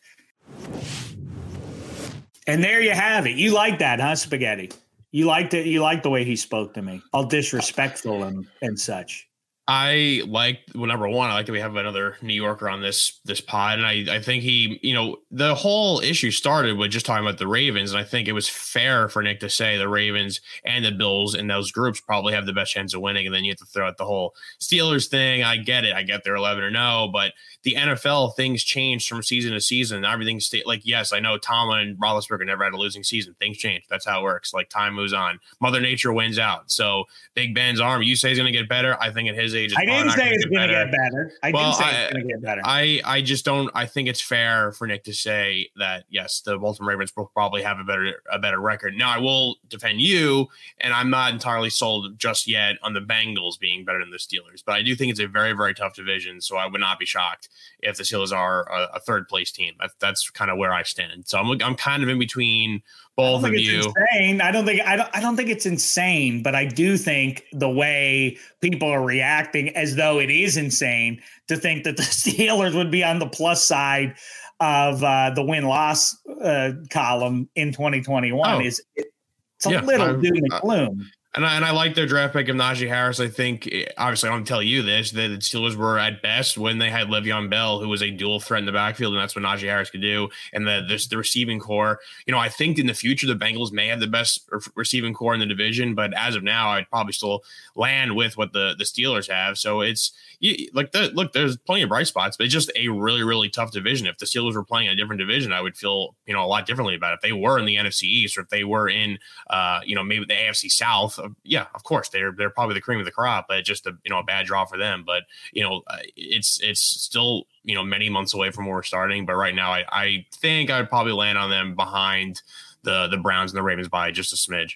And 2.46 2.62
there 2.62 2.80
you 2.80 2.92
have 2.92 3.26
it. 3.26 3.34
You 3.34 3.52
like 3.52 3.80
that, 3.80 3.98
huh, 3.98 4.14
Spaghetti? 4.14 4.70
You 5.16 5.24
liked 5.24 5.54
it. 5.54 5.64
You 5.64 5.80
liked 5.80 6.02
the 6.02 6.10
way 6.10 6.24
he 6.24 6.36
spoke 6.36 6.74
to 6.74 6.82
me, 6.82 7.00
all 7.14 7.24
disrespectful 7.24 8.24
and 8.24 8.46
and 8.60 8.78
such. 8.78 9.25
I 9.68 10.22
like 10.28 10.60
well, 10.76 10.86
number 10.86 11.08
one, 11.08 11.28
I 11.28 11.34
like 11.34 11.46
that 11.46 11.52
we 11.52 11.58
have 11.58 11.74
another 11.74 12.16
New 12.22 12.34
Yorker 12.34 12.68
on 12.68 12.80
this 12.82 13.18
this 13.24 13.40
pod, 13.40 13.78
and 13.78 13.86
I 13.86 14.16
I 14.16 14.22
think 14.22 14.44
he, 14.44 14.78
you 14.80 14.94
know, 14.94 15.16
the 15.32 15.56
whole 15.56 15.98
issue 15.98 16.30
started 16.30 16.78
with 16.78 16.92
just 16.92 17.04
talking 17.04 17.26
about 17.26 17.38
the 17.38 17.48
Ravens, 17.48 17.90
and 17.90 17.98
I 17.98 18.04
think 18.04 18.28
it 18.28 18.32
was 18.32 18.48
fair 18.48 19.08
for 19.08 19.24
Nick 19.24 19.40
to 19.40 19.50
say 19.50 19.76
the 19.76 19.88
Ravens 19.88 20.40
and 20.64 20.84
the 20.84 20.92
Bills 20.92 21.34
in 21.34 21.48
those 21.48 21.72
groups 21.72 22.00
probably 22.00 22.32
have 22.32 22.46
the 22.46 22.52
best 22.52 22.74
chance 22.74 22.94
of 22.94 23.00
winning, 23.00 23.26
and 23.26 23.34
then 23.34 23.42
you 23.42 23.50
have 23.50 23.58
to 23.58 23.64
throw 23.64 23.88
out 23.88 23.96
the 23.96 24.04
whole 24.04 24.36
Steelers 24.60 25.08
thing. 25.08 25.42
I 25.42 25.56
get 25.56 25.84
it, 25.84 25.94
I 25.96 26.04
get 26.04 26.22
they're 26.22 26.36
eleven 26.36 26.62
or 26.62 26.68
oh, 26.68 26.70
no, 26.70 27.10
but 27.12 27.32
the 27.64 27.74
NFL 27.74 28.36
things 28.36 28.62
change 28.62 29.08
from 29.08 29.24
season 29.24 29.50
to 29.50 29.60
season. 29.60 30.04
Everything 30.04 30.38
stay 30.38 30.62
like 30.64 30.82
yes, 30.84 31.12
I 31.12 31.18
know 31.18 31.38
Tomlin 31.38 31.80
and 31.80 31.98
Roethlisberger 31.98 32.46
never 32.46 32.62
had 32.62 32.72
a 32.72 32.76
losing 32.76 33.02
season. 33.02 33.34
Things 33.40 33.58
change. 33.58 33.82
That's 33.90 34.06
how 34.06 34.20
it 34.20 34.22
works. 34.22 34.54
Like 34.54 34.68
time 34.68 34.94
moves 34.94 35.12
on. 35.12 35.40
Mother 35.60 35.80
Nature 35.80 36.12
wins 36.12 36.38
out. 36.38 36.70
So 36.70 37.06
Big 37.34 37.52
Ben's 37.52 37.80
arm, 37.80 38.02
you 38.02 38.14
say 38.14 38.28
he's 38.28 38.38
going 38.38 38.52
to 38.52 38.56
get 38.56 38.68
better. 38.68 38.96
I 39.00 39.10
think 39.10 39.28
at 39.28 39.34
his 39.34 39.55
age, 39.56 39.74
I 39.76 39.84
didn't 39.84 40.10
say 40.10 40.30
it's 40.30 40.44
going 40.44 40.68
to 40.68 40.74
get 40.74 40.90
better. 40.90 41.32
I 41.42 41.50
well, 41.50 41.72
didn't 41.72 41.76
say 41.76 42.04
it's 42.04 42.12
going 42.12 42.26
to 42.26 42.32
get 42.32 42.42
better. 42.42 42.60
I 42.64 43.00
I 43.04 43.22
just 43.22 43.44
don't. 43.44 43.70
I 43.74 43.86
think 43.86 44.08
it's 44.08 44.20
fair 44.20 44.72
for 44.72 44.86
Nick 44.86 45.04
to 45.04 45.14
say 45.14 45.70
that 45.76 46.04
yes, 46.08 46.40
the 46.40 46.58
Baltimore 46.58 46.90
Ravens 46.90 47.12
will 47.16 47.26
probably 47.26 47.62
have 47.62 47.78
a 47.78 47.84
better 47.84 48.22
a 48.30 48.38
better 48.38 48.60
record. 48.60 48.94
Now 48.96 49.10
I 49.10 49.18
will 49.18 49.56
defend 49.68 50.00
you, 50.00 50.48
and 50.78 50.92
I'm 50.92 51.10
not 51.10 51.32
entirely 51.32 51.70
sold 51.70 52.18
just 52.18 52.46
yet 52.46 52.76
on 52.82 52.94
the 52.94 53.00
Bengals 53.00 53.58
being 53.58 53.84
better 53.84 54.00
than 54.00 54.10
the 54.10 54.18
Steelers, 54.18 54.62
but 54.64 54.74
I 54.74 54.82
do 54.82 54.94
think 54.94 55.10
it's 55.10 55.20
a 55.20 55.26
very 55.26 55.52
very 55.52 55.74
tough 55.74 55.94
division. 55.94 56.40
So 56.40 56.56
I 56.56 56.66
would 56.66 56.80
not 56.80 56.98
be 56.98 57.06
shocked 57.06 57.48
if 57.80 57.96
the 57.96 58.02
Steelers 58.02 58.32
are 58.32 58.70
a, 58.70 58.96
a 58.96 59.00
third 59.00 59.28
place 59.28 59.50
team. 59.50 59.74
That's, 59.80 59.94
that's 59.98 60.30
kind 60.30 60.50
of 60.50 60.58
where 60.58 60.72
I 60.72 60.82
stand. 60.82 61.26
So 61.26 61.38
I'm 61.38 61.60
I'm 61.62 61.74
kind 61.76 62.02
of 62.02 62.08
in 62.08 62.18
between 62.18 62.82
both 63.16 63.44
of 63.44 63.54
you. 63.54 63.78
Insane. 63.78 64.40
I 64.40 64.52
don't 64.52 64.66
think 64.66 64.82
I 64.82 64.96
don't 64.96 65.08
I 65.14 65.20
don't 65.20 65.36
think 65.36 65.48
it's 65.48 65.66
insane, 65.66 66.42
but 66.42 66.54
I 66.54 66.66
do 66.66 66.96
think 66.98 67.44
the 67.52 67.70
way 67.70 68.36
people 68.60 68.88
are 68.88 69.02
reacting 69.02 69.45
as 69.54 69.96
though 69.96 70.18
it 70.18 70.30
is 70.30 70.56
insane 70.56 71.22
to 71.48 71.56
think 71.56 71.84
that 71.84 71.96
the 71.96 72.02
Steelers 72.02 72.74
would 72.74 72.90
be 72.90 73.04
on 73.04 73.18
the 73.18 73.28
plus 73.28 73.62
side 73.62 74.16
of 74.60 75.04
uh, 75.04 75.30
the 75.34 75.42
win 75.42 75.64
loss 75.64 76.16
uh, 76.42 76.72
column 76.90 77.48
in 77.54 77.72
2021 77.72 78.50
oh. 78.50 78.60
is 78.60 78.82
it's 78.96 79.66
a 79.66 79.70
yeah, 79.70 79.80
little 79.82 80.20
doom 80.20 80.36
and 80.36 80.60
gloom. 80.60 81.10
And 81.36 81.44
I, 81.44 81.54
and 81.54 81.66
I 81.66 81.70
like 81.70 81.94
their 81.94 82.06
draft 82.06 82.32
pick 82.32 82.48
of 82.48 82.56
Najee 82.56 82.88
Harris. 82.88 83.20
I 83.20 83.28
think, 83.28 83.68
obviously, 83.98 84.30
I 84.30 84.32
don't 84.32 84.46
tell 84.46 84.62
you 84.62 84.80
this, 84.80 85.10
that 85.10 85.28
the 85.28 85.36
Steelers 85.36 85.76
were 85.76 85.98
at 85.98 86.22
best 86.22 86.56
when 86.56 86.78
they 86.78 86.88
had 86.88 87.08
Le'Veon 87.08 87.50
Bell, 87.50 87.78
who 87.78 87.90
was 87.90 88.02
a 88.02 88.10
dual 88.10 88.40
threat 88.40 88.60
in 88.60 88.64
the 88.66 88.72
backfield, 88.72 89.12
and 89.12 89.20
that's 89.20 89.36
what 89.36 89.44
Najee 89.44 89.68
Harris 89.68 89.90
could 89.90 90.00
do. 90.00 90.30
And 90.54 90.66
the, 90.66 90.82
the, 90.88 91.06
the 91.10 91.18
receiving 91.18 91.60
corps, 91.60 92.00
you 92.26 92.32
know, 92.32 92.38
I 92.38 92.48
think 92.48 92.78
in 92.78 92.86
the 92.86 92.94
future, 92.94 93.26
the 93.26 93.34
Bengals 93.34 93.70
may 93.70 93.86
have 93.88 94.00
the 94.00 94.06
best 94.06 94.48
receiving 94.74 95.12
corps 95.12 95.34
in 95.34 95.40
the 95.40 95.46
division, 95.46 95.94
but 95.94 96.14
as 96.14 96.36
of 96.36 96.42
now, 96.42 96.70
I'd 96.70 96.88
probably 96.88 97.12
still 97.12 97.44
land 97.74 98.16
with 98.16 98.38
what 98.38 98.54
the, 98.54 98.74
the 98.78 98.84
Steelers 98.84 99.30
have. 99.30 99.58
So 99.58 99.82
it's, 99.82 100.12
you, 100.40 100.68
like 100.72 100.92
the, 100.92 101.10
look, 101.14 101.32
there's 101.32 101.56
plenty 101.56 101.82
of 101.82 101.88
bright 101.88 102.06
spots, 102.06 102.36
but 102.36 102.44
it's 102.44 102.52
just 102.52 102.70
a 102.76 102.88
really, 102.88 103.22
really 103.22 103.48
tough 103.48 103.72
division. 103.72 104.06
If 104.06 104.18
the 104.18 104.26
Steelers 104.26 104.54
were 104.54 104.64
playing 104.64 104.88
a 104.88 104.96
different 104.96 105.18
division, 105.18 105.52
I 105.52 105.60
would 105.60 105.76
feel 105.76 106.14
you 106.26 106.34
know 106.34 106.44
a 106.44 106.46
lot 106.46 106.66
differently 106.66 106.94
about 106.94 107.12
it. 107.12 107.16
If 107.16 107.20
they 107.22 107.32
were 107.32 107.58
in 107.58 107.64
the 107.64 107.76
NFC 107.76 108.04
East 108.04 108.36
or 108.36 108.42
if 108.42 108.48
they 108.48 108.64
were 108.64 108.88
in 108.88 109.18
uh, 109.48 109.80
you 109.84 109.94
know 109.94 110.02
maybe 110.02 110.24
the 110.26 110.34
AFC 110.34 110.70
South, 110.70 111.18
yeah, 111.44 111.66
of 111.74 111.82
course 111.84 112.08
they're 112.08 112.32
they're 112.32 112.50
probably 112.50 112.74
the 112.74 112.80
cream 112.80 112.98
of 112.98 113.04
the 113.04 113.12
crop, 113.12 113.46
but 113.48 113.64
just 113.64 113.86
a 113.86 113.92
you 114.04 114.10
know 114.10 114.18
a 114.18 114.24
bad 114.24 114.46
draw 114.46 114.64
for 114.64 114.78
them. 114.78 115.04
But 115.06 115.24
you 115.52 115.62
know 115.62 115.82
uh, 115.86 115.98
it's 116.16 116.60
it's 116.62 116.80
still 116.80 117.44
you 117.64 117.74
know 117.74 117.84
many 117.84 118.08
months 118.08 118.34
away 118.34 118.50
from 118.50 118.66
where 118.66 118.76
we're 118.76 118.82
starting. 118.82 119.26
But 119.26 119.36
right 119.36 119.54
now, 119.54 119.72
I 119.72 119.84
I 119.90 120.26
think 120.34 120.70
I'd 120.70 120.88
probably 120.88 121.12
land 121.12 121.38
on 121.38 121.50
them 121.50 121.74
behind 121.74 122.42
the 122.82 123.08
the 123.08 123.18
Browns 123.18 123.52
and 123.52 123.58
the 123.58 123.62
Ravens 123.62 123.88
by 123.88 124.10
just 124.10 124.32
a 124.32 124.36
smidge. 124.36 124.72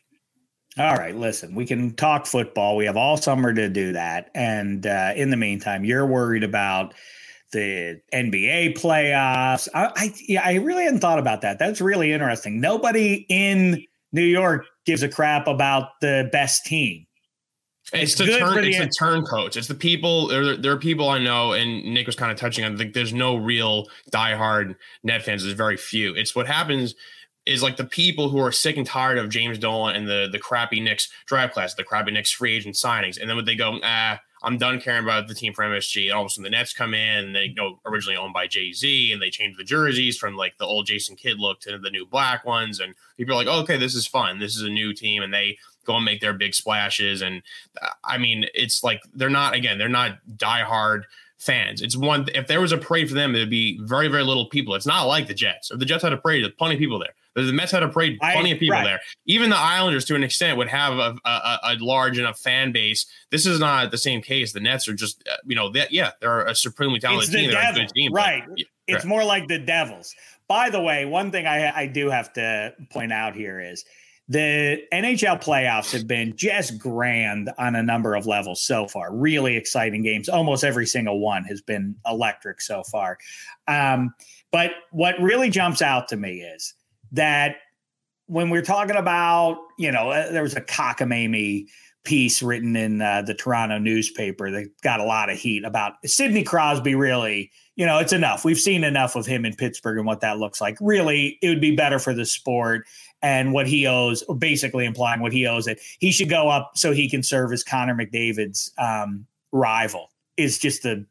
All 0.78 0.96
right, 0.96 1.16
listen, 1.16 1.54
we 1.56 1.66
can 1.66 1.94
talk 1.96 2.26
football. 2.26 2.76
We 2.76 2.84
have 2.84 2.96
all 2.96 3.16
summer 3.16 3.52
to 3.52 3.68
do 3.68 3.92
that. 3.92 4.30
And 4.36 4.86
uh, 4.86 5.12
in 5.16 5.30
the 5.30 5.36
meantime, 5.36 5.84
you're 5.84 6.06
worried 6.06 6.44
about 6.44 6.94
the 7.52 8.00
NBA 8.14 8.78
playoffs. 8.78 9.68
I, 9.74 9.90
I, 9.96 10.14
yeah, 10.28 10.42
I 10.44 10.54
really 10.54 10.84
hadn't 10.84 11.00
thought 11.00 11.18
about 11.18 11.40
that. 11.40 11.58
That's 11.58 11.80
really 11.80 12.12
interesting. 12.12 12.60
Nobody 12.60 13.26
in 13.28 13.84
New 14.12 14.22
York 14.22 14.66
gives 14.90 15.02
a 15.04 15.08
crap 15.08 15.46
about 15.46 16.00
the 16.00 16.28
best 16.32 16.64
team. 16.66 17.06
It's, 17.92 18.12
it's 18.12 18.14
the 18.18 18.38
turn. 18.38 18.64
It's 18.64 18.78
the 18.78 18.88
turncoats. 18.88 19.56
It's 19.56 19.68
the 19.68 19.74
people. 19.74 20.26
There, 20.26 20.56
there, 20.56 20.72
are 20.72 20.76
people 20.76 21.08
I 21.08 21.18
know, 21.18 21.52
and 21.52 21.84
Nick 21.84 22.06
was 22.06 22.16
kind 22.16 22.32
of 22.32 22.38
touching 22.38 22.64
on. 22.64 22.76
Like, 22.76 22.92
there's 22.92 23.12
no 23.12 23.36
real 23.36 23.86
diehard 24.12 24.76
net 25.04 25.22
fans. 25.22 25.42
There's 25.42 25.54
very 25.54 25.76
few. 25.76 26.14
It's 26.14 26.34
what 26.34 26.46
happens 26.46 26.94
is 27.46 27.62
like 27.62 27.76
the 27.76 27.84
people 27.84 28.28
who 28.28 28.38
are 28.38 28.52
sick 28.52 28.76
and 28.76 28.86
tired 28.86 29.18
of 29.18 29.28
James 29.28 29.58
Dolan 29.58 29.96
and 29.96 30.08
the 30.08 30.28
the 30.30 30.38
crappy 30.38 30.80
Knicks 30.80 31.08
draft 31.26 31.54
class, 31.54 31.74
the 31.74 31.84
crappy 31.84 32.10
Knicks 32.10 32.32
free 32.32 32.56
agent 32.56 32.74
signings, 32.74 33.20
and 33.20 33.28
then 33.28 33.36
when 33.36 33.44
they 33.44 33.56
go, 33.56 33.78
ah, 33.82 34.20
I'm 34.42 34.58
done 34.58 34.80
caring 34.80 35.04
about 35.04 35.28
the 35.28 35.34
team 35.34 35.52
for 35.52 35.64
MSG. 35.64 36.06
And 36.06 36.12
all 36.12 36.22
of 36.22 36.26
a 36.26 36.30
sudden 36.30 36.44
the 36.44 36.50
Nets 36.50 36.72
come 36.72 36.94
in 36.94 37.24
and 37.24 37.36
they 37.36 37.44
you 37.44 37.54
know 37.54 37.80
originally 37.84 38.16
owned 38.16 38.32
by 38.32 38.46
Jay 38.46 38.72
Z 38.72 39.12
and 39.12 39.20
they 39.20 39.30
change 39.30 39.56
the 39.56 39.64
jerseys 39.64 40.16
from 40.16 40.36
like 40.36 40.56
the 40.58 40.64
old 40.64 40.86
Jason 40.86 41.16
Kidd 41.16 41.38
look 41.38 41.60
to 41.60 41.78
the 41.78 41.90
new 41.90 42.06
black 42.06 42.44
ones. 42.44 42.80
And 42.80 42.94
people 43.16 43.34
are 43.34 43.36
like, 43.36 43.48
oh, 43.48 43.60
okay, 43.62 43.76
this 43.76 43.94
is 43.94 44.06
fun. 44.06 44.38
This 44.38 44.56
is 44.56 44.62
a 44.62 44.70
new 44.70 44.94
team. 44.94 45.22
And 45.22 45.32
they 45.32 45.58
go 45.84 45.96
and 45.96 46.04
make 46.04 46.20
their 46.20 46.32
big 46.32 46.54
splashes. 46.54 47.22
And 47.22 47.42
I 48.04 48.18
mean, 48.18 48.46
it's 48.54 48.82
like 48.82 49.02
they're 49.14 49.30
not 49.30 49.54
again, 49.54 49.78
they're 49.78 49.88
not 49.88 50.18
diehard 50.36 51.04
fans. 51.38 51.82
It's 51.82 51.96
one 51.96 52.26
if 52.34 52.46
there 52.46 52.60
was 52.60 52.72
a 52.72 52.78
parade 52.78 53.08
for 53.08 53.14
them, 53.14 53.34
it'd 53.34 53.50
be 53.50 53.78
very, 53.82 54.08
very 54.08 54.22
little 54.22 54.46
people. 54.46 54.74
It's 54.74 54.86
not 54.86 55.04
like 55.04 55.26
the 55.26 55.34
Jets. 55.34 55.70
If 55.70 55.78
the 55.78 55.84
Jets 55.84 56.02
had 56.02 56.12
a 56.12 56.16
parade, 56.16 56.44
there's 56.44 56.54
plenty 56.54 56.74
of 56.74 56.78
people 56.78 56.98
there. 56.98 57.14
The 57.46 57.52
Mets 57.52 57.72
had 57.72 57.82
a 57.82 57.88
parade, 57.88 58.18
plenty 58.20 58.50
I, 58.50 58.54
of 58.54 58.58
people 58.60 58.76
right. 58.76 58.84
there. 58.84 59.00
Even 59.26 59.50
the 59.50 59.58
Islanders, 59.58 60.04
to 60.06 60.14
an 60.14 60.22
extent, 60.22 60.58
would 60.58 60.68
have 60.68 60.94
a, 60.98 61.16
a, 61.24 61.58
a, 61.64 61.76
large 61.80 62.18
enough 62.18 62.38
fan 62.38 62.72
base. 62.72 63.06
This 63.30 63.46
is 63.46 63.58
not 63.60 63.90
the 63.90 63.98
same 63.98 64.22
case. 64.22 64.52
The 64.52 64.60
Nets 64.60 64.88
are 64.88 64.94
just, 64.94 65.22
uh, 65.30 65.36
you 65.44 65.56
know, 65.56 65.70
that 65.72 65.92
yeah, 65.92 66.12
they're 66.20 66.46
a 66.46 66.54
supremely 66.54 67.00
talented 67.00 67.32
team. 67.32 67.50
They're 67.50 67.70
a 67.70 67.74
good 67.74 67.88
team, 67.88 68.12
right? 68.12 68.44
But, 68.48 68.58
yeah, 68.58 68.64
it's 68.86 69.04
right. 69.04 69.08
more 69.08 69.24
like 69.24 69.48
the 69.48 69.58
Devils. 69.58 70.14
By 70.48 70.70
the 70.70 70.80
way, 70.80 71.04
one 71.04 71.30
thing 71.30 71.46
I, 71.46 71.82
I 71.82 71.86
do 71.86 72.10
have 72.10 72.32
to 72.34 72.74
point 72.90 73.12
out 73.12 73.34
here 73.34 73.60
is 73.60 73.84
the 74.30 74.80
NHL 74.92 75.42
playoffs 75.42 75.92
have 75.92 76.06
been 76.06 76.36
just 76.36 76.78
grand 76.78 77.50
on 77.58 77.74
a 77.74 77.82
number 77.82 78.14
of 78.14 78.26
levels 78.26 78.62
so 78.62 78.86
far. 78.86 79.12
Really 79.12 79.56
exciting 79.56 80.02
games. 80.02 80.28
Almost 80.28 80.62
every 80.62 80.86
single 80.86 81.18
one 81.18 81.42
has 81.44 81.60
been 81.60 81.96
electric 82.06 82.60
so 82.60 82.84
far. 82.84 83.18
Um, 83.66 84.14
but 84.52 84.70
what 84.92 85.20
really 85.20 85.50
jumps 85.50 85.82
out 85.82 86.08
to 86.08 86.16
me 86.16 86.42
is 86.42 86.74
that 87.12 87.56
when 88.26 88.50
we're 88.50 88.62
talking 88.62 88.96
about, 88.96 89.58
you 89.78 89.90
know, 89.90 90.10
uh, 90.10 90.30
there 90.30 90.42
was 90.42 90.54
a 90.54 90.60
cockamamie 90.60 91.66
piece 92.04 92.42
written 92.42 92.76
in 92.76 93.02
uh, 93.02 93.22
the 93.22 93.34
Toronto 93.34 93.78
newspaper 93.78 94.50
that 94.50 94.68
got 94.82 95.00
a 95.00 95.04
lot 95.04 95.28
of 95.28 95.36
heat 95.36 95.64
about 95.64 95.94
Sidney 96.06 96.42
Crosby. 96.42 96.94
Really, 96.94 97.50
you 97.76 97.84
know, 97.84 97.98
it's 97.98 98.12
enough. 98.12 98.44
We've 98.44 98.58
seen 98.58 98.84
enough 98.84 99.16
of 99.16 99.26
him 99.26 99.44
in 99.44 99.54
Pittsburgh 99.54 99.98
and 99.98 100.06
what 100.06 100.20
that 100.20 100.38
looks 100.38 100.60
like. 100.60 100.78
Really, 100.80 101.38
it 101.42 101.48
would 101.48 101.60
be 101.60 101.74
better 101.74 101.98
for 101.98 102.14
the 102.14 102.24
sport 102.24 102.86
and 103.20 103.52
what 103.52 103.66
he 103.66 103.86
owes, 103.86 104.22
or 104.22 104.36
basically 104.36 104.86
implying 104.86 105.20
what 105.20 105.32
he 105.32 105.46
owes 105.46 105.66
it. 105.66 105.80
He 105.98 106.10
should 106.10 106.30
go 106.30 106.48
up 106.48 106.72
so 106.74 106.92
he 106.92 107.08
can 107.10 107.22
serve 107.22 107.52
as 107.52 107.62
Connor 107.62 107.94
McDavid's 107.94 108.72
um, 108.78 109.26
rival. 109.52 110.10
Is 110.36 110.58
just 110.58 110.84
the 110.84 111.04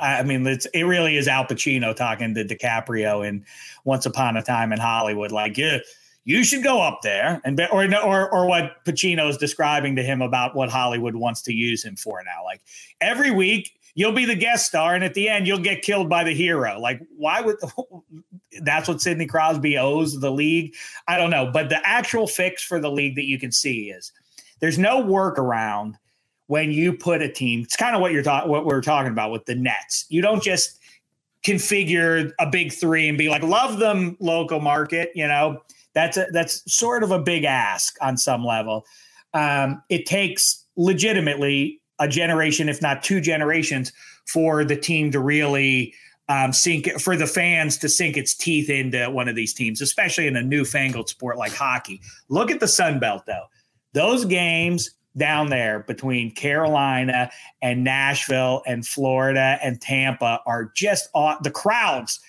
I 0.00 0.22
mean, 0.22 0.46
it's 0.46 0.66
it 0.66 0.82
really 0.82 1.16
is 1.16 1.28
Al 1.28 1.44
Pacino 1.44 1.94
talking 1.94 2.34
to 2.34 2.44
DiCaprio 2.44 3.26
in 3.26 3.44
Once 3.84 4.06
Upon 4.06 4.36
a 4.36 4.42
Time 4.42 4.72
in 4.72 4.78
Hollywood. 4.78 5.32
Like, 5.32 5.56
yeah, 5.58 5.78
you 6.24 6.44
should 6.44 6.62
go 6.62 6.82
up 6.82 7.02
there 7.02 7.40
and 7.44 7.58
or 7.72 7.84
or 8.02 8.32
or 8.32 8.46
what 8.46 8.84
Pacino 8.84 9.28
is 9.30 9.36
describing 9.36 9.96
to 9.96 10.02
him 10.02 10.20
about 10.20 10.54
what 10.54 10.68
Hollywood 10.68 11.14
wants 11.14 11.42
to 11.42 11.52
use 11.54 11.84
him 11.84 11.96
for 11.96 12.22
now. 12.24 12.44
Like 12.44 12.60
every 13.00 13.30
week 13.30 13.72
you'll 13.94 14.12
be 14.12 14.26
the 14.26 14.36
guest 14.36 14.66
star, 14.66 14.94
and 14.94 15.02
at 15.02 15.14
the 15.14 15.28
end 15.28 15.46
you'll 15.46 15.58
get 15.58 15.82
killed 15.82 16.08
by 16.08 16.22
the 16.22 16.34
hero. 16.34 16.78
Like, 16.78 17.00
why 17.16 17.40
would 17.40 17.56
that's 18.62 18.88
what 18.88 19.00
Sidney 19.00 19.26
Crosby 19.26 19.78
owes 19.78 20.20
the 20.20 20.30
league? 20.30 20.74
I 21.08 21.16
don't 21.16 21.30
know, 21.30 21.50
but 21.52 21.68
the 21.68 21.80
actual 21.86 22.26
fix 22.26 22.62
for 22.62 22.78
the 22.78 22.90
league 22.90 23.16
that 23.16 23.24
you 23.24 23.38
can 23.38 23.52
see 23.52 23.90
is 23.90 24.12
there's 24.60 24.78
no 24.78 25.02
workaround 25.02 25.94
when 26.46 26.70
you 26.70 26.92
put 26.92 27.22
a 27.22 27.30
team. 27.30 27.60
It's 27.62 27.76
kind 27.76 27.94
of 27.94 28.00
what 28.00 28.12
you're 28.12 28.22
talking, 28.22 28.50
what 28.50 28.66
we're 28.66 28.82
talking 28.82 29.12
about 29.12 29.32
with 29.32 29.46
the 29.46 29.54
Nets. 29.54 30.06
You 30.08 30.22
don't 30.22 30.42
just 30.42 30.78
configure 31.44 32.32
a 32.38 32.48
big 32.48 32.72
three 32.72 33.08
and 33.08 33.16
be 33.16 33.28
like, 33.28 33.42
love 33.42 33.78
them, 33.78 34.16
local 34.20 34.60
market. 34.60 35.10
You 35.14 35.28
know, 35.28 35.62
that's 35.94 36.16
a, 36.16 36.26
that's 36.32 36.62
sort 36.72 37.02
of 37.02 37.10
a 37.10 37.18
big 37.18 37.44
ask 37.44 37.96
on 38.00 38.16
some 38.16 38.44
level. 38.44 38.84
Um, 39.34 39.82
it 39.88 40.06
takes 40.06 40.64
legitimately 40.76 41.80
a 41.98 42.08
generation, 42.08 42.68
if 42.68 42.82
not 42.82 43.02
two 43.02 43.20
generations, 43.20 43.92
for 44.26 44.64
the 44.64 44.76
team 44.76 45.10
to 45.12 45.20
really 45.20 45.94
um, 46.28 46.52
sink 46.52 46.90
for 47.00 47.16
the 47.16 47.26
fans 47.26 47.76
to 47.78 47.88
sink 47.88 48.16
its 48.16 48.34
teeth 48.34 48.68
into 48.68 49.08
one 49.10 49.28
of 49.28 49.36
these 49.36 49.54
teams, 49.54 49.80
especially 49.80 50.26
in 50.26 50.36
a 50.36 50.42
newfangled 50.42 51.08
sport 51.08 51.38
like 51.38 51.52
hockey. 51.52 52.00
Look 52.28 52.50
at 52.50 52.60
the 52.60 52.68
Sun 52.68 52.98
Belt, 52.98 53.24
though. 53.26 53.44
Those 53.92 54.24
games 54.24 54.90
down 55.16 55.48
there 55.48 55.80
between 55.80 56.30
Carolina 56.30 57.30
and 57.62 57.84
Nashville 57.84 58.62
and 58.66 58.86
Florida 58.86 59.58
and 59.62 59.80
Tampa 59.80 60.40
are 60.46 60.70
just 60.74 61.08
aw- 61.14 61.38
the 61.40 61.50
crowds 61.50 62.20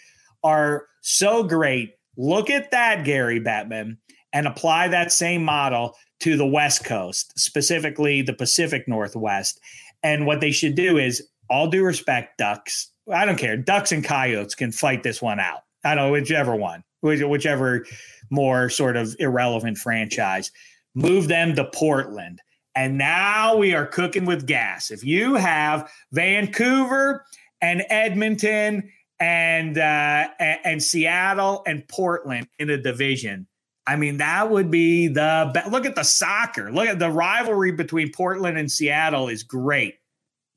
are 0.43 0.85
so 1.01 1.43
great. 1.43 1.95
Look 2.15 2.49
at 2.49 2.72
that, 2.72 3.03
Gary 3.03 3.39
Bettman, 3.39 3.97
and 4.34 4.47
apply 4.47 4.88
that 4.89 5.11
same 5.11 5.43
model 5.43 5.95
to 6.22 6.35
the 6.35 6.45
West 6.45 6.84
Coast, 6.84 7.38
specifically 7.38 8.22
the 8.22 8.34
Pacific 8.34 8.88
Northwest. 8.88 9.59
And 10.03 10.26
what 10.26 10.41
they 10.41 10.51
should 10.51 10.76
do 10.76 10.97
is, 10.97 11.27
all 11.49 11.69
due 11.69 11.84
respect, 11.84 12.38
Ducks. 12.38 12.91
I 13.11 13.26
don't 13.26 13.38
care. 13.38 13.55
Ducks 13.55 13.91
and 13.91 14.03
Coyotes 14.03 14.55
can 14.55 14.72
fight 14.72 15.03
this 15.03 15.22
one 15.22 15.39
out. 15.39 15.61
I 15.84 15.95
don't 15.95 16.07
know 16.07 16.11
whichever 16.11 16.55
one, 16.55 16.84
whichever 17.01 17.85
more 18.30 18.69
sort 18.69 18.97
of 18.97 19.15
irrelevant 19.19 19.77
franchise. 19.77 20.51
Move 20.93 21.27
them 21.27 21.55
to 21.55 21.65
Portland 21.65 22.41
and 22.78 22.95
now 22.95 23.58
we 23.58 23.74
are 23.74 23.88
cooking 23.88 24.26
with 24.26 24.45
gas. 24.45 24.91
If 24.91 25.04
you 25.04 25.34
have 25.34 25.91
Vancouver 26.12 27.26
and 27.60 27.84
Edmonton 27.90 28.91
and 29.20 29.80
uh, 29.80 30.28
and 30.40 30.82
Seattle 30.82 31.64
and 31.66 31.88
Portland 31.88 32.48
in 32.60 32.70
a 32.70 32.78
division, 32.78 33.48
I 33.88 33.95
mean 33.95 34.18
that 34.18 34.52
would 34.52 34.70
be 34.70 35.08
the 35.08 35.49
be- 35.56 35.72
look 35.72 35.88
at 35.88 35.95
the 35.95 36.04
soccer. 36.04 36.72
Look 36.72 36.88
at 36.88 36.99
the 36.99 37.10
rivalry 37.10 37.72
between 37.72 38.12
Portland 38.12 38.60
and 38.60 38.72
Seattle 38.72 39.28
is 39.28 39.41
great. 39.41 39.95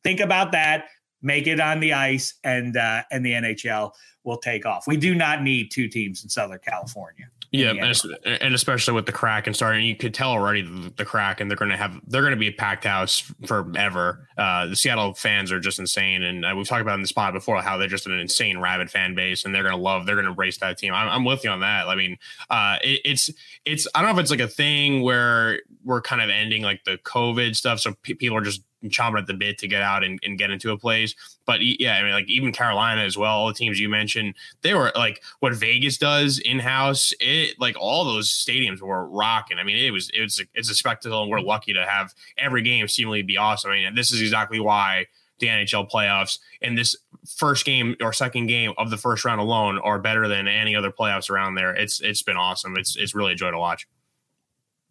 Think 0.04 0.20
about 0.20 0.52
that. 0.52 0.88
Make 1.22 1.46
it 1.46 1.58
on 1.58 1.80
the 1.80 1.94
ice, 1.94 2.34
and 2.44 2.76
uh, 2.76 3.02
and 3.10 3.24
the 3.24 3.32
NHL 3.32 3.92
will 4.24 4.38
take 4.38 4.66
off. 4.66 4.86
We 4.86 4.98
do 4.98 5.14
not 5.14 5.42
need 5.42 5.70
two 5.70 5.88
teams 5.88 6.22
in 6.22 6.28
Southern 6.28 6.60
California. 6.68 7.30
Yeah, 7.52 7.70
and, 7.70 8.40
and, 8.42 8.54
especially 8.54 8.94
with 8.94 9.06
the 9.06 9.12
crack 9.12 9.42
Kraken 9.44 9.54
starting, 9.54 9.84
you 9.84 9.96
could 9.96 10.14
tell 10.14 10.30
already 10.30 10.62
the, 10.62 10.92
the 10.96 11.04
Kraken 11.04 11.48
they're 11.48 11.56
going 11.56 11.72
to 11.72 11.76
have 11.76 12.00
they're 12.06 12.20
going 12.20 12.32
to 12.32 12.38
be 12.38 12.46
a 12.46 12.52
packed 12.52 12.84
house 12.84 13.24
forever. 13.44 14.28
Uh, 14.38 14.66
the 14.66 14.76
Seattle 14.76 15.14
fans 15.14 15.50
are 15.50 15.58
just 15.58 15.80
insane, 15.80 16.22
and 16.22 16.44
uh, 16.44 16.54
we've 16.56 16.68
talked 16.68 16.82
about 16.82 16.94
in 16.94 17.00
the 17.00 17.08
spot 17.08 17.32
before 17.32 17.60
how 17.60 17.76
they're 17.76 17.88
just 17.88 18.06
an 18.06 18.12
insane 18.12 18.58
rabid 18.58 18.88
fan 18.88 19.16
base, 19.16 19.44
and 19.44 19.52
they're 19.52 19.64
going 19.64 19.74
to 19.74 19.80
love 19.80 20.06
they're 20.06 20.14
going 20.14 20.26
to 20.26 20.30
embrace 20.30 20.58
that 20.58 20.78
team. 20.78 20.94
I'm, 20.94 21.08
I'm, 21.08 21.24
with 21.24 21.42
you 21.42 21.50
on 21.50 21.60
that. 21.60 21.88
I 21.88 21.96
mean, 21.96 22.18
uh, 22.50 22.76
it, 22.84 23.00
it's 23.04 23.30
it's 23.64 23.88
I 23.96 24.02
don't 24.02 24.14
know 24.14 24.20
if 24.20 24.22
it's 24.22 24.30
like 24.30 24.40
a 24.40 24.48
thing 24.48 25.02
where 25.02 25.60
we're 25.84 26.02
kind 26.02 26.22
of 26.22 26.30
ending 26.30 26.62
like 26.62 26.84
the 26.84 26.98
COVID 26.98 27.56
stuff, 27.56 27.80
so 27.80 27.94
people 28.02 28.36
are 28.36 28.42
just 28.42 28.62
chomping 28.86 29.18
at 29.18 29.26
the 29.26 29.34
bit 29.34 29.58
to 29.58 29.68
get 29.68 29.82
out 29.82 30.04
and, 30.04 30.18
and 30.22 30.38
get 30.38 30.50
into 30.50 30.70
a 30.70 30.78
place. 30.78 31.14
But 31.46 31.60
yeah, 31.62 31.96
I 31.96 32.02
mean, 32.02 32.12
like 32.12 32.28
even 32.28 32.52
Carolina 32.52 33.02
as 33.02 33.16
well, 33.16 33.38
all 33.38 33.48
the 33.48 33.54
teams 33.54 33.78
you 33.78 33.88
mentioned, 33.88 34.34
they 34.62 34.74
were 34.74 34.92
like 34.94 35.22
what 35.40 35.54
Vegas 35.54 35.98
does 35.98 36.38
in 36.38 36.58
house. 36.58 37.12
It 37.20 37.58
like 37.58 37.76
all 37.78 38.04
those 38.04 38.30
stadiums 38.30 38.80
were 38.80 39.06
rocking. 39.08 39.58
I 39.58 39.64
mean, 39.64 39.76
it 39.76 39.90
was 39.90 40.10
it 40.10 40.20
was 40.20 40.42
it's 40.54 40.70
a 40.70 40.74
spectacle, 40.74 41.22
and 41.22 41.30
we're 41.30 41.40
lucky 41.40 41.72
to 41.74 41.84
have 41.84 42.14
every 42.38 42.62
game 42.62 42.86
seemingly 42.88 43.22
be 43.22 43.36
awesome. 43.36 43.70
I 43.70 43.74
mean, 43.74 43.94
this 43.94 44.12
is 44.12 44.20
exactly 44.20 44.60
why 44.60 45.06
the 45.40 45.48
NHL 45.48 45.90
playoffs 45.90 46.38
and 46.62 46.78
this 46.78 46.94
first 47.26 47.64
game 47.64 47.96
or 48.00 48.12
second 48.12 48.46
game 48.46 48.72
of 48.78 48.90
the 48.90 48.96
first 48.96 49.24
round 49.24 49.40
alone 49.40 49.78
are 49.78 49.98
better 49.98 50.28
than 50.28 50.46
any 50.46 50.76
other 50.76 50.90
playoffs 50.90 51.30
around 51.30 51.54
there. 51.54 51.74
It's 51.74 52.00
it's 52.00 52.22
been 52.22 52.36
awesome. 52.36 52.76
It's 52.76 52.96
it's 52.96 53.14
really 53.14 53.32
a 53.32 53.36
joy 53.36 53.50
to 53.50 53.58
watch. 53.58 53.88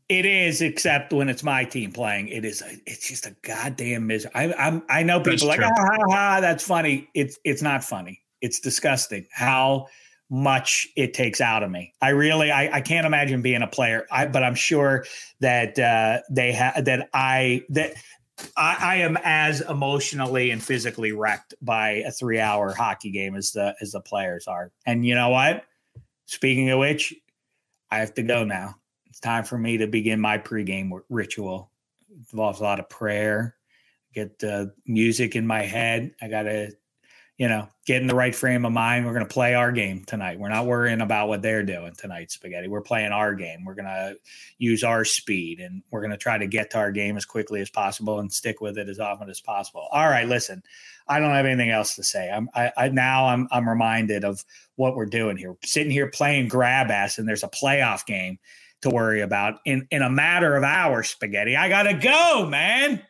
It 0.10 0.26
is, 0.26 0.64
except 0.64 1.14
when 1.14 1.30
it's 1.30 1.44
my 1.44 1.64
team 1.64 1.92
playing. 1.92 2.30
It 2.30 2.44
is. 2.44 2.64
A, 2.64 2.72
it's 2.88 3.08
just 3.08 3.28
a 3.28 3.36
goddamn 3.44 4.08
misery. 4.08 4.32
I, 4.34 4.52
I'm. 4.54 4.82
I 4.90 5.04
know 5.04 5.20
people 5.20 5.48
like, 5.48 5.62
ah, 5.62 5.72
ha, 5.78 5.98
ha, 6.10 6.42
that's 6.42 6.64
funny. 6.64 7.08
It's. 7.14 7.38
It's 7.44 7.62
not 7.62 7.84
funny. 7.84 8.20
It's 8.42 8.60
disgusting 8.60 9.28
how 9.32 9.88
much 10.32 10.88
it 10.96 11.14
takes 11.14 11.42
out 11.42 11.62
of 11.62 11.70
me. 11.70 11.94
I 12.02 12.10
really. 12.10 12.50
I, 12.50 12.78
I 12.78 12.82
can't 12.82 13.06
imagine 13.06 13.44
being 13.44 13.62
a 13.62 13.68
player. 13.68 14.08
I, 14.12 14.26
but 14.26 14.44
I'm 14.44 14.56
sure 14.56 15.06
that 15.42 15.78
uh, 15.78 16.22
they 16.32 16.54
have. 16.54 16.86
That 16.86 17.10
I. 17.14 17.64
That 17.70 17.94
I, 18.58 18.78
I, 18.80 18.96
am 18.98 19.18
as 19.24 19.60
emotionally 19.62 20.50
and 20.50 20.64
physically 20.64 21.12
wrecked 21.12 21.54
by 21.62 21.90
a 22.08 22.12
three 22.12 22.40
hour 22.40 22.74
hockey 22.74 23.12
game 23.12 23.36
as 23.36 23.52
the 23.52 23.76
as 23.80 23.92
the 23.92 24.02
players 24.02 24.48
are. 24.48 24.72
And 24.88 25.06
you 25.06 25.14
know 25.14 25.30
what? 25.30 25.66
Speaking 26.26 26.70
of 26.70 26.80
which, 26.80 27.14
I 27.92 28.00
have 28.00 28.14
to 28.16 28.24
go 28.24 28.46
now. 28.46 28.79
It's 29.20 29.26
time 29.26 29.44
for 29.44 29.58
me 29.58 29.76
to 29.80 29.86
begin 29.86 30.22
my 30.22 30.38
pregame 30.38 30.98
ritual. 31.10 31.72
It 32.10 32.32
involves 32.32 32.62
a 32.62 32.64
lot 32.64 32.80
of 32.80 32.88
prayer. 32.88 33.58
Get 34.14 34.40
the 34.40 34.74
music 34.86 35.36
in 35.36 35.46
my 35.46 35.64
head. 35.64 36.14
I 36.22 36.30
gotta 36.30 36.72
you 37.40 37.48
know, 37.48 37.70
get 37.86 38.02
in 38.02 38.08
the 38.08 38.16
right 38.16 38.36
frame 38.36 38.66
of 38.66 38.74
mind. 38.74 39.06
We're 39.06 39.14
going 39.14 39.26
to 39.26 39.34
play 39.34 39.56
our 39.56 39.72
game 39.72 40.04
tonight. 40.04 40.38
We're 40.38 40.50
not 40.50 40.66
worrying 40.66 41.00
about 41.00 41.30
what 41.30 41.42
they're 41.42 41.64
doing 41.64 41.94
tonight, 41.98 42.32
Spaghetti. 42.32 42.68
We're 42.68 42.82
playing 42.82 43.14
our 43.14 43.34
game. 43.34 43.64
We're 43.64 43.76
going 43.76 43.86
to 43.86 44.18
use 44.58 44.84
our 44.84 45.06
speed 45.06 45.62
and 45.62 45.82
we're 45.90 46.02
going 46.02 46.12
to 46.12 46.18
try 46.18 46.38
to 46.38 46.48
get 46.48 46.70
to 46.72 46.78
our 46.80 46.92
game 46.92 47.16
as 47.16 47.24
quickly 47.24 47.62
as 47.62 47.70
possible 47.70 48.20
and 48.20 48.32
stick 48.32 48.60
with 48.60 48.78
it 48.78 48.90
as 48.90 49.00
often 49.00 49.30
as 49.30 49.40
possible. 49.40 49.88
All 49.94 50.10
right, 50.10 50.28
listen, 50.28 50.62
I 51.08 51.22
don't 51.22 51.32
have 51.32 51.46
anything 51.46 51.70
else 51.70 51.96
to 51.96 52.04
say. 52.04 52.30
I'm 52.30 52.50
I, 52.54 52.74
I 52.76 52.90
now 52.90 53.28
I'm 53.28 53.48
I'm 53.52 53.70
reminded 53.70 54.26
of 54.26 54.44
what 54.76 54.98
we're 54.98 55.06
doing 55.06 55.38
here. 55.38 55.56
Sitting 55.64 55.94
here 55.94 56.12
playing 56.12 56.50
grab 56.50 56.92
ass 56.92 57.20
and 57.20 57.28
there's 57.28 57.44
a 57.44 57.50
playoff 57.50 58.06
game 58.06 58.38
to 58.82 58.90
worry 58.90 59.22
about 59.22 59.60
in 59.66 59.88
in 59.92 60.02
a 60.02 60.10
matter 60.10 60.56
of 60.56 60.64
hours, 60.64 61.10
Spaghetti. 61.10 61.56
I 61.56 61.70
got 61.70 61.84
to 61.84 61.94
go, 61.94 62.48
man. 62.48 63.02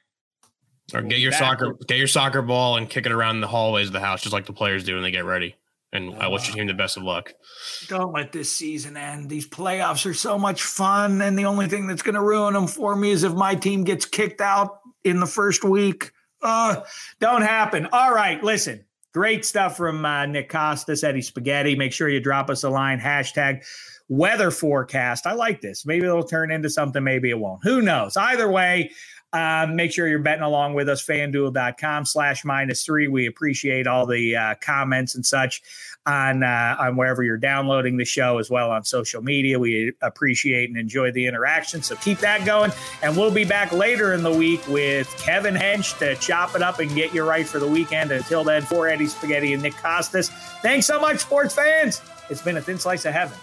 Or 0.94 1.02
get 1.02 1.20
your 1.20 1.32
soccer, 1.32 1.74
get 1.88 1.98
your 1.98 2.08
soccer 2.08 2.42
ball 2.42 2.78
and 2.78 2.90
kick 2.90 3.06
it 3.06 3.12
around 3.12 3.42
the 3.42 3.48
hallways 3.48 3.88
of 3.88 3.94
the 3.94 4.00
house, 4.00 4.22
just 4.22 4.34
like 4.34 4.48
the 4.48 4.54
players 4.54 4.84
do 4.84 4.96
when 4.96 5.04
they 5.04 5.12
get 5.12 5.26
ready. 5.26 5.56
And 5.92 6.16
I 6.16 6.28
wish 6.28 6.48
your 6.48 6.56
team 6.56 6.68
the 6.68 6.74
best 6.74 6.98
of 6.98 7.04
luck. 7.04 7.34
Don't 7.88 8.14
let 8.14 8.32
this 8.32 8.52
season 8.52 8.96
end. 8.96 9.30
These 9.30 9.48
playoffs 9.48 10.06
are 10.06 10.14
so 10.14 10.38
much 10.38 10.62
fun, 10.62 11.22
and 11.22 11.38
the 11.38 11.46
only 11.46 11.68
thing 11.68 11.88
that's 11.88 12.04
going 12.04 12.16
to 12.16 12.22
ruin 12.22 12.54
them 12.54 12.68
for 12.68 12.96
me 12.96 13.12
is 13.12 13.24
if 13.24 13.34
my 13.34 13.56
team 13.56 13.84
gets 13.84 14.06
kicked 14.06 14.42
out 14.42 14.80
in 15.04 15.20
the 15.20 15.26
first 15.26 15.64
week. 15.64 16.12
Uh, 16.42 16.82
don't 17.20 17.42
happen. 17.42 17.88
All 17.92 18.14
right, 18.14 18.44
listen. 18.44 18.86
Great 19.14 19.44
stuff 19.44 19.76
from 19.76 20.06
uh, 20.06 20.28
Nick 20.28 20.52
Kostos, 20.52 21.04
Eddie 21.04 21.24
Spaghetti. 21.24 21.76
Make 21.76 21.92
sure 21.92 22.08
you 22.08 22.20
drop 22.20 22.50
us 22.50 22.64
a 22.64 22.70
line. 22.70 23.00
Hashtag 23.00 23.66
weather 24.10 24.52
forecast. 24.52 25.26
I 25.26 25.34
like 25.34 25.62
this. 25.62 25.86
Maybe 25.86 26.06
it'll 26.06 26.24
turn 26.24 26.52
into 26.52 26.70
something. 26.70 27.04
Maybe 27.04 27.30
it 27.30 27.40
won't. 27.40 27.64
Who 27.64 27.82
knows? 27.82 28.18
Either 28.18 28.50
way, 28.50 28.92
um, 29.32 29.76
make 29.76 29.92
sure 29.92 30.08
you're 30.08 30.20
betting 30.20 30.44
along 30.44 30.74
with 30.74 30.90
us, 30.90 31.06
fanduel.com 31.06 32.06
slash 32.06 32.44
minus 32.44 32.84
three. 32.84 33.08
We 33.08 33.28
appreciate 33.28 33.86
all 33.86 34.08
the 34.08 34.36
uh, 34.36 34.56
comments 34.60 35.14
and 35.14 35.24
such 35.24 35.62
on, 36.08 36.42
uh, 36.42 36.76
on 36.80 36.96
wherever 36.96 37.22
you're 37.22 37.38
downloading 37.38 37.98
the 37.98 38.06
show 38.06 38.40
as 38.40 38.50
well 38.50 38.72
on 38.72 38.84
social 38.84 39.22
media. 39.22 39.60
We 39.60 39.94
appreciate 40.02 40.70
and 40.70 40.80
enjoy 40.80 41.12
the 41.12 41.28
interaction. 41.28 41.84
So 41.84 41.96
keep 41.98 42.18
that 42.20 42.44
going. 42.44 42.72
And 43.04 43.16
we'll 43.16 43.30
be 43.30 43.46
back 43.46 43.72
later 43.72 44.14
in 44.14 44.24
the 44.24 44.34
week 44.34 44.68
with 44.68 45.08
Kevin 45.20 45.54
Hench 45.54 46.00
to 46.00 46.16
chop 46.16 46.56
it 46.56 46.64
up 46.64 46.80
and 46.80 46.94
get 46.96 47.14
you 47.14 47.24
right 47.24 47.46
for 47.46 47.60
the 47.60 47.68
weekend. 47.68 48.12
Until 48.12 48.44
then, 48.44 48.64
for 48.64 48.88
Eddie 48.88 49.06
Spaghetti 49.06 49.54
and 49.54 49.62
Nick 49.62 49.74
Kostos, 49.74 50.30
thanks 50.64 50.88
so 50.88 51.00
much, 51.00 51.20
sports 51.20 51.54
fans. 51.54 52.02
It's 52.32 52.42
been 52.42 52.58
a 52.58 52.62
thin 52.62 52.80
slice 52.80 53.06
of 53.06 53.14
heaven. 53.14 53.38